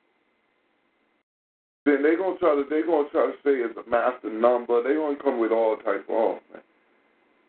Then 1.85 2.02
they 2.02 2.16
gonna 2.16 2.39
try 2.39 2.55
to 2.55 2.64
they 2.68 2.82
gonna 2.82 3.09
try 3.10 3.27
to 3.27 3.36
say 3.44 3.62
it's 3.62 3.78
a 3.78 3.89
master 3.89 4.31
number. 4.31 4.82
They 4.82 4.94
gonna 4.94 5.16
come 5.23 5.39
with 5.39 5.52
all 5.52 5.77
type 5.77 6.05
of 6.09 6.10
oh, 6.10 6.39
man. 6.52 6.62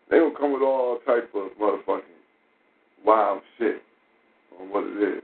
They 0.10 0.19
gonna 0.19 0.38
come 0.38 0.53
with 0.53 0.61
all 0.61 0.99
type 1.07 1.34
of 1.34 1.52
motherfucking 1.60 2.02
wild 3.03 3.41
shit 3.57 3.82
on 4.60 4.69
what 4.69 4.84
it 4.84 5.18
is. 5.18 5.24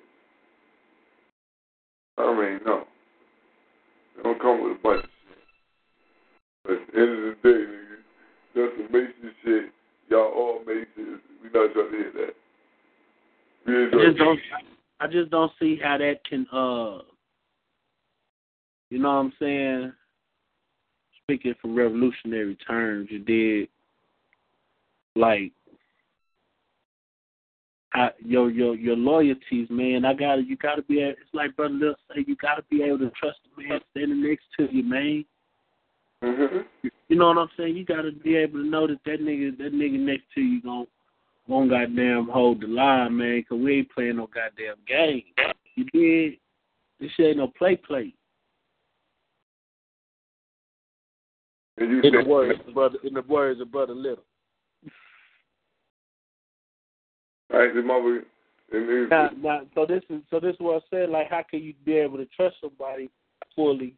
I 2.18 2.34
mean, 2.34 2.60
no. 2.65 2.84
They 4.15 4.23
don't 4.23 4.41
come 4.41 4.64
with 4.64 4.77
a 4.77 4.81
bunch 4.81 5.03
of 5.03 5.10
shit. 5.10 5.38
But 6.64 6.73
at 6.73 6.94
the 6.94 6.99
end 6.99 7.11
of 7.11 7.23
the 7.23 7.49
day, 7.49 7.65
nigga, 7.65 7.98
that's 8.56 8.73
some 8.77 8.91
Mason 8.91 9.35
shit. 9.44 9.72
Y'all 10.10 10.31
all 10.35 10.60
Masons. 10.65 11.22
We 11.41 11.49
not 11.49 11.73
trying 11.73 11.91
to 11.91 11.98
hear 11.98 12.11
that. 12.14 12.35
We 13.65 13.84
ain't 13.84 13.94
I 13.94 14.06
just 14.06 14.18
don't. 14.18 14.40
I 14.99 15.07
just 15.07 15.31
don't 15.31 15.52
see 15.60 15.80
how 15.81 15.98
that 15.98 16.23
can. 16.30 16.45
uh 16.52 16.99
You 18.90 18.99
know 18.99 19.10
what 19.10 19.15
I'm 19.15 19.34
saying? 19.40 19.94
Speaking 21.23 21.56
from 21.61 21.76
revolutionary 21.76 22.56
terms, 22.68 23.07
you 23.10 23.19
did 23.19 23.69
like 25.15 25.52
I, 27.95 28.09
your 28.25 28.49
your 28.49 28.75
your 28.75 28.95
loyalties, 28.95 29.67
man. 29.69 30.03
I 30.03 30.13
gotta 30.13 30.41
you 30.41 30.57
gotta 30.57 30.81
be. 30.81 30.95
It's 30.95 31.19
like 31.31 31.55
brother 31.55 31.75
Lil 31.75 31.95
say, 32.09 32.23
you 32.27 32.35
gotta 32.35 32.63
be 32.69 32.81
able 32.81 32.99
to 32.99 33.11
trust 33.11 33.37
the 33.55 33.63
man 33.63 33.79
standing 33.91 34.23
next 34.23 34.45
to 34.57 34.67
you, 34.75 34.83
man. 34.83 35.25
Mm-hmm. 36.23 36.87
You 37.09 37.15
know 37.15 37.27
what 37.27 37.37
I'm 37.37 37.49
saying? 37.55 37.75
You 37.75 37.85
gotta 37.85 38.11
be 38.11 38.35
able 38.35 38.63
to 38.63 38.67
know 38.67 38.87
that 38.87 38.99
that 39.05 39.21
nigga 39.21 39.57
that 39.59 39.73
nigga 39.73 39.99
next 39.99 40.23
to 40.33 40.41
you 40.41 40.61
gon' 40.61 40.87
won't 41.47 41.69
goddamn 41.69 42.29
hold 42.29 42.61
the 42.61 42.67
line, 42.67 43.15
man. 43.15 43.43
Cause 43.47 43.59
we 43.59 43.79
ain't 43.79 43.91
playing 43.91 44.17
no 44.17 44.27
goddamn 44.27 44.77
game. 44.87 45.23
You 45.75 45.85
did? 45.93 46.39
This 46.99 47.11
shit 47.15 47.27
ain't 47.27 47.37
no 47.37 47.51
play 47.57 47.75
play. 47.75 48.13
In 51.77 52.01
the 52.01 52.23
words 52.27 52.59
brother, 52.73 52.97
in 53.03 53.13
the 53.13 53.23
words 53.23 53.59
of 53.59 53.71
brother 53.71 53.93
Little. 53.93 54.23
Right, 57.53 57.71
the 57.71 57.84
mother, 57.84 58.23
Now, 59.11 59.30
now, 59.38 59.61
so 59.75 59.85
this 59.85 60.01
is 60.09 60.23
so 60.31 60.39
this 60.39 60.55
is 60.55 60.59
what 60.59 60.81
I 60.81 60.85
said. 60.89 61.09
Like, 61.09 61.30
how 61.30 61.43
can 61.47 61.61
you 61.61 61.75
be 61.85 61.93
able 61.93 62.17
to 62.17 62.25
trust 62.35 62.55
somebody 62.59 63.11
fully 63.55 63.93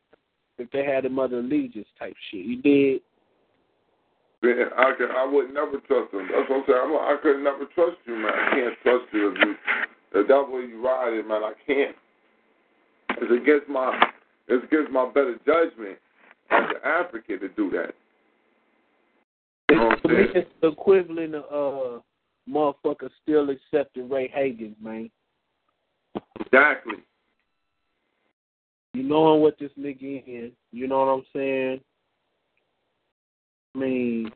if 0.58 0.70
they 0.72 0.84
had 0.84 1.06
a 1.06 1.10
mother 1.10 1.40
allegiance 1.40 1.88
type 1.98 2.16
shit? 2.30 2.46
You 2.46 2.62
did. 2.62 3.02
then 4.42 4.68
I 4.78 4.94
can, 4.98 5.08
I 5.16 5.26
would 5.26 5.54
never 5.54 5.80
trust 5.88 6.12
them. 6.12 6.28
That's 6.30 6.50
what 6.50 6.58
I'm 6.58 6.64
saying. 6.68 6.80
I'm, 6.84 6.94
I 6.96 7.18
could 7.24 7.42
never 7.42 7.64
trust 7.74 7.96
you, 8.06 8.18
man. 8.18 8.34
I 8.36 8.50
can't 8.56 8.76
trust 8.84 9.06
you 9.14 9.32
if 9.32 9.38
you, 9.40 9.56
if 10.20 10.28
that 10.28 10.52
way 10.52 10.68
you 10.68 10.86
ride 10.86 11.14
it, 11.14 11.26
man. 11.26 11.42
I 11.42 11.54
can't. 11.66 11.96
It's 13.12 13.42
against 13.42 13.70
my, 13.70 14.04
it's 14.50 14.66
against 14.66 14.92
my 14.92 15.08
better 15.08 15.38
judgment 15.46 15.98
as 16.52 16.64
an 16.72 16.82
African 16.84 17.40
to 17.40 17.48
do 17.56 17.72
that. 17.72 17.94
To 19.70 20.08
me, 20.10 20.26
it's 20.36 20.50
the 20.62 20.68
equivalent 20.68 21.36
of 21.36 22.00
uh, 22.00 22.00
motherfuckers 22.50 23.12
still 23.22 23.50
accepting 23.50 24.10
Ray 24.10 24.28
Hagen, 24.28 24.76
man. 24.82 25.10
Exactly. 26.40 26.96
You 28.94 29.04
knowing 29.04 29.42
what 29.42 29.60
this 29.60 29.72
nigga 29.80 30.24
is. 30.26 30.52
You 30.72 30.88
know 30.88 31.00
what 31.00 31.12
I'm 31.12 31.26
saying? 31.34 31.82
I 33.76 33.78
mean, 33.78 34.32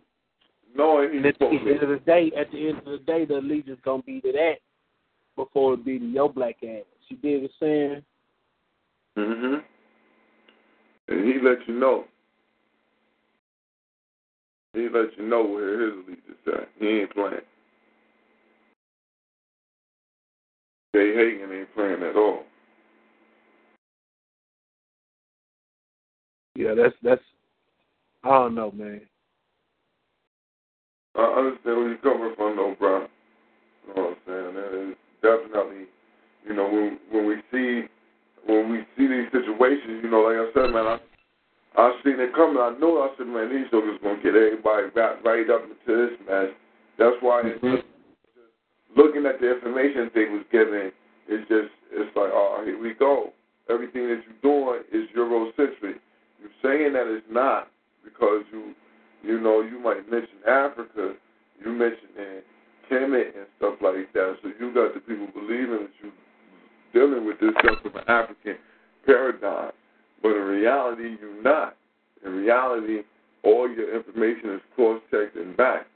knowing 0.76 1.26
at 1.26 1.40
the 1.40 1.46
end 1.46 1.84
of 1.84 1.90
the 1.90 2.02
day, 2.06 2.32
at 2.38 2.52
the 2.52 2.70
end 2.70 2.80
of 2.80 2.86
the 2.86 2.98
day, 3.06 3.26
the 3.26 3.38
allegiance 3.38 3.80
gonna 3.86 4.04
be 4.04 4.20
to 4.22 4.32
that 4.34 4.56
before 5.36 5.76
it 5.76 5.86
be 5.86 5.98
to 6.00 6.06
your 6.06 6.32
black 6.32 6.58
ass. 6.64 6.84
You 7.08 7.18
dig 7.18 7.42
what 7.42 7.52
I'm 7.52 7.58
saying? 7.60 8.06
Mhm. 9.18 9.64
And 11.08 11.26
he 11.26 11.40
let 11.40 11.68
you 11.68 11.74
know. 11.74 12.08
He 14.74 14.88
let 14.90 15.18
you 15.18 15.24
know 15.24 15.44
where 15.44 15.80
his 15.80 15.94
allegiance 15.94 16.48
at. 16.48 16.70
He 16.78 16.88
ain't 16.88 17.14
playing. 17.14 17.42
Jay 20.96 21.14
Hagen 21.14 21.52
ain't 21.52 21.74
playing 21.76 22.04
at 22.04 22.16
all. 22.16 22.44
Yeah, 26.56 26.74
that's 26.76 26.96
that's. 27.04 27.22
I 28.24 28.30
don't 28.30 28.56
know, 28.56 28.72
man. 28.72 29.02
I 31.16 31.22
understand 31.22 31.78
where 31.78 31.88
you're 31.90 31.98
coming 31.98 32.34
from, 32.36 32.56
though, 32.58 32.76
bro. 32.78 33.08
You 33.88 33.96
know 33.96 34.02
what 34.02 34.10
I'm 34.10 34.16
saying? 34.26 34.58
And 34.58 34.92
it's 34.92 35.00
definitely, 35.22 35.86
you 36.46 36.54
know, 36.54 36.68
when 36.68 37.00
when 37.12 37.28
we 37.28 37.36
see 37.52 37.88
when 38.46 38.72
we 38.72 38.80
see 38.98 39.08
these 39.08 39.32
situations, 39.32 40.02
you 40.04 40.10
know, 40.10 40.22
like 40.22 40.38
I 40.38 40.50
said, 40.54 40.74
man, 40.74 40.86
I 40.86 41.00
I 41.78 41.94
seen 42.04 42.20
it 42.20 42.34
coming. 42.34 42.58
I 42.58 42.76
know 42.80 43.04
I 43.04 43.16
said, 43.18 43.28
man, 43.28 43.50
these 43.50 43.70
jokers 43.72 44.00
gonna 44.02 44.22
get 44.22 44.36
everybody 44.36 44.88
wrapped 44.96 45.24
right 45.26 45.50
up 45.50 45.64
into 45.64 45.78
this 45.86 46.20
mess. 46.28 46.50
That's 46.98 47.16
why 47.22 47.44
mm-hmm. 47.44 47.76
Looking 48.96 49.26
at 49.26 49.40
the 49.40 49.54
information 49.54 50.10
they 50.14 50.26
was 50.26 50.44
given, 50.52 50.92
it's 51.28 51.48
just 51.48 51.74
it's 51.92 52.16
like, 52.16 52.32
oh, 52.32 52.62
here 52.66 52.80
we 52.80 52.94
go. 52.94 53.34
Everything 53.70 54.08
that 54.10 54.22
you're 54.26 54.42
doing 54.42 54.82
is 54.92 55.10
Eurocentric. 55.16 56.00
You're 56.40 56.58
saying 56.64 56.94
that 56.94 57.08
it's 57.08 57.26
not 57.30 57.70
because 58.04 58.44
you 58.52 58.74
you 59.24 59.40
know, 59.40 59.62
you 59.62 59.80
might 59.80 60.10
mention 60.10 60.38
Africa, 60.48 61.14
you 61.64 61.72
mention 61.72 62.08
in 62.18 62.42
Kemet 62.90 63.36
and 63.38 63.48
stuff 63.58 63.76
like 63.82 64.12
that. 64.14 64.38
So 64.42 64.52
you 64.60 64.74
got 64.74 64.94
the 64.94 65.02
people 65.02 65.28
believing 65.34 65.88
that 65.88 65.92
you 66.02 66.12
dealing 66.94 67.26
with 67.26 67.40
this 67.40 67.52
stuff 67.60 67.82
from 67.82 67.96
an 67.98 68.08
African 68.08 68.56
paradigm. 69.06 69.72
But 70.22 70.30
in 70.30 70.44
reality, 70.44 71.18
you're 71.20 71.42
not. 71.42 71.76
In 72.26 72.32
reality, 72.32 73.00
all 73.44 73.70
your 73.70 73.96
information 73.96 74.54
is 74.56 74.62
cross-checked 74.76 75.36
and 75.36 75.56
backed 75.56 75.88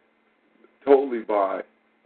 totally 0.86 1.22
by 1.22 1.62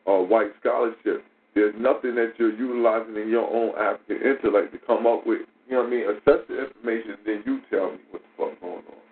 uh, 0.07 0.23
white 0.23 0.51
scholarship. 0.59 1.23
There's 1.53 1.75
nothing 1.77 2.15
that 2.15 2.34
you're 2.38 2.53
utilizing 2.53 3.17
in 3.17 3.29
your 3.29 3.49
own 3.49 3.73
African 3.77 4.17
intellect 4.17 4.73
to 4.73 4.79
come 4.85 5.05
up 5.05 5.25
with. 5.25 5.41
You 5.67 5.75
know 5.75 5.84
what 5.84 5.88
I 5.88 5.91
mean? 5.91 6.05
Assess 6.05 6.45
the 6.47 6.65
information, 6.65 7.17
then 7.25 7.43
you 7.45 7.59
tell 7.69 7.91
me 7.91 7.99
what 8.11 8.21
the 8.21 8.31
fuck 8.38 8.61
going 8.61 8.85
on. 8.88 9.03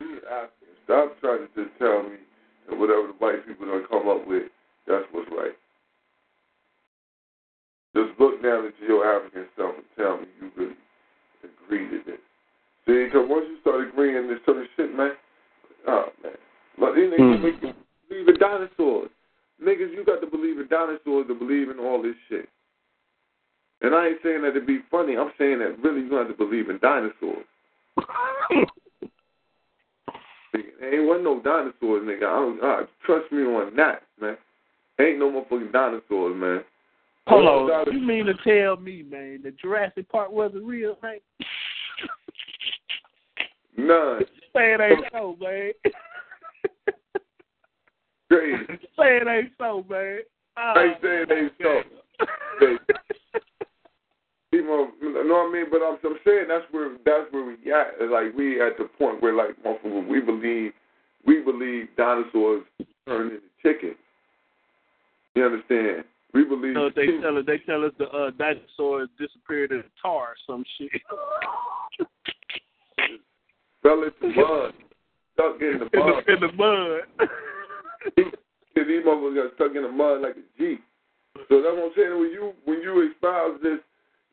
Be 0.00 0.18
asking. 0.26 0.74
Stop 0.84 1.20
trying 1.20 1.46
to 1.46 1.48
just 1.54 1.78
tell 1.78 2.02
me 2.02 2.16
that 2.68 2.78
whatever 2.78 3.06
the 3.06 3.18
white 3.18 3.46
people 3.46 3.66
don't 3.66 3.88
come 3.88 4.08
up 4.08 4.26
with, 4.26 4.50
that's 4.88 5.04
what's 5.12 5.30
right. 5.30 5.54
Just 7.94 8.18
look 8.18 8.42
down 8.42 8.66
into 8.66 8.82
your 8.86 9.04
African 9.04 9.46
self 9.56 9.74
and 9.76 9.84
tell 9.96 10.18
me 10.18 10.26
you 10.40 10.50
really 10.56 10.80
agree 11.44 11.86
to 11.90 12.02
this. 12.06 12.22
See, 12.86 13.04
because 13.04 13.28
once 13.28 13.46
you 13.48 13.60
start 13.60 13.86
agreeing 13.86 14.26
to 14.26 14.36
certain 14.46 14.66
shit, 14.76 14.96
man, 14.96 15.12
oh, 15.86 16.06
man. 16.22 16.32
But 16.78 16.94
these 16.94 17.10
niggas 17.12 17.38
mm. 17.38 17.42
make 17.42 17.62
you 17.62 17.74
believe 18.10 18.28
in 18.28 18.38
dinosaurs. 18.38 19.10
Niggas, 19.64 19.92
you 19.92 20.04
got 20.04 20.20
to 20.20 20.26
believe 20.26 20.58
in 20.58 20.68
dinosaurs 20.68 21.26
to 21.28 21.34
believe 21.34 21.70
in 21.70 21.78
all 21.78 22.02
this 22.02 22.16
shit. 22.28 22.48
And 23.82 23.94
I 23.94 24.08
ain't 24.08 24.18
saying 24.22 24.42
that 24.42 24.52
to 24.52 24.60
be 24.60 24.80
funny. 24.90 25.16
I'm 25.16 25.32
saying 25.38 25.60
that 25.60 25.78
really 25.82 26.02
you 26.02 26.14
have 26.14 26.28
to 26.28 26.34
believe 26.34 26.68
in 26.68 26.78
dinosaurs. 26.78 27.46
There 30.52 30.94
ain't 30.94 31.08
one 31.08 31.24
no 31.24 31.40
dinosaurs, 31.40 32.02
nigga. 32.02 32.24
I 32.24 32.40
don't 32.40 32.88
trust 33.06 33.30
me 33.32 33.42
on 33.42 33.74
that, 33.76 34.02
man. 34.20 34.36
Ain't 34.98 35.18
no 35.18 35.30
motherfucking 35.30 35.72
dinosaurs, 35.72 36.36
man. 36.36 36.64
Hold 37.28 37.46
on, 37.46 37.68
dinosaurs. 37.68 37.94
you 37.94 38.06
mean 38.06 38.26
to 38.26 38.34
tell 38.44 38.76
me, 38.76 39.04
man, 39.08 39.40
the 39.42 39.52
Jurassic 39.52 40.08
Park 40.10 40.30
wasn't 40.30 40.64
real, 40.64 40.98
man? 41.02 41.18
None. 43.76 44.24
Say 44.54 44.74
it 44.74 44.80
ain't 44.80 45.06
so, 45.12 45.36
man. 45.40 45.72
Crazy. 48.30 48.64
Say 48.96 49.18
it 49.18 49.26
ain't 49.26 49.52
so, 49.58 49.84
man. 49.90 50.20
Oh, 50.56 50.72
I 50.76 50.94
say 51.02 51.22
it 51.22 51.30
ain't 51.32 51.52
so. 51.60 51.82
You 54.52 54.64
know, 54.64 54.90
know 55.00 55.12
what 55.12 55.48
I 55.48 55.52
mean? 55.52 55.66
But 55.70 55.80
I'm, 55.80 55.96
I'm 56.04 56.18
saying 56.26 56.46
that's 56.48 56.64
where 56.72 56.96
that's 57.04 57.32
where 57.32 57.44
we 57.44 57.54
at. 57.72 58.10
Like 58.10 58.34
we 58.36 58.60
at 58.60 58.76
the 58.78 58.88
point 58.98 59.22
where 59.22 59.32
like 59.32 59.56
we 59.84 60.20
believe 60.20 60.72
we 61.24 61.40
believe 61.40 61.86
dinosaurs 61.96 62.64
turned 63.06 63.30
into 63.30 63.44
chickens. 63.62 63.94
You 65.36 65.44
understand? 65.44 66.04
We 66.34 66.44
believe. 66.44 66.74
No, 66.74 66.90
they 66.90 67.06
tell 67.22 67.38
us 67.38 67.44
they 67.46 67.58
tell 67.58 67.84
us 67.84 67.92
the 67.98 68.08
uh, 68.08 68.30
dinosaurs 68.36 69.08
disappeared 69.20 69.70
in 69.70 69.78
the 69.78 69.84
tar 70.02 70.30
or 70.30 70.34
some 70.48 70.64
shit. 70.76 70.90
Fell 73.84 74.02
into 74.02 74.36
mud, 74.36 74.74
stuck 75.34 75.56
in 75.60 75.78
the 75.78 75.96
mud. 75.96 76.24
In 76.26 76.26
the, 76.26 76.32
in 76.34 76.40
the 76.40 76.52
mud. 76.56 77.28
These 78.16 79.04
motherfuckers 79.04 79.34
got 79.34 79.54
stuck 79.54 79.76
in 79.76 79.82
the 79.82 79.88
mud 79.88 80.22
like 80.22 80.36
a 80.36 80.46
jeep. 80.58 80.82
So 81.48 81.62
that's 81.62 81.76
what 81.76 81.84
I'm 81.84 81.92
saying. 81.96 82.18
When 82.18 82.30
you 82.30 82.52
when 82.64 82.80
you 82.82 83.10
espouse 83.10 83.60
this 83.62 83.78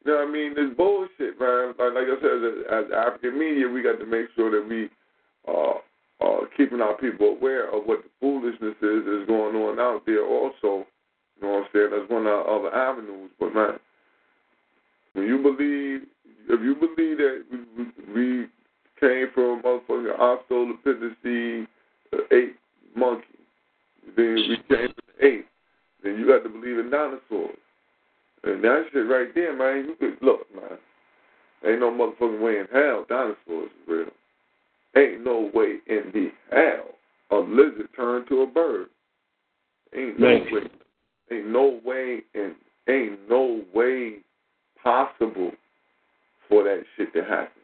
you 0.07 0.13
know 0.13 0.19
what 0.19 0.29
I 0.29 0.31
mean? 0.31 0.55
This 0.55 0.71
bullshit, 0.77 1.39
man. 1.39 1.75
Like, 1.77 1.93
like 1.93 2.07
I 2.07 2.15
said, 2.21 2.39
as, 2.39 2.85
as 2.85 2.91
African 2.95 3.37
media, 3.37 3.67
we 3.67 3.83
got 3.83 3.99
to 3.99 4.05
make 4.05 4.27
sure 4.35 4.49
that 4.51 4.67
we 4.67 4.89
uh, 5.47 5.83
uh, 6.23 6.45
keeping 6.55 6.79
our 6.79 6.95
people 6.97 7.35
aware 7.35 7.67
of 7.75 7.83
what 7.83 8.03
the 8.03 8.09
foolishness 8.21 8.75
is 8.81 9.03
that's 9.03 9.27
going 9.27 9.55
on 9.55 9.79
out 9.79 10.05
there. 10.05 10.25
Also, 10.25 10.87
you 11.35 11.41
know 11.41 11.49
what 11.49 11.63
I'm 11.63 11.67
saying? 11.73 11.89
That's 11.91 12.09
one 12.09 12.25
of 12.25 12.31
our 12.31 12.47
other 12.47 12.73
avenues. 12.73 13.31
But 13.37 13.53
man, 13.53 13.79
when 15.11 15.25
you 15.25 15.43
believe, 15.43 16.07
if 16.49 16.61
you 16.61 16.75
believe 16.75 17.17
that 17.17 17.43
we, 17.51 18.13
we 18.13 18.47
came 18.99 19.27
from 19.33 19.59
a 19.59 19.63
motherfucking 19.63 20.17
Australopithecine, 20.17 21.67
uh, 22.13 22.17
ape 22.31 22.55
monkey, 22.95 23.25
then 24.15 24.35
we 24.35 24.57
came 24.69 24.87
from 24.87 25.05
the 25.19 25.25
ape, 25.25 25.47
then 26.03 26.17
you 26.17 26.27
got 26.27 26.43
to 26.43 26.49
believe 26.49 26.79
in 26.79 26.89
dinosaurs. 26.89 27.57
And 28.43 28.63
that 28.63 28.85
shit 28.91 29.07
right 29.07 29.33
there, 29.35 29.55
man, 29.55 29.89
you 29.89 29.95
could 29.95 30.25
look, 30.25 30.47
man. 30.55 30.77
Ain't 31.65 31.79
no 31.79 31.91
motherfucking 31.91 32.41
way 32.41 32.59
in 32.59 32.67
hell 32.71 33.05
dinosaurs 33.09 33.69
is 33.69 33.87
real. 33.87 34.05
Ain't 34.95 35.23
no 35.23 35.49
way 35.53 35.77
in 35.87 36.11
the 36.13 36.31
hell 36.51 36.97
a 37.31 37.37
lizard 37.37 37.89
turned 37.95 38.27
to 38.27 38.41
a 38.41 38.47
bird. 38.47 38.87
Ain't 39.95 40.19
no 40.19 40.27
man. 40.27 40.47
way. 40.51 40.61
Ain't 41.31 41.47
no 41.47 41.79
way 41.83 42.21
and 42.35 42.55
ain't 42.87 43.19
no 43.29 43.63
way 43.73 44.17
possible 44.81 45.51
for 46.47 46.63
that 46.63 46.83
shit 46.95 47.13
to 47.13 47.23
happen. 47.23 47.61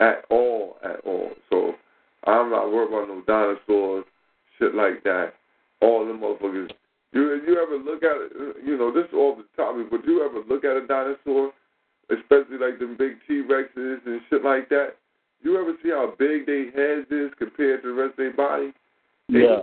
At 0.00 0.24
all, 0.30 0.76
at 0.82 1.00
all. 1.04 1.30
So 1.48 1.74
I'm 2.24 2.50
not 2.50 2.72
worried 2.72 2.88
about 2.88 3.08
no 3.08 3.22
dinosaurs, 3.26 4.04
shit 4.58 4.74
like 4.74 5.04
that. 5.04 5.34
All 5.82 6.06
them 6.06 6.20
motherfuckers 6.20 6.70
you 7.12 7.42
you 7.46 7.60
ever 7.60 7.76
look 7.76 8.02
at 8.02 8.16
it? 8.16 8.56
You 8.64 8.78
know, 8.78 8.92
this 8.92 9.04
is 9.04 9.14
all 9.14 9.36
the 9.36 9.44
topic, 9.56 9.90
but 9.90 10.04
you 10.06 10.24
ever 10.24 10.40
look 10.48 10.64
at 10.64 10.76
a 10.76 10.86
dinosaur, 10.86 11.52
especially 12.10 12.58
like 12.58 12.78
them 12.78 12.96
big 12.98 13.16
T 13.28 13.42
Rexes 13.42 14.04
and 14.06 14.20
shit 14.30 14.42
like 14.42 14.68
that? 14.70 14.96
You 15.42 15.60
ever 15.60 15.74
see 15.82 15.90
how 15.90 16.14
big 16.18 16.46
their 16.46 16.70
heads 16.70 17.10
is 17.10 17.30
compared 17.38 17.82
to 17.82 17.88
the 17.88 17.94
rest 17.94 18.12
of 18.12 18.16
their 18.16 18.32
body? 18.32 18.72
They, 19.28 19.40
yeah. 19.40 19.62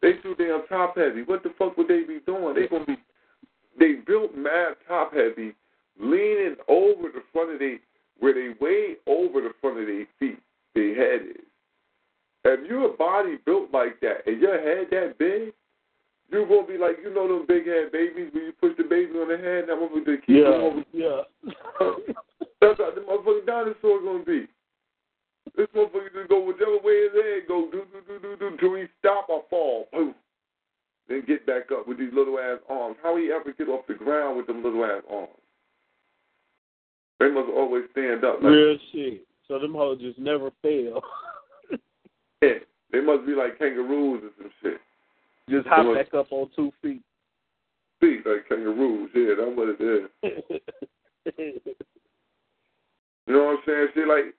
They 0.00 0.14
too 0.22 0.34
damn 0.36 0.66
top 0.68 0.96
heavy. 0.96 1.22
What 1.22 1.42
the 1.42 1.52
fuck 1.58 1.76
would 1.76 1.88
they 1.88 2.02
be 2.02 2.20
doing? 2.26 2.54
They 2.54 2.66
gonna 2.66 2.86
be 2.86 2.96
they 3.78 3.94
built 4.06 4.36
mad 4.36 4.74
top 4.88 5.12
heavy, 5.12 5.54
leaning 6.00 6.56
over 6.68 7.08
the 7.12 7.22
front 7.32 7.52
of 7.52 7.58
they 7.58 7.78
where 8.20 8.34
they 8.34 8.54
way 8.60 8.96
over 9.06 9.40
the 9.40 9.52
front 9.60 9.80
of 9.80 9.86
their 9.86 10.06
feet, 10.18 10.38
their 10.74 10.94
head 10.94 11.26
is. 11.28 11.51
If 12.44 12.68
you're 12.68 12.92
a 12.92 12.96
body 12.96 13.38
built 13.46 13.72
like 13.72 14.00
that 14.00 14.26
and 14.26 14.40
your 14.40 14.60
head 14.60 14.88
that 14.90 15.18
big, 15.18 15.52
you're 16.30 16.46
gonna 16.46 16.66
be 16.66 16.78
like, 16.78 16.96
you 17.02 17.14
know, 17.14 17.28
them 17.28 17.46
big 17.46 17.66
head 17.66 17.92
babies 17.92 18.30
when 18.32 18.44
you 18.44 18.52
push 18.60 18.72
the 18.76 18.84
baby 18.84 19.12
on 19.12 19.28
the 19.28 19.36
head. 19.36 19.68
That 19.68 19.76
motherfucker 19.76 20.18
keep 20.26 20.42
yeah, 20.42 20.48
over. 20.48 20.82
Yeah. 20.92 21.22
That's 22.60 22.78
how 22.78 22.90
the 22.94 23.02
motherfucking 23.02 23.46
dinosaur 23.46 24.00
gonna 24.02 24.24
be. 24.24 24.48
This 25.56 25.68
motherfucker 25.76 26.12
just 26.14 26.30
go 26.30 26.40
whichever 26.40 26.78
way 26.82 27.04
his 27.04 27.12
head 27.12 27.42
go, 27.46 27.68
do 27.70 27.84
do 27.92 28.00
do 28.08 28.18
do 28.18 28.36
do 28.36 28.56
till 28.58 28.74
he 28.74 28.84
stop 28.98 29.28
or 29.28 29.44
fall, 29.50 29.88
poof. 29.92 30.14
Then 31.08 31.22
get 31.26 31.46
back 31.46 31.70
up 31.70 31.86
with 31.86 31.98
these 31.98 32.12
little 32.14 32.38
ass 32.38 32.58
arms. 32.68 32.96
How 33.02 33.16
he 33.16 33.30
ever 33.30 33.52
get 33.52 33.68
off 33.68 33.86
the 33.86 33.94
ground 33.94 34.36
with 34.36 34.46
them 34.46 34.64
little 34.64 34.84
ass 34.84 35.02
arms? 35.10 35.28
They 37.20 37.30
must 37.30 37.50
always 37.54 37.84
stand 37.92 38.24
up. 38.24 38.36
Like, 38.42 38.50
Real 38.50 38.78
shit. 38.90 39.26
So 39.46 39.58
them 39.58 39.74
hoes 39.74 40.00
just 40.00 40.18
never 40.18 40.50
fail. 40.62 41.02
Yeah, 42.42 42.58
they 42.90 43.00
must 43.00 43.24
be 43.24 43.32
like 43.32 43.58
kangaroos 43.58 44.24
or 44.24 44.30
some 44.36 44.50
shit. 44.62 44.80
Just 45.48 45.66
hop 45.68 45.86
Well- 45.86 45.94
back 45.94 46.12
up 46.12 46.26
on 46.32 46.50
two 46.54 46.72
feet. 46.82 47.02
Feet 48.00 48.26
like 48.26 48.48
kangaroos. 48.48 49.10
Yeah, 49.14 49.34
that's 49.38 49.56
what 49.56 49.68
it 49.68 49.80
is. 49.80 51.50
You 53.28 53.34
know 53.34 53.44
what 53.44 53.58
I'm 53.58 53.58
saying? 53.64 53.88
See, 53.94 54.04
like 54.04 54.34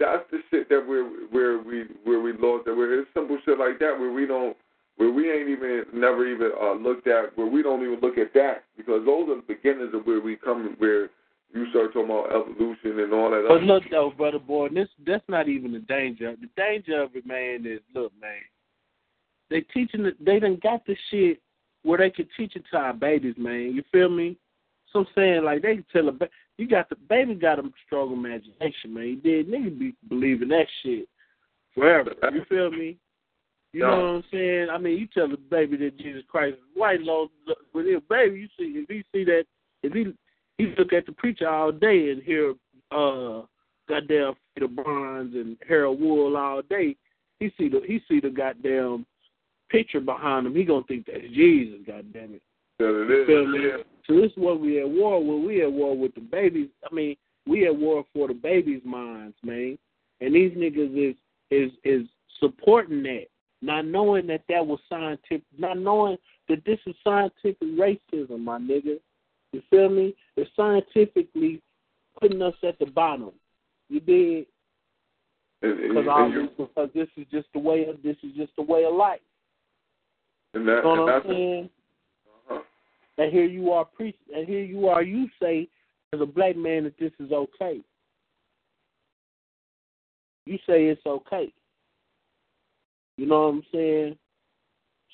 that's 0.00 0.24
the 0.32 0.38
shit 0.50 0.68
that 0.68 0.84
we're 0.86 1.04
where 1.30 1.58
we 1.62 1.84
where 2.04 2.20
we 2.20 2.32
lost. 2.32 2.64
That 2.66 2.76
we're 2.76 3.00
it's 3.00 3.08
simple 3.14 3.38
shit 3.44 3.58
like 3.58 3.78
that 3.78 3.96
where 3.98 4.10
we 4.10 4.26
don't 4.26 4.56
where 4.96 5.12
we 5.12 5.30
ain't 5.30 5.48
even 5.48 5.84
never 5.94 6.26
even 6.26 6.50
uh, 6.60 6.74
looked 6.74 7.06
at 7.06 7.36
where 7.38 7.46
we 7.46 7.62
don't 7.62 7.82
even 7.82 8.00
look 8.00 8.18
at 8.18 8.34
that 8.34 8.64
because 8.76 9.06
those 9.06 9.28
are 9.28 9.36
the 9.36 9.44
beginnings 9.46 9.94
of 9.94 10.04
where 10.06 10.20
we 10.20 10.36
come 10.36 10.74
where 10.78 11.10
you 11.54 11.70
start 11.70 11.92
talking 11.92 12.10
about 12.10 12.34
evolution 12.34 12.98
and 13.00 13.12
all 13.12 13.30
that. 13.30 13.44
But 13.48 13.62
look 13.62 13.84
though, 13.90 14.12
brother 14.16 14.38
boy, 14.38 14.68
this 14.68 14.88
that's 15.06 15.24
not 15.28 15.48
even 15.48 15.72
the 15.72 15.80
danger. 15.80 16.34
The 16.40 16.48
danger 16.56 17.02
of 17.02 17.14
it, 17.16 17.26
man, 17.26 17.64
is 17.66 17.80
look, 17.94 18.12
man. 18.20 18.32
They 19.50 19.60
teaching 19.60 20.04
it. 20.04 20.22
They 20.24 20.40
done 20.40 20.58
got 20.62 20.84
the 20.86 20.96
shit 21.10 21.40
where 21.82 21.98
they 21.98 22.10
can 22.10 22.28
teach 22.36 22.56
it 22.56 22.64
to 22.70 22.76
our 22.78 22.92
babies, 22.92 23.36
man. 23.38 23.72
You 23.74 23.82
feel 23.92 24.08
me? 24.08 24.36
So 24.92 25.00
I'm 25.00 25.06
saying 25.14 25.44
like 25.44 25.62
they 25.62 25.76
can 25.76 25.86
tell 25.92 26.08
a 26.08 26.12
ba- 26.12 26.28
you 26.58 26.68
got 26.68 26.88
the 26.88 26.96
baby 26.96 27.34
got 27.34 27.58
a 27.58 27.62
strong 27.86 28.12
imagination, 28.12 28.92
man. 28.92 29.04
He 29.04 29.14
did 29.14 29.48
nigga 29.48 29.78
be 29.78 29.94
believing 30.08 30.48
that 30.48 30.66
shit 30.82 31.08
forever. 31.74 32.12
You 32.32 32.44
feel 32.48 32.70
me? 32.70 32.96
You 33.72 33.82
know 33.82 33.88
what 33.88 34.04
I'm 34.04 34.24
saying? 34.32 34.68
I 34.70 34.78
mean, 34.78 34.98
you 34.98 35.06
tell 35.06 35.28
the 35.28 35.36
baby 35.36 35.76
that 35.76 35.98
Jesus 35.98 36.22
Christ 36.28 36.54
is 36.54 36.62
white, 36.74 37.02
Lord, 37.02 37.28
with 37.74 37.86
his 37.86 38.00
baby, 38.08 38.40
you 38.40 38.48
see 38.58 38.78
if 38.78 38.88
he 38.88 39.04
see 39.12 39.24
that 39.24 39.44
if 39.82 39.92
he 39.92 40.14
he 40.58 40.74
look 40.78 40.92
at 40.92 41.06
the 41.06 41.12
preacher 41.12 41.48
all 41.48 41.72
day 41.72 42.10
and 42.10 42.22
hear 42.22 42.54
uh 42.90 43.42
goddamn 43.88 44.34
Peter 44.54 44.68
Barnes 44.68 45.34
and 45.34 45.56
Harold 45.66 46.00
Wool 46.00 46.36
all 46.36 46.62
day, 46.62 46.96
he 47.38 47.52
see 47.58 47.68
the 47.68 47.80
he 47.86 48.00
see 48.08 48.20
the 48.20 48.30
goddamn 48.30 49.06
picture 49.70 50.00
behind 50.00 50.46
him. 50.46 50.54
He 50.54 50.64
gonna 50.64 50.84
think 50.86 51.06
that's 51.06 51.20
Jesus. 51.32 51.80
Goddamn 51.86 52.34
it. 52.34 52.42
that 52.78 53.02
it 53.02 53.30
is. 53.30 53.62
Yeah. 53.62 53.82
So 54.06 54.20
this 54.20 54.30
is 54.30 54.36
what 54.36 54.60
we 54.60 54.80
at 54.80 54.88
war 54.88 55.22
with. 55.22 55.46
We 55.46 55.62
at 55.62 55.72
war 55.72 55.96
with 55.96 56.14
the 56.14 56.20
babies. 56.20 56.68
I 56.88 56.94
mean, 56.94 57.16
we 57.46 57.66
at 57.66 57.76
war 57.76 58.04
for 58.12 58.28
the 58.28 58.34
babies' 58.34 58.82
minds, 58.84 59.36
man. 59.42 59.78
And 60.20 60.34
these 60.34 60.52
niggas 60.52 61.10
is 61.10 61.16
is 61.50 61.72
is 61.84 62.06
supporting 62.40 63.02
that, 63.04 63.26
not 63.62 63.86
knowing 63.86 64.26
that 64.28 64.42
that 64.48 64.66
was 64.66 64.78
scientific, 64.88 65.42
not 65.58 65.78
knowing 65.78 66.16
that 66.48 66.64
this 66.64 66.78
is 66.86 66.94
scientific 67.02 67.56
racism, 67.62 68.40
my 68.40 68.58
nigga. 68.58 68.98
You 69.56 69.62
feel 69.70 69.88
me? 69.88 70.14
It's 70.36 70.50
scientifically 70.54 71.62
putting 72.20 72.42
us 72.42 72.52
at 72.62 72.78
the 72.78 72.84
bottom. 72.84 73.30
You 73.88 74.00
did 74.00 74.46
because 75.62 76.48
because 76.58 76.90
this 76.94 77.08
is 77.16 77.26
just 77.30 77.46
the 77.54 77.58
way 77.58 77.86
of 77.86 78.02
this 78.02 78.16
is 78.22 78.32
just 78.36 78.52
the 78.56 78.62
way 78.62 78.84
of 78.84 78.94
life. 78.94 79.20
and 80.52 80.68
that, 80.68 80.76
You 80.76 80.82
know 80.82 80.92
and 80.92 81.00
what 81.00 81.08
I'm 81.08 81.20
that's 81.22 81.26
saying? 81.26 81.70
uh-huh. 82.50 82.60
And 83.16 83.32
here 83.32 83.46
you 83.46 83.72
are 83.72 83.86
preach 83.86 84.16
and 84.34 84.46
here 84.46 84.62
you 84.62 84.88
are 84.88 85.02
you 85.02 85.26
say 85.40 85.68
as 86.12 86.20
a 86.20 86.26
black 86.26 86.54
man 86.54 86.84
that 86.84 86.98
this 86.98 87.12
is 87.18 87.32
okay. 87.32 87.80
You 90.44 90.58
say 90.66 90.84
it's 90.84 91.06
okay. 91.06 91.50
You 93.16 93.24
know 93.24 93.40
what 93.40 93.54
I'm 93.54 93.62
saying? 93.72 94.18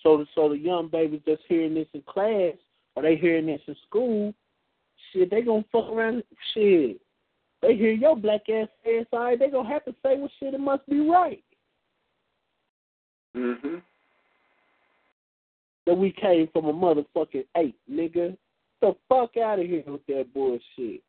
So 0.02 0.16
the 0.16 0.26
so 0.34 0.48
the 0.48 0.58
young 0.58 0.88
babies 0.88 1.20
that's 1.24 1.40
hearing 1.48 1.74
this 1.74 1.86
in 1.94 2.02
class 2.02 2.54
or 2.94 3.02
they 3.02 3.16
hearing 3.16 3.46
this 3.46 3.60
in 3.66 3.76
school, 3.86 4.34
shit, 5.12 5.30
they 5.30 5.42
gonna 5.42 5.64
fuck 5.72 5.88
around 5.90 6.22
shit. 6.54 7.00
They 7.60 7.76
hear 7.76 7.92
your 7.92 8.16
black 8.16 8.48
ass 8.48 8.68
say 8.84 9.06
right, 9.12 9.38
they 9.38 9.48
gonna 9.48 9.68
have 9.68 9.84
to 9.84 9.92
say 10.02 10.16
well 10.18 10.30
shit 10.40 10.54
it 10.54 10.60
must 10.60 10.86
be 10.88 11.08
right. 11.08 11.44
hmm 13.34 13.76
That 15.86 15.94
we 15.94 16.12
came 16.12 16.48
from 16.52 16.66
a 16.66 16.72
motherfucking 16.72 17.46
ape, 17.56 17.78
nigga. 17.90 18.36
The 18.80 18.96
fuck 19.08 19.36
out 19.36 19.60
of 19.60 19.66
here 19.66 19.84
with 19.86 20.04
that 20.06 20.26
bullshit. 20.34 21.02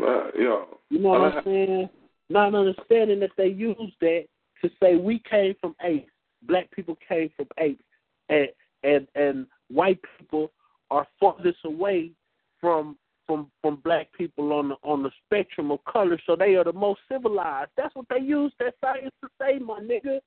Uh, 0.00 0.30
yo, 0.38 0.78
You 0.88 1.00
know 1.00 1.08
what. 1.10 1.36
I'm 1.36 1.44
saying? 1.44 1.88
Not 2.28 2.54
understanding 2.54 3.18
that 3.20 3.30
they 3.36 3.48
use 3.48 3.92
that 4.00 4.26
to 4.62 4.70
say 4.80 4.96
we 4.96 5.20
came 5.28 5.54
from 5.60 5.74
apes, 5.82 6.10
black 6.42 6.70
people 6.70 6.96
came 7.06 7.30
from 7.36 7.46
apes, 7.58 7.82
and 8.28 8.48
and 8.84 9.08
and 9.16 9.46
white 9.70 10.00
people 10.18 10.50
are 10.90 11.06
farthest 11.18 11.58
away 11.64 12.12
from 12.60 12.96
from 13.26 13.50
from 13.62 13.76
black 13.84 14.08
people 14.12 14.52
on 14.52 14.70
the 14.70 14.76
on 14.82 15.02
the 15.02 15.10
spectrum 15.24 15.70
of 15.70 15.84
color, 15.84 16.18
so 16.26 16.34
they 16.34 16.56
are 16.56 16.64
the 16.64 16.72
most 16.72 17.00
civilized. 17.10 17.70
That's 17.76 17.94
what 17.94 18.06
they 18.10 18.18
use 18.18 18.52
that 18.58 18.74
science 18.80 19.12
to 19.22 19.28
say, 19.40 19.58
my 19.58 19.80
nigga. 19.80 20.18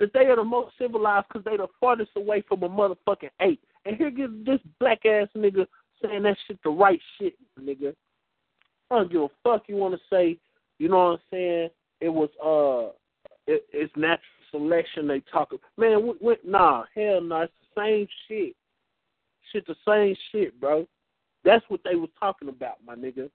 That 0.00 0.12
they 0.14 0.26
are 0.26 0.36
the 0.36 0.44
most 0.44 0.72
civilized 0.78 1.26
because 1.28 1.44
they 1.44 1.56
the 1.56 1.68
farthest 1.78 2.12
away 2.16 2.42
from 2.48 2.62
a 2.62 2.68
motherfucking 2.68 3.30
ape. 3.40 3.62
And 3.84 3.96
here 3.96 4.10
gets 4.10 4.32
this 4.44 4.60
black 4.80 5.04
ass 5.06 5.28
nigga 5.36 5.66
saying 6.02 6.22
that 6.22 6.36
shit 6.46 6.58
the 6.64 6.70
right 6.70 7.00
shit, 7.18 7.34
nigga. 7.60 7.94
I 8.90 8.96
don't 8.96 9.12
give 9.12 9.22
a 9.22 9.28
fuck 9.44 9.64
you 9.68 9.76
want 9.76 9.94
to 9.94 10.00
say. 10.10 10.38
You 10.78 10.88
know 10.88 10.96
what 10.96 11.12
I'm 11.12 11.18
saying? 11.30 11.68
It 12.00 12.08
was 12.08 12.30
uh, 12.42 12.92
it, 13.46 13.64
it's 13.72 13.92
natural 13.94 14.20
selection. 14.50 15.06
They 15.06 15.20
talk. 15.32 15.52
Man, 15.76 16.06
we, 16.06 16.12
we, 16.20 16.36
nah, 16.44 16.84
hell 16.94 17.20
no, 17.20 17.42
it's 17.42 17.52
the 17.59 17.59
same 17.76 18.06
shit. 18.26 18.54
Shit, 19.52 19.66
the 19.66 19.76
same 19.86 20.16
shit, 20.30 20.58
bro. 20.60 20.86
That's 21.44 21.64
what 21.68 21.80
they 21.84 21.96
was 21.96 22.10
talking 22.18 22.48
about, 22.48 22.84
my 22.84 22.94
nigga. 22.94 23.30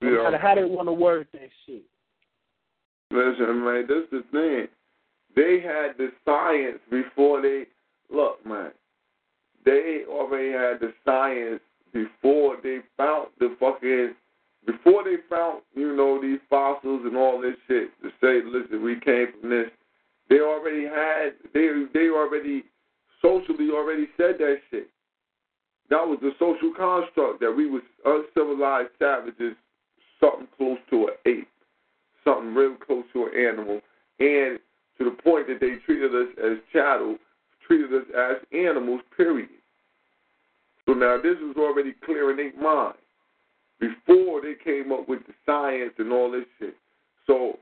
No 0.00 0.10
Yeah. 0.10 0.22
matter 0.24 0.38
how 0.38 0.54
they 0.54 0.64
want 0.64 0.88
to 0.88 0.92
word 0.92 1.28
that 1.32 1.50
shit. 1.64 1.84
Listen, 3.10 3.64
man, 3.64 3.86
this 3.86 4.04
is 4.04 4.10
the 4.10 4.22
thing. 4.32 4.68
They 5.34 5.60
had 5.60 5.96
the 5.98 6.12
science 6.24 6.80
before 6.90 7.40
they 7.40 7.66
look, 8.08 8.44
man. 8.44 8.72
They 9.64 10.04
already 10.06 10.52
had 10.52 10.80
the 10.80 10.94
science 11.04 11.62
before 11.92 12.56
they 12.62 12.80
found 12.96 13.28
the 13.38 13.54
fucking 13.60 14.14
before 14.66 15.04
they 15.04 15.16
found, 15.30 15.62
you 15.74 15.94
know, 15.94 16.20
these 16.20 16.40
fossils 16.50 17.02
and 17.04 17.16
all 17.16 17.40
this 17.40 17.54
shit 17.68 17.90
to 18.02 18.10
say, 18.20 18.42
listen, 18.42 18.82
we 18.82 18.98
came 18.98 19.28
from 19.40 19.50
this. 19.50 19.70
They 20.28 20.40
already 20.40 20.84
had 20.84 21.34
they 21.54 21.84
they 21.94 22.08
already 22.08 22.64
socially 23.26 23.70
already 23.70 24.06
said 24.16 24.36
that 24.38 24.58
shit. 24.70 24.88
That 25.90 26.06
was 26.06 26.18
the 26.20 26.32
social 26.38 26.72
construct 26.76 27.40
that 27.40 27.52
we 27.52 27.68
was 27.68 27.82
uncivilized 28.04 28.90
savages, 28.98 29.56
something 30.20 30.48
close 30.56 30.78
to 30.90 31.08
an 31.08 31.14
ape 31.26 31.48
something 32.26 32.54
real 32.54 32.74
close 32.74 33.04
to 33.12 33.26
an 33.26 33.32
animal, 33.38 33.80
and 34.18 34.58
to 34.98 35.04
the 35.04 35.16
point 35.22 35.46
that 35.46 35.60
they 35.60 35.76
treated 35.86 36.14
us 36.14 36.28
as 36.42 36.58
chattel, 36.72 37.16
treated 37.66 37.94
us 37.94 38.06
as 38.16 38.36
animals, 38.52 39.00
period. 39.16 39.48
So 40.86 40.92
now 40.92 41.16
this 41.22 41.36
was 41.40 41.56
already 41.58 41.94
clear 42.04 42.30
in 42.30 42.36
their 42.36 42.52
mind 42.60 42.96
before 43.78 44.40
they 44.40 44.54
came 44.62 44.92
up 44.92 45.08
with 45.08 45.20
the 45.26 45.34
science 45.44 45.92
and 45.98 46.12
all 46.12 46.30
this 46.30 46.46
shit. 46.58 46.74
So 47.26 47.58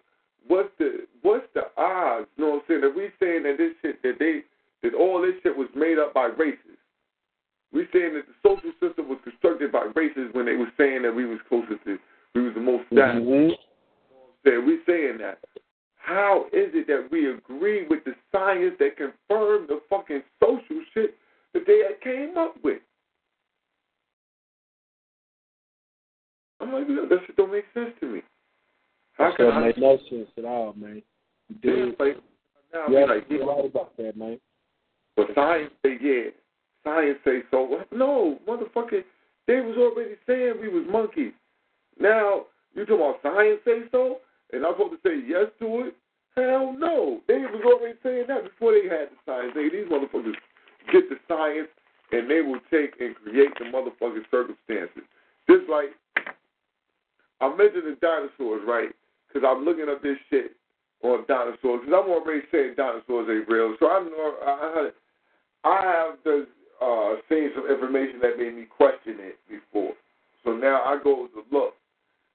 what's 0.47 0.70
the 0.78 1.07
what's 1.23 1.47
the 1.55 1.62
odds? 1.77 2.27
You 2.36 2.45
know 2.45 2.51
what 2.51 2.57
I'm 2.57 2.62
saying? 2.69 2.81
That 2.82 2.97
we 2.97 3.09
saying 3.20 3.43
that 3.45 3.57
this 3.59 3.73
shit 3.82 4.03
that 4.03 4.19
they 4.19 4.43
that 4.85 4.94
all 4.94 5.20
this 5.20 5.35
shit 5.43 5.56
was 5.56 5.69
made 5.74 5.98
up 5.98 6.15
by 6.15 6.27
races. 6.27 6.78
We're 7.73 7.89
saying 7.93 8.15
that 8.15 8.24
the 8.28 8.36
social 8.47 8.70
system 8.78 9.09
was 9.09 9.19
constructed 9.24 9.73
by 9.73 9.90
races 9.97 10.31
when 10.32 10.47
they 10.47 10.55
were 10.55 10.70
saying 10.78 11.02
that 11.02 11.15
we 11.15 11.27
was 11.27 11.40
closest 11.48 11.82
to 11.85 11.98
we 12.35 12.43
was 12.43 12.55
the 12.55 12.61
most 12.61 12.85
mm-hmm. 12.90 12.97
savage 12.97 13.59
that 14.44 14.62
we 14.65 14.78
saying 14.86 15.19
that. 15.19 15.39
How 15.97 16.47
is 16.52 16.69
it 16.74 16.86
that 16.86 17.09
we 17.11 17.32
agree 17.32 17.86
with 17.89 18.05
the 18.05 18.15
science 18.31 18.74
that 18.78 18.97
confirmed 18.97 19.69
the 19.69 19.81
fucking 19.89 20.23
social 20.39 20.82
shit 20.93 21.16
that 21.55 21.62
they 21.66 21.81
came 22.02 22.36
up 22.36 22.56
with? 22.62 22.82
I'm 26.61 26.73
like, 26.73 26.85
look, 26.89 27.09
that 27.09 27.19
shit 27.27 27.36
don't 27.36 27.52
make 27.52 27.65
sense 27.73 27.90
to 28.01 28.06
me. 28.06 28.23
How 29.15 29.31
That 29.31 29.36
can 29.36 29.47
I? 29.47 29.61
make 29.66 29.78
no 29.78 29.98
sense 30.11 30.28
at 30.36 30.44
all, 30.44 30.74
man. 30.77 31.02
You 31.62 31.77
Yeah, 31.77 32.05
like, 32.05 32.16
now 32.73 32.86
Yeah, 32.89 33.06
be 33.06 33.15
like, 33.15 33.24
you're 33.31 33.47
right 33.47 33.65
about 33.65 33.97
that, 33.97 34.16
man. 34.16 34.39
But 35.16 35.27
science 35.35 35.70
say 35.85 35.97
yeah, 36.01 36.31
science 36.82 37.19
say 37.24 37.43
so. 37.51 37.82
No, 37.93 38.39
motherfucker, 38.49 39.03
they 39.47 39.61
was 39.61 39.77
already 39.77 40.16
saying 40.27 40.55
we 40.61 40.69
was 40.69 40.85
monkeys. 40.91 41.32
Now 41.99 42.47
you 42.74 42.85
talking 42.85 42.97
about 42.97 43.23
science 43.23 43.61
say 43.65 43.82
so, 43.93 44.19
and 44.53 44.65
I'm 44.65 44.74
supposed 44.74 45.03
to 45.03 45.09
say 45.09 45.23
yes 45.27 45.47
to 45.61 45.89
it? 45.89 45.97
Hell 46.36 46.74
no, 46.77 47.20
they 47.28 47.39
was 47.39 47.62
already 47.65 47.97
saying 48.03 48.24
that 48.27 48.43
before 48.43 48.73
they 48.73 48.89
had 48.89 49.11
the 49.15 49.19
science. 49.24 49.53
They, 49.55 49.70
these 49.70 49.86
motherfuckers 49.86 50.35
get 50.93 51.09
the 51.09 51.16
science 51.28 51.69
and 52.11 52.28
they 52.28 52.41
will 52.41 52.59
take 52.70 52.99
and 53.01 53.15
create 53.15 53.55
the 53.59 53.66
motherfucking 53.70 54.27
circumstances. 54.31 55.07
Just 55.49 55.70
like 55.70 55.95
I 57.41 57.55
mentioned 57.55 57.86
the 57.86 57.95
dinosaurs, 58.03 58.62
right? 58.66 58.91
Because 59.28 59.47
I'm 59.47 59.65
looking 59.65 59.86
up 59.89 60.03
this 60.03 60.19
shit 60.28 60.57
on 61.03 61.23
dinosaurs. 61.28 61.86
Because 61.86 61.95
I'm 61.95 62.11
already 62.11 62.43
saying 62.51 62.74
dinosaurs 62.77 63.31
ain't 63.31 63.47
real. 63.47 63.77
So 63.78 63.86
I 63.86 64.03
know 64.03 64.35
I, 65.62 65.81
have 65.86 66.19
just, 66.27 66.51
uh, 66.82 67.23
seen 67.28 67.51
some 67.55 67.62
information 67.74 68.20
that 68.22 68.38
made 68.38 68.55
me 68.55 68.64
question 68.64 69.16
it 69.18 69.38
before. 69.48 69.92
So 70.44 70.52
now 70.52 70.82
I 70.84 70.98
go 71.02 71.28
to 71.28 71.42
look. 71.51 71.74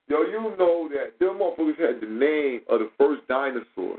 Yo, 0.07 0.21
you 0.23 0.55
know 0.57 0.89
that 0.89 1.19
them 1.19 1.39
motherfuckers 1.39 1.79
had 1.79 2.01
the 2.01 2.07
name 2.07 2.61
of 2.67 2.79
the 2.79 2.89
first 2.97 3.27
dinosaur. 3.27 3.97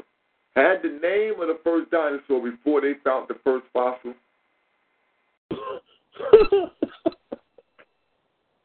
Had 0.57 0.83
the 0.83 0.99
name 1.01 1.41
of 1.41 1.47
the 1.47 1.59
first 1.63 1.91
dinosaur 1.93 2.43
before 2.43 2.81
they 2.81 2.95
found 3.05 3.29
the 3.29 3.37
first 3.45 3.65
fossil. 3.73 4.15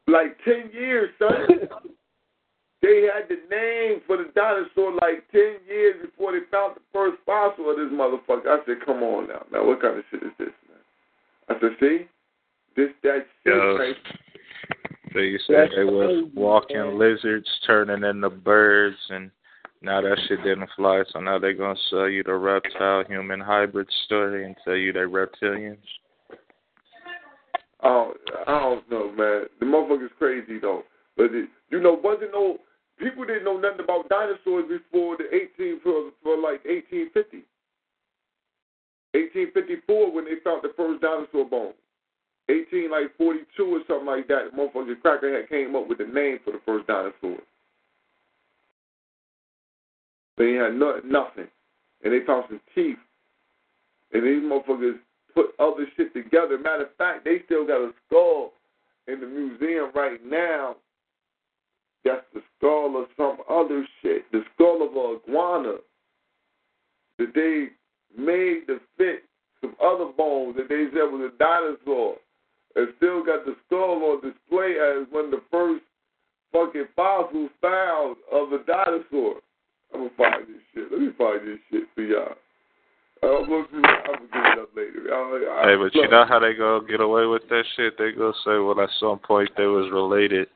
like 0.08 0.36
ten 0.44 0.70
years, 0.72 1.10
son. 1.20 1.46
they 2.82 3.08
had 3.12 3.28
the 3.28 3.38
name 3.48 4.00
for 4.06 4.16
the 4.16 4.30
dinosaur 4.34 4.92
like 5.00 5.22
ten 5.30 5.58
years 5.68 5.96
before 6.04 6.32
they 6.32 6.40
found 6.50 6.74
the 6.74 6.80
first 6.92 7.18
fossil 7.24 7.70
of 7.70 7.76
this 7.76 7.92
motherfucker. 7.92 8.48
I 8.48 8.58
said, 8.66 8.84
come 8.84 9.04
on 9.04 9.28
now, 9.28 9.44
man, 9.52 9.66
what 9.66 9.80
kind 9.80 9.98
of 9.98 10.04
shit 10.10 10.24
is 10.24 10.32
this, 10.38 10.50
man? 10.68 10.82
I 11.48 11.60
said, 11.60 11.76
see, 11.78 12.06
this 12.76 12.90
that 13.04 13.26
shit. 13.44 13.54
Yo. 13.54 13.76
right? 13.78 13.96
They 15.14 15.38
said 15.46 15.70
they 15.74 15.84
walking 16.56 16.98
lizards 16.98 17.48
turning 17.66 18.02
into 18.02 18.30
birds, 18.30 18.96
and 19.10 19.30
now 19.82 20.00
that 20.00 20.18
shit 20.26 20.42
didn't 20.42 20.70
fly. 20.74 21.02
So 21.12 21.20
now 21.20 21.38
they're 21.38 21.52
gonna 21.52 21.78
sell 21.90 22.08
you 22.08 22.22
the 22.22 22.34
reptile 22.34 23.04
human 23.04 23.40
hybrid 23.40 23.88
story 24.06 24.46
and 24.46 24.56
tell 24.64 24.74
you 24.74 24.92
they 24.92 25.00
reptilians. 25.00 25.76
Oh, 27.82 28.14
I 28.46 28.58
don't 28.58 28.90
know, 28.90 29.12
man. 29.12 29.44
The 29.60 29.66
motherfucker's 29.66 30.12
crazy 30.18 30.58
though. 30.58 30.82
But 31.16 31.26
it, 31.34 31.48
you 31.70 31.80
know, 31.80 31.98
wasn't 32.02 32.32
no 32.32 32.58
people 32.98 33.26
didn't 33.26 33.44
know 33.44 33.58
nothing 33.58 33.84
about 33.84 34.08
dinosaurs 34.08 34.64
before 34.68 35.18
the 35.18 35.24
18 35.34 35.80
for, 35.82 36.10
for 36.22 36.36
like 36.36 36.64
1850, 36.64 37.44
1854 39.12 40.12
when 40.12 40.24
they 40.24 40.40
found 40.42 40.62
the 40.62 40.72
first 40.74 41.02
dinosaur 41.02 41.44
bone. 41.44 41.74
18 42.48 42.90
like 42.90 43.16
42 43.16 43.64
or 43.64 43.80
something 43.86 44.06
like 44.06 44.28
that. 44.28 44.50
The 44.50 44.56
motherfucker 44.56 44.94
Crackerhead 45.00 45.48
came 45.48 45.74
up 45.74 45.88
with 45.88 45.98
the 45.98 46.04
name 46.04 46.38
for 46.44 46.52
the 46.52 46.60
first 46.64 46.86
dinosaur. 46.86 47.38
They 50.38 50.52
had 50.52 50.74
no, 50.74 51.00
nothing, 51.04 51.48
and 52.04 52.12
they 52.12 52.24
found 52.26 52.44
some 52.48 52.60
teeth, 52.74 52.98
and 54.12 54.22
these 54.22 54.42
motherfuckers 54.42 54.98
put 55.34 55.46
other 55.58 55.86
shit 55.96 56.12
together. 56.12 56.58
Matter 56.58 56.84
of 56.84 56.96
fact, 56.96 57.24
they 57.24 57.42
still 57.46 57.66
got 57.66 57.80
a 57.80 57.92
skull 58.06 58.52
in 59.08 59.20
the 59.20 59.26
museum 59.26 59.90
right 59.94 60.24
now. 60.24 60.76
That's 62.04 62.24
the 62.34 62.42
skull 62.56 63.02
of 63.02 63.08
some 63.16 63.38
other 63.48 63.86
shit. 64.02 64.30
The 64.30 64.42
skull 64.54 64.86
of 64.86 64.94
a 64.94 65.18
iguana 65.26 65.76
that 67.18 67.34
they 67.34 67.68
made 68.16 68.66
to 68.66 68.78
fit 68.96 69.24
some 69.60 69.74
other 69.82 70.12
bones 70.16 70.56
that 70.56 70.68
they 70.68 70.86
said 70.92 71.10
was 71.10 71.32
a 71.34 71.38
dinosaur. 71.38 72.16
And 72.76 72.88
still 72.98 73.24
got 73.24 73.44
the 73.46 73.56
skull 73.66 74.04
on 74.04 74.20
display 74.20 74.76
as 74.76 75.06
one 75.10 75.26
of 75.26 75.30
the 75.30 75.42
first 75.50 75.82
fucking 76.52 76.88
fossils 76.94 77.50
found 77.60 78.16
of 78.30 78.52
a 78.52 78.58
dinosaur. 78.64 79.40
I'm 79.94 80.00
gonna 80.00 80.10
find 80.16 80.42
this 80.42 80.62
shit. 80.74 80.92
Let 80.92 81.00
me 81.00 81.10
find 81.16 81.40
this 81.40 81.58
shit 81.70 81.84
for 81.94 82.02
y'all. 82.02 82.34
I'm 83.22 83.48
gonna, 83.48 83.64
I'm 83.72 83.80
gonna 83.80 84.28
get 84.32 84.52
it 84.52 84.58
up 84.58 84.68
later. 84.76 85.08
I, 85.10 85.64
I, 85.64 85.70
Hey, 85.70 85.76
but 85.76 85.94
you 85.94 86.08
know 86.08 86.26
how 86.28 86.38
they 86.38 86.54
go 86.54 86.80
get 86.80 87.00
away 87.00 87.24
with 87.26 87.48
that 87.48 87.64
shit? 87.76 87.96
They 87.96 88.12
go 88.12 88.32
say, 88.44 88.58
well, 88.58 88.78
at 88.80 88.90
some 89.00 89.18
point 89.20 89.50
they 89.56 89.66
was 89.66 89.90
related, 89.90 90.48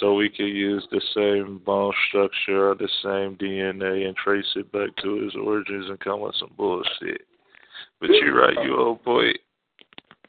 so 0.00 0.14
we 0.14 0.28
could 0.28 0.46
use 0.46 0.86
the 0.90 1.00
same 1.14 1.58
bone 1.64 1.92
structure 2.08 2.70
or 2.70 2.74
the 2.74 2.88
same 3.02 3.36
DNA 3.36 4.06
and 4.06 4.16
trace 4.16 4.50
it 4.56 4.70
back 4.72 4.90
to 5.02 5.24
its 5.24 5.36
origins 5.36 5.88
and 5.88 6.00
come 6.00 6.20
with 6.20 6.34
some 6.40 6.52
bullshit. 6.56 7.22
But 8.00 8.10
you're 8.10 8.34
right, 8.34 8.64
you 8.64 8.76
old 8.76 9.04
boy. 9.04 9.30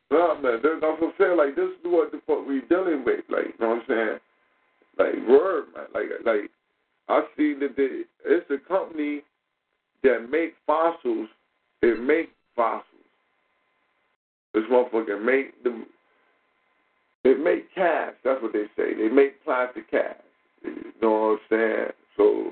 No, 0.09 0.39
man, 0.39 0.59
that's 0.63 0.81
what 0.81 1.03
I'm 1.03 1.13
saying. 1.19 1.37
Like, 1.37 1.55
this 1.55 1.65
is 1.65 1.77
what 1.83 2.11
the 2.11 2.21
fuck 2.25 2.47
we 2.47 2.61
dealing 2.69 3.03
with. 3.03 3.25
Like, 3.29 3.45
you 3.45 3.53
know 3.59 3.75
what 3.75 3.79
I'm 3.79 3.83
saying? 3.87 4.19
Like, 4.97 5.27
word, 5.27 5.65
man. 5.75 5.85
Like, 5.93 6.05
like 6.25 6.49
I 7.09 7.21
see 7.35 7.53
that 7.59 7.75
they, 7.75 8.03
it's 8.25 8.49
a 8.49 8.57
company 8.67 9.21
that 10.03 10.27
make 10.29 10.53
fossils. 10.65 11.29
It 11.81 12.01
make 12.01 12.29
fossils. 12.55 12.85
This 14.53 14.63
motherfucker 14.71 15.23
make 15.23 15.61
the. 15.63 15.85
It 17.23 17.43
make 17.43 17.73
casts. 17.75 18.17
That's 18.23 18.41
what 18.41 18.53
they 18.53 18.65
say. 18.77 18.93
They 18.93 19.09
make 19.09 19.43
plastic 19.43 19.91
casts. 19.91 20.21
You 20.63 20.93
know 21.01 21.11
what 21.11 21.17
I'm 21.17 21.39
saying? 21.49 21.87
So, 22.15 22.51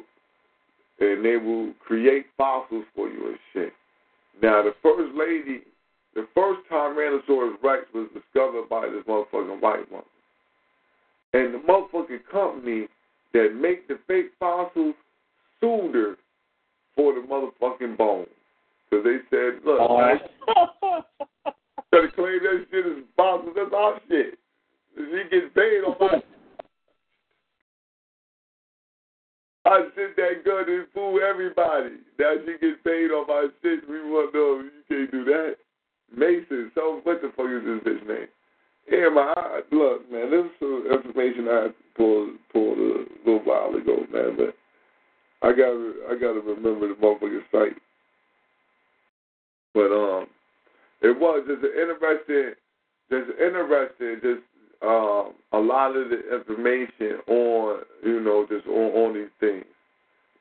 and 1.00 1.24
they 1.24 1.38
will 1.38 1.74
create 1.86 2.26
fossils 2.38 2.86
for 2.94 3.08
you 3.08 3.30
and 3.30 3.38
shit. 3.54 3.74
Now, 4.42 4.62
the 4.62 4.74
first 4.84 5.16
lady, 5.16 5.62
the 6.16 6.28
first 6.34 6.62
Tyrannosaurus 6.72 7.62
Rex 7.62 7.84
was 7.94 8.08
discovered 8.14 8.70
by 8.70 8.88
this 8.88 9.04
motherfucking 9.08 9.62
white 9.62 9.92
woman. 9.92 10.08
And 11.34 11.54
the 11.54 11.60
motherfucking 11.60 12.26
company 12.32 12.88
that 13.34 13.50
make 13.60 13.88
the 13.90 14.00
fake 14.08 14.32
fossils 14.40 14.96
sued 15.60 15.94
her 15.94 16.16
for 16.96 17.14
the 17.14 17.20
motherfucking 17.28 17.98
bones. 17.98 18.30
Because 18.90 19.04
they 19.04 19.18
said, 19.30 19.60
look, 19.66 19.80
oh. 19.82 19.98
man, 19.98 20.20
gotta 21.92 22.12
claim 22.16 22.40
that 22.44 22.66
shit 22.72 22.86
is 22.86 23.04
fossils. 23.18 23.54
That's 23.56 23.74
our 23.76 24.00
shit. 24.08 24.40
She 24.96 25.24
gets 25.30 25.54
paid 25.54 25.84
on 25.86 25.96
my 26.00 26.22
I 29.66 29.82
sent 29.96 30.16
that 30.16 30.46
gun 30.46 30.70
and 30.70 30.86
fool 30.94 31.20
everybody. 31.28 31.98
Now 32.20 32.36
she 32.46 32.52
gets 32.52 32.80
paid 32.86 33.12
on 33.12 33.28
my 33.28 33.48
shit. 33.62 33.90
We 33.90 34.00
want 34.10 34.32
to 34.32 34.38
know 34.38 34.62
you 34.64 34.72
can't 34.88 35.12
do 35.12 35.26
that. 35.26 35.56
Mason, 36.16 36.72
so 36.76 37.00
what 37.04 37.22
the 37.22 37.32
fuck 37.36 37.48
is 37.48 37.64
this 37.64 37.94
bitch 37.94 38.08
name? 38.08 38.28
Yeah, 38.92 39.10
my 39.10 39.34
look, 39.72 40.12
man, 40.12 40.30
this 40.30 40.46
is 40.46 40.52
some 40.60 40.88
information 40.92 41.48
I 41.50 41.68
pulled 41.98 42.36
pulled 42.52 42.78
a 42.78 43.06
little 43.26 43.44
while 43.44 43.74
ago, 43.76 44.06
man. 44.14 44.38
But 44.38 44.56
I 45.42 45.52
gotta 45.52 45.94
I 46.10 46.14
gotta 46.14 46.42
remember 46.42 46.90
the 46.90 46.96
motherfucking 46.96 47.42
site. 47.52 47.78
But 49.74 49.92
um, 49.92 50.28
it 51.02 51.20
was 51.20 51.44
just 51.48 51.64
an 51.64 51.72
interesting, 51.80 52.54
just 53.10 53.30
interesting, 53.40 54.20
just 54.22 54.44
um, 54.82 55.34
a 55.52 55.60
lot 55.60 55.96
of 55.96 56.10
the 56.10 56.36
information 56.36 57.20
on, 57.28 57.82
you 58.04 58.22
know, 58.22 58.46
just 58.50 58.68
on, 58.68 58.92
on 58.94 59.14
these 59.14 59.34
things. 59.40 59.66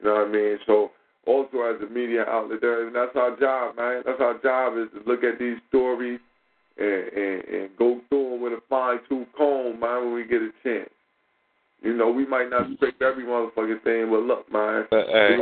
You 0.01 0.07
know 0.07 0.15
what 0.15 0.29
I 0.29 0.31
mean? 0.31 0.59
So 0.67 0.91
also 1.27 1.63
as 1.63 1.81
a 1.83 1.93
media 1.93 2.25
outlet, 2.29 2.61
there, 2.61 2.87
and 2.87 2.95
that's 2.95 3.17
our 3.17 3.37
job, 3.39 3.77
man. 3.77 4.03
That's 4.05 4.21
our 4.21 4.39
job 4.39 4.75
is 4.79 4.89
to 4.95 5.09
look 5.11 5.25
at 5.25 5.39
these 5.39 5.57
stories 5.69 6.21
and, 6.77 7.13
and, 7.13 7.45
and 7.45 7.77
go 7.77 8.01
through 8.09 8.31
them 8.31 8.41
with 8.43 8.53
a 8.53 8.61
fine 8.69 8.99
tooth 9.09 9.29
comb, 9.37 9.81
man, 9.81 10.05
when 10.05 10.15
we 10.15 10.25
get 10.25 10.43
a 10.43 10.51
chance. 10.63 10.91
You 11.83 11.95
know, 11.95 12.11
we 12.11 12.27
might 12.27 12.49
not 12.49 12.67
scrape 12.77 13.01
every 13.03 13.25
motherfucking 13.25 13.83
thing, 13.85 14.11
but 14.11 14.23
look, 14.23 14.51
man. 14.51 14.85
But, 14.91 15.07
hey, 15.07 15.37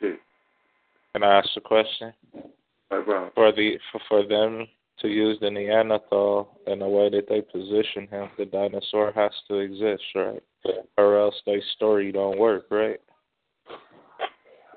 shit. 0.00 0.20
can 1.12 1.22
I 1.22 1.38
ask 1.38 1.48
a 1.56 1.60
question? 1.60 2.12
Like, 2.90 3.04
bro. 3.04 3.30
For 3.34 3.52
the 3.52 3.78
for, 3.92 4.00
for 4.08 4.26
them 4.26 4.66
to 5.00 5.08
use 5.08 5.38
the 5.40 5.50
Neanderthal 5.50 6.48
in 6.66 6.80
the 6.80 6.88
way 6.88 7.08
that 7.10 7.28
they 7.28 7.40
position 7.40 8.08
him, 8.10 8.28
the 8.36 8.44
dinosaur 8.44 9.12
has 9.12 9.30
to 9.48 9.58
exist, 9.58 10.02
right? 10.14 10.42
Or 10.98 11.18
else 11.18 11.34
their 11.46 11.62
story 11.76 12.12
don't 12.12 12.38
work, 12.38 12.66
right? 12.70 13.00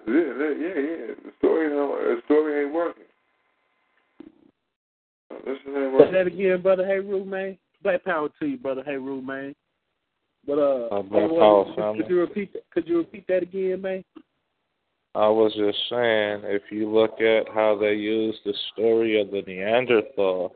Yeah, 0.07 0.13
yeah, 0.13 0.53
yeah. 0.59 0.81
yeah. 0.81 1.13
The 1.23 1.31
story, 1.37 1.69
don't, 1.69 1.89
the 1.89 2.21
story 2.25 2.65
ain't 2.65 2.73
working. 2.73 3.03
This 5.45 5.57
ain't 5.67 5.99
Say 5.99 6.11
that 6.11 6.27
again, 6.27 6.61
brother. 6.61 6.85
Hey, 6.85 6.99
Rue, 6.99 7.25
man. 7.25 7.57
Black 7.81 8.03
power 8.03 8.29
to 8.39 8.45
you, 8.45 8.57
brother. 8.57 8.83
Hey, 8.85 8.95
Rue, 8.97 9.21
man. 9.21 9.55
But 10.45 10.59
uh, 10.59 10.87
Uh, 10.87 11.01
Black 11.01 11.29
what- 11.29 11.39
Power, 11.39 11.65
could, 11.95 12.01
could 12.03 12.09
you 12.09 12.19
repeat? 12.19 12.53
That? 12.53 12.63
Could 12.71 12.87
you 12.87 12.97
repeat 12.97 13.25
that 13.27 13.43
again, 13.43 13.81
man? 13.81 14.03
I 15.15 15.27
was 15.27 15.53
just 15.53 15.77
saying, 15.89 16.41
if 16.45 16.63
you 16.71 16.89
look 16.89 17.21
at 17.21 17.47
how 17.53 17.77
they 17.79 17.93
use 17.93 18.35
the 18.45 18.53
story 18.73 19.21
of 19.21 19.29
the 19.29 19.43
Neanderthal, 19.45 20.55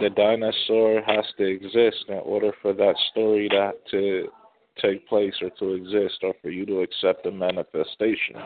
the 0.00 0.10
dinosaur 0.10 1.02
has 1.06 1.24
to 1.38 1.44
exist 1.44 2.04
in 2.08 2.16
order 2.16 2.52
for 2.60 2.74
that 2.74 2.94
story 3.12 3.48
to 3.48 3.72
to 3.90 4.28
take 4.82 5.06
place 5.08 5.34
or 5.42 5.50
to 5.50 5.74
exist, 5.74 6.18
or 6.22 6.34
for 6.42 6.50
you 6.50 6.66
to 6.66 6.80
accept 6.80 7.24
the 7.24 7.30
manifestation. 7.30 8.36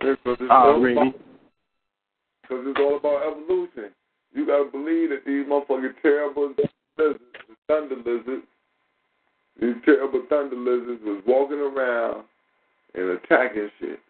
Because 0.00 0.36
it's, 0.40 0.50
Ah, 0.50 0.64
all 0.64 0.80
really? 0.80 1.08
about- 1.08 1.20
'cause 2.48 2.66
it's 2.66 2.80
all 2.80 2.96
about 2.96 3.22
evolution. 3.26 3.94
You 4.34 4.46
gotta 4.46 4.64
believe 4.64 5.10
that 5.10 5.24
these 5.24 5.46
motherfucking 5.46 6.00
terrible 6.02 6.48
lizards, 6.48 7.20
the 7.48 7.56
thunder 7.68 7.96
lizards, 7.96 8.46
these 9.60 9.76
terrible 9.84 10.22
thunder 10.28 10.56
lizards 10.56 11.02
was 11.04 11.22
walking 11.26 11.60
around 11.60 12.24
and 12.94 13.10
attacking 13.10 13.70
shit. 13.78 14.00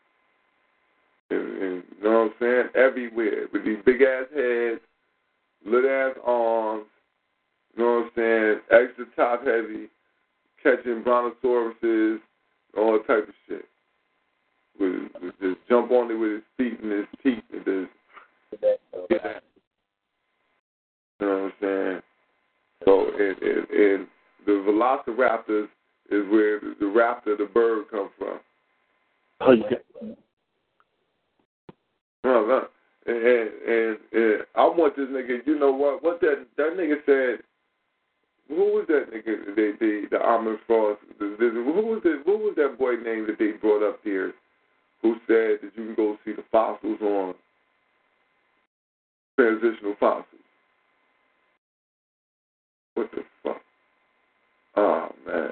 And, 1.31 1.63
and 1.63 1.85
you 1.99 2.05
know 2.05 2.25
what 2.25 2.33
I'm 2.33 2.35
saying? 2.41 2.69
Everywhere 2.75 3.49
with 3.53 3.65
these 3.65 3.83
big 3.85 4.03
ass 4.03 4.27
heads, 4.35 4.81
little 5.65 5.91
ass 5.91 6.17
arms. 6.25 6.87
You 7.77 7.83
know 7.83 7.91
what 7.91 8.05
I'm 8.05 8.11
saying? 8.17 8.61
Extra 8.71 9.07
top 9.17 9.47
heavy, 9.47 9.89
catching 10.63 11.03
brontosauruses, 11.03 12.19
all 12.77 12.93
that 12.93 13.07
type 13.07 13.29
of 13.29 13.35
shit. 13.49 13.65
Would, 14.81 15.11
would 15.23 15.35
just 15.41 15.69
jump 15.69 15.91
on 15.91 16.11
it 16.11 16.15
with 16.15 16.33
his 16.33 16.43
feet 16.57 16.81
and 16.83 16.93
his 16.93 17.07
teeth 17.23 17.45
and 17.53 17.65
just 17.65 19.11
get 19.11 19.25
at. 19.25 19.43
You 21.21 21.27
know 21.27 21.35
what 21.35 21.43
I'm 21.45 21.53
saying? 21.61 22.03
So, 22.85 23.07
and, 23.11 23.43
and, 23.43 23.71
and 23.71 24.07
the 24.45 24.53
velociraptors 24.53 25.69
is 26.11 26.31
where 26.31 26.59
the, 26.61 26.75
the 26.81 26.87
raptor, 26.87 27.39
the 27.39 27.49
bird, 27.53 27.91
comes 27.91 28.11
from. 28.19 28.41
Oh, 29.41 29.53
you 29.53 29.63
got, 29.63 29.81
No, 32.25 32.47
no. 32.47 32.67
And, 33.07 33.17
and, 33.17 33.51
and, 33.69 33.99
and 34.13 34.43
I 34.55 34.65
want 34.67 34.97
this 34.97 35.09
nigga. 35.09 35.47
You 35.47 35.59
know 35.59 35.73
what? 35.73 36.03
What 36.03 36.21
that 36.21 36.47
that 36.57 36.77
nigga 36.77 36.97
said. 37.07 37.45
Who 38.49 38.57
was 38.57 38.87
that 38.89 39.11
nigga? 39.13 39.57
They, 39.57 39.73
they, 39.81 40.03
the 40.11 40.19
Armin 40.19 40.59
Frost. 40.67 41.01
The, 41.19 41.37
the, 41.39 41.51
who 41.51 41.87
was 41.87 42.01
the, 42.03 42.23
Who 42.25 42.39
was 42.39 42.55
that 42.57 42.79
boy 42.79 42.97
name 42.97 43.27
that 43.27 43.39
they 43.39 43.53
brought 43.53 43.89
up 43.89 44.01
here? 44.05 44.33
Who 45.03 45.15
said 45.27 45.59
that 45.63 45.71
you 45.75 45.87
can 45.87 45.95
go 45.95 46.17
see 46.25 46.33
the 46.33 46.45
fossils 46.51 47.01
on 47.01 47.35
transitional 49.39 49.97
fossils? 49.99 50.27
What 52.95 53.11
the 53.13 53.23
fuck? 53.43 53.63
Oh 54.77 55.09
man. 55.27 55.51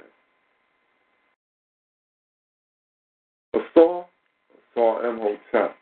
Assault, 3.55 4.07
Assault 4.73 5.05
M 5.05 5.19
Hotel. 5.19 5.75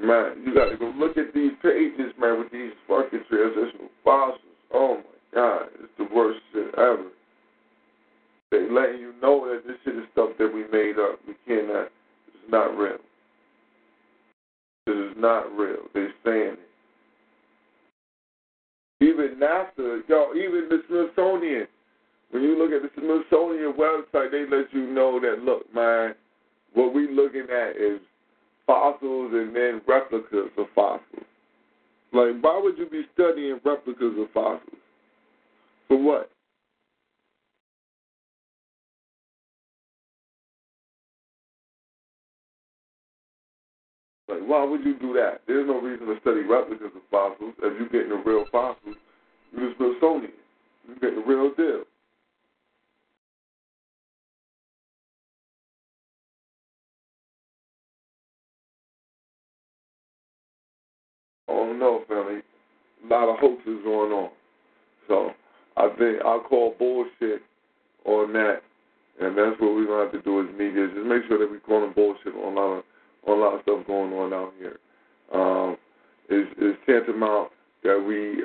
Man, 0.00 0.42
you 0.44 0.54
got 0.54 0.68
to 0.68 0.76
go 0.76 0.92
look 0.96 1.16
at 1.16 1.34
these 1.34 1.52
pages, 1.62 2.12
man, 2.20 2.38
with 2.38 2.52
these 2.52 2.72
fucking 2.86 3.24
transitional 3.28 3.88
fossils. 4.04 4.40
Oh 4.72 4.96
my 4.96 5.17
god, 5.34 5.68
it's 5.80 5.92
the 5.98 6.08
worst 6.14 6.40
shit 6.52 6.74
ever. 6.76 7.06
They 8.50 8.66
letting 8.70 9.00
you 9.00 9.12
know 9.20 9.46
that 9.46 9.66
this 9.66 9.76
shit 9.84 9.96
is 9.96 10.04
stuff 10.12 10.30
that 10.38 10.52
we 10.52 10.64
made 10.72 10.98
up. 10.98 11.20
We 11.26 11.34
cannot. 11.46 11.90
It's 12.28 12.50
not 12.50 12.76
real. 12.76 12.98
This 14.86 14.96
is 14.96 15.12
not 15.16 15.54
real. 15.54 15.82
They're 15.92 16.14
saying 16.24 16.54
it. 16.54 16.68
Even 19.00 19.36
NASA, 19.38 20.00
yo, 20.08 20.32
even 20.34 20.68
the 20.68 20.82
Smithsonian. 20.88 21.68
When 22.30 22.42
you 22.42 22.58
look 22.58 22.72
at 22.72 22.82
the 22.82 22.90
Smithsonian 23.00 23.74
website, 23.74 24.30
they 24.30 24.44
let 24.50 24.72
you 24.72 24.86
know 24.86 25.20
that 25.20 25.42
look, 25.44 25.72
man, 25.74 26.14
what 26.74 26.94
we 26.94 27.08
looking 27.08 27.46
at 27.50 27.76
is 27.76 28.00
fossils 28.66 29.32
and 29.32 29.54
then 29.54 29.80
replicas 29.86 30.50
of 30.56 30.66
fossils. 30.74 31.24
Like, 32.12 32.40
why 32.40 32.60
would 32.62 32.78
you 32.78 32.88
be 32.88 33.02
studying 33.14 33.60
replicas 33.64 34.14
of 34.18 34.30
fossils? 34.32 34.77
For 35.88 35.96
what? 35.96 36.30
Like, 44.28 44.40
why 44.40 44.62
would 44.64 44.84
you 44.84 44.98
do 44.98 45.14
that? 45.14 45.40
There's 45.46 45.66
no 45.66 45.80
reason 45.80 46.06
to 46.06 46.20
study 46.20 46.42
replicas 46.42 46.92
of 46.94 47.02
fossils. 47.10 47.54
If 47.62 47.78
you're 47.78 47.88
getting 47.88 48.10
the 48.10 48.22
real 48.30 48.44
fossils, 48.52 48.96
you're 49.56 49.70
the 49.70 49.74
Smithsonian. 49.76 50.32
You're 50.86 50.98
getting 50.98 51.20
the 51.20 51.26
real 51.26 51.54
deal. 51.54 51.84
I 61.48 61.52
don't 61.52 61.78
know, 61.78 62.02
family. 62.06 62.42
A 63.04 63.08
lot 63.08 63.32
of 63.32 63.38
hoaxes 63.38 63.80
going 63.84 64.12
on. 64.12 64.30
So 65.08 65.30
I 65.78 65.88
think 65.96 66.20
I'll 66.24 66.40
call 66.40 66.74
bullshit 66.78 67.42
on 68.04 68.32
that, 68.32 68.62
and 69.20 69.38
that's 69.38 69.60
what 69.60 69.74
we're 69.74 69.86
gonna 69.86 70.04
have 70.04 70.12
to 70.12 70.22
do 70.22 70.40
as 70.42 70.58
media. 70.58 70.88
Just 70.88 71.06
make 71.06 71.22
sure 71.28 71.38
that 71.38 71.48
we're 71.48 71.60
calling 71.60 71.92
bullshit 71.94 72.34
on 72.34 72.52
a 72.52 72.60
lot 72.60 72.78
of 72.78 72.84
on 73.26 73.38
a 73.38 73.40
lot 73.40 73.54
of 73.54 73.62
stuff 73.62 73.86
going 73.86 74.12
on 74.12 74.32
out 74.32 74.52
here. 74.58 74.78
Um, 75.32 75.76
it's, 76.28 76.50
it's 76.58 76.78
tantamount 76.86 77.50
that 77.84 77.98
we 77.98 78.44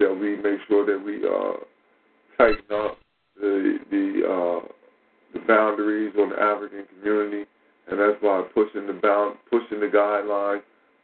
that 0.00 0.12
we 0.12 0.36
make 0.36 0.60
sure 0.68 0.84
that 0.84 0.98
we 0.98 1.22
uh, 1.22 1.62
tighten 2.36 2.66
up 2.74 2.98
the 3.36 3.78
the 3.90 4.22
uh, 4.26 4.68
the 5.34 5.40
boundaries 5.46 6.12
on 6.18 6.30
the 6.30 6.36
African 6.36 6.84
community, 6.98 7.48
and 7.88 8.00
that's 8.00 8.20
by 8.20 8.42
pushing 8.54 8.86
the 8.86 8.98
bound, 9.00 9.36
pushing 9.50 9.80
the 9.80 9.86
guidelines, 9.86 10.62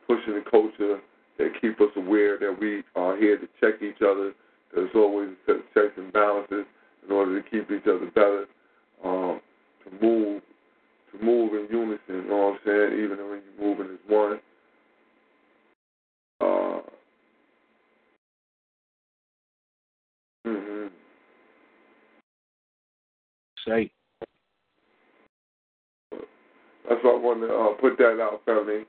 pushing 0.09 0.35
the 0.35 0.45
culture 0.51 0.99
that 1.39 1.53
keep 1.61 1.81
us 1.81 1.91
aware 1.97 2.37
that 2.39 2.57
we 2.59 2.83
are 2.97 3.17
here 3.17 3.39
to 3.39 3.47
check 3.61 3.81
each 3.81 4.03
other. 4.03 4.33
There's 4.75 4.91
always 4.95 5.31
a 5.31 5.37
set 5.47 5.57
of 5.57 5.63
checks 5.75 5.95
and 5.97 6.13
balances 6.13 6.67
in 7.05 7.13
order 7.13 7.41
to 7.41 7.51
keep 7.51 7.71
each 7.71 7.87
other 7.87 8.11
better, 8.15 8.47
um, 9.05 9.41
to 9.85 10.05
move 10.05 10.43
to 11.13 11.25
move 11.25 11.55
in 11.55 11.67
unison. 11.71 12.01
You 12.09 12.29
know 12.29 12.37
what 12.37 12.53
I'm 12.55 12.59
saying? 12.67 13.05
Even 13.05 13.19
when 13.31 13.43
you're 13.59 13.77
moving 13.77 13.95
as 13.95 14.01
one. 14.07 14.41
Uh, 16.41 16.81
hmm 20.45 20.87
say. 23.67 23.91
That's 26.89 27.01
why 27.03 27.11
I 27.11 27.19
wanted 27.19 27.49
to 27.49 27.55
uh, 27.55 27.73
put 27.81 27.99
that 27.99 28.19
out, 28.21 28.41
family. 28.47 28.85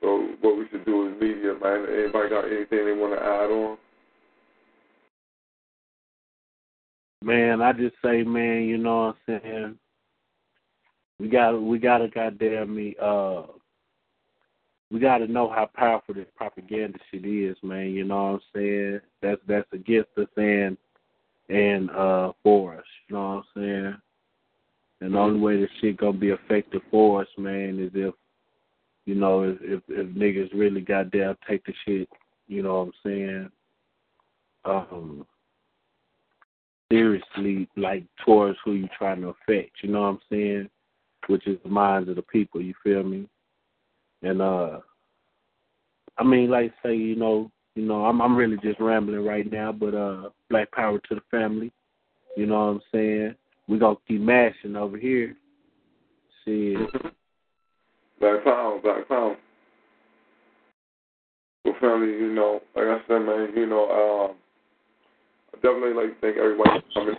So 0.00 0.28
what 0.40 0.56
we 0.56 0.66
should 0.70 0.84
do 0.84 1.08
as 1.08 1.20
media, 1.20 1.54
man. 1.62 1.86
Anybody 1.86 2.30
got 2.30 2.46
anything 2.46 2.86
they 2.86 2.92
want 2.92 3.12
to 3.14 3.22
add 3.22 3.50
on? 3.50 3.78
Man, 7.22 7.62
I 7.62 7.72
just 7.72 7.94
say, 8.04 8.24
man, 8.24 8.62
you 8.62 8.78
know 8.78 9.06
what 9.06 9.16
I'm 9.28 9.40
saying? 9.42 9.78
We 11.20 11.28
got 11.28 11.56
we 11.56 11.78
gotta 11.78 12.08
goddamn 12.08 12.74
me 12.74 12.96
uh 13.00 13.42
we 14.90 14.98
gotta 14.98 15.28
know 15.28 15.48
how 15.48 15.70
powerful 15.72 16.14
this 16.14 16.26
propaganda 16.34 16.98
shit 17.10 17.24
is, 17.24 17.56
man, 17.62 17.90
you 17.90 18.04
know 18.04 18.32
what 18.32 18.32
I'm 18.32 18.40
saying? 18.54 19.00
That's 19.20 19.40
that's 19.46 19.68
against 19.72 20.10
us 20.18 20.26
and 20.36 20.76
and 21.48 21.90
uh 21.90 22.32
for 22.42 22.74
us, 22.76 22.84
you 23.08 23.14
know 23.14 23.22
what 23.22 23.62
I'm 23.62 23.62
saying? 23.62 23.96
And 25.00 25.14
the 25.14 25.18
only 25.18 25.38
way 25.38 25.60
this 25.60 25.70
shit 25.80 25.98
gonna 25.98 26.18
be 26.18 26.30
effective 26.30 26.82
for 26.90 27.22
us, 27.22 27.28
man, 27.38 27.78
is 27.78 27.92
if 27.94 28.14
you 29.06 29.14
know, 29.14 29.44
if 29.44 29.58
if, 29.62 29.82
if 29.88 30.08
niggas 30.08 30.50
really 30.52 30.80
goddamn 30.80 31.36
take 31.48 31.64
the 31.66 31.72
shit, 31.84 32.08
you 32.48 32.64
know 32.64 32.80
what 32.80 32.86
I'm 32.86 32.92
saying? 33.04 33.50
Um 34.64 35.26
seriously 36.92 37.68
like 37.76 38.04
towards 38.24 38.58
who 38.64 38.72
you 38.74 38.88
trying 38.96 39.22
to 39.22 39.28
affect, 39.28 39.70
you 39.82 39.90
know 39.90 40.02
what 40.02 40.08
I'm 40.08 40.20
saying? 40.30 40.68
Which 41.28 41.46
is 41.46 41.58
the 41.62 41.70
minds 41.70 42.08
of 42.10 42.16
the 42.16 42.22
people, 42.22 42.60
you 42.60 42.74
feel 42.84 43.02
me? 43.02 43.26
And 44.22 44.42
uh 44.42 44.80
I 46.18 46.24
mean 46.24 46.50
like 46.50 46.72
say, 46.84 46.94
you 46.94 47.16
know, 47.16 47.50
you 47.74 47.84
know, 47.84 48.04
I'm 48.04 48.20
I'm 48.20 48.36
really 48.36 48.58
just 48.62 48.78
rambling 48.78 49.24
right 49.24 49.50
now, 49.50 49.72
but 49.72 49.94
uh 49.94 50.28
black 50.50 50.70
power 50.72 50.98
to 50.98 51.14
the 51.14 51.22
family. 51.30 51.72
You 52.36 52.46
know 52.46 52.66
what 52.66 52.72
I'm 52.72 52.82
saying? 52.92 53.34
We 53.68 53.78
gonna 53.78 53.96
keep 54.06 54.20
mashing 54.20 54.76
over 54.76 54.98
here. 54.98 55.36
Shit. 56.44 56.76
Black 58.20 58.44
Power, 58.44 58.78
Black 58.82 59.08
Power. 59.08 59.36
Well, 61.64 61.74
family, 61.80 62.08
you 62.08 62.32
know, 62.32 62.60
like 62.74 62.86
I 62.86 62.98
said, 63.06 63.18
man, 63.20 63.52
you 63.56 63.66
know, 63.66 64.28
um, 64.30 64.36
definitely 65.62 65.94
like 65.94 66.14
to 66.14 66.20
thank 66.20 66.36
everybody 66.36 66.80
for 66.92 67.00
coming. 67.00 67.16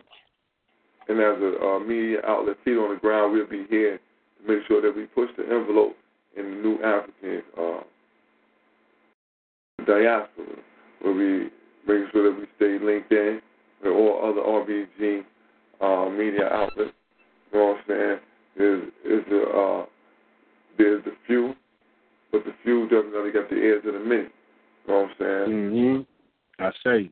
And 1.08 1.20
as 1.20 1.42
a 1.42 1.66
uh, 1.66 1.80
media 1.80 2.20
outlet, 2.26 2.58
feet 2.64 2.78
on 2.78 2.94
the 2.94 3.00
ground, 3.00 3.34
we'll 3.34 3.48
be 3.48 3.66
here 3.70 3.98
to 3.98 4.48
make 4.48 4.66
sure 4.68 4.82
that 4.82 4.96
we 4.96 5.06
push 5.08 5.30
the 5.38 5.44
envelope 5.44 5.96
in 6.38 6.44
the 6.46 6.58
new 6.62 6.76
African 6.84 7.42
uh, 7.58 7.84
diaspora, 9.86 10.46
where 11.02 11.14
we 11.14 11.50
make 11.88 12.12
sure 12.12 12.32
that 12.32 12.40
we 12.40 12.46
stay 12.56 12.84
linked 12.84 13.12
in 13.12 13.42
with 13.84 13.94
all 13.94 14.22
other 14.24 14.42
RBG 14.42 15.24
uh, 15.82 16.10
media 16.10 16.48
outlets. 16.48 16.92
You 17.52 17.60
know 17.60 17.66
what 17.66 17.78
I'm 17.78 17.84
saying? 17.88 18.20
Is 18.56 18.84
is 19.04 19.26
the 19.30 19.42
uh, 19.44 19.86
there's 20.78 21.04
the 21.04 21.14
few, 21.28 21.54
but 22.32 22.46
the 22.46 22.54
few 22.64 22.84
definitely 22.84 23.32
got 23.32 23.50
the 23.50 23.56
ears 23.56 23.84
of 23.86 23.94
the 23.94 24.00
many. 24.00 24.22
You 24.22 24.30
know 24.88 25.02
what 25.02 25.10
I'm 25.10 25.16
saying? 25.20 26.06
Mm-hmm. 26.60 26.64
I 26.64 26.72
say. 26.84 27.12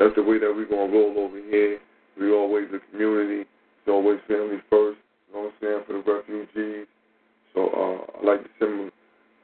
That's 0.00 0.14
the 0.16 0.22
way 0.22 0.38
that 0.38 0.50
we're 0.50 0.64
gonna 0.64 0.90
roll 0.90 1.14
over 1.18 1.36
here. 1.36 1.78
We 2.18 2.32
always 2.32 2.64
the 2.72 2.80
community. 2.90 3.42
It's 3.42 3.88
always 3.88 4.18
family 4.26 4.56
first. 4.70 4.98
You 5.28 5.34
know 5.34 5.40
what 5.42 5.52
I'm 5.52 5.52
saying 5.60 5.80
for 5.86 5.92
the 5.92 6.12
refugees. 6.12 6.86
So 7.52 7.68
uh, 7.68 8.18
I 8.18 8.26
like 8.26 8.42
to 8.42 8.50
send 8.58 8.90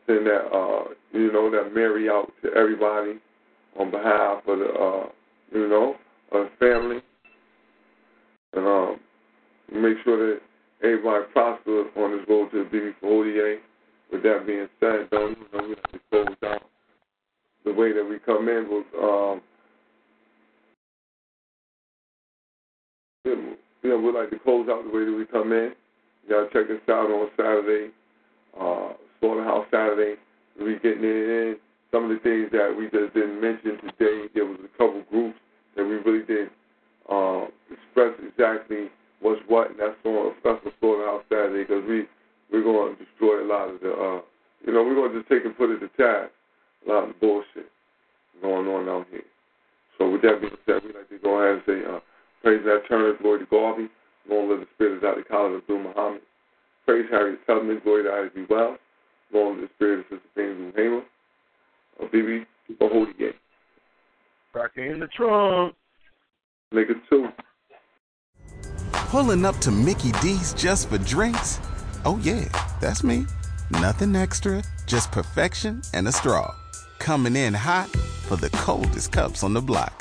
send 0.07 0.27
that 0.27 0.47
uh, 0.49 0.85
you 1.13 1.31
know 1.31 1.51
that 1.51 1.75
Mary 1.75 2.09
out 2.09 2.33
to 2.43 2.51
everybody 2.55 3.21
on 3.79 3.91
behalf 3.91 4.43
of 4.49 4.59
the 4.59 4.65
uh, 4.65 5.09
you 5.53 5.69
know 5.69 5.95
of 6.33 6.49
the 6.49 6.51
family, 6.59 7.03
and 8.55 8.67
um, 8.67 9.01
make 9.71 9.99
sure 10.05 10.17
that 10.17 10.41
everybody 10.83 11.25
prospers 11.35 11.89
on 11.99 12.17
this 12.17 12.27
road 12.27 12.51
to 12.53 12.65
the 12.65 12.95
BB4ODA. 13.05 13.59
With 14.11 14.23
that 14.23 14.47
being 14.47 14.69
said, 14.81 15.09
though, 15.11 15.29
you 15.29 15.37
know 15.53 15.69
we 15.69 15.75
have 15.75 15.93
to 15.93 16.01
close 16.11 16.37
down 16.41 16.61
the 17.67 17.75
way 17.75 17.93
that 17.93 18.05
we 18.09 18.19
come 18.21 18.49
in 18.49 18.69
with 18.71 18.87
um, 19.03 19.43
you 23.27 23.91
know, 23.91 23.99
we 23.99 24.13
like 24.13 24.31
to 24.31 24.39
close 24.39 24.69
out 24.69 24.85
the 24.85 24.91
way 24.91 25.05
that 25.05 25.13
we 25.13 25.27
come 25.27 25.53
in. 25.53 25.73
Gotta 26.29 26.49
check 26.53 26.71
us 26.71 26.83
out 26.89 27.11
on 27.11 27.29
Saturday, 27.37 27.93
uh, 28.59 28.93
Slaughterhouse 29.21 29.67
Saturday. 29.71 30.21
We 30.59 30.75
getting 30.83 31.05
it 31.05 31.29
in. 31.29 31.57
Some 31.93 32.11
of 32.11 32.11
the 32.11 32.19
things 32.23 32.51
that 32.53 32.75
we 32.77 32.91
just 32.91 33.15
didn't 33.15 33.41
mention 33.41 33.79
today, 33.79 34.27
there 34.35 34.45
was 34.45 34.59
a 34.65 34.69
couple 34.77 35.03
groups 35.11 35.39
and 35.77 35.89
we 35.89 35.97
really 35.97 36.25
didn't 36.27 36.53
um, 37.09 37.49
express 37.71 38.13
exactly 38.27 38.91
what's 39.21 39.41
what, 39.47 39.71
and 39.71 39.79
that's 39.79 39.95
on 40.05 40.33
a 40.33 40.41
Special 40.41 40.73
Slaughterhouse 40.81 41.23
Saturday 41.29 41.63
because 41.63 41.85
we 41.87 42.07
we're 42.51 42.63
going 42.63 42.97
to 42.97 43.05
destroy 43.05 43.45
a 43.45 43.49
lot 43.49 43.69
of 43.69 43.81
the, 43.81 43.91
uh, 43.91 44.21
you 44.67 44.73
know, 44.73 44.83
we're 44.83 44.95
going 44.95 45.13
to 45.13 45.19
just 45.19 45.29
take 45.29 45.45
and 45.45 45.57
put 45.57 45.71
it 45.71 45.81
to 45.81 45.89
task 45.97 46.31
a 46.87 46.91
lot 46.91 47.03
of 47.03 47.09
the 47.09 47.15
bullshit 47.21 47.71
going 48.41 48.67
on 48.69 48.89
out 48.89 49.07
here. 49.11 49.27
So 49.99 50.11
with 50.11 50.23
that 50.23 50.41
being 50.41 50.55
said, 50.67 50.83
we'd 50.85 50.95
like 50.95 51.09
to 51.09 51.19
go 51.19 51.39
ahead 51.43 51.59
and 51.59 51.63
say, 51.67 51.83
uh, 51.85 52.01
praise 52.47 52.63
Nat 52.65 52.83
Turner, 52.89 53.13
glory 53.21 53.41
to 53.41 53.47
Garvey, 53.47 53.89
long 54.31 54.49
live 54.49 54.61
the 54.61 54.67
spirit 54.77 54.99
of 54.99 55.03
Dr. 55.03 55.25
Khalid 55.25 55.63
Abdul 55.63 55.81
Muhammad. 55.81 56.21
Praise 56.87 57.07
Harriet 57.11 57.41
Tubman, 57.45 57.81
glory 57.83 58.05
to 58.05 58.13
Ida 58.13 58.31
B. 58.37 58.47
Wells, 58.49 58.79
long 59.33 59.55
live 59.55 59.63
the 59.63 59.75
spirit 59.75 59.99
of 59.99 60.05
Sister 60.05 60.29
Fannie 60.37 60.55
Lou 60.55 60.73
Hamer, 60.77 61.03
BB, 62.09 62.47
Behold 62.79 63.09
again. 63.09 63.33
Back 64.55 64.77
in 64.77 65.01
the 65.01 65.09
trunk. 65.09 65.75
Make 66.71 66.89
it 66.89 66.99
two. 67.11 67.27
Pulling 68.93 69.45
up 69.45 69.57
to 69.57 69.73
Mickey 69.73 70.13
D's 70.23 70.55
just 70.55 70.89
for 70.89 70.99
drinks? 70.99 71.59
Oh, 72.05 72.21
yeah, 72.23 72.45
that's 72.81 73.03
me. 73.03 73.27
Nothing 73.73 74.15
extra, 74.15 74.63
just 74.87 75.11
perfection 75.11 75.83
and 75.95 76.07
a 76.07 76.13
straw. 76.13 76.55
Coming 77.01 77.35
in 77.35 77.55
hot 77.55 77.89
for 77.89 78.37
the 78.37 78.51
coldest 78.51 79.11
cups 79.11 79.43
on 79.43 79.53
the 79.53 79.61
block. 79.61 80.01